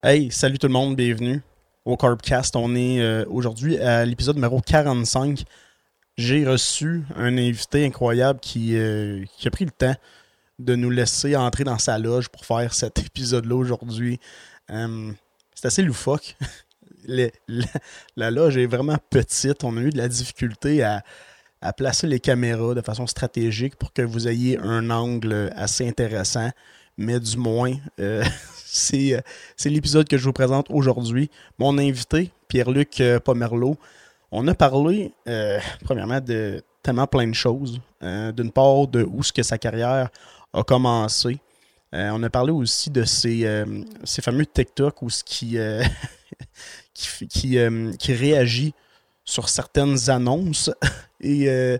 Hey, 0.00 0.30
salut 0.30 0.60
tout 0.60 0.68
le 0.68 0.72
monde, 0.72 0.94
bienvenue 0.94 1.42
au 1.84 1.96
Carbcast. 1.96 2.54
On 2.54 2.76
est 2.76 3.00
euh, 3.00 3.24
aujourd'hui 3.28 3.78
à 3.78 4.04
l'épisode 4.04 4.36
numéro 4.36 4.60
45. 4.60 5.42
J'ai 6.16 6.46
reçu 6.46 7.02
un 7.16 7.36
invité 7.36 7.84
incroyable 7.84 8.38
qui, 8.38 8.76
euh, 8.76 9.24
qui 9.36 9.48
a 9.48 9.50
pris 9.50 9.64
le 9.64 9.72
temps 9.72 9.96
de 10.60 10.76
nous 10.76 10.90
laisser 10.90 11.34
entrer 11.34 11.64
dans 11.64 11.78
sa 11.78 11.98
loge 11.98 12.28
pour 12.28 12.44
faire 12.44 12.74
cet 12.74 12.98
épisode-là 13.06 13.56
aujourd'hui. 13.56 14.20
Euh, 14.70 15.10
c'est 15.52 15.66
assez 15.66 15.82
loufoque. 15.82 16.36
La, 18.16 18.30
loge 18.30 18.56
est 18.56 18.66
vraiment 18.66 18.98
petite. 19.10 19.64
On 19.64 19.76
a 19.78 19.80
eu 19.80 19.90
de 19.90 19.98
la 19.98 20.06
difficulté 20.06 20.84
à 20.84 21.02
placer 21.76 22.06
les 22.06 22.20
caméras 22.20 22.74
de 22.74 22.82
façon 22.82 23.08
stratégique 23.08 23.74
pour 23.74 23.92
que 23.92 24.02
vous 24.02 24.28
ayez 24.28 24.58
un 24.58 24.90
angle 24.90 25.50
assez 25.56 25.88
intéressant. 25.88 26.50
Mais 26.98 27.20
du 27.20 27.36
moins, 27.36 27.74
euh, 28.00 28.24
c'est 28.54 29.14
euh, 29.14 29.20
c'est 29.56 29.70
l'épisode 29.70 30.08
que 30.08 30.18
je 30.18 30.24
vous 30.24 30.32
présente 30.32 30.66
aujourd'hui. 30.68 31.30
Mon 31.58 31.78
invité, 31.78 32.32
Pierre-Luc 32.48 33.00
euh, 33.00 33.20
Pomerleau, 33.20 33.76
on 34.30 34.46
a 34.48 34.54
parlé, 34.54 35.12
premièrement, 35.84 36.20
de 36.20 36.62
tellement 36.82 37.06
plein 37.06 37.26
de 37.26 37.34
choses. 37.34 37.80
Euh, 38.02 38.30
D'une 38.32 38.52
part, 38.52 38.88
de 38.88 39.02
où 39.02 39.22
ce 39.22 39.32
que 39.32 39.42
sa 39.42 39.56
carrière 39.56 40.10
a 40.52 40.62
commencé. 40.64 41.38
On 41.92 42.22
a 42.22 42.28
parlé 42.28 42.52
aussi 42.52 42.90
de 42.90 43.04
ces, 43.04 43.64
fameux 44.20 44.44
TikTok 44.44 45.00
où 45.00 45.08
ce 45.08 45.24
qui, 45.24 45.56
qui, 46.92 47.28
qui, 47.28 47.58
qui 47.98 48.12
réagit 48.12 48.74
sur 49.28 49.50
certaines 49.50 50.08
annonces. 50.08 50.70
Et 51.20 51.50
euh, 51.50 51.76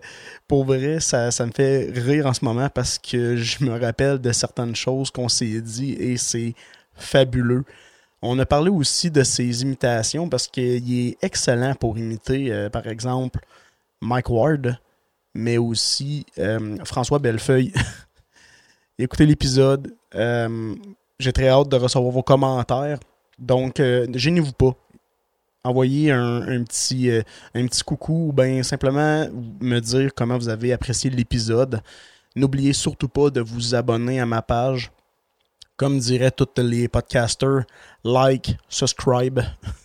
pour 0.47 0.65
vrai, 0.65 0.99
ça, 0.99 1.31
ça 1.31 1.45
me 1.47 1.51
fait 1.51 1.89
rire 1.91 2.27
en 2.27 2.33
ce 2.33 2.45
moment 2.45 2.69
parce 2.69 2.99
que 2.99 3.37
je 3.37 3.63
me 3.63 3.79
rappelle 3.79 4.19
de 4.19 4.31
certaines 4.31 4.75
choses 4.75 5.09
qu'on 5.09 5.29
s'est 5.29 5.61
dit 5.61 5.93
et 5.93 6.17
c'est 6.17 6.53
fabuleux. 6.93 7.63
On 8.21 8.37
a 8.37 8.45
parlé 8.45 8.69
aussi 8.69 9.09
de 9.09 9.23
ses 9.23 9.63
imitations 9.63 10.29
parce 10.29 10.45
qu'il 10.45 11.07
est 11.07 11.17
excellent 11.23 11.73
pour 11.73 11.97
imiter, 11.97 12.51
euh, 12.51 12.69
par 12.69 12.85
exemple, 12.85 13.39
Mike 14.01 14.29
Ward, 14.29 14.77
mais 15.33 15.57
aussi 15.57 16.25
euh, 16.37 16.77
François 16.83 17.17
Bellefeuille. 17.17 17.73
Écoutez 18.99 19.25
l'épisode. 19.25 19.95
J'ai 20.13 21.33
très 21.33 21.47
hâte 21.47 21.69
de 21.69 21.77
recevoir 21.77 22.11
vos 22.11 22.23
commentaires. 22.23 22.99
Donc, 23.39 23.81
gênez-vous 24.13 24.51
pas. 24.51 24.75
Envoyez 25.63 26.11
un, 26.11 26.41
un 26.41 26.63
petit, 26.63 27.09
euh, 27.09 27.21
un 27.53 27.67
petit 27.67 27.83
coucou 27.83 28.29
ou 28.29 28.33
bien 28.33 28.63
simplement 28.63 29.27
me 29.59 29.79
dire 29.79 30.11
comment 30.15 30.37
vous 30.37 30.49
avez 30.49 30.71
apprécié 30.71 31.09
l'épisode. 31.09 31.81
N'oubliez 32.35 32.73
surtout 32.73 33.09
pas 33.09 33.29
de 33.29 33.41
vous 33.41 33.75
abonner 33.75 34.19
à 34.19 34.25
ma 34.25 34.41
page. 34.41 34.91
Comme 35.75 35.99
diraient 35.99 36.31
tous 36.31 36.47
les 36.57 36.87
podcasters, 36.87 37.63
like, 38.03 38.57
subscribe. 38.67 39.39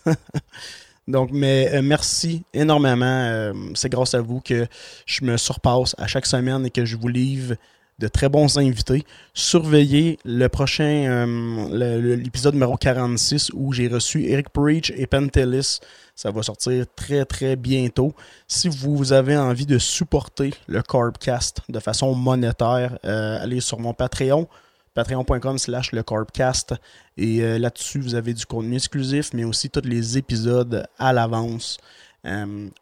Donc, 1.08 1.30
mais 1.32 1.70
euh, 1.74 1.82
merci 1.82 2.44
énormément. 2.52 3.04
Euh, 3.06 3.52
C'est 3.74 3.90
grâce 3.90 4.14
à 4.14 4.20
vous 4.20 4.40
que 4.40 4.66
je 5.06 5.24
me 5.24 5.36
surpasse 5.36 5.94
à 5.98 6.06
chaque 6.06 6.26
semaine 6.26 6.66
et 6.66 6.70
que 6.70 6.84
je 6.84 6.96
vous 6.96 7.08
livre 7.08 7.54
de 7.98 8.08
très 8.08 8.28
bons 8.28 8.58
invités. 8.58 9.04
Surveillez 9.34 10.18
le 10.24 10.48
prochain, 10.48 11.06
euh, 11.06 12.16
l'épisode 12.16 12.54
numéro 12.54 12.76
46 12.76 13.50
où 13.54 13.72
j'ai 13.72 13.88
reçu 13.88 14.24
Eric 14.24 14.48
Preach 14.50 14.92
et 14.96 15.06
Pentelis. 15.06 15.80
Ça 16.14 16.30
va 16.30 16.42
sortir 16.42 16.86
très 16.96 17.24
très 17.24 17.56
bientôt. 17.56 18.14
Si 18.48 18.68
vous 18.68 19.12
avez 19.12 19.36
envie 19.36 19.66
de 19.66 19.78
supporter 19.78 20.54
le 20.66 20.82
Carbcast 20.82 21.60
de 21.68 21.78
façon 21.78 22.14
monétaire, 22.14 22.98
euh, 23.04 23.42
allez 23.42 23.60
sur 23.60 23.78
mon 23.78 23.94
Patreon, 23.94 24.48
patreon.com 24.94 25.58
slash 25.58 25.92
le 25.92 26.02
Carbcast. 26.02 26.74
Et 27.16 27.42
euh, 27.42 27.58
là-dessus, 27.58 28.00
vous 28.00 28.14
avez 28.14 28.34
du 28.34 28.46
contenu 28.46 28.76
exclusif, 28.76 29.30
mais 29.34 29.44
aussi 29.44 29.70
tous 29.70 29.82
les 29.84 30.18
épisodes 30.18 30.84
à 30.98 31.12
l'avance. 31.12 31.78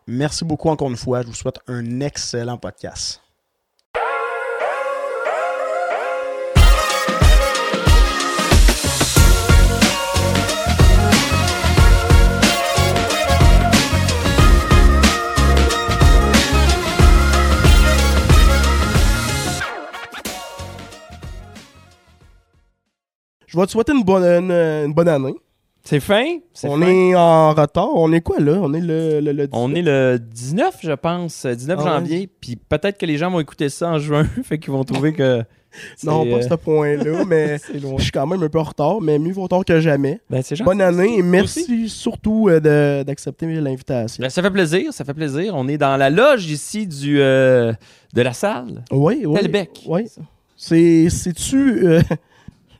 Merci 0.07 0.45
beaucoup 0.45 0.69
encore 0.69 0.89
une 0.89 0.97
fois. 0.97 1.23
Je 1.23 1.27
vous 1.27 1.35
souhaite 1.35 1.59
un 1.67 2.01
excellent 2.01 2.59
podcast. 2.59 3.22
Je 23.53 23.59
vais 23.59 23.67
te 23.67 23.71
souhaiter 23.73 23.93
une 23.93 24.03
bonne, 24.03 24.25
une, 24.25 24.51
une 24.51 24.95
bonne 24.95 25.09
année. 25.09 25.35
C'est 25.85 26.01
fin? 26.01 26.25
On 26.65 26.79
fin. 26.79 26.87
est 26.87 27.15
en 27.17 27.51
retard. 27.53 27.89
On 27.95 28.13
est 28.13 28.21
quoi 28.21 28.39
là? 28.39 28.53
On 28.63 28.73
est 28.73 28.81
le, 28.81 29.21
le, 29.21 29.33
le 29.33 29.49
On 29.53 29.75
est 29.75 29.83
le 29.83 30.19
19, 30.19 30.77
je 30.81 30.93
pense, 30.93 31.45
euh, 31.45 31.55
19 31.55 31.77
Ah 31.81 31.83
ouais. 31.85 31.91
janvier. 31.91 32.31
Puis 32.41 32.57
peut-être 32.57 32.97
que 32.99 33.05
les 33.05 33.19
gens 33.19 33.31
vont 33.31 33.41
écouter 33.41 33.69
ça 33.69 33.91
en 33.91 33.99
juin, 33.99 34.25
fait 34.45 34.59
qu'ils 34.59 34.73
vont 34.73 34.85
trouver 34.85 35.13
que. 35.13 35.43
Non, 36.05 36.27
pas 36.27 36.37
euh, 36.37 36.43
ce 36.43 36.55
point-là, 36.55 37.25
mais 37.27 37.57
c'est 37.67 37.81
loin. 37.81 37.95
je 37.97 38.03
suis 38.03 38.13
quand 38.13 38.27
même 38.27 38.43
un 38.43 38.49
peu 38.51 38.59
en 38.59 38.63
retard, 38.63 39.01
mais 39.01 39.19
mieux 39.19 39.33
vaut 39.33 39.49
tard 39.49 39.65
que 39.65 39.81
jamais. 39.81 40.21
Ben. 40.29 40.43
Bonne 40.65 40.83
année 40.83 41.15
et 41.17 41.21
Aussi. 41.21 41.23
merci 41.23 41.89
surtout 41.89 42.49
euh, 42.51 42.61
de- 42.61 43.03
d'accepter 43.05 43.47
l'invitation. 43.47 44.21
Ben, 44.23 44.29
ça 44.29 44.43
fait 44.43 44.51
plaisir, 44.51 44.93
ça 44.93 45.03
fait 45.07 45.15
plaisir. 45.15 45.55
On 45.57 45.67
est 45.69 45.79
dans 45.79 45.97
la 45.97 46.11
loge 46.11 46.45
ici 46.51 46.87
du, 46.87 47.23
euh, 47.23 47.73
de 48.13 48.21
la 48.23 48.35
salle. 48.35 48.85
Oui, 48.91 49.25
oui. 49.25 49.41
Telbec. 49.41 49.71
Oui. 49.87 50.03
C'est, 50.59 51.09
c'est-tu. 51.09 51.87
euh, 51.87 52.03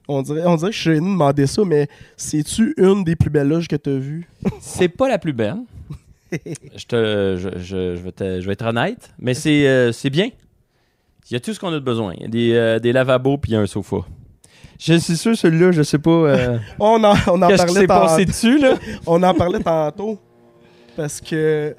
on, 0.09 0.23
dirait, 0.23 0.43
on 0.47 0.57
dirait 0.57 0.71
que 0.71 0.77
je 0.77 0.81
suis 0.81 0.91
de 0.91 0.97
demander 1.01 1.47
ça, 1.47 1.63
mais 1.65 1.89
c'est-tu 2.17 2.75
une 2.77 3.05
des 3.05 3.17
plus 3.17 3.31
belles 3.31 3.49
loges 3.49 3.69
que 3.69 3.77
tu 3.77 3.91
as 3.91 3.99
vues? 3.99 4.29
C'est 4.61 4.89
pas 4.89 5.09
la 5.09 5.19
plus 5.19 5.33
belle. 5.33 5.57
je, 6.33 6.87
te, 6.87 7.37
je, 7.39 7.49
je- 7.59 7.97
je 7.97 8.03
vais 8.03 8.13
te- 8.13 8.41
je 8.41 8.47
vais 8.47 8.53
être 8.55 8.65
honnête, 8.65 9.11
mais 9.19 9.35
c'est 9.35 9.67
euh, 9.69 9.93
c'est 9.93 10.09
bien. 10.11 10.31
Il 11.31 11.35
y 11.35 11.37
a 11.37 11.41
tout 11.41 11.53
ce 11.53 11.61
qu'on 11.61 11.69
a 11.69 11.73
de 11.75 11.79
besoin. 11.81 12.15
Il 12.17 12.23
y 12.23 12.25
a 12.25 12.29
des, 12.29 12.53
euh, 12.55 12.79
des 12.79 12.93
lavabos 12.93 13.37
puis 13.39 13.51
il 13.53 13.55
y 13.55 13.57
a 13.57 13.61
un 13.61 13.67
sofa. 13.67 13.99
Je 14.81 14.95
suis 14.95 15.17
sûr, 15.17 15.37
celui-là, 15.37 15.71
je 15.73 15.83
sais 15.83 15.99
pas. 15.99 16.11
euh, 16.11 16.59
On 16.81 17.05
en, 17.05 17.15
on 17.29 17.41
en 17.43 17.49
Qu'est-ce 17.49 17.67
qui 17.67 17.73
parlait 17.75 17.87
tantôt. 17.87 18.07
passé 18.07 18.25
dessus, 18.25 18.59
là? 18.59 18.75
On 19.07 19.23
en 19.23 19.35
parlait 19.35 19.61
tantôt. 19.61 20.19
Parce 20.97 21.21
que. 21.21 21.77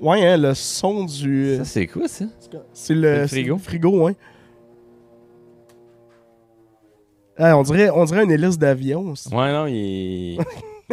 Ouais, 0.00 0.26
hein, 0.26 0.36
le 0.38 0.54
son 0.54 1.04
du. 1.04 1.56
Ça, 1.58 1.64
c'est 1.64 1.86
quoi, 1.86 2.08
ça? 2.08 2.24
C'est 2.72 2.94
le, 2.94 3.26
frigo. 3.26 3.54
le 3.56 3.60
frigo, 3.60 4.06
hein. 4.08 4.14
Ah, 7.44 7.56
on, 7.58 7.62
dirait, 7.62 7.90
on 7.90 8.04
dirait 8.04 8.24
une 8.24 8.30
hélice 8.30 8.56
d'avion, 8.58 9.14
c'est- 9.16 9.34
Ouais, 9.34 9.52
non, 9.52 9.66
il 9.66 9.74
est, 9.76 10.38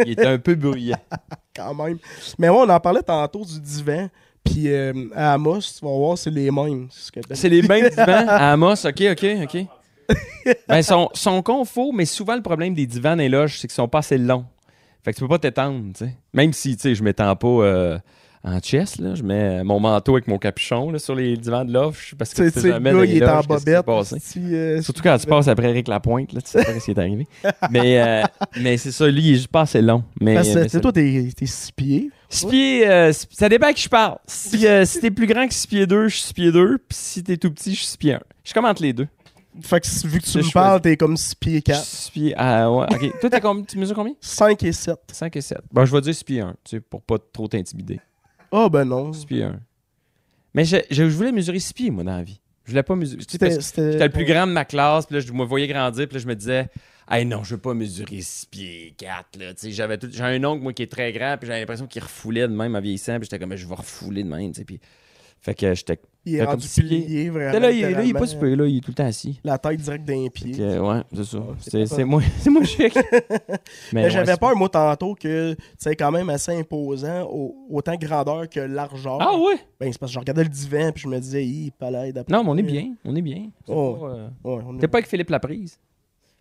il 0.06 0.12
est 0.20 0.26
un 0.26 0.38
peu 0.40 0.56
bruyant. 0.56 0.98
quand 1.56 1.74
même. 1.76 1.98
Mais 2.38 2.50
ouais, 2.50 2.58
on 2.58 2.70
en 2.70 2.80
parlait 2.80 3.04
tantôt 3.04 3.46
du 3.46 3.60
divan. 3.60 4.10
Puis 4.44 4.64
euh, 4.68 4.94
à 5.16 5.34
Amos, 5.34 5.60
tu 5.60 5.86
vas 5.86 5.92
voir, 5.92 6.18
c'est 6.18 6.32
les 6.32 6.50
mêmes. 6.50 6.88
c'est 6.92 7.36
ce 7.36 7.48
les 7.48 7.62
mêmes 7.62 7.90
divans? 7.90 8.26
À 8.28 8.54
Amos, 8.54 8.86
ok, 8.86 9.02
ok, 9.12 9.26
ok. 9.44 9.66
Ben, 10.68 10.78
ils 10.78 10.84
sont, 10.84 11.10
sont 11.14 11.42
confos, 11.44 11.92
mais 11.92 12.06
souvent 12.06 12.36
le 12.36 12.42
problème 12.42 12.74
des 12.74 12.88
divans 12.88 13.14
les 13.16 13.30
loges, 13.30 13.60
c'est 13.60 13.68
qu'ils 13.68 13.76
sont 13.76 13.88
pas 13.88 14.00
assez 14.00 14.18
longs. 14.18 14.46
Fait 15.04 15.12
que 15.12 15.18
tu 15.18 15.24
peux 15.24 15.28
pas 15.30 15.38
t'étendre, 15.40 15.94
tu 15.94 16.06
sais. 16.06 16.16
Même 16.34 16.52
si, 16.54 16.76
tu 16.76 16.82
sais, 16.82 16.96
je 16.96 17.04
m'étends 17.04 17.36
pas 17.36 17.48
euh, 17.48 18.00
en 18.44 18.60
chest, 18.60 19.00
là. 19.00 19.16
Je 19.16 19.24
mets 19.24 19.64
mon 19.64 19.80
manteau 19.80 20.14
avec 20.14 20.28
mon 20.28 20.38
capuchon, 20.38 20.92
là, 20.92 21.00
sur 21.00 21.14
les 21.16 21.36
divans 21.38 21.66
de 21.66 21.74
loge, 21.74 22.16
parce 22.18 22.34
que 22.34 22.50
Tu 22.50 22.60
sais, 22.60 22.70
jamais 22.70 22.92
gars, 22.94 23.06
il 23.06 23.18
est 23.22 23.28
en 23.28 23.42
bobette. 23.42 23.86
si, 24.20 24.40
euh, 24.56 24.82
Surtout 24.82 25.02
quand 25.04 25.18
tu 25.18 25.28
passes 25.28 25.48
après 25.48 25.70
Eric 25.70 25.88
Lapointe, 25.88 26.32
là, 26.34 26.42
tu 26.42 26.50
sais 26.50 26.64
pas 26.64 26.80
ce 26.80 26.86
qui 26.86 26.92
est 26.92 27.00
arrivé. 27.00 27.28
Mais, 27.72 28.02
euh, 28.02 28.24
mais 28.62 28.78
c'est 28.78 28.92
ça, 28.92 29.08
lui, 29.08 29.22
il 29.22 29.32
est 29.32 29.36
juste 29.36 29.48
pas 29.50 29.62
assez 29.62 29.82
long. 29.82 30.04
Mais, 30.22 30.36
Parce 30.36 30.48
que, 30.50 30.78
toi, 30.78 30.92
t'es 30.94 31.30
t'es 31.36 31.46
six 31.46 31.72
pieds. 31.72 32.10
Six 32.30 32.46
pieds, 32.46 32.88
euh, 32.88 33.12
six- 33.12 33.28
ça 33.32 33.50
dépend 33.50 33.68
à 33.68 33.74
qui 33.74 33.84
je 33.84 33.90
parle. 33.90 34.18
Si, 34.26 34.66
euh, 34.68 34.86
si 34.86 35.00
t'es 35.02 35.12
plus 35.12 35.26
grand 35.28 35.48
que 35.48 35.54
6 35.54 35.68
pieds 35.68 35.88
2, 35.88 36.08
je 36.08 36.16
suis 36.16 36.24
6 36.28 36.34
pieds 36.34 36.52
2. 36.52 36.78
Puis 36.78 36.98
si 36.98 37.24
t'es 37.24 37.38
tout 37.38 37.52
petit, 37.52 37.72
je 37.74 37.78
suis 37.80 37.88
6 37.88 37.98
pieds 37.98 38.14
1. 38.14 38.20
Je 38.44 38.54
commente 38.54 38.80
les 38.80 38.94
deux. 38.94 39.08
Fait 39.62 39.80
que 39.82 40.08
vu 40.08 40.20
que 40.22 40.26
tu 40.26 40.38
me 40.38 40.54
parles, 40.54 40.80
t'es 40.80 40.96
comme 40.96 41.18
six 41.18 41.34
pieds 41.36 41.58
Je 41.58 41.62
4. 41.64 41.84
suis 41.84 41.98
6 41.98 42.12
pieds. 42.12 42.34
Ah 42.38 42.72
ouais, 42.72 42.86
ok. 42.90 43.20
Toi, 43.20 43.30
t'as 43.32 43.40
combien- 43.40 43.64
tu 43.66 43.78
mesures 43.80 43.96
combien? 43.96 44.14
5 44.22 44.62
et 44.64 44.72
7. 44.72 44.96
5 45.12 45.36
et 45.36 45.42
7. 45.42 45.58
Bon, 45.72 45.84
je 45.86 45.92
vais 45.94 46.02
dire 46.02 46.14
6 46.16 46.24
pieds 46.24 46.42
1, 46.42 46.52
tu 46.64 46.78
sais, 46.78 46.80
pour 46.80 47.02
pas 47.02 47.18
trop 47.34 47.48
t'intimider. 47.48 48.00
Ah, 48.52 48.70
ben 48.70 48.86
non. 48.86 49.14
6 49.14 49.26
pieds 49.26 49.44
1. 49.44 49.60
Mais 50.54 50.66
je, 50.66 50.78
je, 50.90 51.10
je 51.10 51.16
voulais 51.16 51.32
mesurer 51.32 51.60
6 51.60 51.74
pieds, 51.74 51.92
moi, 51.92 52.04
dans 52.04 52.18
la 52.18 52.24
vie. 52.24 52.40
Je 52.66 52.72
voulais 52.72 52.84
pas 52.84 52.96
mesurer. 52.96 53.22
J'étais 53.30 54.04
le 54.08 54.10
plus 54.10 54.26
grand 54.26 54.48
de 54.48 54.52
ma 54.52 54.66
classe, 54.66 55.06
puis 55.06 55.16
là, 55.16 55.22
je 55.22 55.32
me 55.34 55.44
voyais 55.44 55.68
grandir, 55.68 56.08
puis 56.08 56.16
là, 56.16 56.22
je 56.22 56.28
me 56.28 56.36
disais, 56.36 56.68
hey, 57.10 57.26
non, 57.26 57.44
je 57.44 57.56
veux 57.56 57.62
pas 57.62 57.74
mesurer 57.74 58.22
6 58.22 58.46
pieds 58.48 58.94
4, 58.98 59.38
là. 59.40 59.54
J'avais 59.64 59.98
tout- 59.98 60.10
j'ai 60.12 60.24
un 60.24 60.44
oncle, 60.44 60.62
moi, 60.64 60.74
qui 60.74 60.84
est 60.84 60.92
très 60.92 61.12
grand, 61.12 61.36
puis 61.40 61.48
j'avais 61.48 61.60
l'impression 61.60 61.88
qu'il 61.88 62.02
refoulait 62.04 62.48
de 62.48 62.54
même 62.54 62.76
en 62.76 62.82
vieillissant, 62.82 63.16
puis 63.20 63.26
j'étais 63.26 63.40
comme, 63.40 63.56
je 63.56 63.68
vais 63.68 63.76
refouler 63.76 64.24
de 64.24 64.30
même. 64.30 64.52
Puis... 64.52 64.80
Fait 65.42 65.54
que 65.56 65.74
j'étais. 65.74 66.00
Il 66.26 66.36
est 66.36 66.44
rendu 66.44 66.68
plié, 66.68 67.30
vraiment. 67.30 67.60
Là, 67.60 67.72
il, 67.72 67.82
là, 67.82 68.04
il 68.04 68.10
est 68.10 68.14
pas 68.14 68.28
super, 68.28 68.56
là, 68.56 68.66
il 68.68 68.78
est 68.78 68.82
tout 68.82 68.92
le 68.92 68.96
temps 68.96 69.06
assis. 69.06 69.40
La 69.44 69.58
tête 69.58 69.80
direct 69.80 70.06
d'un 70.06 70.28
pied. 70.28 70.52
Que, 70.52 70.80
ouais, 70.80 71.02
c'est 71.16 71.24
ça. 71.24 71.40
C'est 71.60 71.72
C'est 71.72 72.06
pas 72.06 72.20
c'est 72.38 72.50
moins 72.50 72.64
chic. 72.66 72.94
Mais 73.94 74.04
ouais, 74.04 74.10
j'avais 74.10 74.36
peur, 74.38 74.56
moi, 74.56 74.70
tantôt, 74.70 75.16
que 75.16 75.56
c'est 75.78 75.96
quand 75.96 76.12
même 76.12 76.30
assez 76.30 76.52
imposant, 76.52 77.24
au- 77.32 77.56
autant 77.70 77.96
grandeur 77.96 78.50
que 78.50 78.60
largeur. 78.60 79.18
Ah 79.22 79.38
ouais? 79.38 79.56
Ben, 79.80 79.92
c'est 79.92 79.98
parce 79.98 80.12
que 80.12 80.16
je 80.16 80.20
regardais 80.20 80.44
le 80.44 80.50
divan, 80.50 80.92
puis 80.92 81.04
je 81.04 81.08
me 81.08 81.20
disais, 81.20 81.46
hi, 81.46 81.72
palais 81.72 82.12
d'après. 82.12 82.34
Non, 82.36 82.44
mais 82.44 82.50
on 82.52 82.58
est 82.58 82.64
bien. 82.64 82.94
On 83.06 83.16
est 83.16 83.22
bien. 83.22 83.50
C'est 83.66 83.74
Oh. 83.74 83.94
pas, 84.00 84.06
euh, 84.08 84.28
Ouais, 84.44 84.64
on 84.68 84.76
est- 84.76 84.80
T'es 84.80 84.88
pas 84.88 84.98
avec 85.00 85.10
Philippe 85.10 85.30
Laprise? 85.30 85.80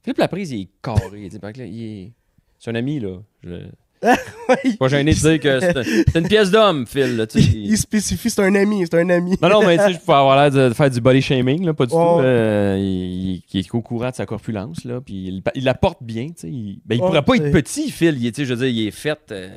Philippe 0.02 0.18
Laprise, 0.18 0.50
il 0.52 0.62
est 0.62 0.68
carré. 0.82 1.28
là, 1.56 1.64
il 1.66 1.82
est... 1.84 2.12
C'est 2.58 2.70
un 2.70 2.74
ami, 2.74 2.98
là. 2.98 3.18
Je... 3.44 3.54
Ouais, 4.48 4.76
Pas 4.78 4.88
gêné 4.88 5.12
de 5.12 5.18
dire 5.18 5.40
que 5.40 5.60
c'est 5.60 5.76
un- 5.76 5.82
c'est 5.82 6.18
une 6.18 6.28
pièce 6.28 6.50
d'homme, 6.50 6.86
Phil. 6.86 7.16
Là, 7.16 7.26
tu 7.26 7.40
sais. 7.42 7.48
il, 7.50 7.66
il 7.72 7.76
spécifie, 7.76 8.30
c'est 8.30 8.42
un 8.42 8.54
ami, 8.54 8.84
c'est 8.90 8.98
un 8.98 9.08
ami. 9.10 9.36
Non, 9.42 9.48
non, 9.50 9.66
mais 9.66 9.76
tu 9.76 9.84
sais, 9.84 9.92
je 9.94 9.98
pouvais 9.98 10.16
avoir 10.16 10.36
l'air 10.36 10.50
de, 10.50 10.68
de 10.70 10.74
faire 10.74 10.90
du 10.90 11.00
body 11.00 11.20
shaming, 11.20 11.66
là, 11.66 11.74
pas 11.74 11.86
du 11.86 11.94
Ouais. 11.94 12.00
tout. 12.00 12.20
Euh, 12.20 12.76
il, 12.78 13.42
il 13.52 13.60
est 13.60 13.74
au 13.74 13.82
courant 13.82 14.10
de 14.10 14.14
sa 14.14 14.24
corpulence, 14.26 14.84
là, 14.84 15.00
puis 15.00 15.14
il, 15.28 15.42
il 15.54 15.64
la 15.64 15.74
porte 15.74 16.02
bien, 16.02 16.28
tu 16.28 16.34
sais. 16.38 16.48
Il, 16.48 16.80
ben, 16.86 16.94
il 16.96 17.00
Ouais, 17.02 17.06
pourrait 17.08 17.24
pas 17.24 17.36
être 17.36 17.50
petit, 17.52 17.90
Phil. 17.90 18.16
Il 18.18 18.26
est, 18.26 18.32
tu 18.32 18.42
sais, 18.42 18.44
je 18.46 18.54
veux 18.54 18.60
dire, 18.66 18.68
il 18.82 18.86
est 18.88 18.90
fait. 18.92 19.18
euh, 19.32 19.50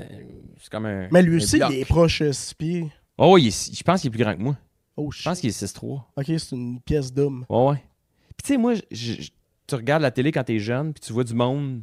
c'est 0.60 0.70
comme 0.70 0.86
un. 0.86 1.08
Mais 1.12 1.22
lui 1.22 1.38
aussi, 1.38 1.58
il 1.70 1.76
est 1.80 1.86
proche 1.86 2.22
euh, 2.22 2.32
six 2.34 2.54
pieds. 2.54 2.88
Oh, 3.18 3.38
il 3.38 3.48
est- 3.48 3.76
je 3.78 3.84
pense 3.84 4.02
qu'il 4.02 4.08
est 4.10 4.12
plus 4.12 4.24
grand 4.24 4.36
que 4.36 4.42
moi. 4.42 4.58
Oh 4.98 5.10
Je 5.12 5.24
pense 5.24 5.40
qu'il 5.40 5.50
est 5.50 5.54
6'3. 5.58 6.02
Ok, 6.18 6.26
c'est 6.26 6.52
une 6.52 6.82
pièce 6.82 7.14
d'homme. 7.14 7.46
Ouais, 7.50 7.66
ouais. 7.70 7.76
Puis, 8.36 8.44
tu 8.44 8.48
sais, 8.54 8.58
moi, 8.58 8.74
je- 8.76 8.82
je- 8.92 9.30
tu 9.68 9.76
regardes 9.76 10.02
la 10.02 10.12
télé 10.12 10.32
quand 10.34 10.44
t'es 10.44 10.60
jeune, 10.60 10.92
puis 10.94 11.00
tu 11.00 11.14
vois 11.14 11.24
du 11.24 11.34
monde, 11.34 11.82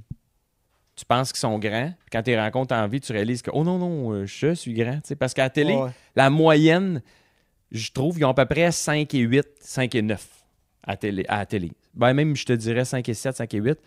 tu 0.99 1.05
penses 1.05 1.33
qu'ils 1.33 1.39
sont 1.41 1.59
grands. 1.59 1.91
Puis 2.01 2.09
quand 2.13 2.23
tu 2.23 2.31
les 2.31 2.39
rencontres 2.41 2.75
en 2.75 2.87
vie, 2.89 3.01
tu 3.01 3.13
réalises 3.13 3.41
que, 3.43 3.51
oh 3.55 3.63
non, 3.65 3.79
non, 3.79 4.13
euh, 4.13 4.27
je 4.27 4.53
suis 4.55 4.75
grand. 4.75 5.01
Parce 5.19 5.33
qu'à 5.33 5.45
la 5.45 5.51
télé, 5.51 5.75
Ouais. 5.75 5.91
la 6.17 6.29
moyenne, 6.29 7.01
je 7.71 7.91
trouve, 7.93 8.19
ils 8.19 8.25
ont 8.25 8.31
à 8.31 8.35
peu 8.35 8.47
près 8.47 8.73
5 8.73 9.15
et 9.15 9.19
8, 9.21 9.47
5 9.61 9.95
et 9.95 10.03
9 10.03 10.27
à, 10.83 10.97
télé, 10.97 11.25
à 11.29 11.39
la 11.39 11.47
télé. 11.47 11.73
Ben, 11.95 12.13
même, 12.15 12.35
je 12.35 12.45
te 12.45 12.53
dirais 12.53 12.85
5 12.85 13.09
et 13.09 13.15
7, 13.15 13.37
5 13.37 13.55
et 13.55 13.59
8. 13.59 13.79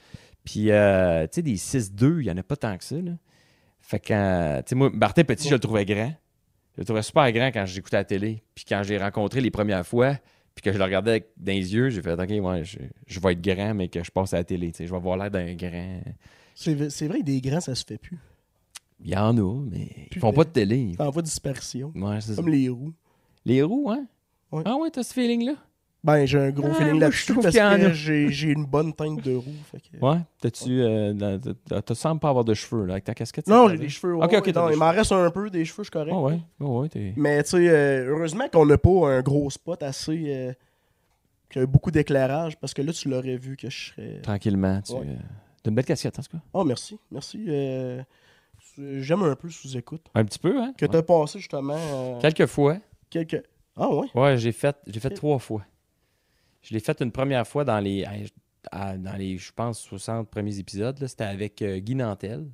Puis, 0.45 0.71
euh, 0.71 1.23
tu 1.23 1.35
sais, 1.35 1.41
des 1.41 1.57
6-2, 1.57 2.19
il 2.21 2.25
n'y 2.25 2.31
en 2.31 2.37
a 2.37 2.43
pas 2.43 2.55
tant 2.55 2.77
que 2.77 2.83
ça. 2.83 2.95
Là. 2.95 3.11
Fait 3.81 3.99
que, 3.99 4.13
euh, 4.13 4.57
tu 4.61 4.69
sais, 4.69 4.75
moi, 4.75 4.89
Martin 4.93 5.23
Petit, 5.23 5.49
je 5.49 5.53
le 5.55 5.59
trouvais 5.59 5.85
grand. 5.85 6.13
Je 6.75 6.81
le 6.81 6.85
trouvais 6.85 7.01
super 7.03 7.31
grand 7.31 7.47
quand 7.47 7.65
j'écoutais 7.65 7.97
la 7.97 8.05
télé. 8.05 8.41
Puis 8.55 8.63
quand 8.67 8.81
j'ai 8.83 8.97
rencontré 8.97 9.41
les 9.41 9.51
premières 9.51 9.85
fois, 9.85 10.15
puis 10.55 10.63
que 10.63 10.71
je 10.71 10.77
le 10.77 10.83
regardais 10.83 11.27
dans 11.37 11.51
les 11.51 11.73
yeux, 11.73 11.89
j'ai 11.89 12.01
fait, 12.01 12.13
OK, 12.13 12.29
ouais, 12.29 12.63
je, 12.63 12.77
je 13.07 13.19
vais 13.19 13.33
être 13.33 13.41
grand, 13.41 13.73
mais 13.73 13.87
que 13.89 14.03
je 14.03 14.11
passe 14.11 14.33
à 14.33 14.37
la 14.37 14.43
télé. 14.43 14.71
tu 14.71 14.77
sais, 14.77 14.85
Je 14.85 14.91
vais 14.91 14.97
avoir 14.97 15.17
l'air 15.17 15.29
d'un 15.31 15.53
grand. 15.55 16.01
C'est 16.89 17.07
vrai 17.07 17.23
des 17.23 17.41
grands, 17.41 17.59
ça 17.61 17.75
se 17.75 17.83
fait 17.85 17.97
plus. 17.97 18.19
Il 19.03 19.09
y 19.09 19.15
en 19.15 19.35
a, 19.37 19.61
mais 19.69 19.87
ils 19.97 20.09
Plus 20.09 20.19
font 20.19 20.29
de- 20.31 20.35
pas 20.35 20.43
de 20.43 20.49
télé. 20.49 20.93
Ça 20.97 21.07
envoie 21.07 21.21
dispersion. 21.23 21.91
Ouais, 21.95 22.21
c'est 22.21 22.33
ça. 22.33 22.41
Comme 22.41 22.51
les 22.51 22.69
roues. 22.69 22.93
Les 23.45 23.63
roues, 23.63 23.89
hein? 23.89 24.05
Ouais. 24.51 24.61
Ah 24.65 24.75
ouais, 24.77 24.91
t'as 24.91 25.01
ce 25.03 25.13
feeling-là? 25.13 25.53
Ben, 26.03 26.25
j'ai 26.25 26.39
un 26.39 26.49
gros 26.49 26.67
Ah, 26.71 26.73
feeling 26.75 26.99
là-dessus 26.99 27.33
parce 27.35 27.55
en 27.57 27.77
que 27.77 27.93
j'ai 27.93 28.47
une 28.51 28.65
bonne 28.65 28.91
teinte 28.93 29.23
de 29.23 29.35
roue. 29.35 29.53
Fait 29.71 29.79
que... 29.79 30.03
Ouais. 30.03 30.17
T'as-tu. 30.39 30.81
Euh, 30.81 31.13
dans- 31.13 31.39
t'as- 31.67 31.81
t'as 31.81 31.95
semble 31.95 32.19
pas 32.19 32.29
avoir 32.29 32.43
de 32.43 32.53
cheveux, 32.55 32.85
là, 32.85 32.93
avec 32.93 33.03
ta 33.03 33.13
casquette. 33.13 33.47
Non, 33.47 33.69
j'ai 33.69 33.77
des 33.77 33.89
cheveux. 33.89 34.15
Ouais, 34.15 34.25
Ok, 34.25 34.33
ok, 34.39 34.45
ouais, 34.47 34.51
non, 34.53 34.69
il 34.71 34.77
m'en 34.77 34.89
reste 34.91 35.11
un 35.11 35.29
peu, 35.29 35.49
des 35.51 35.63
cheveux, 35.65 35.83
je 35.83 35.89
suis 35.89 35.91
correct. 35.91 36.11
Ah 36.15 36.19
ouais. 36.21 36.39
Ah 36.59 36.65
ouais. 36.65 37.13
Mais 37.17 37.43
tu 37.43 37.51
sais, 37.51 37.69
euh, 37.69 38.09
heureusement 38.15 38.47
qu'on 38.51 38.65
n'a 38.65 38.77
pas 38.79 39.09
un 39.09 39.21
gros 39.21 39.49
spot 39.49 39.81
assez. 39.83 40.23
euh, 40.27 40.53
qui 41.49 41.59
a 41.59 41.65
beaucoup 41.65 41.91
d'éclairage 41.91 42.57
parce 42.57 42.73
que 42.73 42.81
là, 42.81 42.93
tu 42.93 43.09
l'aurais 43.09 43.35
vu 43.37 43.57
que 43.57 43.69
je 43.69 43.91
serais. 43.91 44.19
Tranquillement. 44.21 44.81
Tu, 44.81 44.93
Ouais. 44.93 44.99
euh, 45.05 45.15
une 45.69 45.75
belle 45.75 45.85
casquette, 45.85 46.17
en 46.19 46.21
tout 46.23 46.31
cas. 46.37 46.43
Oh, 46.53 46.63
merci. 46.63 46.97
Merci. 47.11 47.45
euh, 47.47 48.01
J'aime 48.77 49.23
un 49.23 49.35
peu 49.35 49.49
sous-écoute. 49.49 50.05
Un 50.15 50.23
petit 50.25 50.39
peu, 50.39 50.59
hein? 50.59 50.73
Que 50.77 50.85
t'as 50.85 51.01
passé 51.01 51.39
justement. 51.39 51.75
euh, 51.77 52.19
Quelques 52.19 52.45
fois. 52.47 52.77
quelques. 53.09 53.43
Ah, 53.75 53.89
ouais? 53.89 54.07
Ouais, 54.15 54.37
j'ai 54.37 54.51
fait, 54.51 54.75
j'ai 54.87 54.99
fait 54.99 55.09
trois 55.11 55.39
fois. 55.39 55.63
Je 56.61 56.73
l'ai 56.73 56.79
fait 56.79 56.99
une 57.01 57.11
première 57.11 57.47
fois 57.47 57.63
dans 57.63 57.79
les, 57.79 58.05
à- 58.71 58.97
dans 58.97 59.15
les, 59.17 59.37
je 59.37 59.51
pense, 59.51 59.79
60 59.81 60.29
premiers 60.29 60.57
épisodes. 60.59 60.97
C'était 61.07 61.23
avec 61.23 61.61
euh, 61.61 61.79
Guy 61.79 61.95
Nantel, 61.95 62.45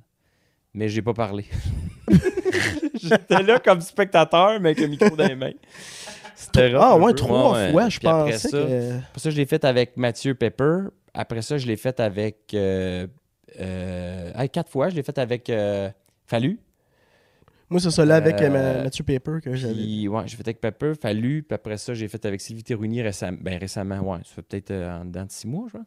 mais 0.74 0.88
j'ai 0.88 1.02
pas 1.02 1.14
parlé. 1.14 1.44
J'étais 2.94 3.42
là 3.42 3.58
comme 3.60 3.80
spectateur, 3.80 4.58
mais 4.60 4.70
avec 4.70 4.80
le 4.80 4.86
micro 4.88 5.10
dans 5.16 5.26
les 5.26 5.36
mains. 5.36 5.52
C'était 6.34 6.72
Ah, 6.76 6.96
ouais, 6.96 7.12
trois 7.14 7.52
Ouais, 7.52 7.58
ouais. 7.66 7.72
fois, 7.72 7.88
je 7.88 7.98
Puis 7.98 8.08
après 8.08 8.38
ça, 8.38 8.48
que. 8.50 8.92
Ça, 9.16 9.30
je 9.30 9.36
l'ai 9.36 9.46
fait 9.46 9.64
avec 9.64 9.96
Mathieu 9.96 10.34
Pepper. 10.34 10.84
Après 11.20 11.42
ça, 11.42 11.58
je 11.58 11.66
l'ai 11.66 11.76
fait 11.76 11.98
avec. 11.98 12.54
euh, 12.54 13.08
euh, 13.58 14.46
quatre 14.46 14.70
fois, 14.70 14.88
je 14.88 14.94
l'ai 14.94 15.02
fait 15.02 15.18
avec 15.18 15.50
euh, 15.50 15.90
Fallu. 16.26 16.60
Moi, 17.68 17.80
c'est 17.80 17.90
ça 17.90 18.04
là 18.04 18.14
avec 18.16 18.40
euh, 18.40 18.48
Ma- 18.50 18.84
Mathieu 18.84 19.02
Paper 19.02 19.40
que 19.42 19.54
j'avais. 19.56 20.06
Ouais, 20.06 20.22
j'ai 20.26 20.36
fait 20.36 20.46
avec 20.46 20.60
Pepper, 20.60 20.92
Fallu. 20.94 21.42
Puis 21.42 21.54
après 21.56 21.76
ça, 21.76 21.92
j'ai 21.92 22.06
fait 22.06 22.24
avec 22.24 22.40
Sylvie 22.40 22.62
Terouni 22.62 23.02
récemment. 23.02 23.38
Ben, 23.40 23.58
récemment, 23.58 23.98
ouais. 24.00 24.18
Ça 24.24 24.34
fait 24.36 24.42
peut-être 24.42 24.70
en 24.70 25.04
de 25.04 25.24
six 25.28 25.46
mois, 25.48 25.64
je 25.66 25.72
crois. 25.72 25.86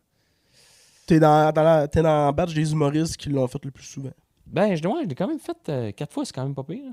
T'es 1.08 1.20
dans, 1.20 1.52
dans, 1.54 1.64
la- 1.64 1.88
t'es 1.88 2.02
dans 2.02 2.32
batch 2.34 2.54
des 2.54 2.72
humoristes 2.72 3.16
qui 3.18 3.30
l'ont 3.30 3.48
fait 3.48 3.64
le 3.64 3.72
plus 3.72 3.86
souvent. 3.86 4.12
Ben, 4.46 4.76
je, 4.76 4.86
ouais, 4.86 5.04
je 5.04 5.08
l'ai 5.08 5.16
quand 5.16 5.28
même 5.28 5.40
fait 5.40 5.94
quatre 5.96 6.12
fois, 6.14 6.26
c'est 6.26 6.34
quand 6.34 6.44
même 6.44 6.54
pas 6.54 6.64
pire. 6.64 6.92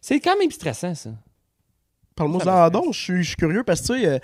C'est 0.00 0.20
quand 0.20 0.38
même 0.38 0.50
stressant, 0.50 0.94
ça. 0.94 1.10
Parle-moi 2.16 2.46
en 2.48 2.70
donc, 2.70 2.94
je 2.94 2.98
suis, 3.00 3.22
je 3.22 3.28
suis 3.28 3.36
curieux 3.36 3.62
parce 3.62 3.82
que 3.82 3.94
tu 3.94 4.00
sais, 4.00 4.08
euh, 4.08 4.18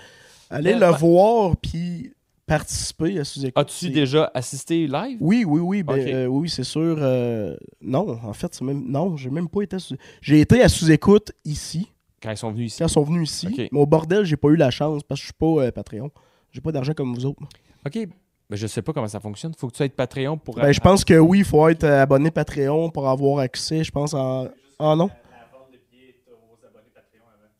aller 0.48 0.74
le 0.74 0.86
voir 0.86 1.56
puis 1.56 2.12
participer 2.50 3.18
à 3.20 3.24
sous 3.24 3.46
écoute. 3.46 3.56
As-tu 3.56 3.90
déjà 3.90 4.28
assisté 4.34 4.88
live? 4.88 5.18
Oui, 5.20 5.44
oui, 5.46 5.60
oui, 5.60 5.82
ben, 5.84 5.94
euh, 5.98 6.26
oui, 6.26 6.50
c'est 6.50 6.64
sûr. 6.64 6.96
euh, 6.98 7.56
non, 7.80 8.18
en 8.24 8.32
fait, 8.32 8.52
c'est 8.52 8.64
même. 8.64 8.82
Non, 8.90 9.16
j'ai 9.16 9.30
même 9.30 9.48
pas 9.48 9.62
été 9.62 9.76
à 9.76 9.78
sous 9.78 9.94
J'ai 10.20 10.40
été 10.40 10.60
à 10.60 10.68
sous-écoute 10.68 11.30
ici, 11.44 11.92
Quand 12.20 12.32
ils 12.32 12.36
sont 12.36 12.50
venus 12.50 12.72
ici? 12.72 12.78
quand 12.80 12.86
ils 12.88 12.92
sont 12.92 13.04
venus 13.04 13.30
ici. 13.30 13.68
Mais 13.70 13.78
au 13.80 13.86
bordel, 13.86 14.24
j'ai 14.24 14.36
pas 14.36 14.48
eu 14.48 14.56
la 14.56 14.70
chance 14.70 15.04
parce 15.04 15.20
que 15.20 15.22
je 15.22 15.26
suis 15.26 15.38
pas 15.38 15.64
euh, 15.66 15.70
Patreon. 15.70 16.10
J'ai 16.50 16.60
pas 16.60 16.72
d'argent 16.72 16.92
comme 16.92 17.14
vous 17.14 17.24
autres. 17.24 17.40
OK. 17.86 18.08
Ben, 18.50 18.56
je 18.56 18.66
sais 18.66 18.82
pas 18.82 18.92
comment 18.92 19.06
ça 19.06 19.20
fonctionne. 19.20 19.54
Faut 19.56 19.68
que 19.68 19.72
tu 19.74 19.76
sois 19.76 19.88
Patreon 19.88 20.36
pour. 20.36 20.56
Ben, 20.56 20.72
je 20.72 20.80
pense 20.80 21.04
que 21.04 21.14
oui, 21.14 21.38
il 21.38 21.44
faut 21.44 21.68
être 21.68 21.84
abonné 21.84 22.32
Patreon 22.32 22.90
pour 22.90 23.08
avoir 23.08 23.38
accès, 23.38 23.84
je 23.84 23.92
pense, 23.92 24.12
en. 24.12 24.48
Ah 24.80 24.96
non? 24.96 25.08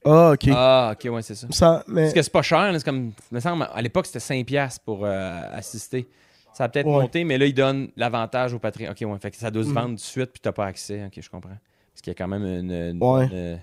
Ah, 0.04 0.30
ok. 0.32 0.48
Ah, 0.52 0.94
OK, 0.94 1.10
ouais, 1.12 1.22
c'est 1.22 1.34
ça. 1.34 1.46
Ça, 1.50 1.84
mais... 1.86 2.02
Parce 2.02 2.14
que 2.14 2.22
c'est 2.22 2.32
pas 2.32 2.42
cher, 2.42 2.72
là, 2.72 2.78
c'est 2.78 2.84
comme. 2.84 3.12
il 3.30 3.34
me 3.34 3.40
semble, 3.40 3.68
à 3.72 3.82
l'époque, 3.82 4.06
c'était 4.06 4.18
5$ 4.42 4.78
pour 4.84 5.04
euh, 5.04 5.40
assister. 5.52 6.08
Ça 6.52 6.64
a 6.64 6.68
peut-être 6.68 6.86
Ouais. 6.86 6.92
monté, 6.92 7.22
mais 7.24 7.38
là, 7.38 7.46
ils 7.46 7.54
donnent 7.54 7.90
l'avantage 7.96 8.52
au 8.54 8.58
Patreon. 8.58 8.90
OK, 8.90 8.98
ouais. 9.00 9.18
Fait 9.20 9.30
que 9.30 9.36
ça 9.36 9.50
doit 9.50 9.62
se 9.62 9.68
Mhm. 9.68 9.74
vendre 9.74 9.88
tout 9.90 9.94
de 9.96 10.00
suite, 10.00 10.30
puis 10.32 10.40
t'as 10.40 10.52
pas 10.52 10.66
accès. 10.66 11.04
OK, 11.06 11.20
je 11.22 11.30
comprends. 11.30 11.50
Parce 11.50 12.02
qu'il 12.02 12.10
y 12.10 12.14
a 12.14 12.14
quand 12.14 12.28
même 12.28 12.44
une. 12.44 12.70
une- 12.72 13.02
Ouais. 13.04 13.26
une- 13.26 13.60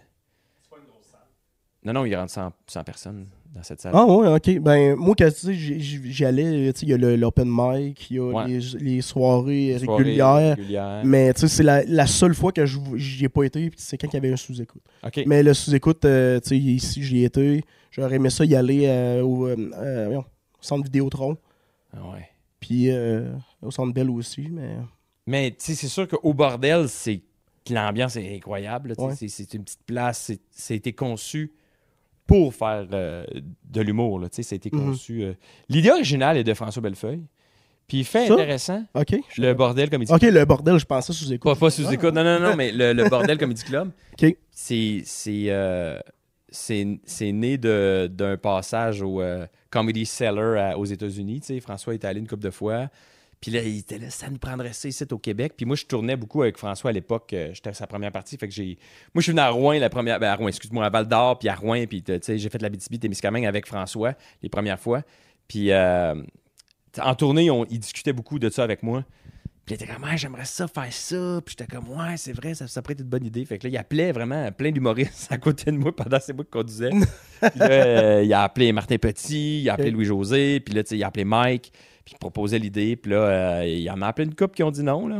Non, 1.83 1.93
non, 1.93 2.05
il 2.05 2.15
rentre 2.15 2.31
100, 2.31 2.51
100 2.67 2.83
personnes 2.83 3.27
dans 3.53 3.63
cette 3.63 3.81
salle. 3.81 3.91
Ah 3.95 4.05
ouais, 4.05 4.27
ok. 4.27 4.59
Ben, 4.59 4.95
moi, 4.95 5.15
quand 5.17 5.29
tu 5.33 5.39
sais, 5.39 5.53
j'y- 5.53 6.25
allais, 6.25 6.71
tu 6.73 6.79
sais, 6.81 6.85
il 6.85 6.89
y 6.89 6.93
a 6.93 6.97
l'open 7.17 7.47
mic, 7.49 8.09
il 8.11 8.17
y 8.17 8.19
a 8.19 8.23
Ouais. 8.25 8.47
les, 8.47 8.59
les 8.79 9.01
soirées 9.01 9.77
Soirée 9.79 10.03
régulières. 10.03 10.55
régulière. 10.57 11.01
Mais 11.05 11.33
tu 11.33 11.41
sais, 11.41 11.47
c'est 11.47 11.63
la, 11.63 11.83
la 11.85 12.05
seule 12.07 12.35
fois 12.35 12.51
que 12.51 12.65
j'y 12.65 13.25
ai 13.25 13.29
pas 13.29 13.43
été, 13.43 13.69
puis 13.69 13.79
c'est 13.81 13.97
quand 13.97 14.07
il 14.07 14.13
y 14.13 14.17
avait 14.17 14.31
un 14.31 14.37
sous-écoute. 14.37 14.81
Mais 15.25 15.43
le 15.43 15.53
sous-écoute, 15.53 16.05
euh, 16.05 16.39
tu 16.39 16.49
sais, 16.49 16.57
ici, 16.57 17.03
j'y 17.03 17.19
ai 17.21 17.25
été. 17.25 17.63
J'aurais 17.91 18.15
aimé 18.15 18.29
ça 18.29 18.45
y 18.45 18.55
aller 18.55 18.85
euh, 18.85 19.21
au, 19.23 19.47
euh, 19.47 20.17
au 20.17 20.23
centre 20.61 20.83
Vidéotron, 20.83 21.37
Ah 21.93 21.97
ouais. 22.13 22.29
puis 22.59 22.91
euh, 22.91 23.31
au 23.61 23.71
centre 23.71 23.93
Bell 23.93 24.09
aussi, 24.09 24.47
mais... 24.51 24.75
Mais 25.25 25.49
tu 25.51 25.57
sais, 25.59 25.75
c'est 25.75 25.87
sûr 25.87 26.07
qu'au 26.07 26.33
bordel, 26.33 26.87
c'est 26.89 27.21
l'ambiance 27.69 28.15
est 28.15 28.35
incroyable. 28.35 28.93
Ouais. 28.97 29.13
C'est 29.15 29.53
une 29.55 29.63
petite 29.63 29.83
place. 29.85 30.19
c'est- 30.27 30.39
Ça 30.51 30.73
a 30.73 30.77
été 30.77 30.93
conçu 30.93 31.51
pour 32.27 32.53
faire 32.53 32.85
euh, 32.91 33.25
de 33.63 33.81
l'humour. 33.81 34.19
là, 34.19 34.29
tu 34.29 34.35
sais, 34.35 34.43
Ça 34.43 34.53
a 34.53 34.57
été 34.57 34.69
Mhm. 34.71 34.85
conçu. 34.91 35.23
euh, 35.23 35.33
L'idée 35.69 35.89
originale 35.91 36.37
est 36.37 36.43
de 36.43 36.53
François 36.53 36.81
Bellefeuille. 36.81 37.23
Puis 37.87 38.03
fait 38.03 38.27
Ça? 38.27 38.33
intéressant, 38.33 38.83
Ok. 38.93 39.15
le 39.37 39.53
bordel 39.53 39.89
comme 39.89 40.01
il 40.01 40.05
dit. 40.07 40.13
Ok, 40.13 40.21
le 40.23 40.43
bordel, 40.43 40.77
je 40.77 40.85
pensais 40.85 41.13
sous-écoute. 41.13 41.53
Pas, 41.53 41.57
pas 41.57 41.69
sous 41.69 41.89
écoute. 41.91 42.13
Non, 42.13 42.21
non, 42.23 42.37
non, 42.39 42.53
mais 42.57 42.71
le, 42.73 42.91
le 42.91 43.07
bordel 43.09 43.37
Comedy 43.39 43.63
Club, 43.63 43.91
Ok. 44.21 44.35
c'est 44.51 45.01
c'est 45.05 45.45
euh, 45.47 45.97
c'est 46.49 46.99
c'est 47.05 47.31
né 47.31 47.57
de- 47.57 48.09
d'un 48.11 48.35
passage 48.35 49.01
au 49.01 49.21
Comedy 49.69 50.05
Cellar 50.05 50.71
à- 50.73 50.77
aux 50.77 50.83
États-Unis. 50.85 51.39
Tu 51.39 51.45
sais, 51.47 51.59
François 51.61 51.93
est 51.93 52.03
allé 52.03 52.19
une 52.19 52.27
couple 52.27 52.43
de 52.43 52.49
fois. 52.49 52.89
Puis 53.39 53.51
là, 53.51 53.61
il 53.61 53.79
était 53.79 53.99
là, 53.99 54.09
ça 54.09 54.29
nous 54.29 54.39
prendrait 54.39 54.73
ça 54.73 54.87
ici 54.87 55.03
au 55.11 55.17
Québec. 55.19 55.53
Puis 55.55 55.65
moi, 55.65 55.75
je 55.75 55.85
tournais 55.85 56.15
beaucoup 56.15 56.41
avec 56.41 56.57
François 56.57 56.89
à 56.89 56.93
l'époque. 56.93 57.33
euh, 57.33 57.51
J'étais 57.53 57.69
à 57.69 57.73
sa 57.73 57.85
première 57.85 58.11
partie. 58.11 58.35
Fait 58.37 58.47
que 58.47 58.53
j'ai. 58.53 58.77
Moi, 59.13 59.17
je 59.17 59.21
suis 59.21 59.31
venu 59.31 59.41
à 59.41 59.49
Rouen, 59.49 59.77
la 59.79 59.89
première. 59.89 60.19
Ben, 60.19 60.29
à 60.29 60.35
Rouen, 60.35 60.47
excuse-moi, 60.47 60.85
à 60.85 60.89
Val 60.89 61.07
d'Or, 61.07 61.37
puis 61.37 61.47
à 61.47 61.55
Rouen. 61.55 61.85
Puis, 61.87 62.01
tu 62.01 62.13
sais, 62.21 62.37
j'ai 62.37 62.49
fait 62.49 62.61
la 62.61 62.69
BTB, 62.69 62.99
Témiscamingue 62.99 63.45
avec 63.45 63.67
François 63.67 64.13
les 64.41 64.49
premières 64.49 64.79
fois. 64.79 65.03
Puis, 65.47 65.71
euh, 65.71 66.15
en 66.99 67.15
tournée, 67.15 67.51
on, 67.51 67.63
il 67.65 67.79
discutait 67.79 68.13
beaucoup 68.13 68.39
de 68.39 68.49
ça 68.49 68.63
avec 68.63 68.81
moi. 68.81 69.03
Puis 69.67 69.75
il 69.75 69.83
était 69.83 69.93
comme, 69.93 70.03
ouais, 70.05 70.17
j'aimerais 70.17 70.45
ça 70.45 70.65
faire 70.67 70.91
ça. 70.91 71.41
Puis 71.45 71.55
j'étais 71.59 71.69
comme, 71.75 71.89
ouais, 71.89 72.15
c'est 72.15 72.31
vrai, 72.31 72.53
ça, 72.55 72.67
ça 72.67 72.81
pourrait 72.81 72.93
être 72.93 73.01
une 73.01 73.09
bonne 73.09 73.25
idée. 73.25 73.43
Fait 73.43 73.57
que 73.59 73.67
là, 73.67 73.69
il 73.69 73.77
appelait 73.77 74.13
vraiment 74.13 74.49
plein 74.51 74.71
d'humoristes 74.71 75.27
à 75.29 75.37
côté 75.37 75.71
de 75.71 75.77
moi 75.77 75.93
pendant 75.95 76.19
ces 76.21 76.31
mois 76.33 76.45
qu'on 76.49 76.63
disait. 76.63 76.89
Puis 77.41 77.59
là, 77.59 77.69
euh, 77.69 78.23
il 78.23 78.33
a 78.33 78.43
appelé 78.43 78.71
Martin 78.71 78.97
Petit, 78.97 79.61
il 79.61 79.69
a 79.69 79.73
appelé. 79.73 79.91
Louis-José, 79.91 80.61
puis 80.61 80.73
là, 80.73 80.83
tu 80.83 80.89
sais, 80.89 80.97
il 80.97 81.03
a 81.03 81.07
appelé 81.07 81.25
Mike, 81.25 81.71
puis 82.07 82.15
il 82.15 82.19
proposait 82.19 82.57
l'idée. 82.57 82.95
Puis 82.95 83.11
là, 83.11 83.17
euh, 83.17 83.65
il 83.67 83.89
en 83.91 84.01
a 84.01 84.07
appelé 84.07 84.25
une 84.27 84.33
couple 84.35 84.55
qui 84.55 84.63
ont 84.63 84.71
dit 84.71 84.81
non, 84.83 85.07
là. 85.07 85.19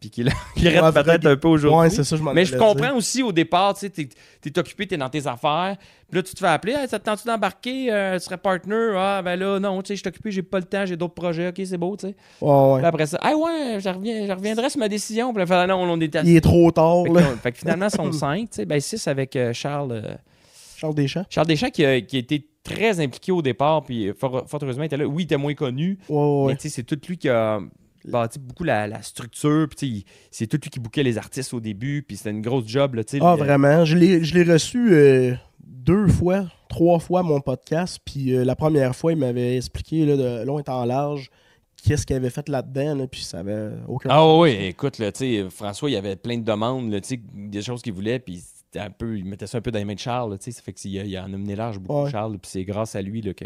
Puis 0.00 0.10
qui, 0.10 0.24
qui 0.56 0.66
Ouais, 0.66 0.92
peut-être 0.92 1.26
un 1.26 1.36
peu 1.36 1.46
aujourd'hui. 1.48 1.78
Ouais, 1.78 1.90
c'est 1.90 2.02
ça, 2.02 2.16
je 2.16 2.22
m'en 2.22 2.32
Mais 2.32 2.44
je 2.44 2.56
comprends 2.56 2.74
dire. 2.88 2.96
aussi 2.96 3.22
au 3.22 3.30
départ, 3.30 3.74
tu 3.74 3.80
sais, 3.80 3.90
t'es, 3.90 4.08
t'es 4.40 4.58
occupé, 4.58 4.86
t'es 4.88 4.96
dans 4.96 5.08
tes 5.10 5.26
affaires. 5.28 5.76
Puis 6.10 6.16
là, 6.16 6.22
tu 6.24 6.32
te 6.34 6.38
fais 6.40 6.46
appeler, 6.48 6.72
Hey, 6.72 6.88
ça 6.88 6.98
te 6.98 7.04
tente-tu 7.04 7.26
d'embarquer? 7.28 7.92
Euh, 7.92 8.18
tu 8.18 8.24
serais 8.24 8.38
partner? 8.38 8.94
Ah, 8.96 9.20
ben 9.22 9.36
là, 9.38 9.60
non, 9.60 9.80
tu 9.82 9.88
sais, 9.88 9.94
je 9.94 10.00
suis 10.00 10.08
occupé, 10.08 10.30
j'ai 10.32 10.42
pas 10.42 10.58
le 10.58 10.64
temps, 10.64 10.84
j'ai 10.86 10.96
d'autres 10.96 11.14
projets. 11.14 11.48
Ok, 11.48 11.60
c'est 11.64 11.78
beau, 11.78 11.96
tu 11.96 12.08
sais. 12.08 12.16
Ouais, 12.40 12.50
ouais. 12.50 12.78
Puis 12.78 12.86
après 12.86 13.06
ça, 13.06 13.18
ah 13.22 13.36
ouais, 13.36 13.78
je, 13.78 13.88
reviens, 13.90 14.26
je 14.26 14.32
reviendrai 14.32 14.70
sur 14.70 14.80
ma 14.80 14.88
décision. 14.88 15.32
Puis 15.32 15.38
là, 15.40 15.46
fait, 15.46 15.54
ah 15.54 15.66
non, 15.68 15.76
on 15.82 16.00
est 16.00 16.16
à 16.16 16.22
Il 16.22 16.34
est 16.34 16.40
trop 16.40 16.72
tard, 16.72 17.04
fait, 17.04 17.10
que, 17.10 17.14
là. 17.14 17.20
non, 17.20 17.36
fait 17.36 17.52
que 17.52 17.58
finalement, 17.58 17.86
ils 17.86 17.96
sont 17.96 18.10
cinq, 18.12 18.50
tu 18.50 18.56
sais, 18.56 18.64
ben 18.64 18.80
six 18.80 19.06
avec 19.06 19.36
euh, 19.36 19.52
Charles. 19.52 19.92
euh, 19.92 20.14
Charles 20.76 20.94
Deschamps. 20.96 21.24
Charles 21.30 21.46
Deschamps 21.46 21.70
qui 21.70 21.84
a, 21.84 22.00
qui 22.00 22.16
a 22.16 22.18
été 22.18 22.44
très 22.62 23.00
impliqué 23.00 23.32
au 23.32 23.42
départ, 23.42 23.82
puis 23.84 24.12
fort, 24.18 24.44
fort 24.48 24.60
heureusement, 24.62 24.82
il 24.84 24.86
était 24.86 24.96
là. 24.96 25.06
Oui, 25.06 25.22
il 25.22 25.24
était 25.24 25.36
moins 25.36 25.54
connu, 25.54 25.98
ouais, 26.08 26.54
mais 26.54 26.56
c'est 26.70 26.82
tout 26.84 26.98
lui 27.08 27.16
qui 27.18 27.28
a, 27.28 27.60
bâti 28.04 28.38
beaucoup 28.38 28.64
la, 28.64 28.86
la 28.86 29.02
structure. 29.02 29.68
C'est 30.30 30.46
tout 30.46 30.58
lui 30.62 30.70
qui 30.70 30.80
bouquait 30.80 31.02
les 31.02 31.18
artistes 31.18 31.54
au 31.54 31.60
début. 31.60 32.02
Puis, 32.02 32.16
c'était 32.16 32.30
une 32.30 32.42
grosse 32.42 32.66
job. 32.66 32.94
Là, 32.96 33.02
Ah, 33.20 33.36
le- 33.36 33.44
vraiment. 33.44 33.84
Je 33.84 33.96
l'ai 33.96 34.42
reçu 34.52 34.92
euh, 34.92 35.34
deux 35.64 36.08
fois, 36.08 36.46
trois 36.68 36.98
fois 36.98 37.22
mon 37.22 37.40
podcast. 37.40 38.00
Puis 38.04 38.34
euh, 38.34 38.44
la 38.44 38.56
première 38.56 38.96
fois, 38.96 39.12
il 39.12 39.18
m'avait 39.18 39.56
expliqué 39.56 40.04
là, 40.04 40.16
de 40.16 40.44
long 40.44 40.58
et 40.58 40.68
en 40.68 40.84
large 40.84 41.30
qu'est-ce 41.84 42.06
qu'il 42.06 42.14
avait 42.16 42.30
fait 42.30 42.48
là-dedans. 42.48 42.94
là, 42.94 43.06
puis 43.08 43.22
ça 43.22 43.40
avait 43.40 43.70
aucun 43.88 44.08
Ah 44.12 44.18
sens. 44.18 44.40
oui, 44.42 44.50
écoute, 44.50 44.98
là, 44.98 45.10
François, 45.50 45.90
il 45.90 45.94
y 45.94 45.96
avait 45.96 46.14
plein 46.16 46.38
de 46.38 46.44
demandes, 46.44 46.90
là, 46.92 46.98
des 47.34 47.62
choses 47.62 47.82
qu'il 47.82 47.92
voulait, 47.92 48.18
puis 48.20 48.40
un 48.76 48.90
peu, 48.90 49.18
il 49.18 49.24
mettait 49.24 49.46
ça 49.46 49.58
un 49.58 49.60
peu 49.60 49.70
dans 49.70 49.78
les 49.78 49.84
mains 49.84 49.94
de 49.94 49.98
Charles, 49.98 50.38
tu 50.38 50.44
sais, 50.44 50.52
ça 50.52 50.62
fait 50.62 50.72
qu'il 50.72 50.98
a, 50.98 51.04
il 51.04 51.16
a 51.16 51.24
en 51.24 51.32
amené 51.32 51.56
large 51.56 51.78
beaucoup, 51.78 52.04
Ouais. 52.04 52.10
Charles, 52.10 52.38
puis 52.38 52.50
c'est 52.50 52.64
grâce 52.64 52.94
à 52.94 53.02
lui 53.02 53.20
là, 53.20 53.34
que, 53.34 53.44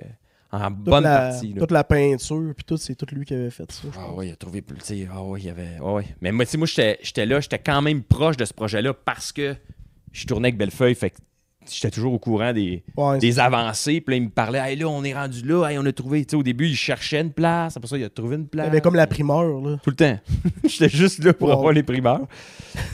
en 0.53 0.69
Toute 0.71 0.85
bonne 0.85 1.05
la, 1.05 1.19
partie. 1.19 1.53
Là. 1.53 1.61
toute 1.61 1.71
la 1.71 1.85
peinture, 1.85 2.53
puis 2.55 2.65
tout, 2.65 2.77
c'est 2.77 2.95
tout 2.95 3.07
lui 3.13 3.25
qui 3.25 3.35
avait 3.35 3.51
fait 3.51 3.71
ça. 3.71 3.89
Ah 3.99 4.13
oui, 4.15 4.29
il 4.29 4.33
a 4.33 4.37
trouvé 4.37 4.63
plus, 4.63 4.79
ah 5.13 5.23
oui, 5.23 5.41
il 5.43 5.47
y 5.47 5.51
avait, 5.51 5.77
ah 5.81 5.95
oui. 5.95 6.05
Mais 6.21 6.33
moi, 6.33 6.45
moi, 6.57 6.67
j'étais 6.67 6.99
j'étais 7.03 7.27
là, 7.27 7.41
j'étais 7.41 7.59
quand 7.59 7.83
même 7.83 8.03
proche 8.03 8.37
de 8.37 8.45
ce 8.45 8.55
projet-là 8.55 8.95
parce 8.95 9.33
que 9.33 9.57
je 10.13 10.27
tournais 10.27 10.49
avec 10.49 10.59
Bellefeuille, 10.59 10.95
fait 10.95 11.11
que 11.11 11.17
j'étais 11.71 11.91
toujours 11.91 12.13
au 12.13 12.19
courant 12.19 12.53
des, 12.53 12.83
Ouais, 12.97 13.19
des 13.19 13.39
avancées, 13.39 14.01
puis 14.01 14.15
là, 14.15 14.17
il 14.19 14.25
me 14.25 14.31
parlait, 14.31 14.59
hey, 14.59 14.77
là, 14.77 14.89
on 14.89 15.03
est 15.05 15.15
rendu 15.15 15.43
là, 15.43 15.69
hey, 15.69 15.79
on 15.79 15.85
a 15.87 15.93
trouvé, 15.93 16.25
tu 16.25 16.31
sais, 16.33 16.37
au 16.37 16.43
début, 16.43 16.67
il 16.69 16.77
cherchait 16.77 17.21
une 17.21 17.33
place, 17.33 17.77
après 17.77 17.89
ça, 17.89 17.99
il 17.99 18.05
a 18.05 18.11
trouvé 18.11 18.37
une 18.37 18.43
il 18.43 18.49
place. 18.49 18.67
avait 18.67 18.81
comme 18.81 18.95
la 18.97 19.07
primeur. 19.07 19.61
Là. 19.61 19.79
Tout 19.83 19.91
le 19.91 19.97
temps. 19.97 20.19
J'étais 20.65 20.89
juste 20.89 21.23
là 21.25 21.33
pour 21.33 21.49
Wow. 21.49 21.55
avoir 21.55 21.73
les 21.73 21.83
primeurs. 21.83 22.27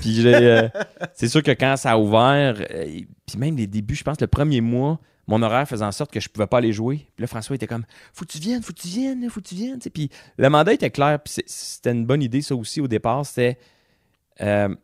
Puis 0.00 0.22
euh, 0.26 0.68
c'est 1.14 1.28
sûr 1.28 1.42
que 1.42 1.50
quand 1.52 1.76
ça 1.76 1.92
a 1.92 1.98
ouvert, 1.98 2.56
euh, 2.70 2.84
puis 3.26 3.38
même 3.38 3.56
les 3.56 3.66
débuts, 3.66 3.94
je 3.94 4.04
pense 4.04 4.20
le 4.20 4.26
premier 4.26 4.60
mois, 4.60 4.98
mon 5.28 5.40
horaire 5.42 5.68
faisait 5.68 5.84
en 5.84 5.92
sorte 5.92 6.10
que 6.10 6.18
je 6.20 6.28
pouvais 6.28 6.46
pas 6.48 6.58
aller 6.58 6.72
jouer. 6.72 7.06
Puis 7.14 7.22
là, 7.22 7.26
François 7.28 7.54
était 7.56 7.68
comme 7.68 7.84
Faut 8.12 8.24
que 8.24 8.32
tu 8.32 8.38
viennes, 8.38 8.60
faut 8.62 8.72
que 8.72 8.80
tu 8.80 8.88
viennes, 8.88 9.28
faut 9.30 9.40
que 9.40 9.48
tu 9.48 9.54
viennes. 9.54 9.78
Puis 9.78 10.10
le 10.36 10.50
mandat 10.50 10.72
était 10.72 10.90
clair, 10.90 11.20
puis 11.22 11.34
c'était 11.46 11.92
une 11.92 12.04
bonne 12.04 12.22
idée, 12.22 12.42
ça 12.42 12.54
aussi, 12.56 12.80
au 12.80 12.88
départ. 12.88 13.24
C'était. 13.24 13.56
euh, 14.40 14.74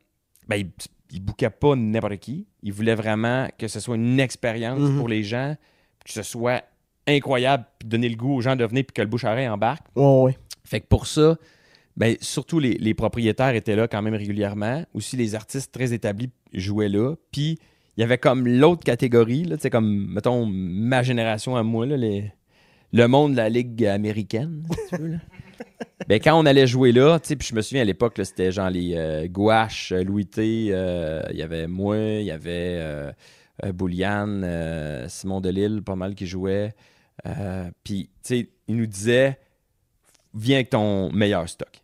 ben, 0.48 0.64
il, 1.12 1.20
bouquait 1.20 1.50
pas 1.50 1.74
n'importe 1.76 2.16
qui. 2.18 2.46
Il 2.62 2.72
voulait 2.72 2.94
vraiment 2.94 3.48
que 3.58 3.68
ce 3.68 3.80
soit 3.80 3.96
une 3.96 4.20
expérience 4.20 4.80
Mhm. 4.80 4.96
pour 4.98 5.08
les 5.08 5.22
gens, 5.22 5.56
que 6.04 6.12
ce 6.12 6.22
soit 6.22 6.62
incroyable, 7.06 7.64
puis 7.78 7.88
donner 7.88 8.08
le 8.08 8.16
goût 8.16 8.34
aux 8.36 8.40
gens 8.40 8.56
de 8.56 8.64
venir, 8.64 8.84
puis 8.84 8.92
que 8.94 9.02
le 9.02 9.08
bouche 9.08 9.24
à 9.24 9.32
oreille 9.32 9.48
embarque. 9.48 9.86
Fait 10.64 10.80
que 10.80 10.86
pour 10.86 11.06
ça, 11.06 11.36
ben, 11.96 12.16
surtout 12.20 12.58
les, 12.60 12.74
les 12.74 12.94
propriétaires 12.94 13.54
étaient 13.54 13.74
là 13.76 13.88
quand 13.88 14.02
même 14.02 14.14
régulièrement. 14.14 14.84
Aussi, 14.94 15.16
les 15.16 15.34
artistes 15.34 15.72
très 15.72 15.92
établis 15.92 16.30
jouaient 16.52 16.88
là. 16.90 17.14
Puis, 17.32 17.58
il 17.96 18.00
y 18.00 18.04
avait 18.04 18.18
comme 18.18 18.46
l'autre 18.46 18.84
catégorie, 18.84 19.44
là, 19.44 19.56
tu 19.56 19.62
sais, 19.62 19.70
comme, 19.70 20.12
mettons, 20.12 20.46
ma 20.46 21.02
génération 21.02 21.56
à 21.56 21.62
moi, 21.62 21.86
là, 21.86 21.96
les- 21.96 22.30
le 22.92 23.06
monde 23.08 23.32
de 23.32 23.36
la 23.38 23.48
Ligue 23.48 23.84
américaine, 23.86 24.62
si 24.70 24.96
tu 24.96 25.02
veux, 25.02 25.08
là. 25.08 25.18
Ben, 26.08 26.20
quand 26.20 26.40
on 26.40 26.46
allait 26.46 26.66
jouer 26.66 26.92
là, 26.92 27.18
je 27.22 27.54
me 27.54 27.60
souviens 27.60 27.82
à 27.82 27.84
l'époque, 27.84 28.14
c'était 28.22 28.50
genre 28.50 28.70
les 28.70 28.94
euh, 28.96 29.28
Gouache, 29.28 29.92
euh, 29.92 30.02
Louis 30.02 30.24
T, 30.24 30.68
euh, 30.70 31.22
il 31.30 31.36
y 31.36 31.42
avait 31.42 31.66
moi, 31.66 31.98
il 31.98 32.24
y 32.24 32.30
avait 32.30 32.78
euh, 32.80 33.12
Bouliane, 33.74 35.06
Simon 35.08 35.42
Delille, 35.42 35.82
pas 35.82 35.96
mal 35.96 36.14
qui 36.14 36.26
jouait. 36.26 36.74
Puis, 37.84 38.08
tu 38.22 38.28
sais, 38.28 38.48
il 38.68 38.76
nous 38.76 38.86
disait, 38.86 39.38
viens 40.32 40.56
avec 40.56 40.70
ton 40.70 41.12
meilleur 41.12 41.46
stock. 41.46 41.82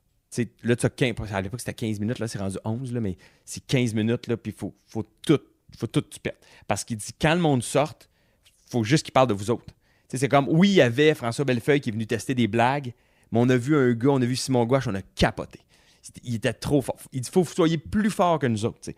Là, 0.63 0.75
tu 0.75 0.87
as 0.87 0.91
15, 0.91 1.15
à 1.33 1.43
l'époque, 1.43 1.61
c'était 1.61 1.75
15 1.75 2.01
minutes, 2.01 2.19
là, 2.19 2.27
c'est 2.27 2.39
rendu 2.39 2.57
11, 2.65 2.93
là, 2.95 3.01
mais 3.01 3.17
c'est 3.45 3.65
15 3.67 3.93
minutes, 3.95 4.27
là, 4.27 4.37
puis 4.37 4.53
il 4.53 4.59
faut, 4.59 4.75
faut 4.87 5.05
tout, 5.23 5.41
faut 5.77 5.87
tout 5.87 6.01
tu 6.01 6.19
perdes. 6.19 6.37
Parce 6.67 6.83
qu'il 6.83 6.97
dit, 6.97 7.13
quand 7.21 7.35
le 7.35 7.41
monde 7.41 7.63
sorte, 7.63 8.09
faut 8.71 8.85
juste 8.85 9.05
qu'il 9.05 9.13
parle 9.13 9.29
de 9.29 9.35
vous 9.35 9.51
autres. 9.51 9.75
C'est 10.09 10.29
comme, 10.29 10.49
oui, 10.49 10.71
il 10.71 10.75
y 10.75 10.81
avait 10.81 11.15
François 11.15 11.45
Bellefeuille 11.45 11.81
qui 11.81 11.91
est 11.91 11.93
venu 11.93 12.07
tester 12.07 12.35
des 12.35 12.47
blagues, 12.47 12.95
mais 13.35 13.41
on 13.43 13.49
a 13.51 13.57
vu 13.57 13.77
un 13.77 13.93
gars, 13.93 14.11
on 14.11 14.23
a 14.23 14.25
vu 14.25 14.37
Simon 14.37 14.65
Gouache, 14.65 14.87
on 14.89 14.95
a 14.95 15.03
capoté. 15.15 15.59
Il 16.23 16.37
était 16.37 16.53
trop 16.53 16.81
fort. 16.81 16.97
Il 17.13 17.21
dit, 17.21 17.31
faut 17.31 17.43
que 17.43 17.49
vous 17.49 17.55
soyez 17.55 17.79
plus 17.79 18.11
fort 18.11 18.39
que 18.39 18.47
nous 18.47 18.65
autres. 18.65 18.91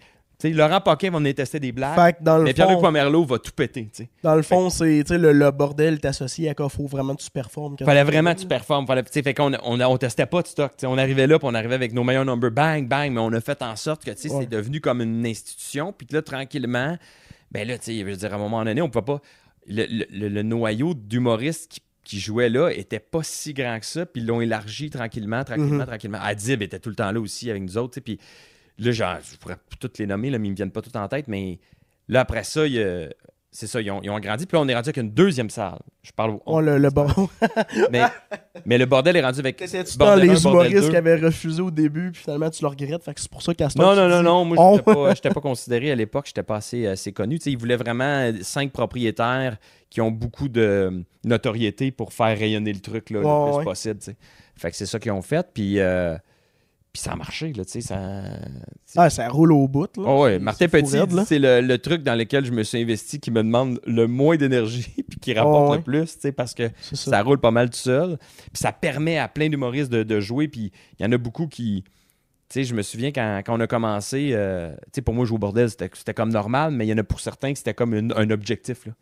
Laurent 0.45 0.83
Paquin 0.83 1.11
va 1.11 1.19
venir 1.19 1.35
tester 1.35 1.59
des 1.59 1.73
blagues, 1.73 1.95
Fait 1.99 2.13
que 2.13 2.23
dans 2.23 2.37
le 2.37 2.45
mais 2.45 2.53
Pierre-Luc 2.53 2.79
Pomerleau 2.81 3.25
va 3.25 3.39
tout 3.39 3.53
péter. 3.57 3.89
dans 4.23 4.35
le 4.35 4.43
fond 4.43 4.69
c'est 4.69 5.09
le, 5.11 5.33
le 5.33 5.51
bordel 5.51 5.95
est 5.95 6.05
associé 6.05 6.51
à 6.51 6.55
quoi 6.55 6.69
faut 6.69 6.87
vraiment 6.87 7.15
que 7.15 7.23
tu 7.23 7.31
performes. 7.31 7.75
Fallait 7.83 8.05
vraiment 8.05 8.35
que 8.35 8.41
tu 8.41 8.47
performes. 8.47 8.87
Fallait, 8.87 9.03
fait 9.11 9.33
qu'on 9.33 9.55
on, 9.63 9.81
on 9.81 9.97
testait 9.97 10.27
pas 10.27 10.43
de 10.43 10.47
stock. 10.47 10.73
tu 10.73 10.83
sais. 10.83 10.87
On 10.87 10.99
arrivait 10.99 11.27
là, 11.27 11.39
puis 11.39 11.49
on 11.51 11.55
arrivait 11.55 11.75
avec 11.77 11.95
nos 11.95 12.05
meilleurs 12.05 12.27
numbers, 12.27 12.51
bang, 12.51 12.87
bang, 12.87 13.13
mais 13.13 13.21
on 13.21 13.33
a 13.33 13.41
fait 13.41 13.63
en 13.63 13.75
sorte 13.77 14.05
que 14.05 14.11
tu 14.11 14.29
sais, 14.29 14.31
Ouais. 14.35 14.43
c'est 14.43 14.51
devenu 14.51 14.81
comme 14.83 15.01
une 15.01 15.25
institution. 15.27 15.95
Puis 15.97 16.07
là, 16.11 16.21
tranquillement, 16.21 16.99
ben 17.51 17.67
là, 17.67 17.79
tu 17.79 17.85
sais, 17.87 17.99
je 17.99 18.05
veux 18.05 18.15
dire, 18.17 18.31
à 18.33 18.37
un 18.37 18.39
moment 18.39 18.63
donné, 18.63 18.83
on 18.83 18.91
pouvait 18.91 19.05
pas. 19.07 19.21
Le, 19.69 19.85
le- 19.89 20.07
le- 20.13 20.29
le 20.29 20.43
noyau 20.43 20.93
d'humoristes 20.95 21.71
qui, 21.73 21.81
qui 22.07 22.21
jouaient 22.21 22.49
là 22.49 22.71
était 22.71 23.01
pas 23.01 23.23
si 23.25 23.53
grand 23.53 23.81
que 23.81 23.85
ça, 23.87 24.07
puis 24.07 24.23
ils 24.23 24.27
l'ont 24.27 24.41
élargi 24.41 24.91
tranquillement, 24.91 25.43
tranquillement, 25.43 25.81
Mhm. 25.81 25.87
tranquillement. 25.87 26.19
Adib 26.23 26.63
était 26.63 26.79
tout 26.79 26.89
le 26.89 26.95
temps 26.95 27.11
là 27.11 27.19
aussi 27.21 27.51
avec 27.51 27.63
nous 27.63 27.77
autres, 27.77 27.99
puis 28.01 28.19
là, 28.79 28.93
genre, 28.93 29.19
je 29.29 29.37
pourrais 29.37 29.57
toutes 29.81 29.99
les 29.99 30.07
nommer, 30.07 30.31
là, 30.31 30.39
mais 30.39 30.47
ils 30.47 30.53
me 30.53 30.57
viennent 30.57 30.71
pas 30.71 30.83
toutes 30.83 30.95
en 30.97 31.09
tête, 31.09 31.27
mais 31.27 31.59
là, 32.09 32.21
après 32.21 32.45
ça, 32.45 32.65
il 32.67 32.75
y 32.75 32.83
a- 32.83 33.09
c'est 33.57 33.67
ça, 33.67 33.81
ils 33.81 33.91
ont, 33.91 34.01
ils 34.03 34.11
ont 34.11 34.17
agrandi, 34.17 34.45
puis 34.47 34.57
là, 34.57 34.63
on 34.63 34.69
est 34.69 34.75
rendu 34.75 34.89
avec 34.89 34.97
une 34.99 35.11
deuxième 35.11 35.49
salle. 35.51 35.79
Je 36.03 36.13
parle 36.13 36.39
au- 36.45 36.57
Ouais, 36.57 36.63
le, 36.63 36.79
le 36.79 36.91
bordel. 36.91 37.27
mais, 37.91 38.03
mais 38.67 38.77
le 38.79 38.87
bordel 38.87 39.17
est 39.17 39.23
rendu 39.23 39.41
avec. 39.41 39.59
C'était-tu 39.65 39.97
dans 39.97 40.07
Bordel 40.07 40.29
les 40.31 40.45
humoristes 40.45 40.91
qui 40.91 40.97
avaient 40.97 41.17
refusé 41.17 41.63
au 41.63 41.71
début, 41.71 42.13
puis 42.13 42.23
finalement 42.23 42.51
tu 42.51 42.63
le 42.63 42.69
regrettes. 42.69 43.03
Fait 43.03 43.15
que 43.15 43.21
c'est 43.21 43.31
pour 43.31 43.43
ça 43.43 43.55
qu'à 43.55 43.69
ce 43.71 43.79
Non, 43.79 43.95
non, 43.97 44.09
non, 44.09 44.19
dis, 44.19 44.25
non. 44.25 44.45
Moi, 44.45 44.57
Oh. 44.59 44.75
j'étais 44.77 44.95
pas, 44.95 45.15
j'étais 45.15 45.31
pas 45.31 45.41
considéré 45.51 45.91
à 45.91 45.95
l'époque. 45.95 46.27
J'étais 46.27 46.43
pas 46.43 46.57
assez, 46.57 46.87
assez 46.87 47.13
connu. 47.13 47.39
Tu 47.39 47.45
sais, 47.45 47.51
ils 47.53 47.59
voulaient 47.59 47.77
vraiment 47.77 48.31
cinq 48.43 48.73
propriétaires 48.73 49.57
qui 49.91 50.01
ont 50.01 50.11
beaucoup 50.11 50.49
de 50.49 51.03
notoriété 51.25 51.91
pour 51.91 52.13
faire 52.13 52.37
rayonner 52.39 52.73
le 52.73 52.81
truc 52.81 53.11
là, 53.11 53.21
Ouais, 53.21 53.25
le 53.47 53.51
plus 53.53 53.59
ouais. 53.59 53.65
possible. 53.65 53.99
tu 54.01 54.05
sais. 54.13 54.17
Fait 54.57 54.71
que 54.71 54.77
c'est 54.77 54.87
ça 54.87 54.99
qu'ils 54.99 55.13
ont 55.13 55.23
fait. 55.23 55.47
Puis, 55.55 55.81
euh, 55.81 56.17
puis 56.97 57.03
ça 57.03 57.13
a 57.13 57.17
marché. 57.17 57.53
Là, 57.53 57.65
tu 57.67 57.73
sais, 57.73 57.81
ça... 57.83 58.23
Ah, 58.97 59.11
ça 59.11 59.29
roule 59.29 59.53
au 59.53 59.69
bout. 59.69 59.95
Là. 59.99 60.05
Oh 60.07 60.25
ouais, 60.25 60.33
C'est- 60.35 60.39
Martin 60.39 60.69
Petit, 60.69 61.27
c'est 61.27 61.39
le, 61.39 61.61
le 61.61 61.79
truc 61.79 62.03
dans 62.03 62.15
lequel 62.15 62.47
je 62.47 62.53
me 62.53 62.63
suis 62.63 62.81
investi 62.81 63.21
qui 63.21 63.31
me 63.31 63.43
demande 63.43 63.79
le 63.87 64.07
moins 64.07 64.37
d'énergie 64.37 64.87
puis 65.11 65.21
qui 65.21 65.35
rapporte 65.35 65.67
Oh, 65.69 65.71
ouais. 65.73 65.77
le 65.77 65.83
plus, 65.83 66.15
tu 66.15 66.21
sais, 66.21 66.33
parce 66.33 66.55
que 66.55 66.71
ça. 66.81 66.97
ça 67.11 67.23
roule 67.23 67.39
pas 67.39 67.51
mal 67.51 67.69
tout 67.69 67.77
seul. 67.77 68.17
Puis 68.19 68.63
ça 68.63 68.73
permet 68.73 69.19
à 69.19 69.29
plein 69.29 69.51
d'humoristes 69.51 69.93
de, 69.93 70.03
de 70.03 70.21
jouer. 70.21 70.49
Puis 70.49 70.73
il 70.99 71.03
y 71.03 71.07
en 71.07 71.13
a 71.13 71.19
beaucoup 71.19 71.47
qui. 71.47 71.85
Tu 72.49 72.61
sais, 72.61 72.65
je 72.65 72.75
me 72.75 72.81
souviens 72.83 73.13
quand, 73.13 73.43
quand 73.45 73.57
on 73.57 73.61
a 73.61 73.67
commencé, 73.67 74.31
euh, 74.33 74.73
tu 74.77 74.81
sais, 74.95 75.03
pour 75.03 75.13
moi, 75.15 75.27
jouer 75.27 75.35
au 75.35 75.39
bordel, 75.39 75.69
c'était 75.69 75.91
c'était 75.93 76.15
comme 76.15 76.31
normal, 76.31 76.73
mais 76.73 76.87
il 76.87 76.89
y 76.89 76.93
en 76.95 76.99
a 76.99 77.05
pour 77.05 77.21
certains 77.21 77.53
que 77.53 77.59
c'était 77.59 77.75
comme 77.75 77.93
une- 77.95 78.13
un 78.17 78.31
objectif, 78.31 78.87
là. 78.87 78.93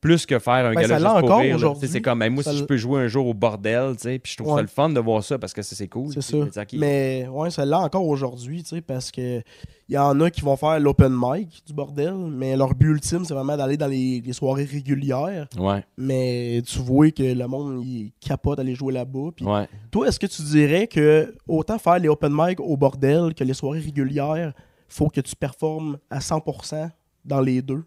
Plus 0.00 0.24
que 0.24 0.38
faire 0.38 0.66
un 0.66 0.74
Ben, 0.74 0.80
gala 0.80 0.98
juste 0.98 1.20
pour 1.20 1.36
rire, 1.38 1.76
C'est 1.82 2.00
comme, 2.00 2.20
ben, 2.20 2.32
moi, 2.32 2.42
Ça 2.42 2.52
si 2.52 2.58
je 2.58 2.64
peux 2.64 2.76
jouer 2.78 3.02
un 3.02 3.08
jour 3.08 3.26
au 3.26 3.34
bordel, 3.34 3.96
tu 3.96 4.02
sais, 4.02 4.18
puis 4.18 4.32
je 4.32 4.42
trouve 4.42 4.56
ça 4.56 4.62
le 4.62 4.68
fun 4.68 4.88
de 4.88 5.00
voir 5.00 5.22
ça 5.22 5.38
parce 5.38 5.52
que 5.52 5.60
c'est 5.62 5.74
c'est 5.74 5.88
cool. 5.88 6.12
C'est. 6.20 6.72
Mais 6.74 7.28
ouais, 7.30 7.50
ça 7.50 7.64
l'a 7.66 7.80
encore 7.80 8.06
aujourd'hui, 8.06 8.62
tu 8.62 8.70
sais, 8.70 8.80
parce 8.80 9.10
que 9.10 9.42
il 9.90 9.94
y 9.94 9.98
en 9.98 10.20
a 10.20 10.30
qui 10.30 10.40
vont 10.42 10.56
faire 10.56 10.78
l'open 10.78 11.12
mic 11.12 11.62
du 11.66 11.74
bordel, 11.74 12.14
mais 12.14 12.56
leur 12.56 12.74
but 12.74 12.90
ultime, 12.90 13.24
c'est 13.24 13.34
vraiment 13.34 13.56
d'aller 13.56 13.76
dans 13.76 13.88
les, 13.88 14.22
les 14.24 14.32
soirées 14.32 14.64
régulières. 14.64 15.48
Ouais, 15.58 15.84
Mais 15.98 16.62
tu 16.64 16.78
vois 16.78 17.10
que 17.10 17.24
le 17.24 17.46
monde, 17.48 17.84
il 17.84 18.12
capote 18.20 18.58
d'aller 18.58 18.76
jouer 18.76 18.92
là-bas. 18.94 19.30
Ouais. 19.40 19.68
Toi, 19.90 20.06
est-ce 20.06 20.20
que 20.20 20.26
tu 20.28 20.42
dirais 20.42 20.86
que 20.86 21.34
autant 21.48 21.78
faire 21.78 21.98
les 21.98 22.08
open 22.08 22.32
mic 22.32 22.60
au 22.60 22.76
bordel 22.76 23.34
que 23.34 23.42
les 23.42 23.52
soirées 23.52 23.80
régulières, 23.80 24.52
faut 24.88 25.08
que 25.08 25.20
tu 25.20 25.34
performes 25.34 25.98
à 26.08 26.20
100% 26.20 26.88
dans 27.24 27.40
les 27.40 27.60
deux? 27.60 27.82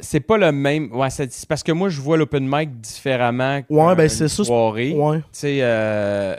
C'est 0.00 0.20
pas 0.20 0.38
le 0.38 0.52
même. 0.52 0.92
Ouais, 0.94 1.10
c'est 1.10 1.28
parce 1.48 1.62
que 1.64 1.72
moi, 1.72 1.88
je 1.88 2.00
vois 2.00 2.16
l'open 2.16 2.46
mic 2.48 2.80
différemment 2.80 3.62
Ouais, 3.68 3.96
ben, 3.96 4.08
c'est 4.08 4.28
ça, 4.28 4.44
soirée. 4.44 4.92
Ouais. 4.94 5.18
Tu 5.18 5.24
sais, 5.32 5.58
euh, 5.60 6.36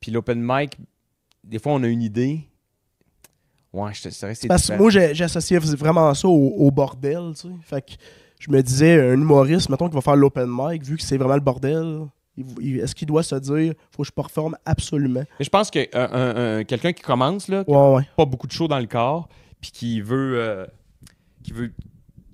puis 0.00 0.10
l'open 0.10 0.40
mic, 0.42 0.78
des 1.44 1.58
fois, 1.58 1.72
on 1.72 1.82
a 1.82 1.88
une 1.88 2.02
idée. 2.02 2.40
Ouais, 3.72 3.92
je 3.94 4.02
te 4.02 4.08
dirais 4.08 4.32
que 4.34 4.38
c'est 4.38 4.48
Parce 4.48 4.62
que 4.68 4.72
différent. 4.72 4.82
moi, 5.06 5.12
j'associais 5.14 5.58
vraiment 5.58 6.12
ça 6.14 6.28
au, 6.28 6.54
au 6.56 6.70
bordel, 6.70 7.32
tu 7.34 7.42
sais. 7.42 7.48
Fait 7.62 7.82
que 7.82 7.92
je 8.38 8.50
me 8.50 8.62
disais, 8.62 9.00
un 9.00 9.14
humoriste, 9.14 9.68
mettons, 9.68 9.88
qui 9.88 9.94
va 9.94 10.00
faire 10.00 10.16
l'open 10.16 10.46
mic, 10.48 10.82
vu 10.82 10.96
que 10.96 11.02
c'est 11.02 11.16
vraiment 11.16 11.34
le 11.36 11.40
bordel, 11.40 12.06
est-ce 12.62 12.94
qu'il 12.94 13.06
doit 13.08 13.22
se 13.22 13.34
dire, 13.36 13.74
faut 13.90 14.02
que 14.02 14.08
je 14.08 14.12
performe 14.12 14.56
absolument? 14.66 15.24
Mais 15.38 15.44
je 15.44 15.50
pense 15.50 15.70
que 15.70 15.80
un- 15.94 16.12
un- 16.12 16.58
un- 16.60 16.64
quelqu'un 16.64 16.92
qui 16.92 17.02
commence, 17.02 17.48
là, 17.48 17.64
qui 17.64 17.70
Ouais, 17.70 18.02
pas 18.16 18.24
beaucoup 18.24 18.46
de 18.46 18.52
chaud 18.52 18.68
dans 18.68 18.78
le 18.80 18.86
corps, 18.86 19.28
puis 19.60 19.70
qui 19.70 20.00
veut, 20.00 20.34
euh, 20.38 20.66
qui 21.42 21.52
veut 21.52 21.72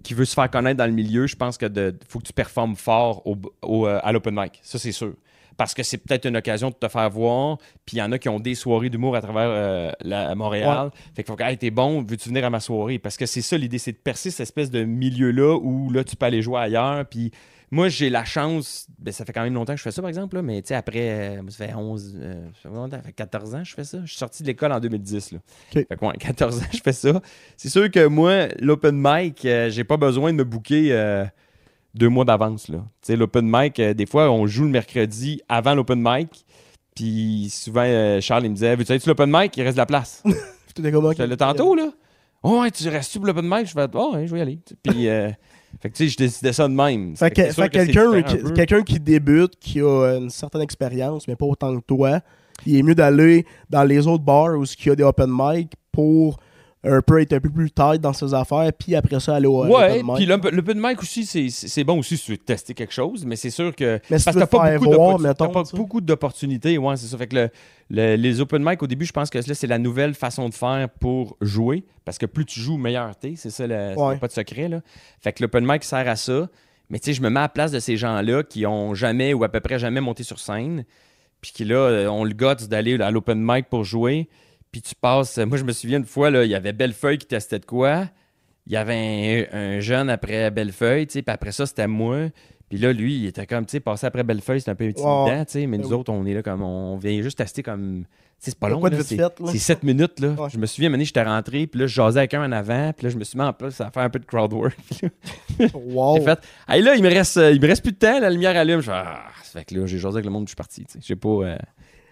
qui 0.09 0.15
veut 0.15 0.25
se 0.25 0.33
faire 0.33 0.50
connaître 0.50 0.79
dans 0.79 0.87
le 0.87 0.93
milieu, 0.93 1.27
je 1.27 1.37
pense 1.37 1.59
que 1.59 1.67
de 1.67 1.95
faut 2.09 2.19
que 2.19 2.25
tu 2.25 2.33
performes 2.33 2.77
fort 2.77 3.23
au, 3.27 3.87
euh, 3.87 4.00
à 4.03 4.11
l'open 4.11 4.35
mic. 4.35 4.59
Ça, 4.62 4.79
c'est 4.79 4.91
sûr. 4.91 5.12
Parce 5.59 5.75
que 5.75 5.83
c'est 5.83 5.99
peut-être 5.99 6.27
une 6.27 6.37
occasion 6.37 6.71
de 6.71 6.75
te 6.75 6.88
faire 6.88 7.11
voir. 7.11 7.59
Puis 7.85 7.97
il 7.97 7.99
y 7.99 8.03
en 8.03 8.11
a 8.12 8.19
qui 8.19 8.31
ont 8.31 8.41
des 8.41 8.55
soirées 8.55 8.88
d'humour 8.88 9.15
à 9.17 9.21
travers 9.21 9.49
euh, 9.50 9.91
la, 10.00 10.31
à 10.31 10.35
Montréal. 10.35 10.91
Fait 11.15 11.23
qu'il 11.23 11.27
faut 11.27 11.37
que, 11.37 11.43
hey, 11.43 11.59
t'es 11.59 11.71
bon, 11.71 12.00
veux-tu 12.03 12.31
venir 12.31 12.45
à 12.47 12.50
ma 12.50 12.61
soirée? 12.61 12.99
Parce 12.99 13.17
que 13.17 13.27
c'est 13.27 13.43
ça 13.43 13.59
l'idée, 13.59 13.79
c'est 13.79 13.93
de 13.93 13.99
percer 13.99 14.31
cette 14.31 14.41
espèce 14.41 14.71
de 14.71 14.85
milieu-là 14.85 15.59
où 15.61 15.91
là, 15.91 16.05
tu 16.05 16.17
peux 16.17 16.27
aller 16.27 16.41
jouer 16.43 16.61
ailleurs. 16.61 17.05
Puis 17.07 17.33
moi, 17.73 17.88
j'ai 17.88 18.09
la 18.09 18.25
chance, 18.25 18.87
ben, 18.99 19.12
ça 19.12 19.25
fait 19.25 19.33
quand 19.33 19.43
même 19.43 19.53
longtemps 19.53 19.75
que 19.75 19.79
je 19.79 19.83
fais 19.83 19.91
ça, 19.91 20.00
par 20.00 20.09
exemple, 20.09 20.37
là, 20.37 20.43
mais 20.43 20.62
tu 20.62 20.69
sais, 20.69 20.75
après, 20.75 21.38
euh, 21.38 21.43
ça 21.49 21.67
fait 21.67 21.75
11, 21.75 22.19
euh, 22.19 22.47
ça 22.62 22.69
fait 22.71 22.75
longtemps, 22.75 22.97
ça 22.97 23.03
fait 23.03 23.12
14 23.12 23.55
ans 23.55 23.59
que 23.59 23.69
je 23.69 23.75
fais 23.75 23.85
ça. 23.85 23.99
Je 24.03 24.07
suis 24.07 24.17
sorti 24.17 24.43
de 24.43 24.49
l'école 24.49 24.73
en 24.73 24.81
2010. 24.81 25.33
Là. 25.33 25.38
Fait 25.73 25.85
que, 25.85 26.05
ouais, 26.05 26.17
14 26.19 26.61
ans, 26.61 26.67
je 26.73 26.81
fais 26.81 26.93
ça. 26.93 27.21
C'est 27.57 27.69
sûr 27.69 27.91
que 27.91 28.07
moi, 28.07 28.47
l'open 28.61 28.97
mic, 28.97 29.41
j'ai 29.43 29.85
pas 29.85 29.97
besoin 29.97 30.33
de 30.33 30.38
me 30.38 30.45
booker 30.45 30.93
euh, 30.93 31.27
deux 31.99 32.09
mois 32.09 32.25
d'avance. 32.25 32.69
là. 32.69 32.78
Tu 32.78 33.09
sais, 33.09 33.17
l'open 33.17 33.47
mic, 33.50 33.78
euh, 33.81 33.93
des 33.93 34.07
fois, 34.07 34.31
on 34.31 34.47
joue 34.47 34.64
le 34.64 34.71
mercredi 34.71 35.40
avant 35.49 35.75
l'open 35.75 36.00
mic. 36.02 36.45
Puis 36.95 37.49
souvent, 37.50 37.85
euh, 37.85 38.21
Charles, 38.21 38.45
il 38.45 38.50
me 38.50 38.55
disait 38.55 38.75
Veux-tu 38.75 38.93
aller 38.93 39.00
sur 39.00 39.11
l'open 39.11 39.31
mic? 39.31 39.57
Il 39.57 39.62
reste 39.62 39.76
de 39.76 39.83
la 39.83 39.87
place. 39.87 40.23
Comment 40.93 41.11
J'étais 41.11 41.26
là 41.26 41.37
tantôt, 41.37 41.75
là. 41.75 41.90
Oh, 42.43 42.61
ouais, 42.61 42.71
tu 42.71 42.88
restes-tu 42.88 43.19
pour 43.19 43.26
l'open 43.26 43.45
mic? 43.49 43.67
Je 43.67 43.73
fais 43.73 43.87
Oh, 43.95 44.14
ouais, 44.14 44.26
je 44.26 44.33
vais 44.33 44.38
y 44.38 44.43
aller. 44.43 44.59
Puis, 44.83 45.09
euh, 45.09 45.28
fait 45.81 45.90
que 45.90 45.97
tu 45.97 46.05
sais, 46.05 46.11
je 46.11 46.17
décidais 46.17 46.52
ça 46.52 46.69
de 46.69 46.73
même. 46.73 47.17
Fait 47.17 47.31
que, 47.31 47.43
fait 47.52 47.69
quelqu'un 47.69 48.23
qui, 48.23 48.52
quelqu'un 48.55 48.83
qui 48.83 49.00
débute, 49.00 49.59
qui 49.59 49.81
a 49.81 50.17
une 50.17 50.31
certaine 50.31 50.62
expérience, 50.62 51.26
mais 51.26 51.35
pas 51.37 51.47
autant 51.47 51.76
que 51.76 51.85
toi, 51.85 52.21
il 52.64 52.76
est 52.76 52.83
mieux 52.83 52.95
d'aller 52.95 53.45
dans 53.69 53.85
les 53.85 54.07
autres 54.07 54.25
bars 54.25 54.57
où 54.57 54.64
il 54.64 54.87
y 54.87 54.90
a 54.90 54.97
des 54.97 55.02
open 55.02 55.31
mic 55.31 55.73
pour 55.93 56.38
un 56.88 57.02
peu 57.02 57.21
être 57.21 57.33
un 57.35 57.40
peu 57.40 57.50
plus 57.50 57.71
tight 57.71 58.00
dans 58.00 58.12
ses 58.12 58.33
affaires, 58.35 58.71
puis 58.78 58.95
après 58.95 59.21
ça 59.21 59.37
aller 59.37 59.47
au 59.47 59.64
Ouais, 59.66 60.02
puis 60.16 60.26
l'open 60.26 60.80
mic 60.80 61.00
aussi, 61.02 61.25
c'est- 61.26 61.49
bon 61.85 61.99
aussi 61.99 62.16
si 62.16 62.25
tu 62.25 62.30
veux 62.33 62.38
tester 62.38 62.75
quelque 62.75 62.92
chose, 62.95 63.25
mais 63.25 63.37
c'est 63.37 63.50
sûr 63.50 63.75
que. 63.75 64.00
Mais 64.11 64.18
si 64.18 64.25
parce 64.25 64.37
que 64.37 64.40
t'as 64.40 64.47
pas 64.47 64.78
beaucoup 64.78 66.00
pas 66.00 66.07
d'opportunités, 66.07 66.78
ouais, 66.78 66.97
c'est 66.97 67.07
ça. 67.07 67.18
Fait 67.18 67.26
que 67.26 67.37
le- 67.37 67.50
le- 67.90 68.16
les 68.16 68.40
open 68.40 68.62
mic, 68.64 68.83
au 68.83 68.87
début, 68.87 69.04
je 69.07 69.12
pense 69.12 69.30
que 69.30 69.38
là, 69.38 69.54
c'est 69.54 69.66
la 69.66 69.78
nouvelle 69.78 70.14
façon 70.14 70.49
de 70.49 70.54
faire 70.54 70.88
pour 71.00 71.37
jouer, 71.40 71.85
parce 72.04 72.18
que 72.18 72.26
plus 72.26 72.45
tu 72.45 72.61
joues, 72.61 72.76
meilleur 72.76 73.14
t'es. 73.16 73.35
C'est 73.37 73.50
ça, 73.50 73.66
le- 73.66 73.95
Ouais. 73.97 74.16
pas 74.16 74.26
de 74.28 74.33
secret, 74.33 74.68
là. 74.68 74.80
Fait 75.21 75.33
que 75.33 75.42
l'open 75.42 75.64
mic 75.66 75.85
sert 75.85 76.09
à 76.09 76.16
ça. 76.16 76.49
Mais 76.90 76.99
tu 76.99 77.07
sais, 77.07 77.12
je 77.12 77.21
me 77.23 77.28
mets 77.28 77.40
à 77.40 77.42
la 77.42 77.49
place 77.50 77.71
de 77.71 77.80
ces 77.80 77.99
gens-là 77.99 78.42
qui 78.42 78.64
ont 78.64 78.95
jamais 78.95 79.35
ou 79.35 79.45
à 79.45 79.49
peu 79.50 79.61
près 79.61 79.78
jamais 79.78 80.00
monté 80.00 80.23
sur 80.23 80.38
scène, 80.38 80.85
puis 81.42 81.52
qui 81.52 81.64
là, 81.66 81.76
euh, 81.76 82.09
ont 82.09 82.25
le 82.25 82.33
guts 82.33 82.66
d'aller 82.68 82.99
à 83.00 83.11
l'open 83.11 83.38
mic 83.40 83.66
pour 83.68 83.85
jouer. 83.85 84.28
Puis 84.72 84.82
tu 84.82 84.94
passes. 84.94 85.38
Moi, 85.38 85.56
je 85.58 85.64
me 85.64 85.72
souviens 85.72 85.98
une 85.98 86.04
fois, 86.04 86.30
là, 86.30 86.44
il 86.44 86.50
y 86.50 86.54
avait 86.54 86.72
Bellefeuille 86.72 87.18
qui 87.18 87.26
testait 87.26 87.58
de 87.58 87.64
quoi? 87.66 88.08
Il 88.66 88.72
y 88.72 88.76
avait 88.76 89.48
un, 89.52 89.58
un 89.58 89.80
jeune 89.80 90.10
après 90.10 90.50
Bellefeuille, 90.50 91.06
tu 91.06 91.14
sais, 91.14 91.22
puis 91.22 91.32
après 91.32 91.52
ça, 91.52 91.64
c'était 91.66 91.87
moi. 91.87 92.28
Puis 92.68 92.76
là, 92.78 92.92
lui, 92.92 93.16
il 93.16 93.26
était 93.26 93.46
comme, 93.46 93.64
tu 93.64 93.72
sais, 93.72 93.80
passé 93.80 94.06
après 94.06 94.25
Bellefeuille, 94.25 94.60
c'est 94.60 94.70
un 94.70 94.75
peu 94.75 94.84
intimidant, 94.84 95.25
Ouais. 95.26 95.46
tu 95.46 95.52
sais, 95.52 95.66
mais 95.66 95.78
Ben 95.78 95.84
nous 95.84 95.88
oui. 95.88 95.94
autres, 95.94 96.12
on 96.12 96.26
est 96.26 96.34
là 96.34 96.42
comme, 96.42 96.60
on 96.62 96.98
vient 96.98 97.22
juste 97.22 97.38
tester 97.38 97.62
comme, 97.62 98.04
c'est 98.38 98.58
pas 98.58 98.68
long, 98.68 98.82
c'est 99.02 99.16
fait, 99.16 99.16
là. 99.16 99.30
c'est 99.50 99.56
7 99.58 99.82
minutes, 99.84 100.20
là. 100.20 100.28
Ouais. 100.38 100.50
Je 100.50 100.58
me 100.58 100.66
souviens, 100.66 100.90
donné, 100.90 101.06
j'étais 101.06 101.22
rentré, 101.22 101.66
puis 101.66 101.80
là, 101.80 101.87
je 101.87 101.94
jasais 101.94 102.18
avec 102.18 102.34
un 102.34 102.44
en 102.44 102.52
avant, 102.52 102.92
puis 102.92 103.04
là, 103.04 103.10
je 103.10 103.16
me 103.16 103.25
suis 103.25 103.38
mis 103.38 103.44
en 103.46 103.54
place 103.54 103.80
à 103.80 103.90
faire 103.90 104.02
un 104.02 104.10
peu 104.10 104.18
de 104.18 104.26
crowd 104.26 104.52
work. 104.52 104.76
Wow. 105.75 106.18
J'ai 106.18 106.25
fait, 106.25 106.38
hey, 106.68 106.82
là, 106.82 106.94
il 106.94 107.02
me 107.02 107.08
reste, 107.08 107.38
euh, 107.38 107.50
il 107.52 107.60
me 107.60 107.66
reste 107.66 107.82
plus 107.82 107.92
de 107.92 107.96
temps, 107.98 108.20
la 108.20 108.28
lumière 108.28 108.54
allume. 108.54 108.80
Je 108.80 108.87
fais, 108.87 108.92
ah, 108.94 109.22
ça 109.42 109.60
fait 109.60 109.64
que 109.64 109.75
là, 109.75 109.87
j'ai 109.87 109.96
jasé 109.98 110.16
avec 110.16 110.26
le 110.26 110.30
monde, 110.30 110.44
je 110.44 110.50
suis 110.50 110.56
parti, 110.56 110.84
tu 110.84 110.92
sais. 110.92 110.98
J'ai 111.02 111.16
pas, 111.16 111.28
euh, 111.28 111.56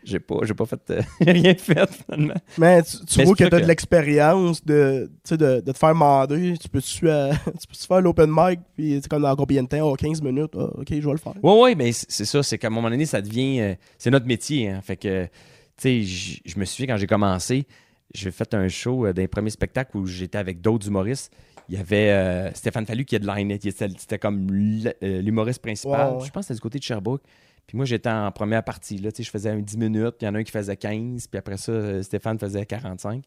j'ai 0.07 0.21
pas, 0.21 0.37
j'ai 0.45 0.55
pas 0.55 0.65
fait, 0.67 0.81
euh, 0.91 1.03
rien 1.21 1.55
fait, 1.55 1.87
finalement. 1.93 2.35
Mais 2.57 2.83
tu, 2.83 2.97
tu 3.05 3.19
Mais 3.19 3.25
vois 3.25 3.35
que 3.35 3.45
t'as 3.45 3.57
de 3.57 3.61
que- 3.63 3.67
l'expérience 3.69 4.65
de, 4.65 5.11
tu 5.25 5.29
sais, 5.31 5.37
de, 5.37 5.61
de 5.61 5.73
te 5.73 5.77
faire 5.77 5.95
mander. 5.95 6.55
Tu 6.59 6.69
peux-tu 6.69 7.09
euh, 7.09 7.33
tu 7.61 7.67
peux 7.67 7.75
faire 7.75 8.01
l'open 8.01 8.31
mic, 8.33 8.61
puis 8.77 9.01
comme 9.11 9.23
dans 9.23 9.35
combien 9.37 9.63
de 9.63 9.69
temps? 9.69 9.81
Oh, 9.91 9.95
15 9.97 10.23
minutes. 10.23 10.53
Ah, 10.57 10.69
ok, 10.79 10.87
je 10.89 10.95
vais 11.07 11.13
le 11.13 11.17
faire. 11.19 11.35
Ouais, 11.43 11.61
ouais, 11.61 11.75
mais 11.75 11.93
c'est 11.93 12.25
ça, 12.25 12.43
c'est 12.43 12.57
qu'à 12.57 12.69
un 12.69 12.71
moment 12.71 12.89
donné, 12.89 13.05
ça 13.05 13.21
devient. 13.21 13.61
euh, 13.61 13.75
c'est 13.99 14.11
notre 14.11 14.27
métier, 14.27 14.71
hein. 14.71 14.81
Fait 14.83 14.97
que, 14.97 15.25
tu 15.25 16.05
sais, 16.07 16.41
je 16.45 16.59
me 16.59 16.65
souviens 16.65 16.95
quand 16.95 16.99
j'ai 16.99 17.07
commencé, 17.07 17.67
j'ai 18.15 18.31
fait 18.31 18.55
un 18.55 18.69
show 18.69 19.13
d'un 19.13 19.27
premier 19.27 19.51
spectacle 19.51 19.97
où 19.97 20.07
j'étais 20.07 20.39
avec 20.39 20.61
d'autres 20.61 20.87
humoristes. 20.87 21.33
Il 21.69 21.75
y 21.75 21.79
avait 21.79 22.53
Stéphane 22.55 22.87
Fallu 22.87 23.05
qui 23.05 23.17
headlinait. 23.17 23.59
Il 23.61 23.69
était- 23.71 23.89
C'était 23.99 24.19
comme 24.21 24.47
l'humoriste 25.03 25.61
principal. 25.61 26.13
Ouais, 26.13 26.19
ouais. 26.21 26.25
Je 26.27 26.31
pense 26.31 26.43
que 26.43 26.47
c'était 26.49 26.55
du 26.55 26.61
côté 26.61 26.79
de 26.79 26.85
Sherbrooke. 26.85 27.23
Puis 27.67 27.77
moi, 27.77 27.85
j'étais 27.85 28.09
en 28.09 28.31
première 28.31 28.63
partie. 28.63 28.99
Là, 28.99 29.11
je 29.17 29.29
faisais 29.29 29.51
un 29.51 29.59
10 29.59 29.77
minutes, 29.77 30.17
puis 30.19 30.23
il 30.23 30.25
y 30.27 30.29
en 30.29 30.35
a 30.35 30.39
un 30.39 30.45
qui 30.45 30.53
faisait 30.53 30.77
15, 30.77 31.27
puis 31.27 31.39
après 31.39 31.57
ça, 31.57 31.73
euh, 31.73 32.03
Stéphane 32.03 32.39
faisait 32.39 32.65
45. 32.65 33.25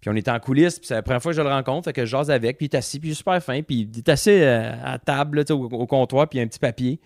Puis 0.00 0.10
on 0.10 0.16
était 0.16 0.30
en 0.30 0.40
coulisses, 0.40 0.78
puis 0.78 0.88
c'est 0.88 0.94
la 0.94 1.02
première 1.02 1.22
fois 1.22 1.32
que 1.32 1.36
je 1.36 1.42
le 1.42 1.48
rencontre, 1.48 1.86
fait 1.86 1.92
que 1.92 2.04
je 2.04 2.10
jase 2.10 2.30
avec, 2.30 2.56
puis 2.56 2.66
il 2.66 2.74
est 2.74 2.76
assis, 2.78 2.98
puis 2.98 3.10
il 3.10 3.12
est 3.12 3.16
super 3.16 3.42
fin, 3.42 3.62
puis 3.62 3.88
il 3.92 3.98
est 3.98 4.08
assis 4.08 4.30
euh, 4.30 4.72
à 4.84 4.98
table, 4.98 5.38
là, 5.38 5.54
au, 5.54 5.64
au 5.64 5.86
comptoir, 5.86 6.28
puis 6.28 6.38
il 6.38 6.40
y 6.40 6.42
a 6.42 6.44
un 6.44 6.48
petit 6.48 6.58
papier. 6.58 7.00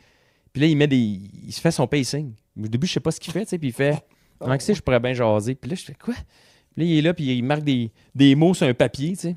Puis 0.54 0.62
là, 0.62 0.68
il 0.68 0.76
met 0.76 0.86
des. 0.86 0.96
Il 0.96 1.52
se 1.52 1.60
fait 1.60 1.72
son 1.72 1.86
pacing. 1.86 2.32
Au 2.58 2.68
début, 2.68 2.86
je 2.86 2.92
sais 2.92 3.00
pas 3.00 3.10
ce 3.10 3.18
qu'il 3.18 3.32
fait, 3.32 3.44
puis 3.44 3.68
il 3.68 3.72
fait. 3.72 4.00
Comment 4.38 4.56
que 4.56 4.72
je 4.72 4.80
pourrais 4.80 5.00
bien 5.00 5.12
jaser. 5.12 5.54
Puis 5.54 5.70
là, 5.70 5.76
je 5.76 5.84
fais 5.84 5.94
quoi? 5.94 6.14
Puis 6.14 6.84
là, 6.84 6.84
il 6.84 6.98
est 6.98 7.02
là, 7.02 7.14
puis 7.14 7.24
il 7.36 7.42
marque 7.42 7.64
des, 7.64 7.90
des 8.14 8.34
mots 8.34 8.54
sur 8.54 8.66
un 8.66 8.74
papier, 8.74 9.10
tu 9.10 9.16
sais. 9.16 9.36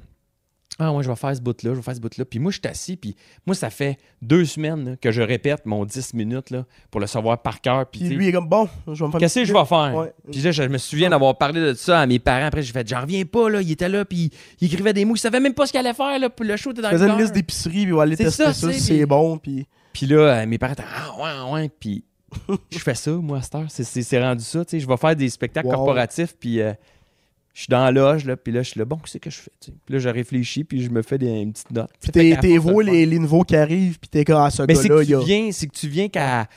Ah, 0.79 0.92
ouais, 0.94 1.01
je 1.03 1.09
vais 1.09 1.16
faire 1.16 1.35
ce 1.35 1.42
bout-là, 1.42 1.72
je 1.72 1.75
vais 1.77 1.81
faire 1.81 1.96
ce 1.96 2.00
bout-là. 2.00 2.24
Puis 2.25 2.37
moi, 2.37 2.51
je 2.51 2.59
suis 2.59 2.68
assis, 2.68 2.98
puis 2.98 3.16
moi, 3.48 3.55
ça 3.55 3.70
fait 3.72 3.98
deux 4.22 4.46
semaines 4.46 4.92
là, 4.92 4.96
que 4.96 5.11
je 5.11 5.22
répète 5.24 5.66
mon 5.66 5.85
10 5.85 6.13
minutes 6.13 6.51
là, 6.51 6.66
pour 6.92 7.01
le 7.01 7.07
savoir 7.07 7.42
par 7.42 7.61
cœur. 7.61 7.85
Puis 7.87 8.01
lui, 8.01 8.25
il 8.25 8.29
est 8.29 8.31
comme 8.31 8.48
bon, 8.48 8.70
je 8.85 8.92
vais 8.94 9.05
me 9.07 9.11
faire. 9.11 9.20
Qu'est-ce 9.20 9.40
que 9.40 9.46
je 9.46 9.53
vais 9.53 9.66
faire? 9.66 9.96
Ouais. 9.96 10.13
Puis 10.31 10.42
là, 10.42 10.51
je 10.51 10.63
me 10.63 10.77
souviens 10.77 11.09
d'avoir 11.09 11.35
parlé 11.37 11.59
de 11.61 11.74
ça 11.74 12.00
à 12.01 12.05
mes 12.05 12.20
parents. 12.20 12.46
Après, 12.46 12.61
j'ai 12.61 12.74
fait, 12.74 12.87
j'en 12.87 13.01
reviens 13.01 13.24
pas, 13.25 13.50
là. 13.50 13.61
Il 13.61 13.72
était 13.72 13.90
là, 13.90 14.05
puis 14.05 14.29
il 14.61 14.68
écrivait 14.72 14.94
des 14.94 15.03
mots. 15.05 15.16
Il 15.16 15.20
savait 15.20 15.40
même 15.40 15.53
pas 15.55 15.66
ce 15.66 15.72
qu'il 15.72 15.79
allait 15.79 15.94
faire, 15.96 16.20
là. 16.20 16.29
Puis 16.29 16.48
le 16.48 16.55
show 16.57 16.72
était 16.72 16.81
dans 16.83 16.90
Je 16.90 16.94
faisais 16.96 17.07
le 17.07 17.13
une 17.13 17.20
liste 17.22 17.33
d'épicerie, 17.33 17.85
puis 17.87 18.00
aller 18.00 18.16
C'est 18.16 18.25
tester 18.25 18.44
ça, 18.44 18.53
si 18.53 18.79
c'est 18.79 18.94
puis- 18.98 19.05
bon, 19.05 19.37
puis. 19.40 19.68
Puis 19.94 20.05
là, 20.05 20.18
euh, 20.42 20.46
mes 20.46 20.59
parents 20.59 20.74
étaient, 20.74 20.83
ah, 20.85 21.48
ouais, 21.50 21.53
ouais. 21.53 21.72
Puis 21.79 22.03
je 22.70 22.77
fais 22.77 22.94
ça, 22.94 23.09
moi, 23.11 23.40
à 23.40 23.42
cette 23.42 23.55
heure. 23.55 23.66
C'est- 23.70 24.22
rendu 24.22 24.44
ça, 24.44 24.63
tu 24.63 24.72
sais. 24.72 24.79
Je 24.79 24.87
vais 24.87 24.98
faire 24.98 25.16
des 25.16 25.29
spectacles 25.29 25.68
Wow. 25.68 25.74
corporatifs, 25.75 26.35
puis 26.40 26.61
euh, 26.61 26.74
je 27.57 27.63
suis 27.63 27.72
dans 27.72 27.83
la 27.85 27.89
loge, 27.91 28.24
là. 28.25 28.37
Puis 28.37 28.53
là, 28.53 28.61
je 28.61 28.70
suis 28.70 28.77
là, 28.79 28.85
bon, 28.85 28.98
qu'est-ce 28.98 29.17
que 29.17 29.31
je 29.31 29.37
fais, 29.39 29.50
tu. 29.59 29.72
Puis 29.72 29.93
là, 29.93 29.98
je 30.00 30.09
réfléchis, 30.09 30.63
puis 30.63 30.83
je 30.83 30.91
me 30.91 31.01
fais 31.01 31.17
des, 31.17 31.25
une 31.25 31.53
petite 31.53 31.72
note. 31.72 31.89
Puis 32.00 32.11
t'es 32.11 32.29
le 32.51 32.81
les, 32.91 33.05
les 33.07 33.17
nouveaux 33.17 33.43
qui 33.43 33.55
arrivent, 33.55 33.98
puis 33.98 34.07
t'es 34.09 34.24
comme, 34.24 34.37
ah, 34.39 34.51
ce 34.51 34.61
mais 34.61 34.75
c'est 34.75 34.89
que 34.89 35.03
y 35.03 35.15
a. 35.15 35.20
tu 35.20 35.25
viens, 35.25 35.51
c'est 35.51 35.65
que 35.65 35.75
tu 35.75 35.87
viens 35.87 36.07
qu'à 36.07 36.48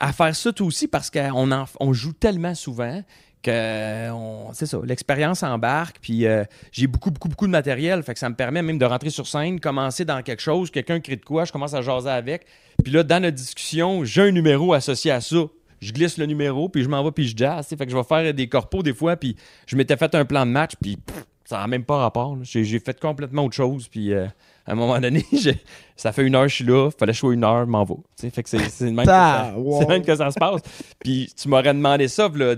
à 0.00 0.12
faire 0.14 0.34
ça 0.34 0.50
toi 0.50 0.66
aussi 0.66 0.88
parce 0.88 1.10
qu'on 1.10 1.52
en- 1.52 1.66
on 1.80 1.92
joue 1.92 2.14
tellement 2.14 2.54
souvent 2.54 3.02
que 3.42 4.10
on- 4.10 4.52
c'est 4.54 4.64
ça, 4.66 4.80
l'expérience 4.84 5.42
embarque. 5.42 5.96
Puis 6.00 6.26
euh, 6.26 6.44
j'ai 6.72 6.86
beaucoup, 6.86 7.10
beaucoup, 7.10 7.28
beaucoup 7.28 7.46
de 7.46 7.52
matériel. 7.52 8.02
Fait 8.02 8.14
que 8.14 8.18
ça 8.18 8.30
me 8.30 8.34
permet 8.34 8.62
même 8.62 8.78
de 8.78 8.84
rentrer 8.86 9.10
sur 9.10 9.26
scène, 9.26 9.60
commencer 9.60 10.04
dans 10.06 10.22
quelque 10.22 10.40
chose, 10.40 10.70
quelqu'un 10.70 10.98
crie 11.00 11.18
de 11.18 11.24
quoi, 11.24 11.44
je 11.44 11.52
commence 11.52 11.74
à 11.74 11.82
jaser 11.82 12.08
avec. 12.08 12.46
Puis 12.82 12.90
là, 12.92 13.02
dans 13.02 13.20
notre 13.22 13.36
discussion, 13.36 14.02
j'ai 14.04 14.22
un 14.22 14.30
numéro 14.30 14.72
associé 14.72 15.10
à 15.10 15.20
ça. 15.20 15.44
Je 15.82 15.92
glisse 15.92 16.16
le 16.16 16.26
numéro, 16.26 16.68
puis 16.68 16.84
je 16.84 16.88
m'en 16.88 17.02
vais, 17.02 17.10
puis 17.10 17.26
je 17.26 17.36
jazz. 17.36 17.66
Fait 17.66 17.76
que 17.76 17.90
je 17.90 17.96
vais 17.96 18.04
faire 18.04 18.32
des 18.32 18.48
corpos 18.48 18.82
des 18.82 18.94
fois, 18.94 19.16
puis 19.16 19.36
je 19.66 19.76
m'étais 19.76 19.96
fait 19.96 20.14
un 20.14 20.24
plan 20.24 20.46
de 20.46 20.50
match, 20.52 20.72
puis 20.80 20.96
pff, 20.96 21.26
ça 21.44 21.58
n'a 21.58 21.66
même 21.66 21.84
pas 21.84 21.96
rapport. 21.96 22.38
J'ai 22.42 22.78
fait 22.78 22.98
complètement 22.98 23.44
autre 23.44 23.56
chose, 23.56 23.88
puis 23.88 24.12
euh, 24.12 24.26
à 24.64 24.72
un 24.72 24.74
moment 24.76 25.00
donné, 25.00 25.26
ça 25.96 26.12
fait 26.12 26.22
une 26.24 26.36
heure, 26.36 26.48
je 26.48 26.54
suis 26.54 26.64
là, 26.64 26.90
fallait 26.96 27.12
que 27.12 27.16
je 27.16 27.20
sois 27.20 27.34
une 27.34 27.44
heure, 27.44 27.64
je 27.64 27.70
m'en 27.70 27.84
vais. 27.84 28.30
Fait 28.30 28.42
que 28.42 28.48
c'est 28.48 28.58
de 28.58 28.90
même, 28.90 29.56
wow. 29.56 29.88
même 29.88 30.04
que 30.04 30.14
ça 30.14 30.30
se 30.30 30.38
passe. 30.38 30.62
Puis 31.00 31.32
tu 31.36 31.48
m'aurais 31.48 31.74
demandé 31.74 32.06
ça, 32.06 32.30
là, 32.32 32.54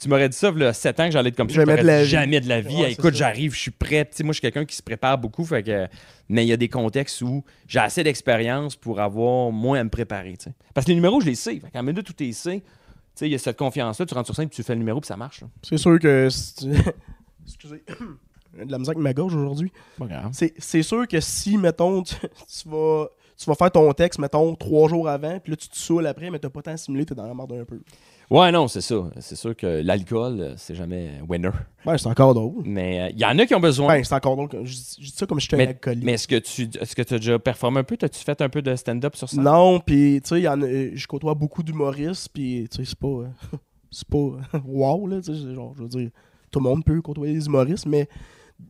tu 0.00 0.08
m'aurais 0.08 0.28
dit 0.28 0.36
ça, 0.36 0.50
là, 0.50 0.72
7 0.72 1.00
ans 1.00 1.04
que 1.06 1.10
j'allais 1.12 1.28
être 1.30 1.36
comme 1.36 1.48
ça. 1.48 1.54
Jamais 1.56 1.76
je 1.76 1.82
de 1.82 1.86
la 1.86 2.02
vie. 2.02 2.08
Jamais 2.08 2.40
de 2.40 2.48
la 2.48 2.60
vie. 2.60 2.76
Ouais, 2.76 2.92
écoute, 2.92 3.14
j'arrive, 3.14 3.54
je 3.54 3.58
suis 3.60 3.70
prêt. 3.70 4.04
Tu 4.04 4.16
sais, 4.16 4.22
moi, 4.24 4.32
je 4.32 4.36
suis 4.36 4.42
quelqu'un 4.42 4.64
qui 4.64 4.76
se 4.76 4.82
prépare 4.82 5.18
beaucoup. 5.18 5.44
Fait 5.44 5.62
que, 5.62 5.86
mais 6.28 6.44
il 6.44 6.48
y 6.48 6.52
a 6.52 6.56
des 6.56 6.68
contextes 6.68 7.22
où 7.22 7.44
j'ai 7.66 7.78
assez 7.80 8.02
d'expérience 8.04 8.76
pour 8.76 9.00
avoir 9.00 9.50
moins 9.50 9.80
à 9.80 9.84
me 9.84 9.90
préparer. 9.90 10.36
tu 10.36 10.44
sais. 10.44 10.52
Parce 10.74 10.84
que 10.84 10.90
les 10.90 10.94
numéros, 10.96 11.20
je 11.20 11.26
les 11.26 11.34
sais. 11.34 11.58
Fait 11.60 11.70
qu'en 11.72 11.82
minute 11.82 12.08
où 12.08 12.12
tu 12.12 12.24
les 12.24 12.32
sais, 12.32 12.60
tu 12.60 12.62
sais, 13.14 13.28
il 13.28 13.32
y 13.32 13.34
a 13.34 13.38
cette 13.38 13.56
confiance-là. 13.58 14.06
Tu 14.06 14.14
rentres 14.14 14.26
sur 14.26 14.36
scène, 14.36 14.48
puis 14.48 14.56
tu 14.56 14.62
fais 14.62 14.74
le 14.74 14.78
numéro, 14.80 15.00
puis 15.00 15.08
ça 15.08 15.16
marche. 15.16 15.42
C'est 15.62 15.78
sûr 15.78 15.98
que. 15.98 16.28
si 16.30 16.54
tu- 16.56 16.66
Excusez. 17.46 17.82
J'ai 18.58 18.64
de 18.66 18.70
la 18.72 18.78
musique 18.78 18.90
avec 18.94 19.02
ma 19.02 19.14
gorge 19.14 19.34
aujourd'hui. 19.34 19.72
Pas 19.98 20.06
grave. 20.06 20.28
C'est 20.32 20.52
c'est 20.58 20.82
sûr 20.82 21.06
que 21.08 21.20
si, 21.20 21.56
mettons, 21.56 22.02
tu, 22.02 22.14
tu 22.16 22.68
vas. 22.68 23.06
Tu 23.40 23.44
vas 23.44 23.54
faire 23.54 23.70
ton 23.70 23.92
texte, 23.92 24.18
mettons, 24.18 24.56
trois 24.56 24.88
jours 24.88 25.08
avant, 25.08 25.38
puis 25.38 25.52
là, 25.52 25.56
tu 25.56 25.68
te 25.68 25.76
saoules 25.76 26.08
après, 26.08 26.28
mais 26.28 26.40
t'as 26.40 26.48
pas 26.50 26.60
tant 26.60 26.76
simulé, 26.76 27.06
t'es 27.06 27.14
dans 27.14 27.24
la 27.28 27.34
merde 27.34 27.52
un 27.52 27.64
peu. 27.64 27.80
Ouais, 28.30 28.52
non, 28.52 28.68
c'est 28.68 28.82
ça. 28.82 29.10
C'est 29.20 29.36
sûr 29.36 29.56
que 29.56 29.66
l'alcool, 29.82 30.40
euh, 30.40 30.54
c'est 30.58 30.74
jamais 30.74 31.12
winner. 31.26 31.48
Ouais, 31.86 31.96
c'est 31.96 32.08
encore 32.08 32.34
drôle. 32.34 32.62
Mais 32.64 33.00
euh, 33.00 33.08
il 33.14 33.18
y 33.18 33.24
en 33.24 33.38
a 33.38 33.46
qui 33.46 33.54
ont 33.54 33.60
besoin. 33.60 33.88
Ben, 33.96 34.04
c'est 34.04 34.14
encore 34.14 34.36
drôle. 34.36 34.48
Je, 34.66 34.72
je 34.72 35.06
dis 35.06 35.14
ça 35.16 35.24
comme 35.26 35.40
si 35.40 35.46
j'étais 35.46 35.54
un 35.56 35.58
mais 35.64 35.68
alcoolique. 35.68 36.04
mais 36.04 36.12
est-ce 36.12 36.28
que 36.28 36.38
tu 36.38 36.68
est-ce 36.78 36.94
que 36.94 37.02
as 37.14 37.18
déjà 37.18 37.38
performé 37.38 37.80
un 37.80 37.84
peu? 37.84 37.96
As-tu 38.02 38.22
fait 38.22 38.40
un 38.42 38.50
peu 38.50 38.60
de 38.60 38.76
stand-up 38.76 39.16
sur 39.16 39.30
ça? 39.30 39.40
Non, 39.40 39.80
puis 39.80 40.20
tu 40.22 40.28
sais, 40.28 40.40
il 40.40 40.44
y 40.44 40.48
en 40.48 40.60
a- 40.60 40.66
je 40.94 41.06
côtoie 41.06 41.32
beaucoup 41.34 41.62
d'humoristes, 41.62 42.28
puis 42.34 42.68
tu 42.70 42.76
sais, 42.76 42.84
c'est 42.84 42.98
pas. 42.98 43.06
euh, 43.08 43.26
c'est 43.90 44.06
pas. 44.08 44.18
euh, 44.18 44.38
wow, 44.66 45.06
là, 45.06 45.20
tu 45.22 45.34
sais, 45.34 45.54
genre, 45.54 45.72
je 45.76 45.82
veux 45.84 45.88
dire, 45.88 46.10
tout 46.50 46.58
le 46.60 46.64
monde 46.64 46.84
peut 46.84 47.00
côtoyer 47.00 47.32
des 47.32 47.46
humoristes, 47.46 47.86
mais 47.86 48.08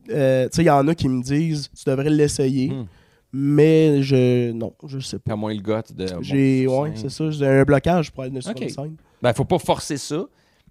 euh, 0.09 0.47
tu 0.47 0.55
sais, 0.55 0.61
il 0.63 0.67
y 0.67 0.69
en 0.69 0.87
a 0.87 0.95
qui 0.95 1.09
me 1.09 1.21
disent, 1.21 1.69
tu 1.75 1.83
devrais 1.89 2.09
l'essayer, 2.09 2.69
Hmm. 2.69 2.85
Mais 3.33 4.01
je. 4.01 4.51
Non, 4.51 4.73
je 4.87 4.99
sais 4.99 5.17
pas. 5.19 5.31
T'as 5.31 5.35
moins 5.35 5.53
le 5.53 5.61
gars 5.61 5.83
de. 5.93 6.07
J'ai. 6.21 6.65
bon, 6.65 6.83
ouais, 6.83 6.91
c'est- 6.95 7.09
ça, 7.09 7.29
j'ai 7.31 7.45
un 7.45 7.63
blocage 7.63 8.11
pour 8.11 8.23
aller 8.23 8.41
sur 8.41 8.51
Ok. 8.51 8.61
une 8.61 8.69
scène. 8.69 8.95
Ben, 9.21 9.33
faut 9.33 9.45
pas 9.45 9.59
forcer 9.59 9.97
ça, 9.97 10.25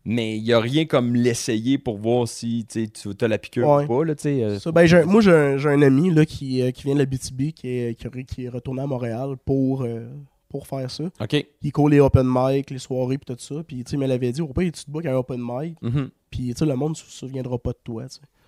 mais 0.05 0.37
il 0.39 0.45
y 0.45 0.53
a 0.53 0.59
rien 0.61 0.85
comme 0.87 1.15
l'essayer 1.15 1.77
pour 1.79 1.99
voir 1.99 2.27
si 2.27 2.67
tu 2.69 2.89
as 3.21 3.29
la 3.29 3.39
piqûre 3.39 3.69
Ouais. 3.69 3.85
ou 3.85 3.87
pas. 3.89 4.05
Là, 4.05 4.15
euh, 4.27 4.59
Ça, 4.59 4.73
ben, 4.73 4.87
j'ai- 4.87 5.05
moi, 5.05 5.21
j'ai 5.21 5.33
un, 5.33 5.57
j'ai 5.59 5.69
un 5.69 5.83
ami 5.83 6.11
là, 6.11 6.25
qui, 6.25 6.63
euh, 6.63 6.71
qui 6.71 6.85
vient 6.85 6.95
de 6.95 7.01
la 7.01 7.07
BTB, 7.07 7.53
qui 7.53 7.69
est, 7.69 7.95
qui, 7.99 8.07
est- 8.07 8.25
qui 8.25 8.45
est 8.45 8.49
retourné 8.49 8.83
à 8.83 8.87
Montréal 8.87 9.37
pour, 9.45 9.83
euh, 9.83 10.09
pour 10.49 10.67
faire 10.67 10.91
ça. 10.91 11.05
OK. 11.21 11.47
Il 11.63 11.73
court 11.73 11.91
les 11.91 12.01
open 12.01 12.27
mic, 12.27 12.71
les 12.71 12.79
soirées, 12.79 13.19
puis 13.19 13.35
tout 13.35 13.41
ça. 13.43 13.63
Puis, 13.67 13.85
tu 13.85 13.91
sais, 13.91 13.97
il 13.97 14.01
me 14.01 14.07
l'avait 14.07 14.33
dit, 14.33 14.41
au 14.41 14.47
pire, 14.49 14.73
tu 14.73 14.83
te 14.85 14.91
bookes 14.91 15.05
un 15.07 15.15
open 15.15 15.41
mic, 15.43 15.77
Mhm. 15.83 16.09
puis, 16.31 16.49
tu 16.49 16.55
sais, 16.57 16.65
le 16.67 16.75
monde 16.75 16.91
ne 16.93 16.97
se 16.97 17.05
souviendra 17.11 17.59
pas 17.59 17.73
de 17.73 17.79
toi. 17.85 18.05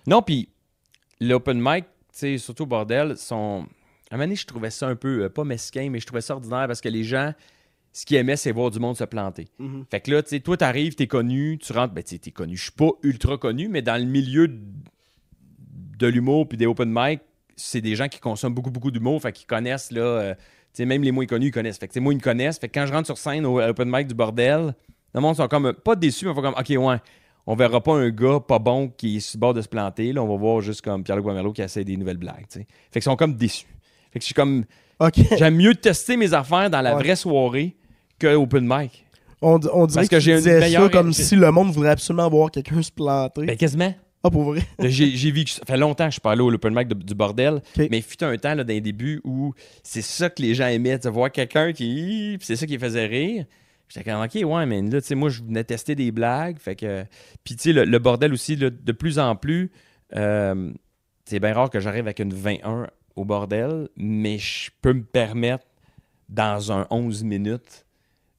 Non, 0.07 0.23
puis 0.23 0.49
l'open 1.19 1.59
mic, 1.61 1.83
tu 1.85 1.89
sais, 2.13 2.37
surtout 2.39 2.63
au 2.63 2.67
bordel, 2.67 3.15
sont. 3.17 3.65
À 4.11 4.15
un 4.15 4.17
moment 4.17 4.25
donné, 4.25 4.35
je 4.35 4.45
trouvais 4.45 4.69
ça 4.69 4.87
un 4.87 4.95
peu, 4.97 5.23
euh, 5.23 5.29
pas 5.29 5.45
mesquin, 5.45 5.89
mais 5.89 6.01
je 6.01 6.05
trouvais 6.05 6.21
ça 6.21 6.33
ordinaire 6.33 6.67
parce 6.67 6.81
que 6.81 6.89
les 6.89 7.05
gens, 7.05 7.33
ce 7.93 8.05
qu'ils 8.05 8.17
aimaient, 8.17 8.35
c'est 8.35 8.51
voir 8.51 8.69
du 8.69 8.77
monde 8.77 8.97
se 8.97 9.05
planter. 9.05 9.47
Mhm. 9.57 9.85
Fait 9.89 10.01
que 10.01 10.11
là, 10.11 10.21
tu 10.21 10.29
sais, 10.29 10.41
toi, 10.41 10.57
t'arrives, 10.57 10.95
t'es 10.95 11.07
connu, 11.07 11.57
tu 11.57 11.71
rentres, 11.71 11.93
ben, 11.93 12.03
tu 12.03 12.11
sais, 12.11 12.19
t'es 12.19 12.31
connu. 12.31 12.57
Je 12.57 12.63
suis 12.63 12.71
pas 12.73 12.89
ultra 13.03 13.37
connu, 13.37 13.69
mais 13.69 13.81
dans 13.81 13.97
le 13.97 14.05
milieu 14.05 14.49
de, 14.49 16.07
l'humour 16.07 16.49
puis 16.49 16.57
des 16.57 16.65
open 16.65 16.91
mic, 16.93 17.21
c'est 17.55 17.79
des 17.79 17.95
gens 17.95 18.09
qui 18.09 18.19
consomment 18.19 18.53
beaucoup, 18.53 18.71
beaucoup 18.71 18.91
d'humour, 18.91 19.21
fait 19.21 19.31
qu'ils 19.31 19.47
connaissent, 19.47 19.91
là, 19.91 20.01
euh, 20.01 20.33
tu 20.33 20.41
sais, 20.73 20.85
même 20.85 21.03
les 21.03 21.11
moins 21.11 21.25
connus, 21.25 21.47
ils 21.47 21.51
connaissent. 21.51 21.77
Fait 21.77 21.87
que, 21.87 21.99
moi, 21.99 22.11
ils 22.13 22.17
me 22.17 22.21
connaissent. 22.21 22.59
Fait 22.59 22.67
que 22.67 22.77
quand 22.77 22.85
je 22.85 22.91
rentre 22.91 23.05
sur 23.05 23.17
scène 23.17 23.45
au 23.45 23.61
open 23.61 23.89
mic 23.89 24.07
du 24.07 24.13
bordel, 24.13 24.75
Le 25.13 25.19
monde 25.21 25.35
sont 25.35 25.47
comme, 25.47 25.73
pas 25.73 25.95
déçus, 25.95 26.25
mais 26.25 26.33
comme, 26.33 26.55
OK, 26.57 26.69
ouais, 26.69 26.97
on 27.45 27.55
verra 27.55 27.81
pas 27.81 27.93
un 27.93 28.09
gars 28.09 28.39
pas 28.39 28.59
bon 28.59 28.89
qui 28.89 29.17
est 29.17 29.19
sur 29.19 29.37
le 29.37 29.39
bord 29.39 29.53
de 29.53 29.61
se 29.61 29.67
planter. 29.67 30.13
Là, 30.13 30.23
on 30.23 30.27
va 30.27 30.35
voir 30.35 30.61
juste 30.61 30.81
comme 30.81 31.03
Pierre-Luc 31.03 31.23
Boimello 31.23 31.51
qui 31.53 31.61
essaie 31.61 31.83
des 31.83 31.97
nouvelles 31.97 32.17
blagues. 32.17 32.47
tu 32.49 32.59
sais. 32.59 32.67
Fait 32.91 32.99
qu'ils 32.99 33.03
sont 33.03 33.15
comme 33.15 33.35
déçus. 33.35 33.67
Fait 34.11 34.19
que 34.19 34.23
je 34.23 34.25
suis 34.25 34.33
comme, 34.33 34.65
j'aime 35.37 35.55
mieux 35.55 35.75
tester 35.75 36.17
mes 36.17 36.33
affaires 36.33 36.69
dans 36.69 36.81
la 36.81 36.95
Ouais. 36.95 37.03
vraie 37.03 37.15
soirée 37.15 37.75
que 38.19 38.27
open 38.35 38.65
mic. 38.67 39.05
On, 39.41 39.53
on 39.73 39.87
dirait 39.87 40.01
Parce 40.01 40.07
que, 40.09 40.15
que 40.15 40.19
j'ai 40.19 40.31
une 40.33 40.37
disais 40.37 40.59
meilleure- 40.59 40.83
ça 40.83 40.89
comme 40.89 41.13
si 41.13 41.35
le 41.35 41.51
monde 41.51 41.71
voudrait 41.71 41.89
absolument 41.91 42.29
voir 42.29 42.51
quelqu'un 42.51 42.81
se 42.81 42.91
planter. 42.91 43.45
Ben, 43.47 43.57
quasiment. 43.57 43.93
Ah, 44.23 44.29
pour 44.29 44.43
vrai? 44.43 44.61
J'ai 44.83 45.31
vécu 45.31 45.53
ça. 45.53 45.63
fait 45.65 45.77
longtemps 45.77 46.03
que 46.05 46.11
je 46.11 46.15
suis 46.15 46.21
pas 46.21 46.33
allé 46.33 46.41
au 46.41 46.51
open 46.53 46.75
mic 46.75 46.87
de- 46.87 46.93
du 46.93 47.15
bordel, 47.15 47.59
mais 47.75 47.89
il 47.97 48.03
fut 48.03 48.23
un 48.23 48.37
temps 48.37 48.53
là, 48.53 48.63
dans 48.63 48.71
les 48.71 48.79
débuts 48.81 49.19
où 49.23 49.53
c'est 49.81 50.03
ça 50.03 50.29
que 50.29 50.43
les 50.43 50.53
gens 50.53 50.67
aimaient, 50.67 50.99
de 50.99 51.09
voir 51.09 51.31
quelqu'un 51.31 51.73
qui. 51.73 52.35
puis 52.37 52.45
c'est 52.45 52.55
ça 52.55 52.67
qui 52.67 52.73
les 52.73 52.79
faisait 52.79 53.07
rire. 53.07 53.45
J'étais 53.89 54.11
comme, 54.11 54.21
OK, 54.21 54.35
ouais, 54.35 54.65
mais 54.67 54.81
là, 54.83 55.01
tu 55.01 55.07
sais, 55.07 55.15
moi, 55.15 55.29
je 55.29 55.41
venais 55.41 55.63
tester 55.63 55.95
des 55.95 56.11
blagues. 56.11 56.57
Fait 56.59 56.75
que. 56.75 57.03
Puis, 57.43 57.55
tu 57.55 57.63
sais, 57.63 57.73
le, 57.73 57.83
le 57.83 57.97
bordel 57.99 58.31
aussi, 58.31 58.55
là, 58.55 58.69
de 58.69 58.91
plus 58.91 59.17
en 59.19 59.35
plus, 59.35 59.71
euh, 60.15 60.71
c'est 61.25 61.39
bien 61.39 61.53
rare 61.53 61.69
que 61.71 61.79
j'arrive 61.79 62.05
avec 62.05 62.19
une 62.19 62.31
21 62.33 62.87
au 63.15 63.25
bordel, 63.25 63.89
mais 63.97 64.37
je 64.37 64.71
peux 64.81 64.93
me 64.93 65.03
permettre, 65.03 65.65
dans 66.29 66.71
un 66.71 66.87
11 66.89 67.23
minutes, 67.23 67.85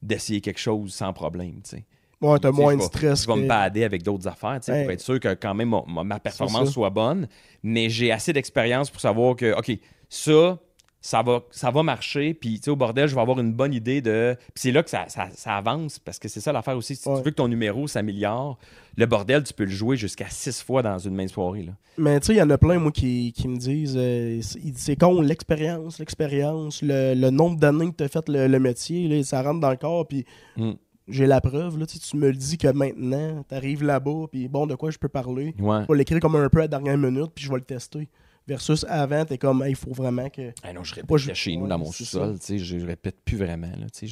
d'essayer 0.01 0.41
quelque 0.41 0.59
chose 0.59 0.93
sans 0.93 1.13
problème, 1.13 1.61
tu 1.63 1.71
sais. 1.77 1.85
Ouais, 2.21 2.39
t'as 2.39 2.51
moins 2.51 2.75
de 2.75 2.81
stress. 2.81 3.23
Je 3.23 3.27
vais 3.27 3.35
me 3.37 3.43
pader 3.47 3.83
avec 3.83 4.03
d'autres 4.03 4.27
affaires, 4.27 4.59
tu 4.59 4.65
sais, 4.67 4.75
pour 4.83 4.91
être 4.91 5.01
sûr 5.01 5.19
que 5.19 5.33
quand 5.35 5.53
même 5.53 5.69
ma, 5.69 5.83
ma- 5.87 6.03
ma 6.03 6.19
performance 6.19 6.69
soit 6.71 6.89
bonne. 6.89 7.27
Mais 7.63 7.89
j'ai 7.89 8.11
assez 8.11 8.33
d'expérience 8.33 8.89
pour 8.89 9.01
savoir 9.01 9.35
que, 9.35 9.53
OK, 9.57 9.77
ça, 10.09 10.59
ça 11.05 11.21
va, 11.21 11.41
ça 11.51 11.69
va 11.69 11.83
marcher. 11.83 12.33
Puis, 12.33 12.61
au 12.67 12.77
bordel, 12.77 13.09
je 13.09 13.13
vais 13.13 13.19
avoir 13.19 13.37
une 13.41 13.51
bonne 13.51 13.73
idée 13.73 13.99
de. 14.01 14.35
Puis 14.39 14.53
c'est 14.55 14.71
là 14.71 14.81
que 14.83 14.89
ça, 14.89 15.03
ça- 15.09 15.27
ça 15.35 15.57
avance, 15.57 15.99
parce 15.99 16.17
que 16.17 16.29
c'est 16.29 16.39
ça 16.39 16.53
l'affaire 16.53 16.77
aussi. 16.77 16.95
Si 16.95 17.07
Ouais. 17.09 17.17
tu 17.17 17.23
veux 17.25 17.31
que 17.31 17.35
ton 17.35 17.49
numéro 17.49 17.87
s'améliore, 17.89 18.57
le 18.95 19.05
bordel, 19.05 19.43
tu 19.43 19.53
peux 19.53 19.65
le 19.65 19.69
jouer 19.69 19.97
jusqu'à 19.97 20.27
six 20.29 20.61
fois 20.63 20.81
dans 20.81 20.97
une 20.97 21.13
même 21.13 21.27
soirée. 21.27 21.63
Là. 21.63 21.73
Mais 21.97 22.19
tu 22.21 22.27
sais, 22.27 22.33
il 22.35 22.37
y 22.37 22.41
en 22.41 22.49
a 22.49 22.57
plein, 22.57 22.79
moi, 22.79 22.91
qui, 22.93 23.33
qui 23.33 23.49
me 23.49 23.57
disent 23.57 23.95
euh, 23.97 24.39
c'est- 24.41 24.95
con, 24.95 25.19
l'expérience, 25.21 25.99
l'expérience, 25.99 26.81
le, 26.81 27.13
le 27.15 27.29
nombre 27.31 27.57
d'années 27.59 27.91
que 27.91 27.97
tu 27.97 28.03
as 28.05 28.07
fait 28.07 28.29
le, 28.29 28.47
le 28.47 28.59
métier, 28.59 29.09
là, 29.09 29.21
ça 29.23 29.41
rentre 29.41 29.59
dans 29.59 29.71
le 29.71 29.75
corps, 29.77 30.07
puis 30.07 30.23
Mm. 30.55 30.71
j'ai 31.09 31.25
la 31.27 31.41
preuve. 31.41 31.77
Là, 31.79 31.85
tu 31.85 32.15
me 32.15 32.27
le 32.29 32.33
dis 32.37 32.57
que 32.57 32.69
maintenant, 32.69 33.43
tu 33.49 33.53
arrives 33.55 33.83
là-bas, 33.83 34.27
puis 34.31 34.47
bon, 34.47 34.67
de 34.67 34.75
quoi 34.75 34.89
je 34.89 34.97
peux 34.97 35.09
parler 35.09 35.53
Ouais. 35.59 35.81
Je 35.85 35.91
vais 35.91 35.97
l'écrire 35.97 36.21
comme 36.21 36.37
un 36.37 36.47
peu 36.47 36.59
à 36.59 36.61
la 36.61 36.67
dernière 36.69 36.97
minute, 36.97 37.31
puis 37.35 37.43
je 37.43 37.49
vais 37.49 37.57
le 37.57 37.63
tester. 37.65 38.07
Versus 38.45 38.85
avant, 38.89 39.23
t'es 39.23 39.37
comme, 39.37 39.63
il 39.67 39.75
faut 39.75 39.93
vraiment 39.93 40.29
que. 40.29 40.51
Ah 40.63 40.73
non, 40.73 40.83
je 40.83 40.95
répète 40.95 41.09
Pas 41.09 41.15
je- 41.17 41.31
chez 41.33 41.55
nous 41.55 41.63
ouais, 41.63 41.69
dans 41.69 41.79
mon 41.79 41.89
sous-sol, 41.91 42.35
je, 42.45 42.57
je 42.57 42.85
répète 42.85 43.15
plus 43.23 43.37
vraiment. 43.37 43.67
Là, 43.67 43.85
je, 44.01 44.07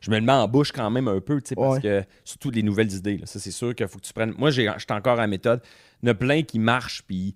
je 0.00 0.10
me 0.10 0.16
le 0.16 0.22
mets 0.24 0.32
en 0.32 0.46
bouche 0.46 0.70
quand 0.70 0.88
même 0.90 1.08
un 1.08 1.20
peu, 1.20 1.40
tu 1.42 1.48
sais, 1.48 1.54
parce 1.56 1.76
Ouais. 1.76 1.82
que 1.82 2.04
surtout 2.24 2.50
les 2.50 2.62
nouvelles 2.62 2.92
idées. 2.92 3.18
Là, 3.18 3.26
ça, 3.26 3.40
c'est 3.40 3.50
sûr 3.50 3.74
qu'il 3.74 3.88
faut 3.88 3.98
que 3.98 4.04
tu 4.04 4.12
prennes. 4.12 4.32
Moi, 4.38 4.50
j'ai- 4.52 4.70
j'étais 4.78 4.92
encore 4.94 5.14
à 5.18 5.22
la 5.22 5.26
méthode. 5.26 5.60
Il 6.02 6.06
y 6.06 6.08
en 6.10 6.12
a 6.12 6.14
plein 6.14 6.42
qui 6.42 6.60
marchent, 6.60 7.02
puis 7.02 7.34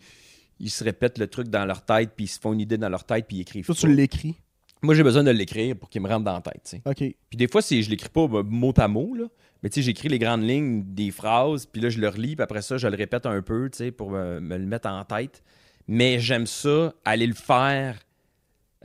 ils 0.60 0.70
se 0.70 0.84
répètent 0.84 1.18
le 1.18 1.26
truc 1.26 1.48
dans 1.48 1.64
leur 1.64 1.84
tête, 1.84 2.10
puis 2.14 2.26
ils 2.26 2.28
se 2.28 2.38
font 2.38 2.52
une 2.52 2.60
idée 2.60 2.78
dans 2.78 2.88
leur 2.88 3.02
tête, 3.04 3.26
puis 3.26 3.38
ils 3.38 3.40
écrivent. 3.40 3.66
Toi, 3.66 3.74
pas. 3.74 3.80
tu 3.80 3.92
l'écris? 3.92 4.36
Moi, 4.80 4.94
j'ai 4.94 5.02
besoin 5.02 5.24
de 5.24 5.32
l'écrire 5.32 5.74
pour 5.76 5.90
qu'il 5.90 6.00
me 6.02 6.08
rentre 6.08 6.24
dans 6.24 6.34
la 6.34 6.40
tête. 6.40 6.76
OK. 6.84 6.98
Puis 6.98 7.36
des 7.36 7.48
fois, 7.48 7.62
c'est, 7.62 7.82
je 7.82 7.90
l'écris 7.90 8.10
pas 8.10 8.28
bah, 8.28 8.42
mot 8.44 8.72
à 8.76 8.86
mot, 8.86 9.12
là. 9.14 9.24
Mais 9.64 9.70
tu 9.70 9.80
sais, 9.80 9.82
j'écris 9.82 10.08
les 10.08 10.20
grandes 10.20 10.44
lignes 10.44 10.84
des 10.94 11.10
phrases, 11.10 11.66
puis 11.66 11.82
là, 11.82 11.88
je 11.88 11.98
le 11.98 12.08
relis, 12.08 12.36
puis 12.36 12.44
après 12.44 12.62
ça, 12.62 12.76
je 12.78 12.86
le 12.86 12.96
répète 12.96 13.26
un 13.26 13.42
peu, 13.42 13.68
tu 13.70 13.78
sais, 13.78 13.90
pour 13.90 14.10
me, 14.12 14.38
me 14.38 14.56
le 14.56 14.66
mettre 14.66 14.88
en 14.88 15.04
tête. 15.04 15.42
Mais 15.88 16.18
j'aime 16.20 16.46
ça, 16.46 16.92
aller 17.04 17.26
le 17.26 17.34
faire 17.34 17.96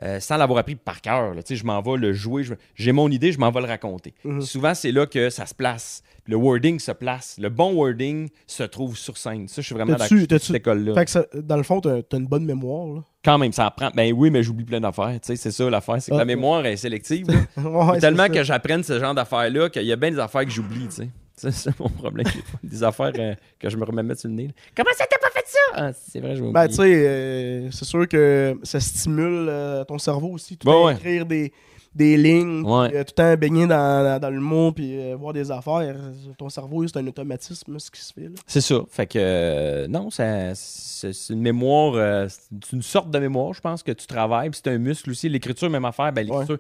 euh, 0.02 0.20
sans 0.20 0.38
l'avoir 0.38 0.60
appris 0.60 0.76
par 0.76 1.02
cœur. 1.02 1.36
Tu 1.46 1.56
je 1.56 1.64
m'en 1.66 1.80
vais 1.82 1.98
le 1.98 2.14
jouer, 2.14 2.44
j'ai 2.76 2.92
mon 2.92 3.10
idée, 3.12 3.32
je 3.32 3.38
m'en 3.38 3.52
vais 3.52 3.62
le 3.62 3.68
raconter. 3.68 4.14
Mhm. 4.24 4.42
Souvent, 4.42 4.74
c'est 4.74 4.92
là 4.92 5.06
que 5.06 5.30
ça 5.30 5.46
se 5.46 5.54
place. 5.54 6.02
Le 6.26 6.36
wording 6.36 6.80
se 6.80 6.92
place. 6.92 7.36
Le 7.40 7.50
bon 7.50 7.74
wording 7.74 8.30
se 8.48 8.64
trouve 8.64 8.98
sur 8.98 9.18
scène. 9.18 9.48
Ça, 9.48 9.62
je 9.62 9.66
suis 9.68 9.76
vraiment 9.76 9.92
d'accord 9.94 10.08
avec 10.12 10.42
cette 10.42 10.56
école-là. 10.56 10.94
Fait 10.96 11.06
que 11.06 11.12
ça- 11.12 11.26
dans 11.36 11.58
le 11.58 11.64
fond, 11.64 11.80
t'as 11.80 11.98
as 11.98 12.16
une 12.18 12.26
bonne 12.26 12.46
mémoire. 12.46 12.96
Là? 12.96 13.04
Quand 13.24 13.38
même, 13.38 13.52
ça 13.54 13.68
en 13.68 13.72
prend. 13.72 13.92
Ben 13.94 14.12
oui, 14.14 14.32
mais 14.32 14.42
j'oublie 14.42 14.66
plein 14.66 14.80
d'affaires. 14.82 15.20
Tu 15.22 15.36
c'est 15.38 15.52
ça 15.52 15.70
l'affaire. 15.70 16.02
C'est 16.02 16.10
que 16.12 16.16
Ah, 16.16 16.20
la 16.20 16.26
mémoire 16.26 16.66
est 16.66 16.78
sélective. 16.78 17.28
Ouais, 17.58 18.00
tellement 18.00 18.24
ça. 18.24 18.30
que 18.30 18.44
j'apprenne 18.44 18.84
ce 18.84 19.00
genre 19.00 19.14
d'affaires-là 19.14 19.70
qu'il 19.70 19.84
y 19.84 19.92
a 19.92 19.96
bien 19.96 20.10
des 20.12 20.20
affaires 20.20 20.44
que 20.46 20.52
j'oublie, 20.52 20.88
Ça, 21.38 21.52
C'est 21.52 21.80
mon 21.80 21.90
problème. 21.90 22.28
des 22.64 22.84
affaires 22.84 23.12
euh, 23.18 23.34
que 23.60 23.70
je 23.70 23.76
me 23.78 23.84
remets 23.86 24.04
mettre 24.04 24.22
sur 24.22 24.30
le 24.30 24.36
nez. 24.36 24.48
là. 24.48 24.54
Comment 24.76 24.92
ça 24.96 25.06
t'as 25.10 25.18
pas 25.18 25.32
fait 25.34 25.46
ça? 25.48 25.60
Ah, 25.74 25.92
c'est 25.94 26.20
vrai, 26.20 26.36
je 26.36 26.44
Ben, 26.44 26.68
tu 26.68 26.76
sais, 26.76 26.82
euh, 27.08 27.72
c'est 27.72 27.86
sûr 27.86 28.08
que 28.08 28.60
ça 28.64 28.80
stimule 28.80 29.48
euh, 29.50 29.84
ton 29.84 29.98
cerveau 29.98 30.30
aussi. 30.30 30.58
Tout 30.58 30.70
le 30.70 30.76
Ouais, 30.86 30.94
écrire 30.94 31.26
des, 31.26 31.52
des 31.96 32.18
lignes, 32.18 32.62
Ouais. 32.64 32.90
puis, 32.90 32.98
tout 33.00 33.06
le 33.08 33.12
temps 33.14 33.36
baigner 33.36 33.66
dans, 33.66 34.04
dans, 34.04 34.20
dans 34.20 34.30
le 34.30 34.40
mot, 34.40 34.72
puis 34.72 34.96
voir 35.16 35.34
des 35.34 35.50
affaires. 35.50 35.96
Ton 36.38 36.50
cerveau, 36.50 36.88
c'est 36.88 36.98
un 36.98 37.08
automatisme, 37.08 37.80
ce 37.80 37.90
qui 37.90 38.02
se 38.02 38.14
fait. 38.14 38.30
C'est 38.46 38.62
ça. 38.62 38.76
Fait 38.90 39.08
que, 39.08 39.88
non, 39.88 40.12
ça- 40.12 40.54
c'est 40.54 41.12
une 41.32 41.42
mémoire, 41.42 42.30
c'est 42.30 42.74
une 42.74 42.84
sorte 42.84 43.10
de 43.10 43.18
mémoire, 43.20 43.54
je 43.56 43.62
pense, 43.62 43.82
que 43.82 43.92
tu 43.92 44.06
travailles. 44.06 44.52
Puis 44.52 44.62
c'est 44.64 44.72
un 44.72 44.78
muscle 44.78 45.10
aussi. 45.10 45.30
L'écriture, 45.30 45.70
même 45.72 45.86
affaire. 45.86 46.14
Ben, 46.14 46.28
l'écriture, 46.28 46.60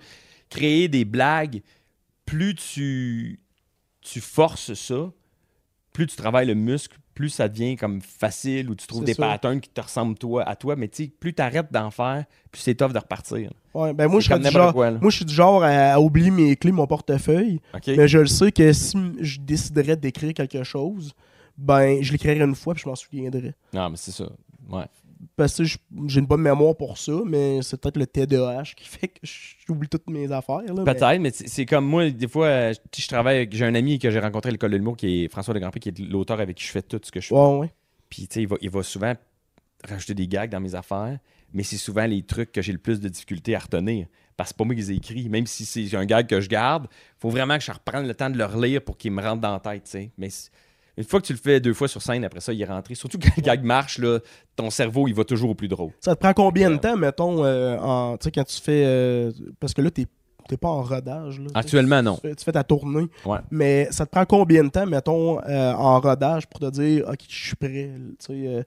créer 0.49 0.88
des 0.88 1.05
blagues, 1.05 1.62
plus 2.25 2.55
tu, 2.55 3.39
tu 4.03 4.21
forces 4.21 4.73
ça, 4.73 5.11
plus 5.91 6.07
tu 6.07 6.15
travailles 6.15 6.47
le 6.47 6.55
muscle, 6.55 6.97
plus 7.13 7.29
ça 7.29 7.47
devient 7.47 7.75
comme 7.75 8.01
facile 8.01 8.69
ou 8.69 8.75
tu 8.75 8.87
trouves 8.87 9.03
des 9.03 9.13
ça. 9.13 9.27
patterns 9.27 9.61
qui 9.61 9.69
te 9.69 9.79
ressemblent 9.81 10.17
toi, 10.17 10.43
à 10.43 10.55
toi. 10.55 10.75
Mais 10.75 10.87
tu 10.87 11.03
sais, 11.05 11.11
plus 11.19 11.33
tu 11.33 11.41
arrêtes 11.41 11.71
d'en 11.71 11.91
faire, 11.91 12.25
plus 12.51 12.61
c'est 12.61 12.75
tough 12.75 12.91
de 12.91 12.97
repartir. 12.97 13.51
Ouais, 13.73 13.93
ben 13.93 14.07
moi, 14.07 14.19
je 14.19 14.29
n'importe 14.31 14.51
genre, 14.53 14.73
quoi, 14.73 14.91
moi, 14.91 15.11
je 15.11 15.17
suis 15.17 15.25
du 15.25 15.33
genre 15.33 15.63
à, 15.63 15.93
à 15.93 15.99
oublier 15.99 16.31
mes 16.31 16.55
clés, 16.55 16.71
mon 16.71 16.87
portefeuille. 16.87 17.59
Mais 17.87 18.07
je 18.07 18.19
le 18.19 18.27
sais 18.27 18.51
que 18.51 18.73
si 18.73 18.97
je 19.19 19.39
déciderais 19.39 19.95
d'écrire 19.95 20.33
quelque 20.33 20.63
chose, 20.63 21.13
ben, 21.57 22.01
je 22.01 22.11
l'écrirais 22.11 22.39
une 22.39 22.55
fois, 22.55 22.73
puis 22.73 22.83
je 22.83 22.89
m'en 22.89 22.95
souviendrais. 22.95 23.53
Non, 23.73 23.89
mais 23.91 23.97
c'est 23.97 24.11
ça. 24.11 24.25
Ouais. 24.69 24.85
Parce 25.36 25.57
que 25.57 25.63
j'ai 25.63 26.19
une 26.19 26.25
bonne 26.25 26.41
mémoire 26.41 26.75
pour 26.75 26.97
ça, 26.97 27.13
mais 27.25 27.62
c'est 27.62 27.79
peut-être 27.79 27.97
le 27.97 28.05
TDAH 28.07 28.73
qui 28.75 28.88
fait 28.88 29.07
que 29.07 29.19
j'oublie 29.67 29.88
toutes 29.88 30.09
mes 30.09 30.31
affaires. 30.31 30.62
Mais- 30.75 30.83
Peut-être, 30.83 31.19
mais 31.19 31.31
c'est 31.31 31.65
comme 31.65 31.86
moi, 31.86 32.09
des 32.09 32.27
fois, 32.27 32.47
euh, 32.47 32.73
je 32.97 33.07
travaille 33.07 33.38
avec. 33.38 33.53
J'ai 33.55 33.65
un 33.65 33.75
ami 33.75 33.99
que 33.99 34.09
j'ai 34.12 34.19
rencontré 34.19 34.49
à 34.49 34.51
l'école 34.51 34.71
de 34.71 34.77
l'humour 34.77 34.97
qui 34.97 35.23
est 35.25 35.27
François 35.31 35.53
de 35.53 35.59
Grandpré, 35.59 35.79
qui 35.79 35.89
est 35.89 35.99
l'auteur 35.99 36.39
avec 36.39 36.57
qui 36.57 36.65
je 36.65 36.71
fais 36.71 36.81
tout 36.81 36.99
ce 37.03 37.12
que 37.12 37.21
je 37.21 37.27
fais. 37.27 37.36
Ouais, 37.36 37.57
ouais. 37.59 37.73
Puis, 38.09 38.27
tu 38.27 38.33
sais, 38.36 38.41
il 38.43 38.47
va, 38.47 38.57
il 38.62 38.69
va 38.69 38.83
souvent 38.83 39.13
rajouter 39.88 40.13
des 40.13 40.27
gags 40.27 40.49
dans 40.49 40.59
mes 40.62 40.75
affaires, 40.75 41.19
mais 41.53 41.63
c'est 41.63 41.77
souvent 41.77 42.05
les 42.05 42.23
trucs 42.23 42.51
que 42.51 42.62
j'ai 42.62 42.71
le 42.71 42.77
plus 42.77 42.99
de 43.01 43.09
difficulté 43.09 43.55
à 43.55 43.59
retenir. 43.59 44.07
Parce 44.36 44.49
que 44.49 44.53
c'est 44.53 44.57
pas 44.57 44.63
moi 44.65 44.73
qui 44.75 44.81
les 44.81 44.91
ai 44.91 44.95
écrits. 44.95 45.29
Même 45.29 45.45
si 45.45 45.63
c'est 45.65 45.95
un 45.95 46.05
gag 46.05 46.25
que 46.27 46.41
je 46.41 46.49
garde, 46.49 46.88
faut 47.19 47.29
vraiment 47.29 47.55
que 47.57 47.63
je 47.63 47.71
reprenne 47.71 48.07
le 48.07 48.15
temps 48.15 48.29
de 48.31 48.38
le 48.38 48.45
relire 48.45 48.81
pour 48.81 48.97
qu'il 48.97 49.12
me 49.12 49.21
rentre 49.21 49.41
dans 49.41 49.51
la 49.53 49.59
tête, 49.59 49.83
tu 49.83 49.91
sais. 49.91 50.12
Mais 50.17 50.29
une 50.97 51.03
fois 51.03 51.19
que 51.21 51.25
tu 51.25 51.34
le 51.34 51.39
fais 51.39 51.60
deux 51.60 51.73
fois 51.73 51.88
sur 51.88 52.01
scène, 52.01 52.23
après 52.23 52.39
ça, 52.39 52.53
il 52.53 52.62
est 52.62 52.65
rentré. 52.65 52.95
Surtout 52.95 53.17
quand 53.17 53.36
le 53.36 53.41
gag 53.41 53.63
marche, 53.63 53.97
là, 53.97 54.19
ton 54.56 54.69
cerveau, 54.69 55.08
il 55.08 55.15
va 55.15 55.23
toujours 55.23 55.49
au 55.51 55.56
plus 55.56 55.67
drôle. 55.67 55.91
Ça 55.99 56.15
te 56.15 56.19
prend 56.19 56.34
combien 56.34 56.69
de 56.69 56.77
temps, 56.77 56.95
mettons, 56.97 57.43
euh, 57.43 57.77
en, 57.77 58.17
tu 58.17 58.25
sais, 58.25 58.32
quand 58.32 58.43
tu 58.43 58.62
fais. 58.62 58.84
euh, 58.86 59.32
parce 59.60 59.73
que 59.73 59.82
là, 59.82 59.89
t'es 59.91 60.06
t'es 60.47 60.58
pas 60.58 60.67
en 60.67 60.82
rodage. 60.84 61.39
Là, 61.39 61.47
tu. 61.47 61.58
Actuellement, 61.58 62.03
non. 62.03 62.15
Tu 62.15 62.21
fais, 62.27 62.36
tu 62.36 62.43
fais 62.43 62.51
ta 62.51 62.63
tournée. 62.63 63.08
Ouais. 63.25 63.39
Mais 63.49 63.88
ça 63.91 64.06
te 64.06 64.12
prend 64.12 64.25
combien 64.25 64.63
de 64.63 64.69
temps, 64.69 64.86
mettons, 64.86 65.41
euh, 65.43 65.71
en 65.73 65.99
rodage 66.01 66.47
pour 66.47 66.60
te 66.60 66.69
dire, 66.69 67.08
OK, 67.08 67.19
je 67.29 67.45
suis 67.47 67.56
prêt. 67.56 67.91
Tu 68.19 68.25
sais, 68.25 68.47
euh, 68.47 68.63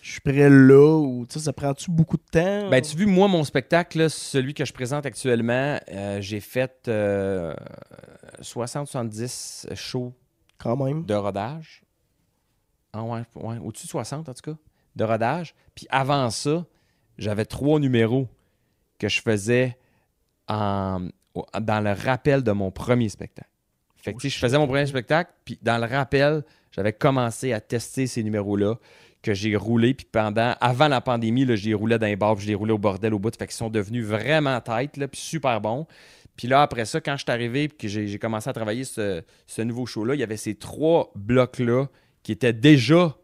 je 0.00 0.12
suis 0.12 0.20
prêt 0.20 0.48
là. 0.48 0.96
Ou, 1.00 1.26
tu 1.28 1.38
sais, 1.38 1.44
ça 1.44 1.52
prend-tu 1.52 1.90
beaucoup 1.90 2.16
de 2.16 2.22
temps? 2.30 2.70
Ben, 2.70 2.80
tu 2.80 2.96
vu, 2.96 3.06
moi, 3.06 3.26
mon 3.28 3.42
spectacle, 3.44 3.98
là, 3.98 4.08
celui 4.08 4.54
que 4.54 4.64
je 4.64 4.72
présente 4.72 5.04
actuellement, 5.04 5.78
euh, 5.92 6.20
j'ai 6.20 6.40
fait 6.40 6.72
euh, 6.88 7.52
60-70 8.40 9.74
shows 9.74 10.12
De 11.02 11.14
rodage. 11.14 11.82
Ah 12.92 13.02
au-dessus 13.02 13.86
de 13.86 13.90
60 13.90 14.28
en 14.28 14.34
tout 14.34 14.52
cas, 14.52 14.58
de 14.96 15.04
rodage. 15.04 15.54
Puis 15.74 15.86
avant 15.90 16.28
ça, 16.30 16.66
j'avais 17.18 17.44
trois 17.44 17.80
numéros 17.80 18.28
que 18.98 19.08
je 19.08 19.20
faisais 19.20 19.78
dans 20.48 21.10
le 21.34 21.92
rappel 21.92 22.42
de 22.42 22.52
mon 22.52 22.70
premier 22.70 23.08
spectacle. 23.08 23.48
Fait 23.96 24.14
que, 24.14 24.28
je 24.28 24.36
faisais 24.36 24.58
mon 24.58 24.66
premier 24.66 24.86
spectacle, 24.86 25.32
puis 25.44 25.58
dans 25.62 25.78
le 25.78 25.86
rappel, 25.86 26.42
j'avais 26.72 26.92
commencé 26.92 27.52
à 27.52 27.60
tester 27.60 28.08
ces 28.08 28.22
numéros-là 28.24 28.74
que 29.22 29.32
j'ai 29.32 29.54
roulé, 29.54 29.94
puis 29.94 30.06
pendant, 30.10 30.56
avant 30.60 30.88
la 30.88 31.00
pandémie, 31.00 31.44
là, 31.44 31.54
je 31.54 31.70
les 31.70 31.98
dans 31.98 32.06
les 32.06 32.16
bars, 32.16 32.34
puis 32.34 32.44
je 32.44 32.48
les 32.48 32.56
roulais 32.56 32.72
au 32.72 32.78
bordel 32.78 33.14
au 33.14 33.20
bout, 33.20 33.34
fait 33.36 33.46
qu'ils 33.46 33.54
sont 33.54 33.70
devenus 33.70 34.04
vraiment 34.04 34.60
têtes, 34.60 34.98
puis 35.06 35.20
super 35.20 35.60
bons. 35.60 35.86
Puis 36.42 36.48
là, 36.48 36.62
après 36.62 36.86
ça, 36.86 37.00
quand 37.00 37.16
je 37.16 37.22
suis 37.22 37.30
arrivé, 37.30 37.68
puis 37.68 37.78
que 37.78 37.86
j'ai 37.86 38.18
commencé 38.18 38.50
à 38.50 38.52
travailler 38.52 38.82
ce, 38.82 39.22
ce 39.46 39.62
nouveau 39.62 39.86
show-là, 39.86 40.14
il 40.14 40.18
y 40.18 40.24
avait 40.24 40.36
ces 40.36 40.56
trois 40.56 41.12
blocs-là 41.14 41.86
qui 42.24 42.32
étaient 42.32 42.52
déjà 42.52 43.16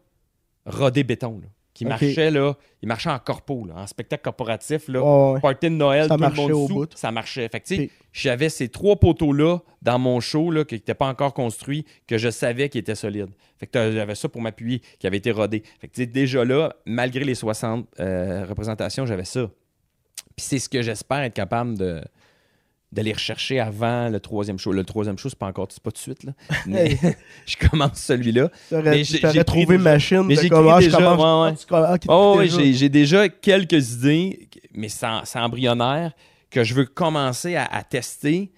rodés 0.65 1.03
béton, 1.03 1.41
là, 1.41 1.47
qui 1.73 1.83
marchaient, 1.83 2.31
là, 2.31 2.55
ils 2.81 2.87
marchaient 2.87 3.09
en 3.09 3.19
corpo, 3.19 3.65
là, 3.65 3.73
en 3.75 3.87
spectacle 3.87 4.23
corporatif, 4.23 4.87
là, 4.87 5.01
Ouais, 5.03 5.33
ouais. 5.33 5.41
party 5.41 5.65
de 5.69 5.75
Noël, 5.75 6.07
Ça 6.07 6.15
tout 6.15 6.23
le 6.23 6.29
monde 6.29 6.51
au 6.51 6.67
sous, 6.69 6.73
bout. 6.73 6.89
ça 6.95 7.11
marchait. 7.11 7.49
Fait 7.49 7.59
que, 7.59 7.91
j'avais 8.13 8.47
ces 8.47 8.69
trois 8.69 8.95
poteaux-là 8.95 9.59
dans 9.81 9.99
mon 9.99 10.21
show 10.21 10.49
là, 10.49 10.63
qui 10.63 10.75
n'étaient 10.75 10.93
pas 10.93 11.07
encore 11.07 11.33
construits, 11.33 11.83
que 12.07 12.17
je 12.17 12.29
savais 12.29 12.69
qu'ils 12.69 12.79
étaient 12.79 12.95
solides. 12.95 13.31
Fait 13.57 13.67
que 13.67 13.91
j'avais 13.91 14.15
ça 14.15 14.29
pour 14.29 14.39
m'appuyer, 14.39 14.81
qui 14.97 15.07
avait 15.07 15.17
été 15.17 15.31
rodé. 15.31 15.63
Fait 15.81 15.89
que, 15.89 15.93
tu 15.93 16.03
sais, 16.03 16.07
déjà 16.07 16.45
là, 16.45 16.73
malgré 16.85 17.25
les 17.25 17.35
60 17.35 17.85
euh, 17.99 18.45
représentations, 18.45 19.05
j'avais 19.05 19.25
ça. 19.25 19.51
Puis 20.37 20.45
c'est 20.45 20.59
ce 20.59 20.69
que 20.69 20.81
j'espère 20.81 21.19
être 21.19 21.33
capable 21.33 21.77
de, 21.77 22.01
d'aller 22.91 23.13
rechercher 23.13 23.59
avant 23.59 24.09
le 24.09 24.19
troisième 24.19 24.57
show. 24.57 24.71
Le 24.71 24.83
troisième 24.83 25.17
show, 25.17 25.29
c'est 25.29 25.37
pas 25.37 25.45
encore, 25.47 25.67
c'est 25.69 25.81
pas 25.83 25.91
de 25.91 25.97
suite, 25.97 26.23
là. 26.23 26.31
Mais 26.65 26.97
je 27.45 27.55
commence 27.57 27.99
celui-là. 27.99 28.49
J'ai- 28.71 29.43
trouvé 29.43 29.77
machine. 29.77 30.23
Mais 30.23 30.35
j'ai 30.35 30.49
déjà, 30.49 30.97
commence- 30.97 31.67
ouais, 31.69 31.77
ouais. 31.79 31.87
ah, 31.87 31.97
Oh, 32.07 32.37
déjà. 32.39 32.57
j'ai 32.71 32.89
déjà 32.89 33.29
quelques 33.29 33.93
idées, 33.93 34.49
mais 34.73 34.89
c'est 34.89 35.05
en- 35.05 35.21
c'est 35.23 35.39
embryonnaire, 35.39 36.13
que 36.49 36.63
je 36.63 36.73
veux 36.73 36.85
commencer 36.85 37.55
à, 37.55 37.65
à 37.65 37.83
tester 37.83 38.51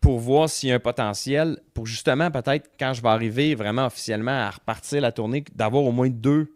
pour 0.00 0.18
voir 0.18 0.48
s'il 0.48 0.68
y 0.70 0.72
a 0.72 0.76
un 0.76 0.78
potentiel, 0.80 1.58
pour 1.74 1.86
justement, 1.86 2.30
peut-être, 2.30 2.70
quand 2.78 2.92
je 2.94 3.02
vais 3.02 3.08
arriver 3.08 3.54
vraiment 3.54 3.86
officiellement 3.86 4.30
à 4.46 4.50
repartir 4.50 5.00
la 5.00 5.12
tournée, 5.12 5.44
d'avoir 5.54 5.84
au 5.84 5.92
moins 5.92 6.08
deux, 6.10 6.52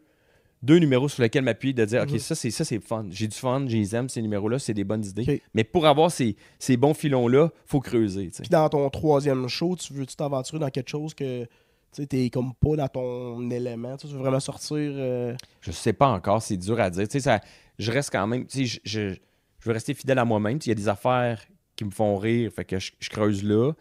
deux 0.65 0.79
numéros 0.79 1.09
sur 1.09 1.23
lesquels 1.23 1.45
m'appuyer, 1.45 1.75
de 1.75 1.85
dire, 1.85 2.03
OK, 2.03 2.11
Mhm. 2.13 2.19
ça, 2.19 2.35
c'est 2.35 2.51
ça 2.51 2.65
c'est 2.65 2.81
fun. 2.81 3.07
J'ai 3.11 3.29
du 3.29 3.37
fun, 3.37 3.65
je 3.69 3.77
les 3.77 3.95
aime, 3.95 4.09
ces 4.09 4.23
numéros-là, 4.23 4.59
c'est 4.59 4.75
des 4.75 4.85
bonnes 4.85 5.05
idées. 5.05 5.43
Mais 5.55 5.65
pour 5.65 5.87
avoir 5.87 6.11
ces, 6.11 6.37
ces 6.59 6.77
bons 6.77 6.95
filons-là, 6.95 7.51
faut 7.67 7.81
creuser. 7.81 8.31
tu. 8.31 8.43
Puis 8.43 8.51
dans 8.51 8.69
ton 8.69 8.89
troisième 8.91 9.47
show, 9.49 9.77
tu 9.77 9.93
veux-tu 9.93 10.17
t'aventurer 10.17 10.59
dans 10.59 10.71
quelque 10.71 10.89
chose 10.91 11.15
que 11.15 11.47
tu 11.95 12.07
t'es 12.07 12.29
comme 12.31 12.55
pas 12.55 12.77
dans 12.77 12.89
ton 12.89 13.51
élément? 13.51 13.97
Tu 13.97 14.07
veux 14.09 14.19
vraiment 14.19 14.41
sortir. 14.41 14.77
euh, 14.79 15.35
Je 15.61 15.71
sais 15.71 15.93
pas 15.93 16.09
encore, 16.09 16.43
c'est 16.43 16.57
dur 16.57 16.81
à 16.81 16.91
dire. 16.91 17.07
Tu 17.09 17.21
ça, 17.21 17.41
je 17.79 17.93
reste 17.93 18.11
quand 18.11 18.27
même, 18.27 18.47
tu 18.47 18.67
je, 18.67 18.81
je, 18.85 19.11
je 19.11 19.69
veux 19.69 19.73
rester 19.73 19.95
fidèle 19.95 20.19
à 20.19 20.25
moi-même. 20.25 20.59
Tu 20.59 20.67
Il 20.67 20.71
y 20.71 20.73
a 20.73 20.77
des 20.77 20.89
affaires 20.89 21.43
qui 21.77 21.85
me 21.85 21.91
font 21.91 22.17
rire, 22.17 22.51
fait 22.55 22.65
que 22.65 22.79
je, 22.79 22.91
je 23.01 23.11
creuse 23.11 23.43
là. 23.45 23.73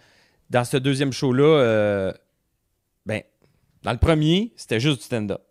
Dans 0.49 0.63
ce 0.65 0.77
deuxième 0.77 1.11
show-là, 1.11 1.43
euh, 1.43 2.13
ben, 3.05 3.21
dans 3.83 3.91
le 3.91 3.97
premier, 3.97 4.51
c'était 4.55 4.79
juste 4.79 4.97
du 4.99 5.03
stand-up. 5.05 5.41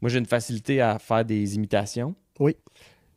Moi, 0.00 0.10
j'ai 0.10 0.18
une 0.18 0.26
facilité 0.26 0.80
à 0.80 0.98
faire 0.98 1.24
des 1.24 1.54
imitations. 1.56 2.14
Oui. 2.38 2.56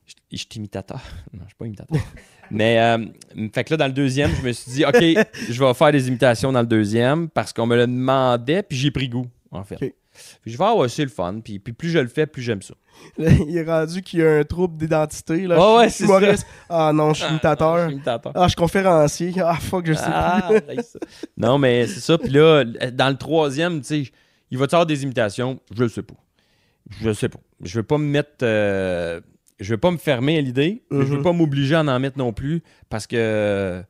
Je, 0.06 0.14
je 0.32 0.38
suis 0.38 0.48
imitateur. 0.58 1.02
Non, 1.34 1.42
je 1.44 1.48
suis 1.48 1.56
pas 1.58 1.66
imitateur. 1.66 1.98
Mais, 2.52 2.80
euh, 2.80 3.06
fait 3.54 3.64
que 3.64 3.72
là, 3.74 3.78
dans 3.78 3.88
le 3.88 3.94
deuxième, 3.94 4.30
je 4.36 4.42
me 4.42 4.52
suis 4.52 4.72
dit, 4.72 4.86
OK, 4.86 5.02
je 5.50 5.64
vais 5.64 5.74
faire 5.74 5.92
des 5.92 6.08
imitations 6.08 6.52
dans 6.52 6.60
le 6.62 6.68
deuxième 6.68 7.30
parce 7.30 7.54
qu'on 7.54 7.66
me 7.66 7.76
le 7.76 7.88
demandait, 7.88 8.64
puis 8.64 8.78
j'ai 8.78 8.92
pris 8.92 9.08
goût, 9.10 9.28
en 9.50 9.64
fait. 9.64 9.78
Puis 9.78 10.52
je 10.52 10.58
vais, 10.58 10.64
ah 10.66 10.76
ouais, 10.76 10.90
c'est 10.90 11.04
le 11.04 11.10
fun. 11.10 11.40
Puis, 11.44 11.58
puis 11.58 11.74
plus 11.74 11.90
je 11.90 11.98
le 11.98 12.08
fais, 12.08 12.28
plus 12.28 12.44
j'aime 12.44 12.62
ça. 12.62 12.76
Là, 13.18 13.32
il 13.48 13.58
est 13.58 13.64
rendu 13.64 14.04
qu'il 14.04 14.20
y 14.20 14.24
a 14.24 14.32
un 14.40 14.44
trouble 14.44 14.78
d'identité. 14.78 15.48
Là. 15.48 15.56
Ah 15.58 15.78
ouais, 15.78 15.90
c'est 15.90 16.04
humoriste. 16.04 16.46
Ah 16.70 16.92
non, 16.94 17.14
je 17.14 17.20
suis 17.20 17.26
Ah, 17.28 17.32
imitateur. 17.32 17.78
je 17.78 17.84
suis 17.86 17.94
imitateur. 17.96 18.32
Ah, 18.36 18.44
je 18.44 18.48
suis 18.50 18.56
conférencier. 18.56 19.34
Ah, 19.44 19.56
fuck, 19.56 19.88
je 19.88 19.94
sais 19.94 20.02
Ah, 20.06 20.50
plus. 20.52 20.84
ça. 20.84 21.00
non, 21.38 21.58
mais 21.58 21.88
c'est 21.88 22.02
ça. 22.02 22.18
Puis 22.20 22.30
là, 22.30 22.64
dans 22.92 23.10
le 23.10 23.18
troisième, 23.18 23.80
tu 23.82 23.88
sais, 24.06 24.12
il 24.52 24.58
va 24.60 24.66
y 24.66 24.68
avoir 24.68 24.86
des 24.86 25.02
imitations? 25.02 25.60
Je 25.76 25.82
le 25.82 25.90
sais 25.90 26.04
pas. 26.04 26.14
Je 27.02 27.12
sais 27.14 27.30
pas. 27.30 27.40
Je 27.62 27.80
veux 27.80 27.84
pas 27.84 27.98
me 27.98 28.06
mettre. 28.06 28.30
euh, 28.44 29.22
je 29.60 29.74
veux 29.74 29.78
pas 29.80 29.92
me 29.92 29.98
fermer 29.98 30.38
à 30.38 30.42
l'idée. 30.42 30.84
mais 30.92 31.00
Je 31.06 31.12
veux 31.12 31.18
Mhm. 31.18 31.24
pas 31.24 31.32
m'obliger 31.34 31.76
à 31.76 31.82
en 31.82 32.00
mettre 32.00 32.18
non 32.18 32.34
plus 32.34 32.62
parce 32.90 33.08
que 33.08 33.84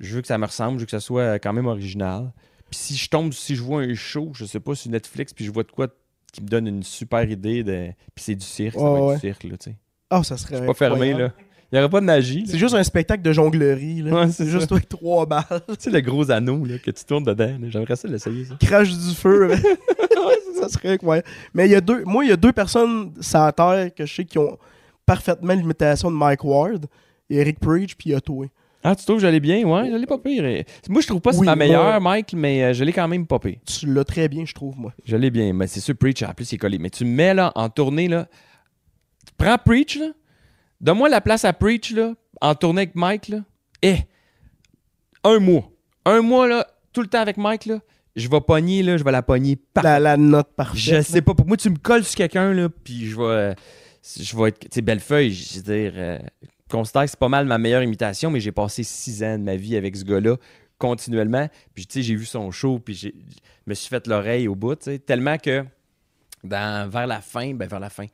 je 0.00 0.14
veux 0.14 0.20
que 0.22 0.28
ça 0.28 0.38
me 0.38 0.46
ressemble, 0.46 0.74
je 0.78 0.80
veux 0.80 0.86
que 0.86 0.90
ça 0.92 1.00
soit 1.00 1.38
quand 1.38 1.52
même 1.52 1.66
original. 1.66 2.32
Puis 2.70 2.78
si 2.78 2.96
je 2.96 3.08
tombe, 3.08 3.32
si 3.32 3.54
je 3.56 3.62
vois 3.62 3.82
un 3.82 3.94
show, 3.94 4.30
je 4.34 4.44
sais 4.44 4.60
pas, 4.60 4.74
sur 4.74 4.90
Netflix, 4.90 5.32
puis 5.32 5.44
je 5.44 5.50
vois 5.52 5.62
de 5.62 5.70
quoi 5.70 5.88
qui 6.32 6.42
me 6.42 6.48
donne 6.48 6.66
une 6.66 6.82
super 6.82 7.28
idée, 7.30 7.62
de... 7.62 7.86
puis 8.14 8.24
c'est 8.24 8.34
du 8.34 8.44
cirque, 8.44 8.74
ça 8.76 8.82
Ouais, 8.82 8.90
va 8.90 8.96
être 8.98 9.06
ouais. 9.08 9.14
du 9.14 9.20
cirque, 9.20 9.44
là, 9.44 9.56
tu 9.56 9.70
sais. 9.70 9.76
Ah, 10.10 10.22
ça 10.22 10.36
serait. 10.36 10.64
Pas 10.66 10.74
fermé, 10.74 11.12
là. 11.14 11.32
Il 11.72 11.76
y 11.76 11.78
aurait 11.80 11.88
pas 11.90 12.00
de 12.00 12.06
magie. 12.06 12.44
C'est 12.46 12.58
juste 12.58 12.74
un 12.74 12.84
spectacle 12.84 13.22
de 13.22 13.32
jonglerie. 13.32 14.00
Là. 14.02 14.12
Ouais, 14.14 14.30
c'est 14.30 14.46
juste 14.46 14.68
toi 14.68 14.76
avec 14.76 14.88
trois 14.88 15.26
balles. 15.26 15.44
Tu 15.68 15.74
sais, 15.78 15.90
le 15.90 16.00
gros 16.00 16.30
anneau 16.30 16.64
là, 16.64 16.78
que 16.78 16.90
tu 16.92 17.04
tournes 17.04 17.24
dedans. 17.24 17.58
J'aimerais 17.68 17.96
ça 17.96 18.06
l'essayer, 18.06 18.44
ça. 18.44 18.54
Crache 18.60 18.90
du 18.96 19.14
feu. 19.14 19.50
ça 20.58 20.68
serait 20.68 20.90
incroyable. 20.92 21.26
Mais 21.54 21.66
il 21.66 21.72
y 21.72 21.74
a 21.74 21.80
deux, 21.80 22.04
moi, 22.04 22.24
il 22.24 22.28
y 22.28 22.32
a 22.32 22.36
deux 22.36 22.52
personnes 22.52 23.12
sur 23.20 23.38
la 23.40 23.52
Terre 23.52 23.94
que 23.94 24.04
je 24.06 24.14
sais 24.14 24.24
qui 24.24 24.38
ont 24.38 24.56
parfaitement 25.04 25.54
l'imitation 25.54 26.10
de 26.10 26.16
Mike 26.16 26.44
Ward. 26.44 26.86
Eric 27.28 27.58
Preach, 27.58 27.96
puis 27.96 28.14
toi. 28.24 28.46
Ah, 28.84 28.94
tu 28.94 29.04
trouves 29.04 29.16
que 29.16 29.22
j'allais 29.22 29.40
bien? 29.40 29.64
Ouais, 29.66 29.90
j'allais 29.90 30.06
pas 30.06 30.18
pire. 30.18 30.44
Et- 30.44 30.64
Moi, 30.88 31.00
je 31.00 31.08
trouve 31.08 31.20
pas 31.20 31.30
que 31.30 31.34
c'est 31.36 31.40
Oui, 31.40 31.46
ma 31.46 31.56
moi- 31.56 31.64
meilleure, 31.66 32.00
Mike, 32.00 32.34
mais 32.34 32.62
euh, 32.62 32.72
je 32.72 32.84
l'ai 32.84 32.92
quand 32.92 33.08
même 33.08 33.26
pas 33.26 33.40
pire. 33.40 33.56
Tu 33.66 33.86
l'as 33.92 34.04
très 34.04 34.28
bien, 34.28 34.44
je 34.44 34.54
trouve, 34.54 34.78
moi. 34.78 34.92
Je 35.04 35.16
l'ai 35.16 35.30
bien. 35.30 35.52
Mais 35.52 35.66
c'est 35.66 35.80
sûr, 35.80 35.96
Preach, 35.96 36.22
en 36.22 36.32
plus, 36.34 36.52
il 36.52 36.54
est 36.54 36.58
collé. 36.58 36.78
Mais 36.78 36.90
tu 36.90 37.04
me 37.04 37.10
mets 37.10 37.34
là, 37.34 37.50
en 37.56 37.68
tournée, 37.68 38.06
là. 38.06 38.28
Prends 39.38 39.58
Preach, 39.58 39.96
là. 39.98 40.06
Donne-moi 40.80 41.08
la 41.08 41.20
place 41.20 41.44
à 41.44 41.52
Preach, 41.52 41.90
là, 41.92 42.12
en 42.40 42.54
tournée 42.54 42.82
avec 42.82 42.94
Mike, 42.94 43.28
là. 43.28 43.38
Eh! 43.82 43.96
Un 45.24 45.40
mois. 45.40 45.68
Un 46.04 46.20
mois, 46.20 46.46
là, 46.46 46.64
tout 46.92 47.00
le 47.02 47.08
temps 47.08 47.20
avec 47.20 47.38
Mike, 47.38 47.66
là. 47.66 47.80
Je 48.16 48.28
vais 48.28 48.40
pogner, 48.40 48.82
là, 48.82 48.96
je 48.96 49.04
vais 49.04 49.12
la 49.12 49.22
pogner 49.22 49.56
partout. 49.56 49.86
La, 49.86 50.00
la 50.00 50.16
note 50.16 50.48
parfaite. 50.56 50.80
Je 50.80 51.02
sais 51.02 51.20
pas. 51.22 51.34
Pour 51.34 51.46
moi, 51.46 51.56
tu 51.56 51.68
me 51.70 51.76
colles 51.76 52.02
sur 52.04 52.16
quelqu'un, 52.16 52.52
là, 52.54 52.68
puis 52.68 53.06
je 53.10 53.16
vais. 53.16 53.54
je 54.18 54.36
vais 54.36 54.48
être. 54.48 54.58
Tu 54.60 54.68
sais, 54.72 54.80
Bellefeuille, 54.82 55.32
je 55.32 55.56
veux 55.56 55.62
dire. 55.62 55.92
euh, 55.96 56.18
je 56.42 56.48
considère 56.70 57.02
que 57.04 57.10
c'est 57.10 57.18
pas 57.20 57.28
mal 57.28 57.46
ma 57.46 57.58
meilleure 57.58 57.82
imitation, 57.82 58.30
mais 58.30 58.40
j'ai 58.40 58.50
passé 58.52 58.82
six 58.82 59.22
ans 59.22 59.38
de 59.38 59.44
ma 59.44 59.54
vie 59.54 59.76
avec 59.76 59.94
ce 59.96 60.02
gars-là, 60.04 60.36
continuellement. 60.78 61.48
Puis, 61.74 61.86
tu 61.86 61.94
sais, 62.00 62.02
j'ai 62.02 62.16
vu 62.16 62.24
son 62.24 62.50
show, 62.50 62.78
puis 62.80 62.94
je 62.94 63.08
me 63.66 63.74
suis 63.74 63.88
fait 63.88 64.06
l'oreille 64.08 64.48
au 64.48 64.54
bout, 64.56 64.74
tu 64.76 64.84
sais. 64.86 64.98
Tellement 64.98 65.36
que, 65.38 65.64
dans, 66.42 66.88
vers 66.90 67.06
la 67.06 67.20
fin, 67.20 67.54
ben, 67.54 67.68
vers 67.68 67.80
la 67.80 67.90
fin, 67.90 68.06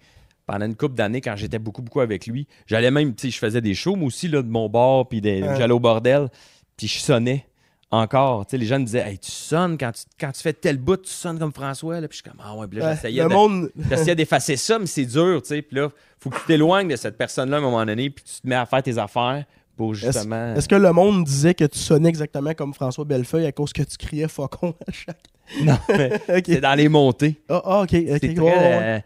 pendant 0.47 0.67
une 0.67 0.75
couple 0.77 0.97
d'années, 0.97 1.21
quand 1.21 1.37
j'étais 1.37 1.59
beaucoup, 1.59 1.81
beaucoup 1.83 2.01
avec 2.01 2.27
lui, 2.27 2.47
j'allais 2.67 2.91
même, 2.91 3.15
tu 3.15 3.29
sais, 3.29 3.31
je 3.31 3.39
faisais 3.39 3.61
des 3.61 3.75
shows, 3.75 3.97
moi 3.97 4.09
aussi, 4.09 4.29
là, 4.29 4.43
de 4.43 4.49
mon 4.49 4.69
bar, 4.69 5.09
puis 5.09 5.21
des- 5.21 5.43
Ouais. 5.43 5.57
j'allais 5.57 5.73
au 5.73 5.81
bordel, 5.81 6.29
puis 6.77 6.89
je 6.89 6.99
sonnais 6.99 7.47
encore. 7.93 8.47
Tu 8.47 8.51
sais, 8.53 8.59
les 8.59 8.67
gens 8.67 8.79
me 8.81 8.85
disaient, 8.85 9.09
hey, 9.09 9.19
tu 9.19 9.31
sonnes 9.31 9.79
quand 9.79 9.93
tu, 9.93 10.03
quand 10.19 10.33
tu 10.33 10.41
fais 10.43 10.53
tel 10.53 10.79
bout, 10.79 10.97
tu 10.97 11.11
sonnes 11.13 11.39
comme 11.39 11.53
François, 11.53 12.01
là. 12.01 12.09
Puis 12.09 12.19
je 12.19 12.23
suis 12.23 12.31
comme, 12.31 12.41
ah 12.45 12.57
ouais, 12.57 12.67
puis 12.67 12.79
là, 12.81 12.87
Ouais, 12.89 12.95
j'essayais 12.95 13.23
de- 13.23 13.29
monde. 13.29 13.71
J'essayais 13.89 14.15
d'effacer 14.17 14.57
ça, 14.57 14.79
mais 14.79 14.87
c'est 14.87 15.05
dur, 15.05 15.41
tu 15.43 15.49
sais. 15.49 15.63
Puis 15.63 15.77
là, 15.77 15.89
faut 16.19 16.31
que 16.31 16.39
tu 16.41 16.47
t'éloignes 16.47 16.89
de 16.89 16.97
cette 16.97 17.17
personne-là 17.17 17.57
à 17.57 17.61
un 17.61 17.63
moment 17.63 17.85
donné, 17.87 18.11
puis 18.11 18.25
tu 18.25 18.41
te 18.41 18.49
mets 18.49 18.55
à 18.57 18.67
faire 18.67 18.83
tes 18.83 18.99
affaires 18.99 19.45
pour 19.77 19.95
justement. 19.95 20.55
Est-ce 20.55 20.69
que 20.69 20.75
le 20.75 20.93
monde 20.93 21.25
disait 21.25 21.55
que 21.55 21.65
tu 21.65 21.79
sonnais 21.79 22.09
exactement 22.09 22.55
comme 22.55 22.75
François 22.75 23.05
Bellefeuille 23.05 23.47
à 23.47 23.53
cause 23.53 23.73
que 23.73 23.83
tu 23.83 23.97
criais 23.97 24.29
faucon 24.29 24.75
à 24.89 24.93
chaque. 24.93 25.23
Non, 25.63 25.77
mais 25.89 26.13
c'est 26.47 26.61
dans 26.61 26.75
les 26.75 26.89
montées. 26.89 27.43
Ah, 27.49 27.61
ah, 27.65 27.81
ok. 27.83 27.89
ok, 27.93 28.19
C'est 28.21 28.29
ouais, 28.29 28.35
très. 28.35 28.43
ouais. 28.43 28.83
euh, 28.83 29.01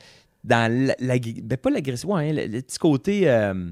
dans 0.44 0.70
la, 0.72 0.94
la- 1.00 1.18
ben, 1.18 1.56
pas 1.56 1.70
l'agressivité, 1.70 2.12
ouais, 2.12 2.28
hein, 2.28 2.32
le, 2.32 2.46
le 2.46 2.62
petit 2.62 2.78
côté. 2.78 3.22
euh, 3.28 3.68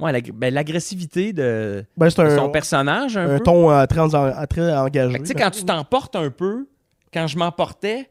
ouais, 0.00 0.22
ben, 0.32 0.52
l'agressivité 0.54 1.32
de, 1.32 1.84
Ben, 1.96 2.10
c'est 2.10 2.22
de 2.22 2.28
un, 2.28 2.36
son 2.36 2.50
personnage, 2.50 3.16
un, 3.16 3.34
un 3.34 3.38
peu. 3.38 3.44
ton 3.44 3.70
euh, 3.70 3.86
très, 3.86 4.00
en- 4.00 4.46
très 4.46 4.72
engagé. 4.76 5.18
Tu 5.20 5.26
sais, 5.26 5.34
quand 5.34 5.50
tu 5.50 5.64
t'emportes 5.64 6.16
un 6.16 6.30
peu, 6.30 6.68
quand 7.12 7.26
je 7.26 7.36
m'emportais, 7.38 8.08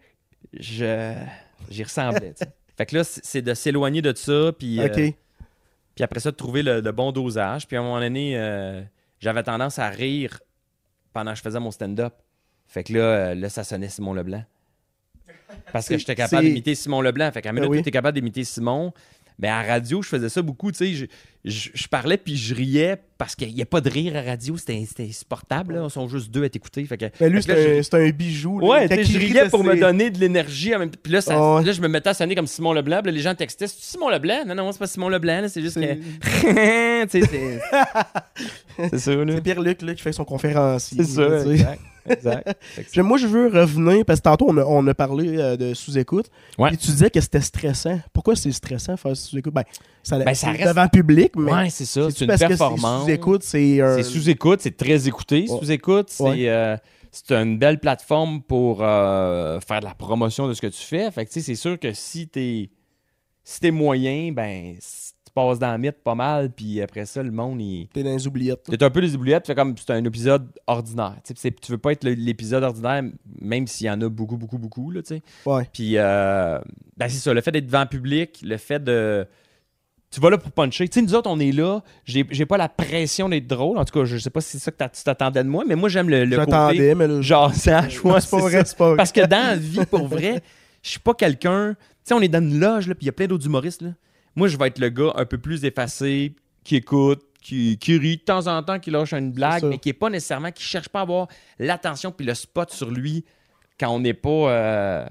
je 0.54 1.14
j'y 1.70 1.84
ressemblais. 1.84 2.34
fait 2.78 2.86
que 2.86 2.96
là, 2.98 3.04
c'est 3.04 3.42
de 3.42 3.54
s'éloigner 3.54 4.02
de 4.02 4.14
ça, 4.16 4.52
puis. 4.58 4.80
euh. 4.82 5.12
Puis 5.96 6.04
après 6.04 6.20
ça, 6.20 6.30
de 6.30 6.36
trouver 6.36 6.62
le, 6.62 6.80
le 6.80 6.92
bon 6.92 7.12
dosage. 7.12 7.68
Puis 7.68 7.76
à 7.76 7.80
un 7.80 7.84
moment 7.84 8.00
donné, 8.00 8.34
euh, 8.38 8.84
j'avais 9.20 9.42
tendance 9.42 9.80
à 9.80 9.90
rire 9.90 10.40
pendant 11.12 11.32
que 11.32 11.38
je 11.38 11.42
faisais 11.42 11.60
mon 11.60 11.72
stand-up. 11.72 12.14
Fait 12.68 12.84
que 12.84 12.94
là, 12.94 13.00
euh, 13.00 13.34
là 13.36 13.50
ça 13.50 13.64
sonnait 13.64 13.90
Simon 13.90 14.14
Leblanc. 14.14 14.44
Parce 15.74 15.88
que 15.88 15.98
j'étais 15.98 16.14
capable 16.14 16.44
d'imiter 16.44 16.76
Simon 16.76 17.02
Leblanc. 17.02 17.32
Fait 17.32 17.42
qu'à 17.42 17.50
Ben 17.52 17.56
minute, 17.56 17.70
oui. 17.72 17.82
tu 17.82 17.90
es 17.90 17.92
capable 17.92 18.14
d'imiter 18.16 18.44
Simon. 18.44 18.94
Mais 19.40 19.48
à 19.50 19.62
radio, 19.62 20.02
je 20.02 20.10
faisais 20.10 20.30
ça 20.30 20.42
beaucoup. 20.42 20.72
Tu 20.72 20.78
sais, 20.80 20.94
je, 20.94 21.06
je- 21.46 21.70
je 21.74 21.88
parlais 21.88 22.18
puis 22.18 22.36
je 22.36 22.56
riais 22.56 22.98
parce 23.20 23.36
qu'il 23.36 23.54
n'y 23.54 23.62
a 23.62 23.66
pas 23.68 23.82
de 23.82 23.90
rire 23.90 24.16
à 24.16 24.22
radio. 24.24 24.58
C'était 24.58 24.84
c'était 24.88 25.04
insupportable. 25.04 25.76
Là. 25.76 25.84
Ils 25.86 25.92
sont 25.92 26.08
juste 26.08 26.32
deux 26.32 26.44
à 26.44 26.50
t'écouter. 26.50 26.84
Fait 26.86 26.98
que, 26.98 27.06
Mais 27.22 27.30
lui, 27.30 27.44
c'est 27.44 27.94
un, 27.94 28.10
bijou. 28.10 28.60
là. 28.60 28.68
Ouais, 28.68 29.04
je 29.04 29.18
riais 29.18 29.48
pour 29.50 29.64
me 29.64 29.76
donner 29.76 30.10
de 30.10 30.18
l'énergie. 30.20 30.74
en 30.76 30.80
même 30.80 30.90
temps. 30.90 31.00
Puis 31.04 31.14
là, 31.14 31.22
ça- 31.22 31.36
Ah 31.38 31.62
là, 31.64 31.72
je 31.72 31.82
me 31.82 31.88
mettais 31.88 32.10
à 32.10 32.14
sonner 32.16 32.34
comme 32.36 32.48
Simon 32.48 32.74
Leblanc. 32.74 33.02
Là, 33.06 33.12
les 33.12 33.20
gens 33.22 33.36
textaient 33.36 33.68
C'est 33.68 33.80
Simon 33.80 34.10
Leblanc? 34.10 34.44
Non, 34.48 34.56
non, 34.56 34.72
c'est 34.72 34.80
pas 34.80 34.88
Simon 34.88 35.10
Leblanc. 35.10 35.42
là, 35.42 35.50
C'est 35.50 35.62
juste 35.62 35.80
C'est- 35.80 35.98
que. 35.98 37.08
c'est. 37.10 37.22
ça. 38.98 38.98
C'est 38.98 39.42
Pierre-Luc 39.42 39.78
qui 39.78 40.02
fait 40.02 40.14
son 40.14 40.26
conférencier. 40.26 41.04
C'est 41.04 41.12
ça. 41.12 41.68
Exact. 42.10 42.58
Moi, 42.98 43.18
je 43.18 43.28
veux 43.28 43.48
revenir, 43.48 44.04
parce 44.06 44.20
que 44.20 44.24
tantôt, 44.24 44.46
on 44.50 44.58
a, 44.58 44.64
on 44.64 44.86
a 44.88 44.94
parlé 44.94 45.38
euh, 45.38 45.58
de 45.58 45.74
sous-écoute. 45.74 46.30
Ouais. 46.58 46.74
Et 46.74 46.78
tu 46.78 46.88
disais 46.88 47.10
que 47.10 47.22
c'était 47.22 47.42
stressant. 47.42 48.00
Pourquoi 48.14 48.36
c'est 48.36 48.52
stressant 48.52 48.98
faire 48.98 49.16
sous-écoute? 49.16 49.54
Ben, 49.54 49.64
ça, 50.04 50.20
Ben, 50.20 50.34
ça 50.34 50.52
reste- 50.52 50.66
devant 50.68 50.88
public, 50.88 51.32
mais 51.36 51.52
Ouais, 51.54 51.70
c'est 51.70 51.86
ça. 51.86 52.10
C'est 52.10 52.22
une 52.22 52.28
parce 52.28 52.40
performance. 52.40 53.02
c'est 53.02 53.12
sous-écoute, 53.12 53.44
c'est 53.44 53.82
un... 53.82 53.96
C'est 53.98 54.04
sous-écoute, 54.04 54.62
c'est 54.62 54.78
très 54.78 55.08
écouté. 55.08 55.46
Ouais. 55.50 55.60
Sous-écoute, 55.60 56.08
c'est 56.10 56.24
Ouais. 56.24 56.50
euh, 56.50 56.78
c'est 57.12 57.32
une 57.32 57.58
belle 57.58 57.80
plateforme 57.80 58.42
pour 58.42 58.80
euh, 58.82 59.60
faire 59.62 59.80
de 59.80 59.86
la 59.86 59.96
promotion 59.96 60.48
de 60.48 60.54
ce 60.54 60.62
que 60.62 60.68
tu 60.68 60.82
fais. 60.82 61.10
Fait 61.12 61.26
que, 61.26 61.32
tu 61.32 61.40
sais, 61.40 61.46
c'est 61.46 61.56
sûr 61.56 61.80
que 61.80 61.94
si 61.94 62.28
t'es 62.28 62.70
si 63.44 63.62
t'es 63.62 63.72
moyen, 63.72 64.32
ben, 64.34 64.76
passes 65.38 65.60
dans 65.60 65.72
le 65.72 65.78
mythe 65.78 66.02
pas 66.04 66.16
mal, 66.16 66.50
puis 66.50 66.82
après 66.82 67.06
ça, 67.06 67.22
le 67.22 67.30
monde, 67.30 67.62
il. 67.62 67.88
T'es 67.94 68.02
dans 68.02 68.12
les 68.12 68.26
oubliettes. 68.26 68.64
T'es 68.64 68.84
un 68.84 68.90
peu 68.90 69.02
les 69.02 69.16
oubliettes, 69.16 69.44
tu 69.44 69.52
fais 69.52 69.56
comme 69.56 69.76
c'est 69.78 69.92
un 69.92 70.04
épisode 70.04 70.48
ordinaire. 70.66 71.16
Tu 71.24 71.72
veux 71.72 71.78
pas 71.78 71.92
être 71.92 72.04
l'épisode 72.06 72.64
ordinaire, 72.64 73.04
même 73.40 73.68
s'il 73.68 73.86
y 73.86 73.90
en 73.90 74.02
a 74.02 74.10
beaucoup, 74.10 74.38
beaucoup, 74.38 74.58
beaucoup, 74.58 74.90
là, 74.90 75.04
tu 75.04 75.16
sais. 75.16 75.22
Ouais. 75.46 75.68
Puis, 75.72 75.94
euh, 75.98 76.60
ben 76.98 77.08
c'est 77.08 77.20
ça, 77.20 77.34
le 77.34 77.42
fait 77.42 77.52
d'être 77.52 77.68
devant 77.68 77.82
le 77.82 77.88
public, 77.88 78.40
le 78.44 78.58
fait 78.58 78.84
de. 78.84 79.28
Tu 80.10 80.22
vas 80.22 80.30
là 80.30 80.38
pour 80.38 80.52
puncher. 80.52 80.88
Tu 80.88 81.00
sais, 81.00 81.06
nous 81.06 81.14
autres, 81.14 81.30
on 81.30 81.40
est 81.40 81.52
là. 81.52 81.82
J'ai 82.06 82.26
j'ai 82.32 82.46
pas 82.46 82.58
la 82.58 82.70
pression 82.70 83.30
d'être 83.30 83.46
drôle. 83.46 83.78
En 83.78 83.86
tout 83.86 84.00
cas, 84.00 84.06
je 84.06 84.18
sais 84.18 84.30
pas 84.30 84.42
si 84.42 84.58
c'est 84.58 84.64
ça 84.64 84.72
que 84.72 84.84
tu 84.96 85.04
t'attendais 85.04 85.44
de 85.44 85.50
moi, 85.50 85.66
mais 85.68 85.76
moi, 85.76 85.90
j'aime 85.90 86.10
le, 86.10 86.26
le 86.26 86.38
côté 86.38 86.52
J'attendais, 86.52 86.96
mais 86.96 87.22
genre 87.22 87.52
ouais, 87.52 88.22
c'est 88.22 88.30
pas 88.30 88.40
vrai, 88.40 88.64
c'est 88.66 88.78
pas 88.78 88.88
vrai. 88.88 88.98
Parce 88.98 89.12
que 89.12 89.26
dans 89.28 89.48
la 89.48 89.56
vie, 89.56 89.86
pour 89.86 90.08
vrai, 90.08 90.42
je 90.82 90.90
suis 90.90 91.00
pas 91.00 91.14
quelqu'un. 91.14 91.76
Tu 91.76 91.86
sais, 92.06 92.14
on 92.16 92.22
est 92.22 92.30
dans 92.30 92.42
une 92.42 92.60
loge, 92.60 92.88
là, 92.88 92.96
puis 92.96 93.04
il 93.04 93.08
y 93.08 93.10
a 93.10 93.12
plein 93.12 93.28
d'autres 93.28 93.46
humoristes, 93.46 93.84
là. 93.84 93.90
Moi, 94.38 94.48
je 94.48 94.58
vais 94.58 94.68
être 94.68 94.80
le 94.80 94.90
gars 94.90 95.12
un 95.16 95.26
peu 95.26 95.40
plus 95.40 95.66
effacé, 95.66 96.34
qui 96.64 96.76
écoute, 96.76 97.24
qui, 97.42 97.78
qui 97.80 97.98
rit 97.98 98.18
de 98.18 98.22
temps 98.22 98.46
en 98.46 98.62
temps, 98.62 98.80
qui 98.80 98.92
lâche 98.92 99.12
une 99.14 99.32
blague, 99.32 99.64
mais 99.64 99.80
qui 99.80 99.90
est 99.90 99.94
pas 99.94 100.12
nécessairement, 100.12 100.52
qui 100.52 100.64
cherche 100.64 100.90
pas 100.90 101.00
à 101.00 101.02
avoir 101.02 101.28
l'attention 101.58 102.12
puis 102.12 102.26
le 102.26 102.36
spot 102.36 102.72
sur 102.72 102.92
lui 102.92 103.26
quand 103.80 103.90
on 103.90 104.00
n'est 104.00 104.14
pas 104.14 104.30
euh, 104.30 105.06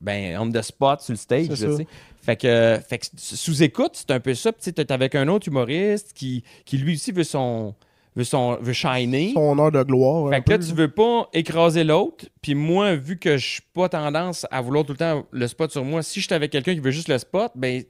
ben, 0.00 0.38
on 0.38 0.50
the 0.50 0.62
spot 0.62 1.02
sur 1.02 1.12
le 1.12 1.18
stage. 1.18 1.60
Là. 1.60 1.76
Fait 2.22 2.36
que, 2.36 2.78
fait 2.88 2.98
que 2.98 3.06
sous 3.16 3.62
écoute, 3.62 3.92
c'est 3.94 4.10
un 4.12 4.20
peu 4.20 4.34
ça. 4.34 4.52
Tu 4.52 4.70
es 4.70 4.92
avec 4.92 5.14
un 5.14 5.28
autre 5.28 5.48
humoriste 5.48 6.12
qui, 6.14 6.42
qui 6.64 6.78
lui 6.78 6.94
aussi 6.94 7.12
veut 7.12 7.24
son 7.24 7.74
veut 8.16 8.24
son 8.24 8.56
veut 8.62 8.72
shiner. 8.72 9.32
Son 9.34 9.58
heure 9.58 9.72
de 9.72 9.82
gloire. 9.82 10.30
Fait 10.30 10.42
que 10.42 10.50
là, 10.50 10.58
peu, 10.58 10.64
tu 10.64 10.72
veux 10.72 10.90
pas 10.90 11.28
écraser 11.34 11.84
l'autre. 11.84 12.24
Puis 12.40 12.54
moi, 12.54 12.94
vu 12.96 13.18
que 13.18 13.36
je 13.36 13.46
suis 13.46 13.62
pas 13.74 13.88
tendance 13.88 14.46
à 14.50 14.62
vouloir 14.62 14.86
tout 14.86 14.92
le 14.92 14.98
temps 14.98 15.26
le 15.30 15.46
spot 15.46 15.70
sur 15.70 15.84
moi, 15.84 16.02
si 16.02 16.20
je 16.20 16.26
suis 16.26 16.34
avec 16.34 16.50
quelqu'un 16.50 16.74
qui 16.74 16.80
veut 16.80 16.90
juste 16.90 17.08
le 17.08 17.18
spot, 17.18 17.52
ben 17.54 17.82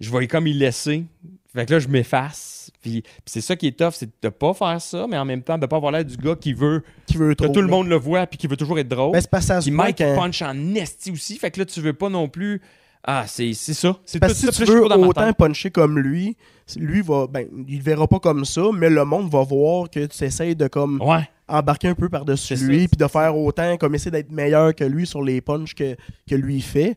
je 0.00 0.10
vais 0.10 0.26
comme 0.26 0.46
y 0.46 0.52
laisser. 0.52 1.04
Fait 1.54 1.66
que 1.66 1.72
là, 1.74 1.78
je 1.78 1.86
m'efface. 1.88 2.70
Puis, 2.82 3.02
puis 3.02 3.12
c'est 3.26 3.40
ça 3.40 3.54
qui 3.54 3.68
est 3.68 3.78
tough, 3.78 3.92
c'est 3.92 4.10
de 4.22 4.28
pas 4.28 4.52
faire 4.54 4.80
ça, 4.80 5.06
mais 5.08 5.16
en 5.16 5.24
même 5.24 5.42
temps, 5.42 5.56
de 5.56 5.66
pas 5.66 5.76
avoir 5.76 5.92
l'air 5.92 6.04
du 6.04 6.16
gars 6.16 6.34
qui 6.34 6.52
veut 6.52 6.82
qui 7.06 7.16
veut 7.16 7.34
que 7.34 7.44
trop, 7.44 7.52
tout 7.52 7.60
le 7.60 7.68
monde 7.68 7.88
le 7.88 7.96
voit 7.96 8.26
puis 8.26 8.36
qui 8.38 8.46
veut 8.48 8.56
toujours 8.56 8.78
être 8.78 8.88
drôle. 8.88 9.12
Ben, 9.12 9.20
c'est 9.20 9.30
que 9.30 9.40
ça 9.40 9.60
Puis 9.60 9.70
Mike 9.70 9.98
quand- 9.98 10.16
punch 10.16 10.42
en 10.42 10.74
esti 10.74 11.10
aussi. 11.12 11.38
Fait 11.38 11.50
que 11.50 11.60
là, 11.60 11.66
tu 11.66 11.80
veux 11.80 11.92
pas 11.92 12.08
non 12.08 12.28
plus. 12.28 12.60
Ah, 13.06 13.24
c'est 13.28 13.52
c'est 13.52 13.74
ça. 13.74 13.96
C'est 14.06 14.18
Parce 14.18 14.40
tout 14.40 14.46
que 14.48 14.52
ça. 14.52 14.64
si 14.64 14.64
tu 14.64 14.72
veux 14.72 14.84
autant 14.84 15.32
puncher 15.34 15.70
comme 15.70 15.98
lui, 15.98 16.36
lui 16.76 17.02
va, 17.02 17.26
ben, 17.28 17.46
il 17.68 17.76
le 17.78 17.82
verra 17.84 18.08
pas 18.08 18.18
comme 18.18 18.44
ça, 18.44 18.62
mais 18.74 18.88
le 18.90 19.04
monde 19.04 19.30
va 19.30 19.42
voir 19.44 19.90
que 19.90 20.06
tu 20.06 20.24
essaies 20.24 20.54
de 20.54 20.66
comme 20.68 21.00
Ouais. 21.02 21.28
embarquer 21.46 21.88
un 21.88 21.94
peu 21.94 22.08
par-dessus 22.08 22.56
lui, 22.56 22.88
puis 22.88 22.96
de 22.96 23.06
faire 23.06 23.36
autant, 23.36 23.76
comme 23.76 23.94
essayer 23.94 24.10
d'être 24.10 24.32
meilleur 24.32 24.74
que 24.74 24.84
lui 24.84 25.06
sur 25.06 25.22
les 25.22 25.40
punches 25.42 25.74
que, 25.74 25.94
que 26.28 26.34
lui 26.34 26.60
fait. 26.62 26.96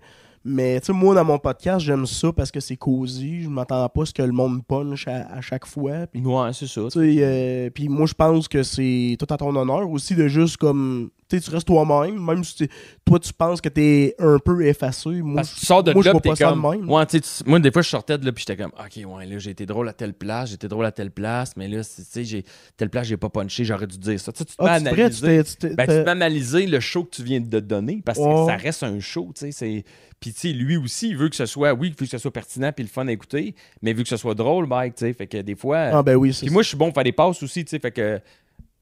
Mais 0.49 0.79
tu 0.79 0.87
sais, 0.87 0.93
moi, 0.93 1.13
dans 1.13 1.25
mon 1.25 1.37
podcast, 1.39 1.85
j'aime 1.85 2.05
ça 2.05 2.31
parce 2.31 2.51
que 2.51 2.59
c'est 2.59 2.77
cosy. 2.77 3.41
Je 3.43 3.49
m'attends 3.49 3.87
pas 3.89 4.01
à 4.03 4.05
ce 4.05 4.13
que 4.13 4.21
le 4.21 4.31
monde 4.31 4.65
punch 4.65 5.07
à, 5.07 5.27
à 5.33 5.41
chaque 5.41 5.65
fois. 5.65 6.07
Puis, 6.07 6.21
Ouais, 6.21 6.49
c'est 6.53 6.67
ça. 6.67 6.81
euh, 6.95 7.69
puis 7.69 7.89
moi, 7.89 8.05
je 8.05 8.13
pense 8.13 8.47
que 8.47 8.63
c'est 8.63 9.17
tout 9.19 9.27
à 9.33 9.37
ton 9.37 9.55
honneur 9.55 9.89
aussi 9.89 10.15
de 10.15 10.27
juste 10.27 10.57
comme. 10.57 11.09
Tu 11.29 11.41
tu 11.41 11.49
restes 11.51 11.67
toi-même, 11.67 12.23
même 12.23 12.41
si 12.45 12.69
toi, 13.05 13.19
tu 13.19 13.33
penses 13.33 13.59
que 13.59 13.67
t'es 13.67 14.15
un 14.17 14.39
peu 14.39 14.65
effacé. 14.65 15.09
Moi, 15.09 15.35
Parce 15.35 15.53
que 15.55 15.59
tu 15.59 15.65
sors 15.65 15.83
de 15.83 15.91
moi, 15.91 16.01
je 16.01 16.07
là, 16.07 16.13
pis 16.21 16.29
t'es 16.33 16.41
comme. 16.45 16.61
de 16.63 16.67
même. 16.77 16.89
Ouais, 16.89 17.05
tu 17.05 17.19
moi, 17.45 17.59
des 17.59 17.69
fois, 17.69 17.81
je 17.81 17.89
sortais 17.89 18.17
de 18.17 18.25
là, 18.25 18.31
puis 18.31 18.45
j'étais 18.47 18.63
comme, 18.63 18.71
OK, 18.79 19.05
ouais, 19.17 19.25
là, 19.25 19.37
j'ai 19.37 19.49
été 19.51 19.65
drôle 19.65 19.89
à 19.89 19.93
telle 19.93 20.13
place, 20.13 20.47
j'ai 20.49 20.55
été 20.55 20.69
drôle 20.69 20.85
à 20.85 20.93
telle 20.93 21.11
place, 21.11 21.51
mais 21.57 21.67
là, 21.67 21.83
tu 21.83 22.01
sais, 22.01 22.23
j'ai 22.23 22.45
telle 22.77 22.89
place, 22.89 23.07
j'ai 23.07 23.17
pas 23.17 23.27
punché, 23.27 23.65
j'aurais 23.65 23.87
dû 23.87 23.97
dire 23.97 24.17
ça. 24.21 24.31
Tu 24.31 24.37
sais, 24.37 24.45
tu 24.45 24.55
te 24.55 24.63
Ah, 24.63 24.79
tu, 24.79 24.87
analyser. 24.87 25.43
Ben, 25.75 25.85
tu 25.85 26.03
peux 26.03 26.09
analyser 26.09 26.65
le 26.65 26.79
show 26.79 27.03
que 27.03 27.09
tu 27.17 27.23
viens 27.23 27.41
de 27.41 27.49
te 27.49 27.57
donner 27.57 28.01
parce 28.05 28.17
que 28.19 28.23
Ouais. 28.23 28.45
ça 28.45 28.55
reste 28.55 28.83
un 28.83 29.01
show, 29.01 29.29
tu 29.35 29.41
sais. 29.41 29.51
c'est- 29.51 29.83
Puis, 30.19 30.33
tu 30.33 30.39
sais, 30.39 30.47
lui 30.49 30.77
aussi, 30.77 31.09
il 31.09 31.17
veut 31.17 31.29
que 31.29 31.35
ce 31.35 31.45
soit, 31.45 31.73
oui, 31.73 31.89
il 31.89 31.91
veut 31.91 32.05
que 32.05 32.11
ce 32.11 32.17
soit 32.17 32.31
pertinent 32.33 32.71
puis 32.71 32.83
le 32.83 32.89
fun 32.89 33.07
à 33.07 33.11
écouter, 33.11 33.53
mais 33.81 33.91
il 33.91 33.97
veut 33.97 34.03
que 34.03 34.09
ce 34.09 34.17
soit 34.17 34.33
drôle, 34.33 34.65
Mike, 34.65 34.95
tu 34.95 35.05
sais. 35.05 35.13
Fait 35.13 35.27
que 35.27 35.37
des 35.37 35.55
fois. 35.55 35.77
Ah, 35.93 36.03
ben 36.03 36.15
oui, 36.15 36.35
Puis 36.39 36.49
moi, 36.49 36.63
je 36.63 36.69
suis 36.69 36.77
bon 36.77 36.85
pour 36.85 36.95
faire 36.95 37.03
des 37.03 37.11
passes 37.11 37.41
aussi, 37.43 37.63
tu 37.63 37.69
sais. 37.69 37.79
Fait 37.79 37.91
que, 37.91 38.17
tu 38.17 38.23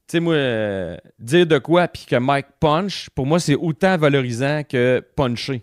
sais, 0.08 0.20
moi, 0.20 0.34
euh, 0.34 0.96
dire 1.18 1.46
de 1.46 1.58
quoi 1.58 1.88
puis 1.88 2.06
que 2.08 2.16
Mike 2.16 2.46
punch, 2.58 3.10
pour 3.14 3.26
moi, 3.26 3.38
c'est 3.38 3.54
autant 3.54 3.98
valorisant 3.98 4.62
que 4.66 5.04
puncher. 5.14 5.62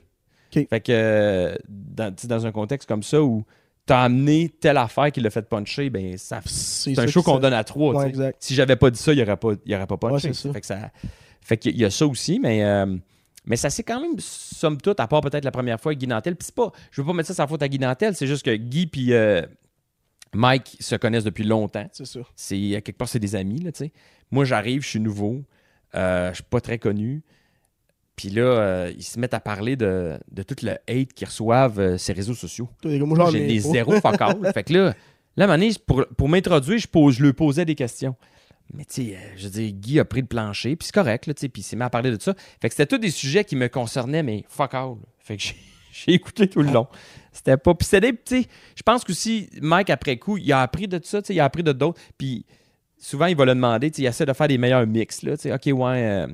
Fait 0.69 0.79
que, 0.81 0.91
euh, 0.91 1.55
dans, 1.67 2.13
dans 2.25 2.45
un 2.45 2.51
contexte 2.51 2.88
comme 2.88 3.01
ça 3.01 3.23
où 3.23 3.43
t'as 3.88 4.03
amené 4.03 4.49
telle 4.49 4.77
affaire 4.77 5.12
qui 5.12 5.19
l'a 5.21 5.31
fait 5.31 5.41
puncher, 5.49 5.89
ben, 5.89 6.15
ça, 6.19 6.39
c'est 6.45 6.97
un 6.99 7.07
show 7.07 7.23
qu'on 7.23 7.39
donne 7.39 7.53
à 7.53 7.63
trois, 7.63 7.95
Ouais. 7.95 8.36
Si 8.38 8.53
j'avais 8.53 8.75
pas 8.75 8.91
dit 8.91 8.99
ça, 8.99 9.12
il 9.12 9.15
n'y 9.15 9.23
aurait 9.23 9.38
pas, 9.38 9.53
y 9.65 9.73
aurait 9.75 9.88
pas 9.88 9.97
punché. 9.97 10.27
Ouais, 10.27 10.33
ça. 10.33 10.53
Fait 10.53 10.62
que 10.62 10.67
ça. 10.67 10.91
Fait 11.41 11.57
qu'il 11.57 11.75
y 11.75 11.83
a 11.83 11.89
ça 11.89 12.05
aussi, 12.05 12.39
mais. 12.39 12.63
euh, 12.63 12.95
mais 13.45 13.56
ça 13.56 13.69
c'est 13.69 13.84
quand 13.84 14.01
même, 14.01 14.19
somme 14.19 14.79
toute, 14.79 14.99
à 14.99 15.08
part 15.08 15.21
peut-être 15.21 15.45
la 15.45 15.51
première 15.51 15.79
fois 15.79 15.91
avec 15.91 15.99
Guy 15.99 16.08
Nantel. 16.08 16.36
Puis 16.36 16.49
pas, 16.51 16.71
je 16.91 17.01
veux 17.01 17.08
pas 17.08 17.13
mettre 17.13 17.27
ça 17.27 17.34
sans 17.34 17.47
faute 17.47 17.62
à 17.62 17.67
Guy 17.67 17.79
Nantel, 17.79 18.15
c'est 18.15 18.27
juste 18.27 18.45
que 18.45 18.56
Guy 18.56 18.88
puis 18.88 19.13
euh, 19.13 19.41
Mike 20.34 20.77
se 20.79 20.95
connaissent 20.95 21.23
depuis 21.23 21.43
longtemps. 21.43 21.88
C'est 21.91 22.06
ça. 22.06 22.19
C'est 22.36 22.75
à 22.75 22.82
quelque 22.82 22.97
part, 22.97 23.08
c'est 23.08 23.19
des 23.19 23.36
amis, 23.36 23.60
là, 23.60 23.71
tu 23.71 23.86
sais. 23.86 23.91
Moi, 24.32 24.45
j'arrive, 24.45 24.82
je 24.82 24.89
suis 24.89 24.99
nouveau, 24.99 25.43
euh, 25.95 26.29
je 26.29 26.36
suis 26.36 26.43
pas 26.43 26.62
très 26.62 26.79
connu. 26.79 27.23
Puis 28.15 28.29
là, 28.29 28.41
euh, 28.41 28.93
ils 28.95 29.03
se 29.03 29.19
mettent 29.19 29.34
à 29.34 29.39
parler 29.39 29.75
de, 29.75 30.19
de 30.32 30.43
tout 30.43 30.56
le 30.62 30.71
hate 30.88 31.13
qu'ils 31.13 31.27
reçoivent 31.27 31.79
euh, 31.79 31.97
ces 31.97 32.13
réseaux 32.13 32.36
sociaux. 32.36 32.69
J'ai 32.84 33.43
ai 33.43 33.47
des 33.47 33.60
zéros 33.60 33.93
fuck 34.01 34.17
fait 34.53 34.63
que 34.63 34.73
là, 34.73 34.93
là, 35.36 35.45
à 35.45 35.47
un 35.47 35.47
moment 35.47 35.60
donné, 35.60 35.73
pour, 35.86 36.06
pour 36.15 36.29
m'introduire, 36.29 36.77
je, 36.77 36.88
pose, 36.88 37.15
je 37.15 37.23
lui 37.23 37.34
posais 37.34 37.65
des 37.65 37.75
questions. 37.75 38.15
Mais 38.73 38.86
tu 38.86 39.05
sais, 39.05 39.15
euh, 39.15 39.19
je 39.38 39.43
veux 39.43 39.49
dire, 39.51 39.71
Guy 39.71 39.99
a 39.99 40.05
pris 40.05 40.21
le 40.21 40.27
plancher, 40.27 40.75
puis 40.75 40.86
c'est 40.88 40.93
correct, 40.93 41.27
là, 41.27 41.33
tu 41.33 41.41
sais, 41.41 41.49
puis 41.49 41.62
il 41.62 41.65
s'est 41.65 41.75
mis 41.75 41.83
à 41.83 41.89
parler 41.89 42.09
de 42.09 42.19
ça. 42.21 42.33
Fait 42.62 42.69
que 42.69 42.75
c'était 42.75 42.88
tous 42.88 42.97
des 42.97 43.12
sujets 43.12 43.43
qui 43.45 43.55
me 43.55 43.67
concernaient, 43.69 44.23
mais 44.23 44.43
fuck 44.49 44.73
all. 44.73 44.95
Fait 45.19 45.38
que 45.38 45.43
j'ai- 45.91 46.13
écouté 46.13 46.47
tout 46.47 46.62
le 46.63 46.71
long. 46.71 46.88
C'était 47.31 47.55
pas. 47.57 47.73
Puis 47.75 47.86
c'était 47.88 48.12
des. 48.12 48.17
Tu 48.17 48.41
sais, 48.43 48.47
je 48.75 48.81
pense 48.83 49.03
qu'aussi, 49.03 49.49
Mike, 49.62 49.89
après 49.91 50.17
coup, 50.17 50.38
il 50.38 50.51
a 50.51 50.62
appris 50.62 50.88
de 50.88 50.99
ça, 51.03 51.21
tu 51.21 51.27
sais, 51.27 51.36
il 51.36 51.39
a 51.39 51.45
appris 51.45 51.62
de 51.63 51.71
d'autres. 51.71 52.01
Puis 52.17 52.45
souvent, 52.97 53.27
il 53.27 53.36
va 53.36 53.45
le 53.45 53.53
demander, 53.53 53.91
tu 53.91 53.97
sais, 53.97 54.01
il 54.03 54.05
essaie 54.07 54.25
de 54.25 54.33
faire 54.33 54.47
des 54.47 54.57
meilleurs 54.57 54.88
mix, 54.88 55.21
là, 55.21 55.38
tu 55.38 55.43
sais, 55.43 55.53
ok, 55.53 55.62
ouais, 55.77 56.03
euh, 56.07 56.27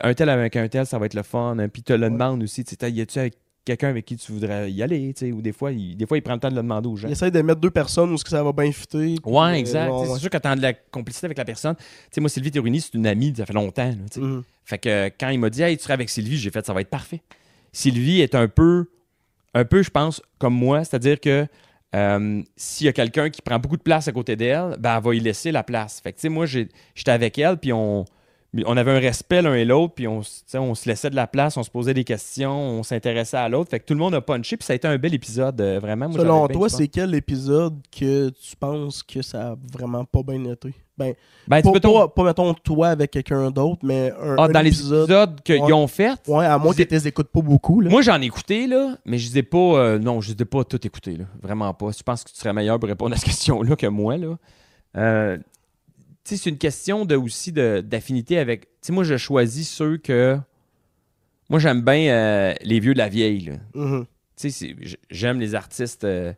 un 0.00 0.14
tel 0.14 0.28
avec 0.28 0.54
un 0.56 0.68
tel, 0.68 0.86
ça 0.86 0.98
va 0.98 1.06
être 1.06 1.14
le 1.14 1.22
fun. 1.22 1.58
hein. 1.58 1.68
Puis 1.68 1.82
tu 1.82 1.86
te 1.86 1.92
le 1.94 2.08
demandes 2.10 2.42
aussi, 2.42 2.64
tu 2.64 2.76
sais, 2.80 2.90
y 2.92 3.00
a-tu 3.00 3.18
avec 3.18 3.34
quelqu'un 3.68 3.88
avec 3.88 4.04
qui 4.04 4.16
tu 4.16 4.32
voudrais 4.32 4.70
y 4.70 4.82
aller, 4.82 5.12
tu 5.14 5.26
sais, 5.26 5.32
ou 5.32 5.42
des 5.42 5.52
fois, 5.52 5.72
il, 5.72 5.96
des 5.96 6.06
fois, 6.06 6.18
il 6.18 6.22
prend 6.22 6.34
le 6.34 6.40
temps 6.40 6.50
de 6.50 6.54
le 6.54 6.62
demander 6.62 6.88
aux 6.88 6.96
gens. 6.96 7.08
Il 7.08 7.12
essaie 7.12 7.30
de 7.30 7.42
mettre 7.42 7.60
deux 7.60 7.70
personnes 7.70 8.10
où 8.12 8.18
ce 8.18 8.24
que 8.24 8.30
ça 8.30 8.42
va 8.42 8.52
bien 8.52 8.72
fitter. 8.72 9.16
Ouais, 9.24 9.40
euh, 9.40 9.52
exact. 9.52 9.86
Tu 9.86 9.92
ouais. 9.92 10.06
C'est 10.14 10.20
sûr 10.20 10.30
que 10.30 10.38
t'as 10.38 10.56
de 10.56 10.62
la 10.62 10.72
complicité 10.72 11.26
avec 11.26 11.38
la 11.38 11.44
personne. 11.44 11.76
Tu 11.76 11.84
sais, 12.10 12.20
moi, 12.20 12.30
Sylvie 12.30 12.50
Thérouini, 12.50 12.80
c'est 12.80 12.94
une 12.94 13.06
amie, 13.06 13.34
ça 13.36 13.46
fait 13.46 13.52
longtemps. 13.52 13.88
là, 13.88 13.94
tu. 14.10 14.20
Mhm. 14.20 14.42
Fait 14.64 14.78
que 14.78 15.08
quand 15.18 15.28
il 15.30 15.38
m'a 15.38 15.50
dit, 15.50 15.62
hey, 15.62 15.76
tu 15.76 15.82
serais 15.82 15.94
avec 15.94 16.08
Sylvie, 16.10 16.36
j'ai 16.36 16.50
fait, 16.50 16.64
ça 16.64 16.72
va 16.72 16.80
être 16.80 16.90
parfait. 16.90 17.22
Sylvie 17.72 18.20
est 18.20 18.34
un 18.34 18.48
peu, 18.48 18.86
un 19.54 19.64
peu, 19.64 19.82
je 19.82 19.90
pense, 19.90 20.22
comme 20.38 20.54
moi, 20.54 20.84
c'est-à-dire 20.84 21.20
que 21.20 21.46
euh, 21.94 22.42
s'il 22.56 22.86
y 22.86 22.88
a 22.88 22.92
quelqu'un 22.92 23.30
qui 23.30 23.40
prend 23.40 23.58
beaucoup 23.58 23.76
de 23.76 23.82
place 23.82 24.08
à 24.08 24.12
côté 24.12 24.36
d'elle, 24.36 24.76
ben, 24.78 24.96
elle 24.96 25.02
va 25.02 25.14
y 25.14 25.20
laisser 25.20 25.52
la 25.52 25.62
place. 25.62 26.00
Fait 26.00 26.12
que, 26.12 26.16
tu 26.18 26.22
sais, 26.22 26.28
moi, 26.28 26.46
j'étais 26.46 27.10
avec 27.10 27.38
elle, 27.38 27.56
puis 27.56 27.72
on, 27.72 28.04
on 28.64 28.76
avait 28.76 28.92
un 28.92 28.98
respect 28.98 29.42
l'un 29.42 29.54
et 29.54 29.64
l'autre, 29.64 29.94
puis 29.94 30.08
on, 30.08 30.22
se 30.22 30.88
laissait 30.88 31.10
de 31.10 31.16
la 31.16 31.26
place, 31.26 31.56
on 31.56 31.62
se 31.62 31.70
posait 31.70 31.92
des 31.94 32.04
questions, 32.04 32.52
on 32.58 32.82
s'intéressait 32.82 33.36
à 33.36 33.48
l'autre. 33.48 33.70
Fait 33.70 33.78
que 33.80 33.84
tout 33.84 33.94
le 33.94 34.00
monde 34.00 34.14
a 34.14 34.20
punché, 34.22 34.56
puis 34.56 34.64
ça 34.64 34.72
a 34.72 34.76
été 34.76 34.88
un 34.88 34.96
bel 34.96 35.12
épisode, 35.14 35.60
euh, 35.60 35.78
vraiment. 35.78 36.08
Moi, 36.08 36.18
Selon 36.18 36.48
toi, 36.48 36.68
c'est 36.68 36.88
quel 36.88 37.14
épisode 37.14 37.76
que 37.96 38.30
tu 38.30 38.56
penses 38.56 39.02
que 39.02 39.20
ça 39.22 39.50
a 39.50 39.56
vraiment 39.72 40.04
pas 40.04 40.22
bien 40.22 40.42
été? 40.50 40.74
Ben, 40.96 41.14
Ben, 41.46 41.62
pas, 41.62 42.24
mettons, 42.24 42.54
toi 42.54 42.88
avec 42.88 43.12
quelqu'un 43.12 43.50
d'autre, 43.52 43.78
mais 43.84 44.12
un, 44.20 44.34
Ah, 44.38 44.44
un 44.44 44.48
dans 44.48 44.60
les 44.62 44.68
épisode. 44.70 45.04
épisodes 45.08 45.40
qu'ils 45.42 45.62
Ouais. 45.62 45.72
ont 45.72 45.86
fait, 45.86 46.18
Ouais, 46.26 46.44
à 46.46 46.58
moins 46.58 46.72
que 46.74 46.82
tu 46.82 46.88
les 46.92 47.06
écoutes 47.06 47.28
pas 47.28 47.40
beaucoup. 47.40 47.80
Là. 47.80 47.88
Moi, 47.90 48.02
j'en 48.02 48.20
ai 48.20 48.24
écouté, 48.24 48.66
là, 48.66 48.96
mais 49.04 49.16
je 49.18 49.30
les 49.30 49.38
ai 49.38 49.42
pas. 49.44 49.58
euh, 49.58 49.98
non, 50.00 50.20
je 50.20 50.32
les 50.32 50.42
ai 50.42 50.44
pas 50.44 50.64
tout 50.64 50.84
écouté, 50.84 51.16
là. 51.16 51.24
Vraiment 51.40 51.72
pas. 51.74 51.90
Je 51.96 52.02
pense 52.02 52.24
que 52.24 52.30
tu 52.30 52.36
serais 52.36 52.52
meilleur 52.52 52.80
pour 52.80 52.88
répondre 52.88 53.12
à 53.14 53.16
cette 53.16 53.26
question-là 53.28 53.76
que 53.76 53.86
moi, 53.86 54.16
là. 54.16 54.36
Euh, 54.96 55.36
c'est 56.36 56.50
une 56.50 56.58
question 56.58 57.04
de, 57.04 57.16
aussi 57.16 57.52
de- 57.52 57.80
d'affinité 57.84 58.38
avec. 58.38 58.62
Tu 58.62 58.68
sais, 58.82 58.92
moi, 58.92 59.04
je 59.04 59.16
choisis 59.16 59.68
ceux 59.68 59.96
que. 59.96 60.38
Moi, 61.50 61.58
j'aime 61.60 61.82
bien 61.82 62.12
euh, 62.12 62.54
les 62.62 62.78
vieux 62.80 62.92
de 62.92 62.98
la 62.98 63.08
vieille, 63.08 63.52
j- 64.82 64.96
j'aime 65.10 65.40
les 65.40 65.54
artistes. 65.54 66.04
euh, 66.04 66.32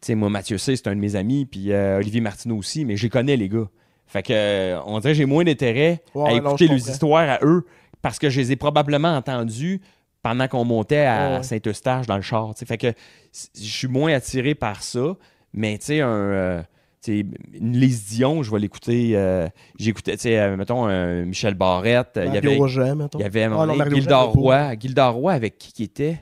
tu 0.00 0.06
sais, 0.08 0.14
moi, 0.16 0.28
Mathieu 0.28 0.58
C, 0.58 0.74
c'est 0.76 0.88
un 0.88 0.94
de 0.96 1.00
mes 1.00 1.14
amis, 1.16 1.46
puis 1.46 1.72
euh, 1.72 1.98
Olivier 1.98 2.20
Martineau 2.20 2.56
aussi, 2.56 2.84
mais 2.84 2.96
je 2.96 3.04
les 3.04 3.10
connais, 3.10 3.36
les 3.36 3.48
gars. 3.48 3.68
Fait 4.06 4.22
que, 4.22 4.32
euh, 4.32 4.80
on 4.86 4.98
dirait 5.00 5.12
que 5.14 5.18
j'ai 5.18 5.24
moins 5.24 5.44
d'intérêt 5.44 6.02
Ouais, 6.14 6.30
à 6.30 6.32
écouter 6.34 6.66
les 6.68 6.90
histoires 6.90 7.28
à 7.30 7.38
eux 7.42 7.64
parce 8.02 8.18
que 8.18 8.28
je 8.28 8.38
les 8.40 8.52
ai 8.52 8.56
probablement 8.56 9.16
entendus 9.16 9.80
pendant 10.22 10.46
qu'on 10.48 10.64
montait 10.64 11.06
à 11.06 11.36
Ouais. 11.38 11.42
Saint-Eustache 11.42 12.06
dans 12.06 12.16
le 12.16 12.22
char. 12.22 12.52
Fait 12.66 12.76
que 12.76 12.92
je 13.32 13.62
suis 13.64 13.88
moins 13.88 14.12
attiré 14.12 14.54
par 14.54 14.82
ça, 14.82 15.16
mais 15.54 15.78
tu 15.78 15.86
sais, 15.86 16.00
un. 16.00 16.64
Euh, 17.08 17.22
Lise 17.60 18.04
Dion, 18.06 18.42
je 18.42 18.50
vais 18.50 18.58
l'écouter. 18.58 19.12
euh, 19.14 19.48
J'écoutais, 19.78 20.12
tu 20.16 20.22
sais, 20.22 20.38
euh, 20.38 20.56
mettons, 20.56 20.84
un 20.86 21.24
Michel 21.24 21.54
Barrette. 21.54 22.16
euh, 22.16 22.26
Il 22.26 22.34
y 22.34 22.38
avait, 22.38 22.58
Jean, 22.68 22.94
mettons. 22.96 23.18
il 23.18 23.22
y 23.22 23.24
avait 23.24 23.44
Ah, 23.44 23.48
non, 23.66 23.74
Gildor 23.90 24.32
il 24.34 24.38
Roy. 24.40 24.74
Gildor 24.78 25.12
Roy 25.14 25.32
avec 25.32 25.58
qui 25.58 25.72
qui 25.72 25.82
était? 25.84 26.20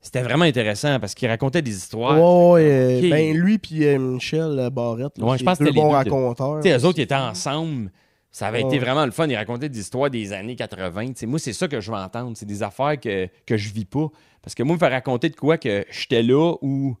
C'était 0.00 0.22
vraiment 0.22 0.44
intéressant 0.44 0.98
parce 0.98 1.14
qu'il 1.14 1.28
racontait 1.28 1.62
des 1.62 1.76
histoires. 1.76 2.14
Ouais, 2.16 2.62
ouais, 2.64 2.70
euh, 2.72 2.98
Ok. 3.04 3.10
ben 3.10 3.36
lui 3.36 3.58
puis 3.58 3.84
euh, 3.86 3.98
Michel 3.98 4.58
euh, 4.58 4.68
Barrette, 4.68 5.16
là, 5.16 5.24
Ouais, 5.24 5.38
je 5.38 5.44
pense 5.44 5.58
que 5.58 5.64
les 5.64 5.72
bons 5.72 5.90
raconteurs. 5.90 6.60
Eux 6.66 6.84
autres, 6.84 6.98
ils 6.98 7.02
étaient 7.02 7.14
ensemble. 7.14 7.90
Ça 8.34 8.46
avait 8.48 8.62
été 8.62 8.78
vraiment 8.78 9.04
le 9.04 9.12
fun. 9.12 9.28
Ils 9.28 9.36
racontaient 9.36 9.68
des 9.68 9.78
histoires 9.78 10.08
des 10.10 10.32
années 10.32 10.56
80. 10.56 11.08
Tu 11.08 11.12
sais, 11.16 11.26
moi, 11.26 11.38
c'est 11.38 11.52
ça 11.52 11.68
que 11.68 11.80
je 11.80 11.90
veux 11.92 11.96
entendre. 11.98 12.32
C'est 12.34 12.46
des 12.46 12.62
affaires 12.62 12.98
que, 12.98 13.28
que 13.46 13.56
je 13.58 13.72
vis 13.72 13.84
pas. 13.84 14.08
Parce 14.42 14.54
que 14.54 14.62
moi, 14.62 14.74
me 14.74 14.78
faire 14.80 14.90
raconter 14.90 15.28
de 15.28 15.36
quoi 15.36 15.58
que 15.58 15.84
j'étais 15.90 16.22
là 16.22 16.54
ou, 16.62 16.96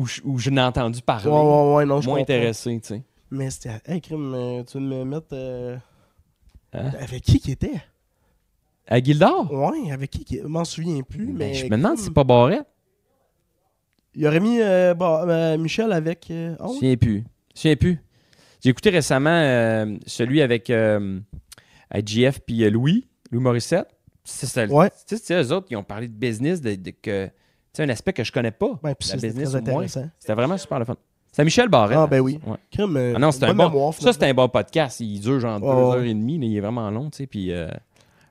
ou, 0.00 0.06
je- 0.06 0.20
n'ai 0.50 0.60
entendu 0.60 1.00
parler. 1.02 1.30
Ouais, 1.30 1.36
ouais, 1.40 1.74
ouais, 1.76 1.84
non, 1.86 2.00
je 2.00 2.06
moins 2.08 2.18
comprends. 2.18 2.34
intéressé, 2.34 2.80
tu 2.80 2.88
sais. 2.88 3.02
Mais 3.30 3.50
c'était. 3.50 3.80
Hey, 3.86 4.00
crime, 4.00 4.32
euh, 4.34 4.62
tu 4.64 4.78
veux 4.78 4.84
me 4.84 5.04
mettre. 5.04 5.26
euh, 5.32 5.76
Hein? 6.72 6.90
Avec 7.00 7.22
qui 7.22 7.40
qui 7.40 7.52
était? 7.52 7.80
À 8.86 9.02
Gildor? 9.02 9.52
Ouais, 9.52 9.90
avec 9.90 10.10
qui 10.10 10.24
qui. 10.24 10.38
Je 10.38 10.46
m'en 10.46 10.64
souviens 10.64 11.02
plus, 11.02 11.26
mais. 11.26 11.46
Ben, 11.50 11.54
je 11.54 11.64
me 11.64 11.70
demande 11.76 11.96
si 11.98 12.04
c'est 12.04 12.12
pas 12.14 12.24
Barrette. 12.24 12.66
Il 14.14 14.26
aurait 14.26 14.40
mis 14.40 14.60
euh, 14.60 14.94
euh, 15.00 15.58
Michel 15.58 15.92
avec. 15.92 16.26
Je 16.28 16.50
me 16.62 16.68
souviens 16.68 16.96
plus. 16.96 17.24
Je 17.54 17.74
plus. 17.74 18.00
J'ai 18.62 18.70
écouté 18.70 18.90
récemment 18.90 19.96
celui 20.06 20.42
avec 20.42 20.70
JF 22.04 22.40
puis 22.40 22.68
Louis, 22.70 23.06
Louis 23.30 23.42
Morissette. 23.42 23.88
C'est 24.24 24.46
ça. 24.46 24.66
Ouais. 24.66 24.90
Tu 25.06 25.16
sais, 25.16 25.40
eux 25.42 25.52
autres 25.52 25.68
qui 25.68 25.76
ont 25.76 25.84
parlé 25.84 26.08
de 26.08 26.12
business, 26.14 26.60
de, 26.60 26.74
de 26.74 26.90
que. 26.90 27.30
Sais, 27.78 27.84
un 27.84 27.88
aspect 27.90 28.12
que 28.12 28.24
je 28.24 28.32
connais 28.32 28.50
pas. 28.50 28.78
La 28.82 28.94
business. 28.94 29.56
C'était 30.18 30.34
vraiment 30.34 30.58
super 30.58 30.78
le 30.80 30.84
fun. 30.84 30.96
C'est 31.30 31.44
Michel 31.44 31.68
Barrette. 31.68 31.98
Ah, 32.00 32.06
ben 32.06 32.20
oui. 32.20 32.40
Ouais. 32.46 32.56
Crime, 32.72 32.96
euh, 32.96 33.12
Ah 33.14 33.18
non, 33.18 33.30
c'est 33.30 33.44
un 33.44 33.54
bon. 33.54 33.68
mémoire, 33.68 33.94
ça, 33.94 34.12
c'est 34.12 34.24
un 34.24 34.34
bon 34.34 34.48
podcast. 34.48 34.98
Il 35.00 35.20
dure 35.20 35.38
genre 35.38 35.60
deux 35.60 35.66
ouais. 35.66 35.72
heures 35.96 36.02
et 36.02 36.14
demie. 36.14 36.38
là, 36.38 36.46
il 36.46 36.56
est 36.56 36.60
vraiment 36.60 36.90
long, 36.90 37.10
tu 37.10 37.18
sais. 37.18 37.26
Puis. 37.26 37.52
euh, 37.52 37.68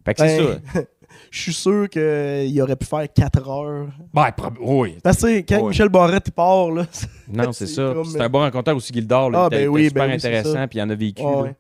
Fait 0.04 0.14
que 0.16 0.22
c'est 0.28 0.38
Ben, 0.40 0.60
ça. 0.74 0.82
Je 1.32 1.42
suis 1.42 1.54
sûr 1.54 1.88
qu'il 1.90 2.62
aurait 2.62 2.76
pu 2.76 2.86
faire 2.86 3.08
4 3.14 3.50
heures. 3.50 3.88
Ben, 4.14 4.30
prob- 4.36 4.58
oui. 4.60 4.98
Parce 5.02 5.22
que 5.22 5.40
quand 5.40 5.62
Ouais. 5.62 5.70
Michel 5.70 5.88
Barrette 5.90 6.26
il 6.28 6.34
part, 6.34 6.70
là. 6.72 6.86
Non, 7.32 7.54
c'est 7.54 7.66
C'est 7.68 7.76
ça. 7.76 7.92
comme- 7.94 8.04
C'est 8.06 8.20
un 8.22 8.28
bon 8.30 8.40
rencontreur 8.40 8.76
aussi, 8.76 8.92
Gildor. 8.92 9.30
Là, 9.30 9.44
Ah, 9.46 9.50
ben 9.50 9.68
oui, 9.70 9.86
super 9.88 10.06
ben 10.08 10.14
oui, 10.14 10.20
c'est 10.20 10.28
intéressant. 10.28 10.68
Puis 10.68 10.80
il 10.80 10.82
en 10.82 10.90
a 10.90 10.96
vécu. 10.96 11.22
Là, 11.24 11.42
ouais. 11.44 11.56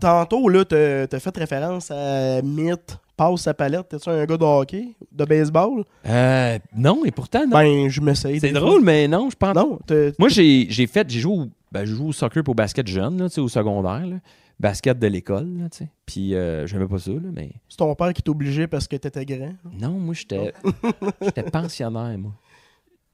Tantôt, 0.00 0.48
là, 0.50 0.64
t'as 0.66 1.06
t'as 1.06 1.18
fait 1.20 1.36
référence 1.36 1.90
à 1.90 2.42
Mythe, 2.42 2.98
passe 3.16 3.42
sa 3.42 3.54
palette. 3.54 3.88
T'es-tu 3.88 4.08
un 4.08 4.24
gars 4.24 4.36
de 4.36 4.44
hockey, 4.44 4.88
de 5.12 5.24
baseball? 5.24 5.84
Euh, 6.06 6.58
non, 6.76 7.04
et 7.04 7.10
pourtant, 7.10 7.46
non. 7.46 7.56
Ben, 7.56 7.88
je 7.88 8.00
m'essaye. 8.00 8.40
c'est 8.40 8.52
drôle, 8.52 8.82
mais 8.82 9.08
non, 9.08 9.30
je 9.30 9.36
pense. 9.36 9.54
Non, 9.54 9.78
Moi, 10.18 10.28
j'ai 10.28 10.66
j'ai 10.68 10.86
fait, 10.86 11.08
j'ai 11.08 11.20
joué, 11.20 11.32
au, 11.32 11.46
ben, 11.72 11.84
je 11.84 11.94
joue 11.94 12.08
au 12.08 12.12
soccer 12.12 12.42
pour 12.42 12.52
au 12.52 12.54
basket 12.54 12.86
jeune, 12.86 13.18
là, 13.18 13.28
tu 13.28 13.34
sais, 13.36 13.40
au 13.40 13.48
secondaire. 13.48 14.06
là. 14.06 14.16
Basket 14.60 14.96
de 14.96 15.08
l'école, 15.08 15.48
là, 15.58 15.68
tu 15.68 15.78
sais. 15.78 15.88
Puis, 16.06 16.34
euh, 16.34 16.64
j'aimais 16.66 16.86
pas 16.86 16.98
ça, 16.98 17.10
là, 17.10 17.18
mais. 17.32 17.50
c'est 17.68 17.76
ton 17.78 17.92
père 17.96 18.12
qui 18.12 18.22
t'obligeait 18.22 18.68
parce 18.68 18.86
que 18.86 18.94
t'étais 18.94 19.24
grand. 19.24 19.52
Non, 19.80 19.90
moi, 19.98 20.14
j'étais 20.14 20.52
j'étais 21.20 21.42
pensionnaire, 21.42 22.16
moi. 22.18 22.30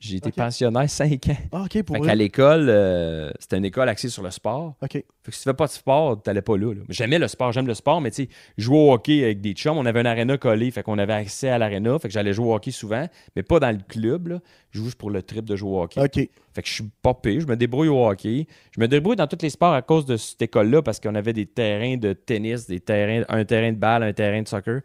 J'ai 0.00 0.16
été 0.16 0.32
pensionnaire 0.32 0.88
5 0.88 1.28
ans. 1.28 1.36
Ah, 1.52 1.62
ok, 1.64 1.82
pour 1.82 1.96
Fait 1.96 2.02
qu'à 2.02 2.14
l'école, 2.14 2.68
euh, 2.70 3.30
c'était 3.38 3.58
une 3.58 3.66
école 3.66 3.86
axée 3.88 4.08
sur 4.08 4.22
le 4.22 4.30
sport. 4.30 4.74
Ok. 4.82 4.92
Fait 4.92 5.04
que 5.26 5.32
si 5.32 5.42
tu 5.42 5.44
fais 5.44 5.54
pas 5.54 5.66
de 5.66 5.72
sport, 5.72 6.22
t'allais 6.22 6.40
pas 6.40 6.56
là. 6.56 6.72
là. 6.72 6.80
J'aimais 6.88 7.18
le 7.18 7.28
sport, 7.28 7.52
j'aime 7.52 7.66
le 7.66 7.74
sport, 7.74 8.00
mais 8.00 8.10
tu 8.10 8.22
sais, 8.24 8.28
jouer 8.56 8.78
au 8.78 8.92
hockey 8.94 9.22
avec 9.22 9.42
des 9.42 9.52
chums, 9.52 9.76
on 9.76 9.84
avait 9.84 10.00
une 10.00 10.06
aréna 10.06 10.38
collée, 10.38 10.70
fait 10.70 10.82
qu'on 10.82 10.98
avait 10.98 11.12
accès 11.12 11.50
à 11.50 11.58
l'aréna, 11.58 11.98
fait 11.98 12.08
que 12.08 12.14
j'allais 12.14 12.32
jouer 12.32 12.46
au 12.46 12.54
hockey 12.54 12.70
souvent, 12.70 13.06
mais 13.36 13.42
pas 13.42 13.60
dans 13.60 13.70
le 13.70 13.82
club, 13.86 14.28
là. 14.28 14.40
Je 14.70 14.78
joue 14.78 14.84
juste 14.86 14.96
pour 14.98 15.10
le 15.10 15.22
trip 15.22 15.44
de 15.44 15.54
jouer 15.54 15.70
au 15.70 15.82
hockey. 15.82 16.00
Ok. 16.00 16.14
Fait 16.54 16.62
que 16.62 16.68
je 16.68 16.72
suis 16.72 16.90
pas 17.02 17.12
pire, 17.12 17.40
je 17.40 17.46
me 17.46 17.56
débrouille 17.56 17.88
au 17.88 18.06
hockey. 18.06 18.46
Je 18.74 18.80
me 18.80 18.88
débrouille 18.88 19.16
dans 19.16 19.26
tous 19.26 19.42
les 19.42 19.50
sports 19.50 19.74
à 19.74 19.82
cause 19.82 20.06
de 20.06 20.16
cette 20.16 20.40
école-là 20.40 20.80
parce 20.80 20.98
qu'on 20.98 21.14
avait 21.14 21.34
des 21.34 21.46
terrains 21.46 21.96
de 21.98 22.14
tennis, 22.14 22.66
des 22.66 22.80
terrains, 22.80 23.24
un 23.28 23.44
terrain 23.44 23.70
de 23.72 23.76
balle, 23.76 24.02
un 24.02 24.12
terrain 24.14 24.40
de 24.40 24.48
soccer. 24.48 24.80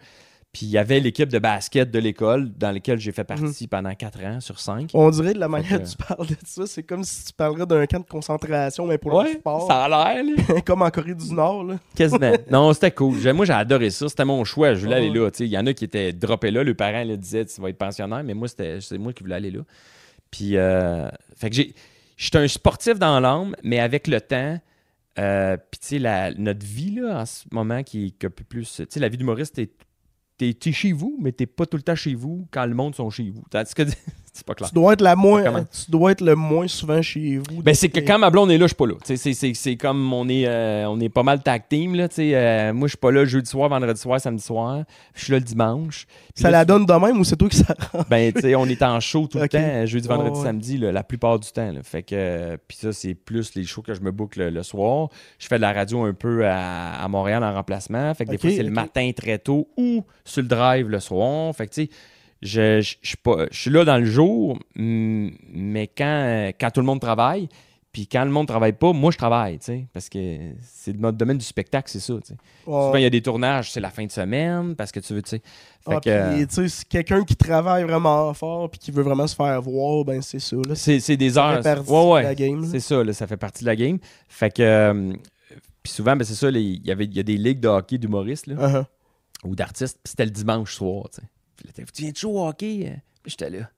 Puis 0.55 0.67
il 0.67 0.69
y 0.69 0.77
avait 0.77 1.01
l'équipe 1.01 1.27
de 1.27 1.37
basket 1.37 1.91
de 1.91 1.99
l'école 1.99 2.49
dans 2.55 2.71
laquelle 2.71 2.97
j'ai 2.97 3.11
fait 3.11 3.25
partie 3.25 3.67
pendant 3.67 3.93
4 3.93 4.23
ans 4.23 4.39
sur 4.39 4.57
5. 4.57 4.89
On 4.93 5.09
dirait 5.09 5.33
de 5.33 5.39
la 5.39 5.49
manière 5.49 5.81
dont 5.81 5.85
tu 5.85 5.97
parles 5.97 6.27
de 6.27 6.35
ça, 6.45 6.65
c'est 6.65 6.83
comme 6.83 7.03
si 7.03 7.25
tu 7.25 7.33
parlerais 7.33 7.65
d'un 7.65 7.85
camp 7.85 7.99
de 7.99 8.05
concentration, 8.09 8.87
mais 8.87 8.97
pour 8.97 9.11
le 9.11 9.17
Ouais, 9.17 9.33
sport. 9.33 9.67
ça 9.67 9.83
a 9.83 9.89
l'air, 10.21 10.23
comme 10.65 10.81
en 10.81 10.89
Corée 10.89 11.13
du 11.13 11.33
Nord, 11.33 11.65
là. 11.65 11.75
Quasiment. 11.93 12.31
non, 12.49 12.71
c'était 12.71 12.91
cool. 12.91 13.17
Moi, 13.33 13.43
j'ai 13.45 13.51
adoré 13.51 13.89
ça. 13.89 14.07
C'était 14.07 14.23
mon 14.23 14.45
choix. 14.45 14.75
Je 14.75 14.85
voulais 14.85 14.95
aller 14.95 15.09
là. 15.09 15.29
Il 15.41 15.47
y 15.47 15.57
en 15.57 15.65
a 15.65 15.73
qui 15.73 15.83
étaient 15.83 16.13
droppés 16.13 16.51
là. 16.51 16.63
Le 16.63 16.73
parent 16.73 17.03
le 17.03 17.17
disait 17.17 17.43
Tu 17.43 17.59
vas 17.59 17.67
être 17.67 17.77
pensionnaire, 17.77 18.23
mais 18.23 18.33
moi, 18.33 18.47
c'était 18.47 18.79
c'est 18.79 18.97
moi 18.97 19.11
qui 19.11 19.23
voulais 19.23 19.35
aller 19.35 19.51
là. 19.51 19.59
Puis, 20.31 20.55
euh, 20.55 21.09
fait 21.35 21.49
que 21.49 21.55
j'ai. 21.57 21.75
J'étais 22.15 22.37
un 22.37 22.47
sportif 22.47 22.97
dans 22.97 23.19
l'âme, 23.19 23.57
mais 23.61 23.81
avec 23.81 24.07
le 24.07 24.21
temps, 24.21 24.57
euh, 25.19 25.57
puis 25.69 25.79
tu 25.81 25.99
sais, 26.01 26.33
notre 26.37 26.65
vie 26.65 26.91
là, 26.91 27.19
en 27.19 27.25
ce 27.25 27.43
moment 27.51 27.83
qui 27.83 28.05
est 28.05 28.25
un 28.25 28.29
peu 28.29 28.45
plus. 28.45 28.71
Tu 28.73 28.85
sais, 28.89 28.99
la 29.01 29.09
vie 29.09 29.17
d'humoriste, 29.17 29.55
t'es 29.55 29.69
t'es- 30.37 30.53
chez 30.71 30.91
vous, 30.91 31.17
mais 31.21 31.31
t'es 31.31 31.45
pas 31.45 31.65
tout 31.65 31.77
le 31.77 31.83
temps 31.83 31.95
chez 31.95 32.15
vous 32.15 32.47
quand 32.51 32.65
le 32.65 32.75
monde 32.75 32.95
sont 32.95 33.09
chez 33.09 33.29
vous. 33.29 33.43
Que 33.73 33.83
c'est 34.35 34.45
pas 34.45 34.53
clair. 34.53 34.67
Tu 34.69 34.75
dois 34.75 34.91
être 34.93 35.01
la 35.01 35.15
moins, 35.15 35.43
Comment? 35.43 35.63
tu 35.63 35.89
dois 35.89 36.11
être 36.11 36.19
le 36.19 36.35
moins 36.35 36.67
souvent 36.67 37.01
chez 37.01 37.37
vous. 37.37 37.61
Ben, 37.63 37.73
c'est 37.73 37.87
que 37.87 37.99
Donc, 37.99 38.07
quand 38.07 38.19
ma 38.19 38.29
blonde 38.29 38.51
est 38.51 38.57
là, 38.57 38.65
je 38.65 38.67
suis 38.67 38.75
pas 38.75 38.85
là. 38.85 38.95
C'est, 39.05 39.75
comme 39.77 40.11
on 40.11 40.27
est, 40.27 40.45
euh, 40.45 40.85
on 40.89 40.99
est 40.99 41.07
pas 41.07 41.23
mal 41.23 41.41
tag 41.41 41.63
team. 41.69 41.95
Là. 41.95 42.07
Euh, 42.19 42.73
moi, 42.73 42.87
je 42.87 42.91
suis 42.91 42.97
pas 42.97 43.11
là 43.11 43.23
jeudi 43.23 43.49
soir, 43.49 43.69
vendredi 43.69 43.99
soir, 43.99 44.19
samedi 44.19 44.43
soir. 44.43 44.83
Je 45.13 45.23
suis 45.23 45.31
là 45.31 45.39
le 45.39 45.45
dimanche. 45.45 46.05
Puis 46.33 46.41
Ça 46.43 46.51
là, 46.51 46.59
la 46.59 46.65
donne 46.65 46.85
de 46.85 46.93
même 46.93 47.17
ou 47.17 47.23
c'est 47.23 47.37
toi 47.37 47.47
qui 47.47 47.57
ça? 47.57 47.73
Ben, 48.09 48.33
tu 48.33 48.41
sais, 48.41 48.55
on 48.55 48.65
est 48.65 48.83
en 48.83 48.99
show 48.99 49.25
tout 49.27 49.39
le 49.39 49.47
temps, 49.47 49.57
euh, 49.57 49.85
jeudi, 49.85 50.07
vendredi, 50.07 50.37
ouais. 50.39 50.45
samedi, 50.45 50.77
là, 50.77 50.91
la 50.91 51.03
plupart 51.03 51.39
du 51.39 51.49
temps. 51.49 51.71
là. 51.71 51.79
Fait 51.81 52.03
que, 52.03 52.13
euh, 52.15 52.57
puis 52.67 52.77
ça, 52.77 52.91
c'est 52.91 53.13
plus 53.15 53.55
les 53.55 53.63
shows 53.63 53.83
que 53.83 53.93
je 53.93 54.01
me 54.01 54.11
boucle 54.11 54.39
le, 54.39 54.49
le 54.49 54.63
soir. 54.63 55.07
Je 55.39 55.47
fais 55.47 55.55
de 55.55 55.61
la 55.61 55.71
radio 55.71 56.03
un 56.03 56.13
peu 56.13 56.45
à, 56.45 57.01
à 57.01 57.07
Montréal 57.07 57.41
en 57.43 57.53
remplacement. 57.53 58.13
Fait 58.13 58.25
que 58.25 58.31
des 58.31 58.37
fois, 58.37 58.49
c'est 58.51 58.63
le 58.63 58.69
matin 58.71 59.09
très 59.15 59.39
tôt 59.39 59.69
ou 59.77 60.03
sur 60.25 60.41
le 60.41 60.47
drive 60.49 60.89
le 60.89 60.99
soir. 60.99 61.55
Fait 61.55 61.67
que, 61.67 61.73
tu 61.73 61.83
sais, 61.83 61.89
je, 62.45 62.81
je, 62.81 62.95
je 63.01 63.07
suis 63.07 63.17
pas- 63.17 63.45
je 63.51 63.59
suis 63.59 63.69
là 63.71 63.83
dans 63.85 63.97
le 63.97 64.05
jour, 64.05 64.57
mais 64.75 65.87
quand, 65.87 66.51
quand 66.59 66.71
tout 66.71 66.79
le 66.81 66.85
monde 66.85 66.99
travaille, 67.01 67.47
puis 67.91 68.07
quand 68.07 68.25
le 68.25 68.31
monde 68.31 68.47
travaille 68.47 68.73
pas, 68.73 68.91
moi, 68.91 69.09
je 69.11 69.17
travaille, 69.17 69.57
tu 69.57 69.65
sais, 69.67 69.85
parce 69.93 70.09
que 70.09 70.19
c'est 70.61 70.97
notre 70.97 71.17
domaine 71.17 71.37
du 71.37 71.45
spectacle, 71.45 71.89
c'est 71.89 72.01
ça, 72.01 72.13
tu 72.15 72.33
sais. 72.33 72.35
Souvent, 72.65 72.95
il 72.95 73.03
y 73.03 73.05
a 73.05 73.09
des 73.09 73.21
tournages, 73.21 73.71
c'est 73.71 73.79
la 73.79 73.89
fin 73.89 74.05
de 74.05 74.11
semaine, 74.11 74.75
parce 74.75 74.91
que 74.91 74.99
tu 74.99 75.13
veux, 75.13 75.21
tu 75.21 75.29
sais. 75.29 75.39
Fait 75.87 75.95
Ah, 75.95 75.99
que, 76.01 76.09
euh, 76.09 76.35
puis, 76.35 76.47
tu 76.47 76.67
sais, 76.69 76.85
quelqu'un 76.89 77.23
qui 77.23 77.37
travaille 77.37 77.83
vraiment 77.85 78.33
fort 78.33 78.69
puis 78.69 78.79
qui 78.79 78.91
veut 78.91 79.03
vraiment 79.03 79.27
se 79.27 79.35
faire 79.35 79.61
voir, 79.61 80.03
ben 80.03 80.21
c'est 80.21 80.39
ça. 80.39 80.57
Là. 80.67 80.75
c'est 80.75 80.99
c'est 80.99 81.15
des 81.15 81.31
Ça 81.31 81.47
heures. 81.53 81.63
fait 81.63 81.79
ouais, 81.79 82.11
ouais. 82.11 82.21
de 82.23 82.27
la 82.27 82.35
game. 82.35 82.65
C'est 82.65 82.79
ça, 82.81 83.01
là, 83.03 83.13
ça 83.13 83.27
fait 83.27 83.37
partie 83.37 83.63
de 83.63 83.69
la 83.69 83.75
game. 83.77 83.97
Fait 84.27 84.53
que. 84.53 84.61
euh, 84.61 85.13
puis 85.81 85.93
souvent, 85.93 86.15
ben, 86.17 86.25
c'est 86.25 86.33
ça, 86.35 86.49
il 86.49 86.85
y 86.85 86.91
avait- 86.91 87.05
y 87.05 87.19
a 87.19 87.23
des 87.23 87.37
ligues 87.37 87.59
de 87.61 87.67
hockey 87.67 87.97
d'humoristes 87.99 88.47
là, 88.47 88.55
Uh-huh. 88.55 88.85
ou 89.47 89.55
d'artistes, 89.55 89.99
puis 90.03 90.09
c'était 90.09 90.25
le 90.25 90.31
dimanche 90.31 90.73
soir. 90.73 91.05
tu 91.13 91.21
sais. 91.21 91.27
Tu 91.73 92.01
viens 92.03 92.11
de 92.11 92.17
jouer 92.17 92.31
au 92.33 92.47
hockey 92.47 92.83
Euh, 92.87 92.95
Puis 93.23 93.31
j'étais 93.37 93.49
là. 93.49 93.69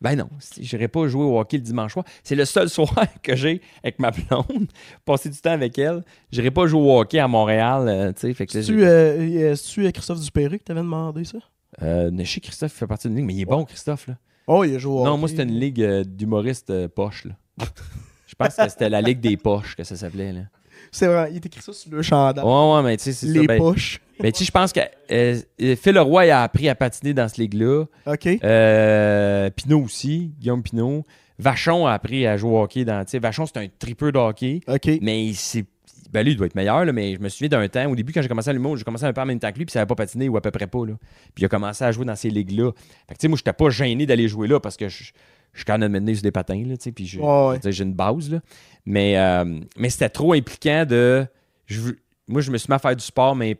Ben 0.00 0.16
non, 0.16 0.28
je 0.60 0.60
n'irai 0.62 0.88
pas 0.88 1.06
jouer 1.06 1.22
au 1.24 1.38
hockey 1.38 1.58
le 1.58 1.62
dimanche 1.62 1.92
soir. 1.92 2.04
C'est 2.24 2.34
le 2.34 2.44
seul 2.44 2.68
soir 2.76 2.92
que 3.22 3.36
j'ai 3.36 3.60
avec 3.84 4.00
ma 4.00 4.10
blonde, 4.10 4.66
passer 5.04 5.30
du 5.30 5.38
temps 5.38 5.52
avec 5.52 5.78
elle. 5.78 6.02
Je 6.32 6.40
pas 6.50 6.66
jouer 6.66 6.80
au 6.80 6.98
hockey 7.00 7.20
à 7.20 7.28
Montréal. 7.28 7.86
euh, 7.88 8.12
tu 8.12 8.20
que 8.46 8.52
C'est-tu 8.52 8.84
euh, 8.84 9.52
euh, 9.52 9.54
Christophe 9.92 10.20
Dupéry 10.20 10.58
qui 10.58 10.64
t'avait 10.64 10.80
demandé 10.80 11.22
ça? 11.24 11.38
euh, 11.82 12.10
je 12.24 12.30
sais 12.32 12.40
que 12.40 12.46
Christophe 12.46 12.72
fait 12.72 12.86
partie 12.88 13.06
d'une 13.06 13.16
ligue, 13.18 13.26
mais 13.26 13.34
il 13.34 13.40
est 13.42 13.46
bon, 13.46 13.64
Christophe. 13.64 14.08
Là. 14.08 14.16
Oh, 14.48 14.64
il 14.64 14.74
a 14.74 14.78
joué 14.78 14.92
au 14.92 15.04
Non, 15.04 15.10
hockey. 15.12 15.20
moi, 15.20 15.28
c'était 15.28 15.42
une 15.44 15.58
ligue 15.60 15.80
d'humoristes 16.02 16.88
poches. 16.88 17.24
là. 17.26 17.34
Je 18.26 18.34
pense 18.34 18.56
que 18.56 18.68
c'était 18.68 18.88
la 18.90 19.02
ligue 19.02 19.20
des 19.20 19.36
poches 19.36 19.76
que 19.76 19.84
ça 19.84 19.94
s'appelait. 19.94 20.34
C'est 20.90 21.06
vrai, 21.06 21.28
il 21.30 21.36
est 21.36 21.46
écrit 21.46 21.62
ça 21.62 21.72
sur 21.72 21.92
le 21.92 22.02
chandail. 22.02 22.44
Ouais, 22.44 22.74
ouais, 22.74 22.82
mais 22.82 22.96
tu 22.96 23.04
sais, 23.04 23.12
c'est 23.12 23.26
ça. 23.26 23.32
Les 23.32 23.46
ben- 23.46 23.58
poches. 23.58 24.00
Ben, 24.22 24.32
tu 24.32 24.38
sais, 24.38 24.44
je 24.44 24.50
pense 24.52 24.72
que 24.72 24.80
euh, 25.10 25.40
euh, 25.60 25.76
Phil 25.76 25.94
Leroy 25.94 26.30
a 26.30 26.42
appris 26.42 26.68
à 26.68 26.74
patiner 26.74 27.12
dans 27.12 27.28
cette 27.28 27.38
ligue-là. 27.38 27.84
OK. 28.06 28.28
Euh, 28.44 29.50
Pinot 29.50 29.82
aussi, 29.82 30.32
Guillaume 30.38 30.62
Pinot. 30.62 31.04
Vachon 31.38 31.86
a 31.86 31.92
appris 31.92 32.26
à 32.26 32.36
jouer 32.36 32.50
au 32.50 32.62
hockey. 32.62 32.84
Dans, 32.84 33.04
Vachon, 33.20 33.46
c'est 33.46 33.56
un 33.58 33.66
tripeux 33.78 34.12
de 34.12 34.18
hockey. 34.18 34.60
OK. 34.68 34.88
Mais 35.00 35.32
c'est. 35.34 35.64
Ben 36.12 36.22
lui, 36.22 36.32
il 36.32 36.36
doit 36.36 36.46
être 36.46 36.54
meilleur, 36.54 36.84
là, 36.84 36.92
mais 36.92 37.14
je 37.14 37.20
me 37.20 37.28
souviens 37.30 37.48
d'un 37.48 37.66
temps, 37.68 37.90
au 37.90 37.96
début, 37.96 38.12
quand 38.12 38.20
j'ai 38.20 38.28
commencé 38.28 38.50
à 38.50 38.52
l'humour, 38.52 38.76
j'ai 38.76 38.84
commencé 38.84 39.04
un 39.04 39.14
peu 39.14 39.22
en 39.22 39.24
même 39.26 39.38
temps 39.40 39.50
que 39.50 39.56
lui, 39.56 39.64
puis 39.64 39.72
ça 39.72 39.78
n'avait 39.78 39.86
pas 39.88 39.94
patiné 39.94 40.28
ou 40.28 40.36
à 40.36 40.42
peu 40.42 40.50
près 40.50 40.66
pas. 40.66 40.84
Là. 40.84 40.92
Puis 41.34 41.40
il 41.42 41.44
a 41.46 41.48
commencé 41.48 41.82
à 41.84 41.90
jouer 41.90 42.04
dans 42.04 42.14
ces 42.16 42.28
ligues-là. 42.28 42.70
Fait 43.08 43.14
que, 43.14 43.18
tu 43.18 43.22
sais, 43.22 43.28
moi, 43.28 43.38
j'étais 43.38 43.54
pas 43.54 43.70
gêné 43.70 44.04
d'aller 44.04 44.28
jouer 44.28 44.46
là 44.46 44.60
parce 44.60 44.76
que 44.76 44.90
je, 44.90 45.04
je 45.54 45.58
suis 45.58 45.64
quand 45.66 45.78
même 45.78 45.90
mener 45.90 46.14
sur 46.14 46.22
des 46.22 46.30
patins, 46.30 46.62
là, 46.66 46.76
tu 46.76 46.82
sais, 46.84 46.92
puis 46.92 47.06
je- 47.06 47.18
ouais. 47.18 47.58
je 47.64 47.70
j'ai 47.70 47.84
une 47.84 47.94
base, 47.94 48.30
là. 48.30 48.40
Mais, 48.84 49.16
euh, 49.18 49.58
mais 49.78 49.88
c'était 49.88 50.10
trop 50.10 50.34
impliquant 50.34 50.84
de. 50.86 51.26
je 51.64 51.80
moi, 52.28 52.42
je 52.42 52.50
me 52.50 52.58
suis 52.58 52.68
mis 52.68 52.74
à 52.74 52.78
faire 52.78 52.94
du 52.94 53.04
sport, 53.04 53.34
mais 53.34 53.56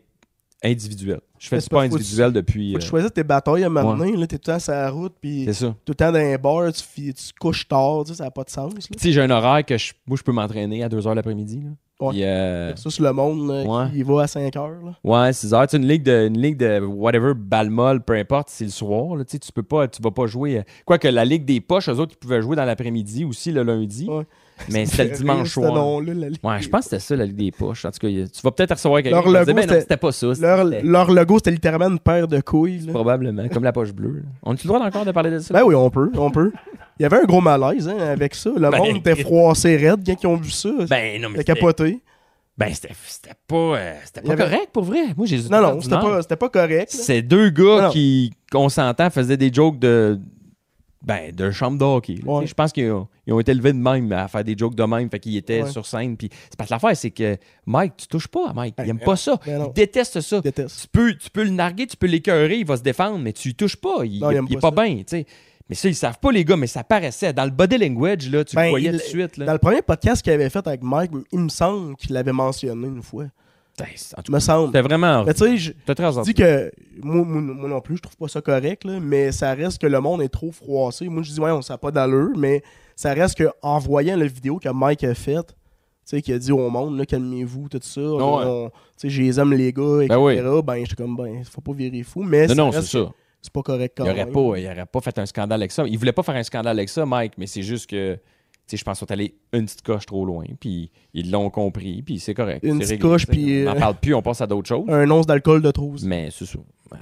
individuel. 0.63 1.19
Je 1.37 1.47
fais 1.49 1.57
du 1.57 1.61
c'est 1.61 1.65
sport 1.65 1.81
individuel 1.81 2.31
depuis. 2.31 2.71
Faut 2.71 2.77
que 2.77 2.83
euh, 2.83 2.85
tu 2.85 2.89
choisisses 2.89 3.13
tes 3.13 3.23
batailles 3.23 3.63
à 3.65 3.69
donné, 3.69 4.15
là, 4.15 4.27
t'es 4.27 4.37
tout 4.37 4.49
le 4.49 4.53
temps 4.53 4.59
sur 4.59 4.71
la 4.73 4.89
route, 4.89 5.13
puis 5.19 5.45
c'est 5.51 5.65
tout 5.65 5.75
le 5.89 5.95
temps 5.95 6.11
dans 6.11 6.19
un 6.19 6.35
bar, 6.37 6.71
tu, 6.71 6.83
tu 6.95 7.13
te 7.13 7.39
couches 7.39 7.67
tard, 7.67 8.03
tu 8.05 8.13
ça 8.15 8.23
n'a 8.25 8.31
pas 8.31 8.43
de 8.43 8.49
sens. 8.49 8.73
Tu 8.73 8.81
sais, 8.97 9.11
j'ai 9.11 9.21
un 9.21 9.29
horaire 9.29 9.65
que 9.65 9.77
je, 9.77 9.93
moi, 10.07 10.17
je 10.17 10.23
peux 10.23 10.31
m'entraîner 10.31 10.83
à 10.83 10.89
2h 10.89 11.13
l'après-midi. 11.13 11.61
Là. 11.63 11.69
Ouais. 12.07 12.15
Euh, 12.23 12.75
Ça, 12.75 12.89
sur 12.89 13.03
le 13.03 13.13
monde, 13.13 13.47
là, 13.47 13.63
Ouais. 13.63 13.89
il 13.93 14.03
va 14.03 14.23
à 14.23 14.27
5 14.27 14.55
heures. 14.57 14.79
Là. 14.83 14.95
ouais, 15.03 15.31
6 15.33 15.53
heures. 15.53 15.67
Tu 15.67 15.71
sais, 15.71 15.77
une 15.77 15.87
ligue 15.87 16.03
de, 16.03 16.27
une 16.27 16.39
ligue 16.41 16.57
de 16.57 16.79
whatever, 16.79 17.33
balle 17.35 17.69
molle, 17.69 18.01
peu 18.03 18.13
importe, 18.13 18.49
c'est 18.49 18.65
le 18.65 18.71
soir. 18.71 19.15
Là, 19.15 19.23
tu 19.23 19.31
sais, 19.33 19.39
tu 19.39 19.51
peux 19.51 19.63
pas, 19.63 19.87
tu 19.87 20.01
vas 20.01 20.11
pas 20.11 20.25
jouer. 20.27 20.57
euh, 20.59 20.63
Quoique 20.85 21.07
la 21.07 21.23
ligue 21.23 21.45
des 21.45 21.61
poches, 21.61 21.89
eux 21.89 21.99
autres, 21.99 22.13
ils 22.15 22.19
pouvaient 22.19 22.41
jouer 22.41 22.55
dans 22.55 22.65
l'après-midi 22.65 23.25
aussi 23.25 23.51
le 23.51 23.63
lundi. 23.63 24.07
Mais 24.71 24.85
c'était 24.85 25.05
le 25.05 25.17
dimanche 25.17 25.49
soir. 25.49 25.73
nom-là, 25.73 26.13
la 26.13 26.29
Ligue 26.29 26.39
Ouais, 26.43 26.61
je 26.61 26.69
pense 26.69 26.81
que 26.85 26.89
c'était 26.91 26.99
ça, 26.99 27.15
la 27.15 27.25
ligue 27.25 27.35
des 27.35 27.51
poches. 27.51 27.85
En 27.85 27.91
tout 27.91 27.99
cas, 27.99 28.07
tu 28.07 28.41
vas 28.43 28.51
peut-être 28.51 28.71
recevoir 28.71 29.01
quelqu'un 29.01 29.17
Leur 29.21 29.25
qui 29.25 29.31
dire, 29.45 29.55
ben 29.55 29.67
non, 29.67 29.79
c'était- 29.79 29.97
pas 29.97 30.11
ça. 30.11 30.27
Leur, 30.83 31.11
logo, 31.11 31.37
c'était 31.37 31.51
littéralement 31.51 31.87
une 31.89 31.99
paire 31.99 32.27
de 32.27 32.39
couilles. 32.39 32.85
Probablement, 32.87 33.47
comme 33.49 33.63
la 33.63 33.71
poche 33.73 33.91
bleue. 33.91 34.17
là. 34.17 34.21
On 34.43 34.53
a-tu 34.53 34.67
le 34.67 34.73
droit 34.73 34.85
encore 34.85 35.05
de 35.05 35.11
parler 35.11 35.31
de 35.31 35.39
ça? 35.39 35.53
Ben 35.53 35.63
oui, 35.65 35.75
on 35.75 35.89
peut, 35.89 36.11
on 36.15 36.31
peut. 36.31 36.51
Il 36.99 37.03
y 37.03 37.05
avait 37.05 37.17
un 37.17 37.25
gros 37.25 37.41
malaise 37.41 37.87
hein, 37.89 37.97
avec 37.99 38.35
ça. 38.35 38.51
Le 38.55 38.69
Ben, 38.69 38.77
monde 38.77 38.97
était 38.97 39.15
froissé 39.15 39.75
raide 39.77 40.01
quand 40.05 40.15
ils 40.23 40.27
ont 40.27 40.35
vu 40.37 40.51
ça. 40.51 40.69
Ben 40.89 41.19
non, 41.21 41.29
mais 41.29 41.39
C'était 41.39 41.55
capoté. 41.55 41.99
ben, 42.57 42.69
c'était- 42.71 42.93
pas, 43.47 43.55
euh, 43.55 43.93
c'était 44.05 44.21
pas 44.21 44.33
avait- 44.33 44.43
correct 44.43 44.69
pour 44.71 44.83
vrai. 44.83 45.01
Moi, 45.17 45.25
j'ai 45.25 45.37
Non, 45.49 45.61
non, 45.61 45.81
c'était 45.81 45.95
pas, 45.97 46.35
pas 46.37 46.49
correct. 46.49 46.91
C'est 46.91 47.21
deux 47.23 47.49
gars 47.49 47.83
Non. 47.83 47.89
qui, 47.89 48.31
qu'on 48.51 48.69
s'entend, 48.69 49.09
faisaient 49.09 49.37
des 49.37 49.51
jokes 49.51 49.79
de. 49.79 50.19
Ben, 51.03 51.33
de 51.35 51.51
chambre 51.51 51.77
de 51.77 51.83
hockey. 51.83 52.15
là. 52.23 52.31
Ouais. 52.31 52.39
Tu 52.41 52.45
sais, 52.45 52.49
Je 52.51 52.53
pense 52.53 52.71
qu'ils 52.71 52.91
ont, 52.91 53.07
ils 53.27 53.33
ont 53.33 53.39
été 53.39 53.51
élevés 53.51 53.73
de 53.73 53.77
même 53.77 54.11
à 54.11 54.27
faire 54.27 54.43
des 54.43 54.55
jokes 54.57 54.75
de 54.75 54.83
même. 54.83 55.09
Fait 55.09 55.19
qu'ils 55.19 55.37
étaient 55.37 55.63
Ouais. 55.63 55.69
sur 55.69 55.85
scène. 55.85 56.17
Puis 56.17 56.29
c'est 56.49 56.55
parce 56.57 56.69
que 56.69 56.73
l'affaire, 56.75 56.95
c'est 56.97 57.11
que 57.11 57.37
Mike, 57.65 57.93
tu 57.97 58.07
touches 58.07 58.27
pas 58.27 58.49
à 58.49 58.53
Mike. 58.53 58.75
Il 58.79 58.83
Ben, 58.83 58.89
aime 58.91 58.99
pas 58.99 59.15
ça. 59.15 59.39
ben 59.45 59.59
non. 59.59 59.67
il 59.69 59.73
déteste 59.73 60.19
ça. 60.21 60.41
Déteste. 60.41 60.81
Tu 60.81 60.87
peux, 60.87 61.13
tu 61.15 61.29
peux 61.29 61.43
le 61.43 61.49
narguer, 61.51 61.87
tu 61.87 61.95
peux 61.97 62.07
l'écœurer, 62.07 62.57
il 62.57 62.65
va 62.65 62.77
se 62.77 62.83
défendre, 62.83 63.19
mais 63.19 63.33
tu 63.33 63.49
y 63.49 63.55
touches 63.55 63.77
pas. 63.77 64.03
Il, 64.03 64.19
Non, 64.19 64.31
il 64.31 64.37
il- 64.37 64.43
il 64.49 64.53
est 64.57 64.59
pas 64.59 64.71
pas 64.71 64.83
bien, 64.85 64.97
tu 64.97 65.03
sais. 65.07 65.25
Mais 65.69 65.75
ça, 65.75 65.87
ils 65.87 65.95
savent 65.95 66.19
pas, 66.19 66.31
les 66.31 66.43
gars, 66.43 66.57
mais 66.57 66.67
ça 66.67 66.83
paraissait. 66.83 67.31
Dans 67.31 67.45
le 67.45 67.51
body 67.51 67.77
language, 67.77 68.29
là, 68.29 68.43
tu 68.43 68.55
Ben, 68.55 68.63
le 68.65 68.69
voyais 68.71 68.89
il- 68.89 68.97
tout 68.97 68.97
de 68.97 69.03
suite. 69.03 69.37
Là. 69.37 69.45
Dans 69.45 69.53
le 69.53 69.59
premier 69.59 69.81
podcast 69.81 70.21
qu'il 70.21 70.33
avait 70.33 70.49
fait 70.49 70.67
avec 70.67 70.83
Mike, 70.83 71.11
il 71.31 71.39
me 71.39 71.47
semble 71.49 71.95
qu'il 71.95 72.11
l'avait 72.13 72.33
mentionné 72.33 72.87
une 72.87 73.01
fois. 73.01 73.25
Ben, 73.79 73.85
En 74.17 74.21
tout 74.21 74.31
me 74.31 74.37
cas, 74.37 74.41
semble. 74.41 74.67
c'était 74.67 74.81
vraiment. 74.81 75.23
Mais 75.23 75.33
tu 75.33 75.39
sais, 75.45 75.57
je 75.57 76.21
dis 76.23 76.33
que 76.35 76.71
moi, 77.01 77.23
moi- 77.25 77.41
moi 77.55 77.69
non 77.69 77.81
plus, 77.81 77.95
je 77.97 78.01
trouve 78.03 78.17
pas 78.17 78.27
ça 78.27 78.41
correct, 78.41 78.83
là, 78.83 78.99
mais 79.01 79.31
ça 79.31 79.53
reste 79.55 79.81
que 79.81 79.87
le 79.87 79.99
monde 79.99 80.21
est 80.21 80.29
trop 80.29 80.51
froissé. 80.51 81.07
Moi, 81.07 81.23
je 81.23 81.31
dis, 81.31 81.39
ouais, 81.39 81.49
on 81.49 81.61
sait 81.63 81.77
pas 81.77 81.89
d'allure, 81.89 82.33
mais 82.37 82.61
ça 82.95 83.13
reste 83.13 83.37
que 83.37 83.49
en 83.61 83.79
voyant 83.79 84.15
la 84.17 84.25
vidéo 84.27 84.59
que 84.59 84.69
Mike 84.69 85.03
a 85.03 85.13
faite, 85.13 85.47
tu 85.47 85.55
sais, 86.17 86.21
qui 86.21 86.33
a 86.33 86.37
dit 86.39 86.51
au 86.51 86.69
monde, 86.69 87.05
calmez-vous, 87.05 87.69
tout 87.69 87.79
ça, 87.81 88.01
on- 88.01 88.69
tu 88.69 88.73
sais, 88.97 89.09
je 89.09 89.21
les 89.21 89.39
aime 89.39 89.53
les 89.53 89.71
gars, 89.71 90.01
etc. 90.01 90.07
Ben 90.09 90.17
oui. 90.19 90.61
Ben, 90.63 90.75
j'étais 90.85 90.95
comme, 90.95 91.15
ben, 91.15 91.43
faut 91.45 91.61
pas 91.61 91.71
virer 91.73 92.03
fou, 92.03 92.23
mais 92.23 92.47
Non, 92.47 92.55
non, 92.55 92.71
c'est 92.73 92.81
ça. 92.81 93.09
c'est 93.41 93.53
pas 93.53 93.61
correct 93.61 93.93
quand 93.97 94.05
Il 94.05 94.11
aurait, 94.11 94.25
même. 94.25 94.33
pas, 94.33 94.57
il 94.57 94.65
aurait 94.67 94.85
pas 94.85 95.01
fait 95.01 95.17
un 95.19 95.25
scandale 95.25 95.61
avec 95.61 95.71
ça. 95.71 95.85
Il 95.87 95.97
voulait 95.97 96.11
pas 96.11 96.23
faire 96.23 96.35
un 96.35 96.43
scandale 96.43 96.77
avec 96.77 96.89
ça, 96.89 97.05
Mike, 97.05 97.33
mais 97.37 97.47
c'est 97.47 97.61
juste 97.63 97.89
que, 97.89 98.15
tu 98.15 98.19
sais, 98.67 98.77
je 98.77 98.83
pense 98.83 98.99
qu'ils 98.99 99.07
sont 99.07 99.11
allés 99.13 99.35
une 99.53 99.63
petite 99.65 99.81
coche 99.81 100.05
trop 100.05 100.25
loin, 100.25 100.43
puis 100.59 100.91
ils 101.13 101.31
l'ont 101.31 101.49
compris, 101.49 102.01
puis 102.01 102.19
c'est 102.19 102.33
correct. 102.33 102.63
Une 102.63 102.79
petite 102.79 102.89
réglé, 102.91 103.09
coche, 103.09 103.25
puis, 103.25 103.61
On 103.61 103.71
n'en 103.71 103.75
euh, 103.77 103.79
parle 103.79 103.95
plus, 103.95 104.13
on 104.13 104.21
passe 104.21 104.41
à 104.41 104.47
d'autres 104.47 104.67
choses. 104.67 104.89
Un 104.89 105.09
once 105.09 105.25
d'alcool 105.25 105.61
de 105.61 105.71
trop. 105.71 105.93
Mais 106.03 106.29
c'est 106.31 106.45
ça. 106.45 106.59
Ouais, 106.91 106.97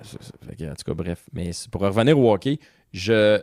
en 0.69 0.73
tout 0.75 0.83
cas, 0.85 0.93
bref. 0.93 1.25
Mais 1.33 1.51
pour 1.71 1.81
revenir 1.81 2.17
au 2.19 2.31
hockey, 2.31 2.59
je, 2.93 3.41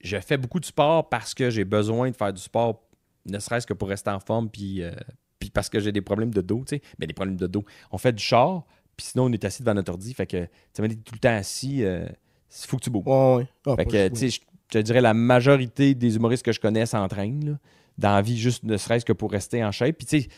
je 0.00 0.18
fais 0.18 0.36
beaucoup 0.36 0.60
de 0.60 0.64
sport 0.64 1.08
parce 1.08 1.34
que 1.34 1.50
j'ai 1.50 1.64
besoin 1.64 2.10
de 2.10 2.16
faire 2.16 2.32
du 2.32 2.42
sport, 2.42 2.82
ne 3.26 3.38
serait-ce 3.38 3.66
que 3.66 3.74
pour 3.74 3.88
rester 3.88 4.10
en 4.10 4.20
forme, 4.20 4.48
puis, 4.48 4.82
euh, 4.82 4.92
puis 5.38 5.50
parce 5.50 5.68
que 5.68 5.80
j'ai 5.80 5.92
des 5.92 6.00
problèmes 6.00 6.32
de 6.32 6.40
dos, 6.40 6.64
tu 6.66 6.76
sais. 6.76 6.82
Mais 6.98 7.06
des 7.06 7.14
problèmes 7.14 7.36
de 7.36 7.46
dos. 7.46 7.64
On 7.90 7.98
fait 7.98 8.12
du 8.12 8.22
char, 8.22 8.64
puis 8.96 9.06
sinon, 9.06 9.24
on 9.24 9.32
est 9.32 9.44
assis 9.44 9.62
devant 9.62 9.74
notre 9.74 9.92
ordi. 9.92 10.14
Fait 10.14 10.26
que, 10.26 10.44
tu 10.44 10.82
sais, 10.82 10.88
tout 10.88 11.14
le 11.14 11.18
temps 11.18 11.34
assis, 11.36 11.78
il 11.80 12.08
faut 12.50 12.76
que 12.76 12.84
tu 12.84 12.90
bouges. 12.90 13.06
Ouais, 13.06 13.36
ouais. 13.36 13.46
Ah, 13.66 13.76
Fait 13.76 13.84
que, 13.84 14.08
tu 14.08 14.16
sais, 14.16 14.30
je 14.30 14.40
je 14.68 14.78
te 14.78 14.82
dirais, 14.82 15.00
la 15.00 15.14
majorité 15.14 15.94
des 15.94 16.16
humoristes 16.16 16.44
que 16.44 16.52
je 16.52 16.60
connais 16.60 16.86
s'entraînent, 16.86 17.58
dans 17.96 18.14
la 18.14 18.22
vie, 18.22 18.38
juste 18.38 18.64
ne 18.64 18.76
serait-ce 18.76 19.04
que 19.04 19.12
pour 19.12 19.32
rester 19.32 19.64
en 19.64 19.72
shape. 19.72 19.96
Puis, 19.96 20.06
tu 20.06 20.20
sais, 20.22 20.28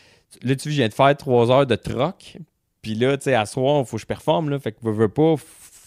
là, 0.41 0.55
tu 0.55 0.69
viens 0.69 0.87
de 0.87 0.93
faire 0.93 1.15
trois 1.17 1.51
heures 1.51 1.67
de 1.67 1.75
troc. 1.75 2.37
Puis 2.81 2.95
là, 2.95 3.17
tu 3.17 3.25
sais, 3.25 3.35
à 3.35 3.45
soir, 3.45 3.81
il 3.81 3.85
faut 3.85 3.97
que 3.97 4.01
je 4.01 4.07
performe, 4.07 4.49
là. 4.49 4.57
Fait 4.57 4.71
que, 4.71 4.77
veux, 4.81 4.93
veux 4.93 5.09
pas, 5.09 5.35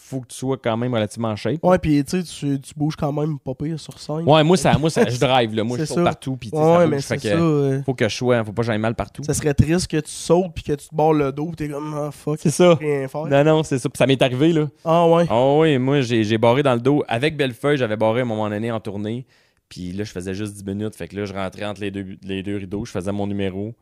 faut 0.05 0.21
que 0.21 0.27
tu 0.27 0.35
sois 0.37 0.57
quand 0.57 0.77
même 0.77 0.93
relativement 0.93 1.29
en 1.29 1.35
shape. 1.35 1.63
Ouais, 1.63 1.79
puis 1.79 2.03
tu 2.03 2.21
sais, 2.23 2.57
tu- 2.59 2.73
bouges 2.75 2.95
quand 2.95 3.11
même 3.11 3.39
pas 3.39 3.53
pire 3.55 3.79
sur 3.79 3.97
scène. 3.99 4.21
Ouais, 4.27 4.43
moi, 4.43 4.55
ça, 4.57 4.77
moi 4.77 4.89
ça, 4.89 5.07
je 5.09 5.19
drive, 5.19 5.53
là. 5.55 5.63
Moi, 5.63 5.77
je 5.79 5.85
saute 5.85 6.03
partout. 6.03 6.37
Puis, 6.37 6.49
Ouais, 6.53 6.59
ouais, 6.59 6.77
bouge. 6.85 6.89
mais 6.91 7.01
Fait 7.01 7.19
c'est 7.19 7.29
que, 7.35 7.77
ça. 7.77 7.83
faut 7.83 7.93
que 7.93 8.07
je 8.07 8.15
sois, 8.15 8.43
faut 8.43 8.51
pas 8.53 8.61
que 8.61 8.65
j'aille 8.67 8.77
mal 8.79 8.95
partout. 8.95 9.23
Ça 9.23 9.33
serait 9.33 9.53
triste 9.53 9.87
que 9.87 9.97
tu 9.97 10.11
sautes 10.11 10.53
puis 10.53 10.63
que 10.63 10.73
tu 10.73 10.87
te 10.87 10.93
barres 10.95 11.13
le 11.13 11.31
dos 11.31 11.47
pis 11.49 11.55
t'es 11.55 11.69
comme, 11.69 11.93
ah 11.97 12.11
fuck, 12.11 12.37
C'est 12.39 12.51
ça. 12.51 12.75
rien 12.75 13.07
faire. 13.07 13.25
Non, 13.25 13.43
non, 13.43 13.63
c'est 13.63 13.79
ça. 13.79 13.89
Puis 13.89 13.97
ça 13.97 14.05
m'est 14.05 14.21
arrivé, 14.21 14.53
là. 14.53 14.67
Ah 14.83 15.07
ouais. 15.07 15.25
Ah 15.29 15.53
oui, 15.57 15.77
moi, 15.77 16.01
j'ai 16.01 16.23
j'ai 16.23 16.37
barré 16.37 16.61
dans 16.63 16.73
le 16.75 16.81
dos. 16.81 17.03
Avec 17.07 17.35
Bellefeuille, 17.35 17.77
j'avais 17.77 17.97
barré 17.97 18.19
à 18.19 18.23
un 18.23 18.27
moment 18.27 18.49
donné 18.49 18.71
en 18.71 18.79
tournée. 18.79 19.25
Puis 19.69 19.91
là, 19.91 20.03
je 20.03 20.11
faisais 20.11 20.35
juste 20.35 20.53
10 20.53 20.65
minutes. 20.65 20.95
Fait 20.95 21.07
que 21.07 21.15
là, 21.15 21.25
je 21.25 21.33
rentrais 21.33 21.65
entre 21.65 21.81
les 21.81 21.89
deux, 21.89 22.17
les 22.23 22.43
deux 22.43 22.57
rideaux. 22.57 22.85
Je 22.85 22.91
faisais 22.91 23.11
mon 23.11 23.25
numéro, 23.25 23.73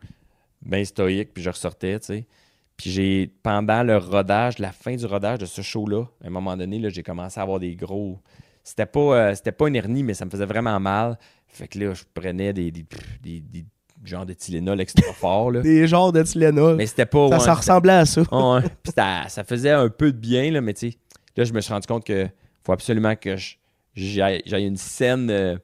bien 0.65 0.85
stoïque, 0.85 1.33
puis 1.33 1.43
je 1.43 1.49
ressortais, 1.49 1.99
tu 1.99 2.05
sais. 2.05 2.25
Puis 2.77 2.89
j'ai, 2.91 3.31
pendant 3.43 3.83
le 3.83 3.97
rodage, 3.97 4.59
la 4.59 4.71
fin 4.71 4.95
du 4.95 5.05
rodage 5.05 5.39
de 5.39 5.45
ce 5.45 5.61
show-là, 5.61 6.05
à 6.23 6.27
un 6.27 6.29
moment 6.29 6.57
donné, 6.57 6.79
là, 6.79 6.89
j'ai 6.89 7.03
commencé 7.03 7.39
à 7.39 7.43
avoir 7.43 7.59
des 7.59 7.75
gros... 7.75 8.19
C'était 8.63 8.85
pas, 8.85 8.99
euh, 8.99 9.35
c'était 9.35 9.51
pas 9.51 9.67
une 9.67 9.75
hernie, 9.75 10.03
mais 10.03 10.13
ça 10.13 10.25
me 10.25 10.29
faisait 10.29 10.45
vraiment 10.45 10.79
mal. 10.79 11.17
Fait 11.47 11.67
que 11.67 11.77
là, 11.79 11.93
je 11.93 12.03
prenais 12.13 12.53
des, 12.53 12.71
des, 12.71 12.85
des, 13.21 13.39
des 13.41 13.65
genres 14.05 14.25
de 14.25 14.33
Tylenol 14.33 14.79
extra 14.81 15.11
fort, 15.13 15.51
là. 15.51 15.61
Des 15.61 15.85
genres 15.87 16.11
de 16.11 16.23
Tylenol. 16.23 16.77
Mais 16.77 16.85
c'était 16.87 17.05
pas... 17.05 17.27
ça, 17.27 17.33
ouais, 17.35 17.39
ça 17.39 17.39
c'était- 17.39 17.51
ressemblait 17.57 17.93
à 17.93 18.05
ça. 18.05 18.21
Ouais. 18.31 18.61
Puis 18.81 18.93
ça, 18.95 19.23
ça 19.27 19.43
faisait 19.43 19.71
un 19.71 19.89
peu 19.89 20.11
de 20.11 20.17
bien, 20.17 20.49
là, 20.51 20.61
mais 20.61 20.73
tu 20.73 20.91
sais, 20.91 20.97
là, 21.37 21.43
je 21.43 21.53
me 21.53 21.61
suis 21.61 21.73
rendu 21.73 21.87
compte 21.87 22.05
que 22.05 22.27
faut 22.65 22.71
absolument 22.71 23.15
que 23.15 23.35
j'aille 23.95 24.41
j'aille 24.45 24.65
une 24.65 24.77
saine, 24.77 25.29
euh, 25.29 25.57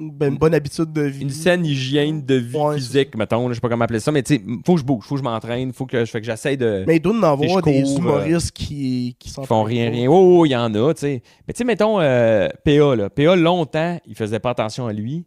Ben, 0.00 0.32
une 0.32 0.38
bonne 0.38 0.54
habitude 0.54 0.92
de 0.92 1.02
vie. 1.02 1.22
une 1.22 1.30
saine 1.30 1.64
hygiène 1.66 2.24
de 2.24 2.34
vie 2.36 2.56
Ouais, 2.56 2.76
physique, 2.76 3.14
mettons, 3.16 3.48
je 3.50 3.54
sais 3.54 3.60
pas 3.60 3.68
comment 3.68 3.84
appeler 3.84 4.00
ça, 4.00 4.10
mais 4.10 4.22
tu 4.22 4.36
sais, 4.36 4.42
faut 4.64 4.74
que 4.74 4.80
je 4.80 4.84
bouge, 4.84 5.04
faut 5.04 5.14
que 5.16 5.18
je 5.20 5.24
m'entraîne, 5.24 5.72
faut 5.72 5.84
que 5.86 6.10
que 6.10 6.22
j'essaie 6.24 6.56
de. 6.56 6.84
Mais 6.86 6.96
il 6.96 7.00
doit 7.00 7.14
en 7.14 7.22
avoir 7.22 7.62
des 7.62 7.82
cours, 7.82 7.98
humoristes 7.98 8.52
qui, 8.52 9.14
qui 9.18 9.34
Ils 9.38 9.46
font 9.46 9.62
rien, 9.62 9.90
rien. 9.90 10.08
Oh, 10.10 10.38
oh, 10.40 10.46
il 10.46 10.50
y 10.50 10.56
en 10.56 10.74
a, 10.74 10.94
tu 10.94 11.00
sais. 11.00 11.22
Mais 11.46 11.52
tu 11.52 11.58
sais, 11.58 11.64
mettons, 11.64 12.00
euh, 12.00 12.48
PA, 12.64 12.96
là. 12.96 13.10
PA, 13.10 13.36
longtemps, 13.36 14.00
il 14.06 14.14
faisait 14.14 14.38
pas 14.40 14.50
attention 14.50 14.86
à 14.86 14.92
lui. 14.92 15.26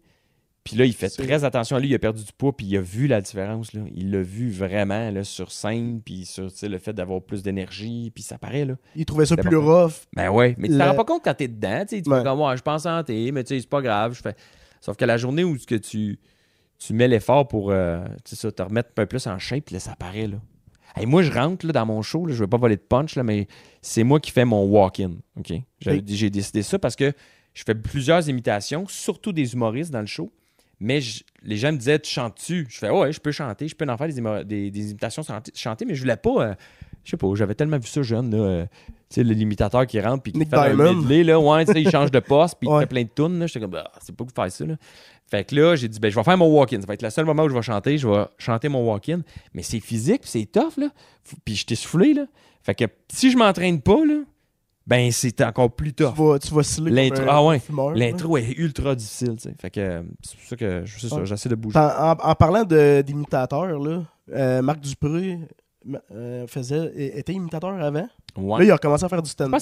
Puis 0.63 0.77
là, 0.77 0.85
il 0.85 0.93
fait 0.93 1.09
très 1.09 1.43
attention 1.43 1.75
à 1.75 1.79
lui. 1.81 1.89
Il 1.89 1.95
a 1.95 1.99
perdu 1.99 2.23
du 2.23 2.31
poids, 2.31 2.55
puis 2.55 2.65
il 2.65 2.77
a 2.77 2.81
vu 2.81 3.07
la 3.07 3.19
différence, 3.19 3.73
là. 3.73 3.81
Il 3.93 4.11
l'a 4.11 4.21
vu 4.21 4.49
vraiment, 4.49 5.11
là, 5.11 5.25
sur 5.25 5.51
scène, 5.51 5.99
puis 6.03 6.23
sur, 6.25 6.49
tu 6.51 6.57
sais, 6.57 6.69
le 6.69 6.77
fait 6.77 6.93
d'avoir 6.93 7.21
plus 7.21 7.43
d'énergie, 7.43 8.11
puis 8.15 8.23
ça 8.23 8.37
paraît, 8.37 8.63
là. 8.63 8.75
Il 8.95 9.05
trouvait 9.05 9.25
ça 9.25 9.35
plus 9.35 9.57
rough. 9.57 9.91
Ben 10.15 10.29
ouais, 10.29 10.55
mais 10.57 10.69
tu 10.69 10.73
Le- 10.75 10.79
t'en 10.79 10.87
rends 10.91 10.95
pas 10.95 11.03
compte 11.03 11.21
quand 11.25 11.33
t'es 11.33 11.49
dedans, 11.49 11.83
tu 11.87 11.97
sais, 11.97 12.01
comme, 12.01 12.39
ouais, 12.39 12.55
je 12.55 12.61
pense 12.61 12.83
santé, 12.83 13.31
mais 13.33 13.43
tu 13.43 13.55
sais, 13.55 13.59
c'est 13.59 13.69
pas 13.69 13.81
grave, 13.81 14.13
je 14.13 14.21
fais... 14.21 14.35
Sauf 14.83 14.97
que 14.97 15.05
la 15.05 15.15
journée 15.15 15.45
où 15.45 15.55
que 15.65 15.75
tu, 15.75 16.19
tu 16.77 16.93
mets 16.93 17.07
l'effort 17.07 17.47
pour, 17.47 17.71
euh, 17.71 18.03
ça, 18.25 18.51
te 18.51 18.61
remettre 18.61 18.89
un 18.89 18.93
peu 18.95 19.05
plus 19.05 19.25
en 19.27 19.39
shape, 19.39 19.69
là, 19.69 19.79
ça 19.79 19.93
apparaît, 19.93 20.27
là. 20.27 20.35
Hey, 20.97 21.05
moi, 21.05 21.23
je 21.23 21.31
rentre, 21.31 21.65
là, 21.65 21.71
dans 21.71 21.85
mon 21.85 22.01
show, 22.01 22.25
là, 22.25 22.33
je 22.33 22.43
vais 22.43 22.49
pas 22.49 22.57
voler 22.57 22.75
de 22.75 22.81
punch, 22.81 23.15
là, 23.15 23.23
mais 23.23 23.47
c'est 23.81 24.03
moi 24.03 24.19
qui 24.19 24.31
fais 24.31 24.43
mon 24.43 24.65
walk-in, 24.65 25.13
J'ai 26.05 26.29
décidé 26.29 26.63
ça 26.63 26.77
parce 26.79 26.97
que 26.97 27.13
je 27.53 27.63
fais 27.65 27.75
plusieurs 27.75 28.27
imitations, 28.27 28.85
surtout 28.89 29.31
des 29.31 29.53
humoristes 29.53 29.89
dans 29.91 30.01
le 30.01 30.05
show, 30.05 30.33
mais 30.81 30.99
je- 30.99 31.23
les 31.43 31.55
gens 31.55 31.71
me 31.71 31.77
disaient, 31.77 31.99
tu 31.99 32.11
chantes-tu? 32.11 32.67
Je 32.69 32.77
fais, 32.77 32.89
ouais, 32.89 33.13
je 33.13 33.21
peux 33.21 33.31
chanter, 33.31 33.69
je 33.69 33.75
peux 33.75 33.85
en 33.89 33.95
faire 33.97 34.09
des, 34.09 34.43
des- 34.43 34.69
des 34.69 34.89
imitations 34.91 35.23
chanter, 35.23 35.53
chanter, 35.55 35.85
mais 35.85 35.95
je 35.95 36.01
voulais 36.01 36.17
pas... 36.17 36.49
euh, 36.49 36.53
je 37.05 37.11
sais 37.11 37.17
pas, 37.17 37.27
j'avais 37.35 37.55
tellement 37.55 37.79
vu 37.79 37.87
ça 37.87 38.01
jeune, 38.03 38.31
là. 38.31 38.37
euh, 38.43 38.65
sais, 39.15 39.23
le 39.23 39.33
limitateur 39.33 39.85
qui 39.87 39.99
rentre 40.01 40.23
puis 40.23 40.31
qui 40.31 40.39
Nick 40.39 40.49
fait 40.49 40.55
un 40.57 40.73
medley, 40.75 41.23
là. 41.23 41.39
Ouais, 41.39 41.65
tu 41.65 41.73
sais, 41.73 41.81
il 41.81 41.89
change 41.89 42.11
de 42.11 42.19
poste 42.19 42.55
puis 42.59 42.67
il 42.67 42.71
Ouais. 42.73 42.81
fait 42.81 42.87
plein 42.87 43.03
de 43.03 43.09
tunes, 43.15 43.39
là. 43.39 43.47
J'étais 43.47 43.59
comme, 43.61 43.71
bah, 43.71 43.91
c'est 44.01 44.15
pas 44.15 44.23
pour 44.25 44.33
faire 44.35 44.51
ça, 44.51 44.65
là. 44.65 44.75
Fait 45.29 45.43
que 45.45 45.55
là, 45.55 45.75
j'ai 45.75 45.87
dit, 45.87 45.99
ben, 45.99 46.11
je 46.11 46.15
vais 46.15 46.23
faire 46.23 46.37
mon 46.37 46.47
walk-in. 46.47 46.79
Ça 46.81 46.85
va 46.87 46.93
être 46.93 47.01
le 47.01 47.09
seul 47.09 47.25
moment 47.25 47.43
où 47.43 47.49
je 47.49 47.53
vais 47.55 47.61
chanter. 47.61 47.97
Je 47.97 48.07
vais 48.07 48.25
chanter 48.37 48.69
mon 48.69 48.85
walk-in. 48.87 49.21
Mais 49.53 49.63
c'est 49.63 49.79
physique, 49.79 50.21
puis 50.21 50.29
c'est 50.29 50.45
tough, 50.45 50.77
là. 50.77 50.87
F- 51.27 51.35
Puis 51.43 51.55
je 51.55 51.65
t'ai 51.65 51.75
soufflé, 51.75 52.13
là. 52.13 52.25
Fait 52.61 52.75
que 52.75 52.85
si 53.11 53.31
je 53.31 53.37
m'entraîne 53.37 53.81
pas, 53.81 54.05
là, 54.05 54.21
ben, 54.85 55.11
c'est 55.11 55.39
encore 55.41 55.71
plus 55.71 55.93
Tu 55.93 56.03
tough. 56.03 56.13
vas, 56.15 56.39
tu 56.39 56.53
vas 56.53 56.61
sciller 56.61 56.91
L'intro- 56.91 57.19
comme 57.21 57.29
un 57.29 57.31
ah 57.37 57.43
ouais. 57.45 57.59
fumeur, 57.59 57.91
là. 57.91 57.95
L'intro 58.05 58.37
est 58.37 58.51
ultra 58.57 58.93
difficile, 58.95 59.35
tu 59.37 59.43
sais. 59.49 59.55
Fait 59.59 59.69
que 59.71 59.79
euh, 59.79 60.03
c'est 60.21 60.37
pour 60.37 60.47
ça 60.49 60.55
que 60.57 60.81
je- 60.85 60.99
c'est 60.99 61.07
ça, 61.07 61.15
Ouais. 61.15 61.25
j'essaie 61.25 61.49
de 61.49 61.55
bouger. 61.55 61.79
En, 61.79 62.11
en- 62.11 62.11
en 62.31 62.35
parlant 62.35 62.63
de- 62.63 63.01
là, 63.79 64.03
euh, 64.33 64.61
Marc 64.61 64.81
Dupré 64.81 65.39
euh, 66.11 66.45
faisait, 66.47 66.91
était 67.17 67.33
imitateur 67.33 67.73
avant? 67.81 68.07
Ouais. 68.35 68.59
Là, 68.59 68.65
il 68.65 68.71
a 68.71 68.73
recommencé 68.75 69.03
à 69.05 69.09
faire 69.09 69.21
du 69.21 69.29
stand-up. 69.29 69.61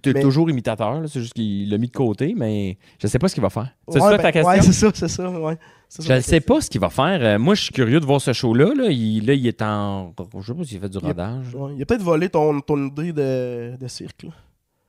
t'es 0.00 0.12
Mais- 0.12 0.22
toujours 0.22 0.48
imitateur. 0.48 1.02
C'est 1.08 1.20
juste 1.20 1.32
qu'il 1.34 1.68
l'a 1.68 1.78
mis 1.78 1.88
de 1.88 1.92
côté, 1.92 2.32
mais 2.36 2.78
je 3.02 3.06
sais 3.08 3.18
pas 3.18 3.28
ce 3.28 3.34
qu'il 3.34 3.42
va 3.42 3.50
faire. 3.50 3.70
C'est 3.88 3.94
Ouais, 3.94 4.00
ça 4.10 4.16
ben, 4.16 4.22
ta 4.22 4.30
question? 4.32 4.50
Ouais, 4.52 4.62
c'est 4.62 4.72
ça, 4.72 4.90
c'est 4.94 5.08
ça. 5.08 5.28
Ouais. 5.30 5.58
C'est 5.88 6.02
ça, 6.02 6.08
Je 6.08 6.12
ne 6.14 6.20
sais 6.20 6.30
question. 6.38 6.54
pas 6.54 6.60
ce 6.60 6.70
qu'il 6.70 6.80
va 6.80 6.90
faire. 6.90 7.18
Euh, 7.22 7.38
moi, 7.40 7.54
je 7.56 7.62
suis 7.62 7.72
curieux 7.72 7.98
de 7.98 8.06
voir 8.06 8.20
ce 8.20 8.32
show-là. 8.32 8.72
Là. 8.76 8.90
Il, 8.90 9.26
là, 9.26 9.34
il 9.34 9.46
est 9.46 9.60
en. 9.62 10.14
Je 10.38 10.46
sais 10.46 10.54
pas 10.54 10.64
s'il 10.64 10.78
fait 10.80 10.88
du 10.88 10.98
Il 10.98 11.06
rodage. 11.06 11.54
Ouais, 11.54 11.72
il 11.76 11.82
a 11.82 11.86
peut-être 11.86 12.02
volé 12.02 12.28
ton, 12.28 12.60
ton 12.60 12.86
idée 12.86 13.12
de, 13.12 13.74
de 13.80 13.88
cirque. 13.88 14.26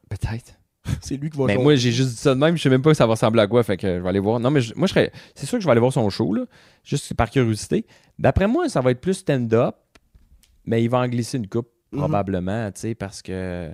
Peut-être. 0.08 0.54
C'est 1.02 1.18
lui 1.18 1.30
qui 1.32 1.38
va 1.38 1.46
Mais 1.46 1.58
moi, 1.58 1.76
j'ai 1.76 1.92
juste 1.92 2.10
dit 2.12 2.16
ça 2.18 2.36
de 2.36 2.40
même. 2.40 2.58
Je 2.58 2.62
sais 2.62 2.70
même 2.70 2.82
pas 2.82 2.94
ça 2.94 3.06
va 3.08 3.14
ressembler 3.14 3.42
à 3.42 3.48
quoi. 3.48 3.64
Fait 3.64 3.78
que 3.78 3.98
je 3.98 4.02
vais 4.04 4.10
aller 4.10 4.20
voir. 4.20 4.40
Non, 4.40 4.52
mais 4.52 4.62
je- 4.62 4.74
moi, 4.76 4.86
je 4.88 4.94
serais. 4.94 5.12
C'est 5.36 5.46
sûr 5.48 5.58
que 5.58 5.62
je 5.62 5.66
vais 5.68 5.72
aller 5.72 5.80
voir 5.80 5.94
son 5.94 6.08
show, 6.12 6.34
là. 6.34 6.44
Juste 6.84 7.14
par 7.16 7.30
curiosité. 7.32 7.86
D'après 8.20 8.48
moi, 8.48 8.70
ça 8.70 8.82
va 8.82 8.92
être 8.92 9.02
plus 9.02 9.16
stand-up. 9.16 9.76
Mais 10.66 10.84
il 10.84 10.90
va 10.90 11.00
en 11.00 11.08
glisser 11.08 11.38
une 11.38 11.48
coupe. 11.48 11.68
Probablement, 11.92 12.72
tu 12.72 12.80
sais, 12.82 12.96
parce 12.96 13.22
que. 13.22 13.72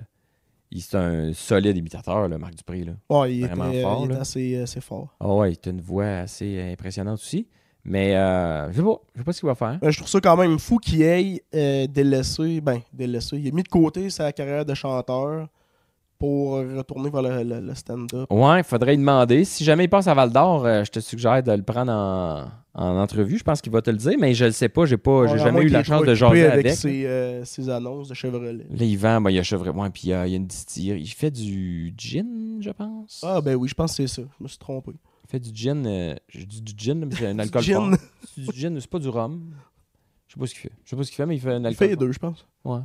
il- 0.70 0.82
C'est 0.82 0.96
un 0.96 1.32
solide 1.32 1.76
imitateur, 1.76 2.28
là, 2.28 2.38
Marc 2.38 2.54
Dupré. 2.56 2.84
Là. 2.84 2.92
Ouais, 3.08 3.34
il 3.36 3.46
vraiment 3.46 3.70
était, 3.70 3.82
fort, 3.82 4.02
il 4.04 4.10
là. 4.10 4.20
assez, 4.20 4.56
assez 4.60 4.80
fort. 4.80 5.14
Ah 5.20 5.28
ouais, 5.32 5.52
il 5.52 5.68
a 5.68 5.70
une 5.72 5.80
voix 5.80 6.06
assez 6.06 6.70
impressionnante 6.72 7.18
aussi. 7.18 7.46
Mais 7.84 8.16
euh, 8.16 8.70
je 8.72 8.76
sais 8.78 8.82
pas. 8.82 8.98
Je 9.14 9.18
sais 9.20 9.24
pas 9.24 9.32
ce 9.32 9.40
qu'il 9.40 9.46
va 9.48 9.54
faire. 9.54 9.78
Euh, 9.82 9.90
je 9.92 9.96
trouve 9.98 10.08
ça 10.08 10.20
quand 10.20 10.36
même 10.36 10.58
fou 10.58 10.78
qu'il 10.78 11.02
ait 11.02 11.40
euh, 11.54 11.86
délaissé, 11.86 12.60
ben, 12.60 12.80
délaissé. 12.92 13.36
Il 13.38 13.46
a 13.48 13.52
mis 13.52 13.62
de 13.62 13.68
côté 13.68 14.10
sa 14.10 14.32
carrière 14.32 14.64
de 14.64 14.74
chanteur 14.74 15.46
pour 16.18 16.54
retourner 16.56 17.10
vers 17.10 17.22
le, 17.22 17.42
le- 17.44 17.60
le 17.60 17.74
stand-up. 17.76 18.26
Ouais, 18.32 18.58
il 18.60 18.64
faudrait 18.64 18.92
lui 18.92 18.98
demander. 18.98 19.44
Si 19.44 19.62
jamais 19.62 19.84
il 19.84 19.88
passe 19.88 20.08
à 20.08 20.14
Val 20.14 20.32
d'Or, 20.32 20.64
euh, 20.66 20.82
je 20.82 20.90
te 20.90 20.98
suggère 20.98 21.42
de 21.44 21.52
le 21.52 21.62
prendre 21.62 21.92
en, 21.92 22.44
en 22.78 22.96
entrevue. 22.98 23.38
Je 23.38 23.42
pense 23.42 23.60
qu'il 23.62 23.72
va 23.72 23.80
te 23.82 23.90
le 23.90 23.96
dire, 23.96 24.14
mais 24.20 24.34
je 24.34 24.44
le 24.44 24.52
sais 24.52 24.68
pas. 24.68 24.84
J'ai 24.86 24.96
pas, 24.98 25.26
j'ai 25.26 25.32
Ouais, 25.32 25.38
jamais 25.38 25.62
eu 25.62 25.68
la 25.68 25.82
chance 25.82 26.04
de 26.04 26.14
jaser 26.14 26.44
avec 26.44 26.66
avec. 26.66 26.76
ses, 26.78 27.06
euh, 27.06 27.44
ses 27.44 27.68
annonces 27.70 28.08
de 28.08 28.14
Chevrolet. 28.14 28.52
Là, 28.52 28.62
il 28.84 28.96
vend, 28.98 29.20
ben, 29.20 29.30
il 29.30 29.36
y 29.36 29.38
a 29.38 29.42
Chevrolet. 29.42 29.70
Ouais, 29.70 29.90
puis 29.90 30.02
il 30.04 30.10
y 30.10 30.12
a, 30.12 30.26
il 30.26 30.30
y 30.30 30.34
a 30.34 30.36
une 30.36 30.46
distillerie. 30.46 31.00
Il 31.00 31.08
fait 31.08 31.30
du 31.30 31.92
gin, 31.96 32.58
je 32.60 32.70
pense. 32.70 33.22
Ah, 33.24 33.40
ben 33.40 33.54
oui, 33.56 33.68
je 33.68 33.74
pense 33.74 33.96
que 33.96 34.06
c'est 34.06 34.20
ça. 34.20 34.22
Je 34.38 34.42
me 34.44 34.48
suis 34.48 34.58
trompé. 34.58 34.92
Il 35.24 35.30
fait 35.30 35.40
du 35.40 35.50
gin. 35.54 35.84
euh, 35.86 36.14
du 36.34 36.72
gin, 36.76 37.04
mais 37.04 37.14
c'est 37.16 37.26
un 37.26 37.38
alcool 37.40 37.62
gin. 37.62 37.74
fort. 37.96 37.98
C'est 38.34 38.52
du 38.52 38.60
gin, 38.60 38.78
c'est 38.80 38.90
pas 38.90 38.98
du 38.98 39.08
rhum. 39.08 39.40
Je 40.28 40.34
sais 40.34 40.40
pas 40.40 40.46
ce 40.46 40.52
qu'il 40.52 40.60
fait. 40.62 40.72
Je 40.84 40.90
sais 40.90 40.96
pas 40.96 41.02
ce 41.02 41.08
qu'il 41.10 41.16
fait, 41.16 41.26
mais 41.26 41.36
il 41.36 41.40
fait 41.40 41.50
un 41.52 41.64
alcool. 41.64 41.72
Il 41.72 41.76
fait 41.76 41.88
les 41.88 41.96
deux, 41.96 42.12
je 42.12 42.18
pense. 42.18 42.46
Ouais. 42.64 42.80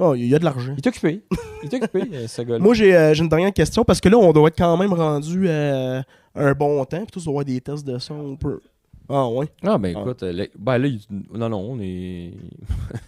Oh, 0.00 0.14
il 0.14 0.26
y 0.26 0.34
a 0.34 0.38
de 0.38 0.44
l'argent. 0.44 0.72
Il 0.76 0.84
est 0.84 0.86
occupé. 0.86 1.22
Il 1.64 1.68
est 1.68 1.74
occupé, 1.74 2.02
euh, 2.12 2.28
ce 2.28 2.42
gars-là. 2.42 2.60
Moi, 2.60 2.74
j'ai 2.74 2.96
euh, 2.96 3.12
j'ai 3.14 3.22
une 3.24 3.28
dernière 3.28 3.52
question 3.52 3.82
parce 3.84 4.00
que 4.00 4.08
là, 4.08 4.16
on 4.16 4.32
doit 4.32 4.46
être 4.48 4.56
quand 4.56 4.76
même 4.76 4.92
rendu 4.92 5.48
à 5.48 6.04
un 6.36 6.52
bon 6.52 6.84
temps. 6.84 6.98
Puis 6.98 7.06
tous, 7.12 7.22
on 7.26 7.32
doit 7.32 7.42
avoir 7.42 7.44
des 7.44 7.60
tests 7.60 7.84
de 7.84 7.98
son. 7.98 8.14
On 8.14 8.36
peut... 8.36 8.60
Ah, 9.08 9.28
ouais. 9.28 9.46
Ah, 9.62 9.78
ben 9.78 9.94
Ah. 9.96 10.00
écoute, 10.00 10.22
euh, 10.22 10.46
ben 10.58 10.78
là, 10.78 10.88
non, 11.34 11.48
non, 11.48 11.58
on 11.72 11.80
est. 11.80 12.32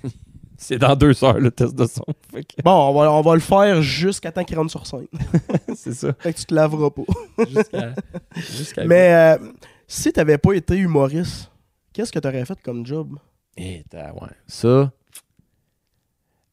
c'est 0.56 0.78
dans 0.78 0.96
deux 0.96 1.22
heures 1.24 1.38
le 1.38 1.50
test 1.50 1.74
de 1.74 1.86
son. 1.86 2.04
Que- 2.32 2.62
Bon, 2.64 2.88
on 2.90 2.94
va, 2.94 3.12
on 3.12 3.20
va 3.22 3.34
le 3.34 3.40
faire 3.40 3.82
jusqu'à 3.82 4.32
temps 4.32 4.44
qu'il 4.44 4.56
rentre 4.58 4.70
sur 4.70 4.86
scène. 4.86 5.06
c'est 5.74 5.92
ça. 5.92 6.12
fait 6.18 6.32
que 6.32 6.38
tu 6.38 6.46
te 6.46 6.54
laveras 6.54 6.90
pas. 6.90 7.02
Jusqu'à. 7.48 7.94
jusqu'à- 8.36 8.84
Mais 8.84 9.12
euh, 9.38 9.52
si 9.86 10.12
t'avais 10.12 10.38
pas 10.38 10.52
été 10.54 10.76
humoriste, 10.76 11.50
qu'est-ce 11.92 12.12
que 12.12 12.18
t'aurais 12.18 12.44
fait 12.44 12.60
comme 12.62 12.86
job? 12.86 13.18
Et 13.56 13.84
t'as- 13.90 14.12
ouais. 14.14 14.28
Ça, 14.46 14.90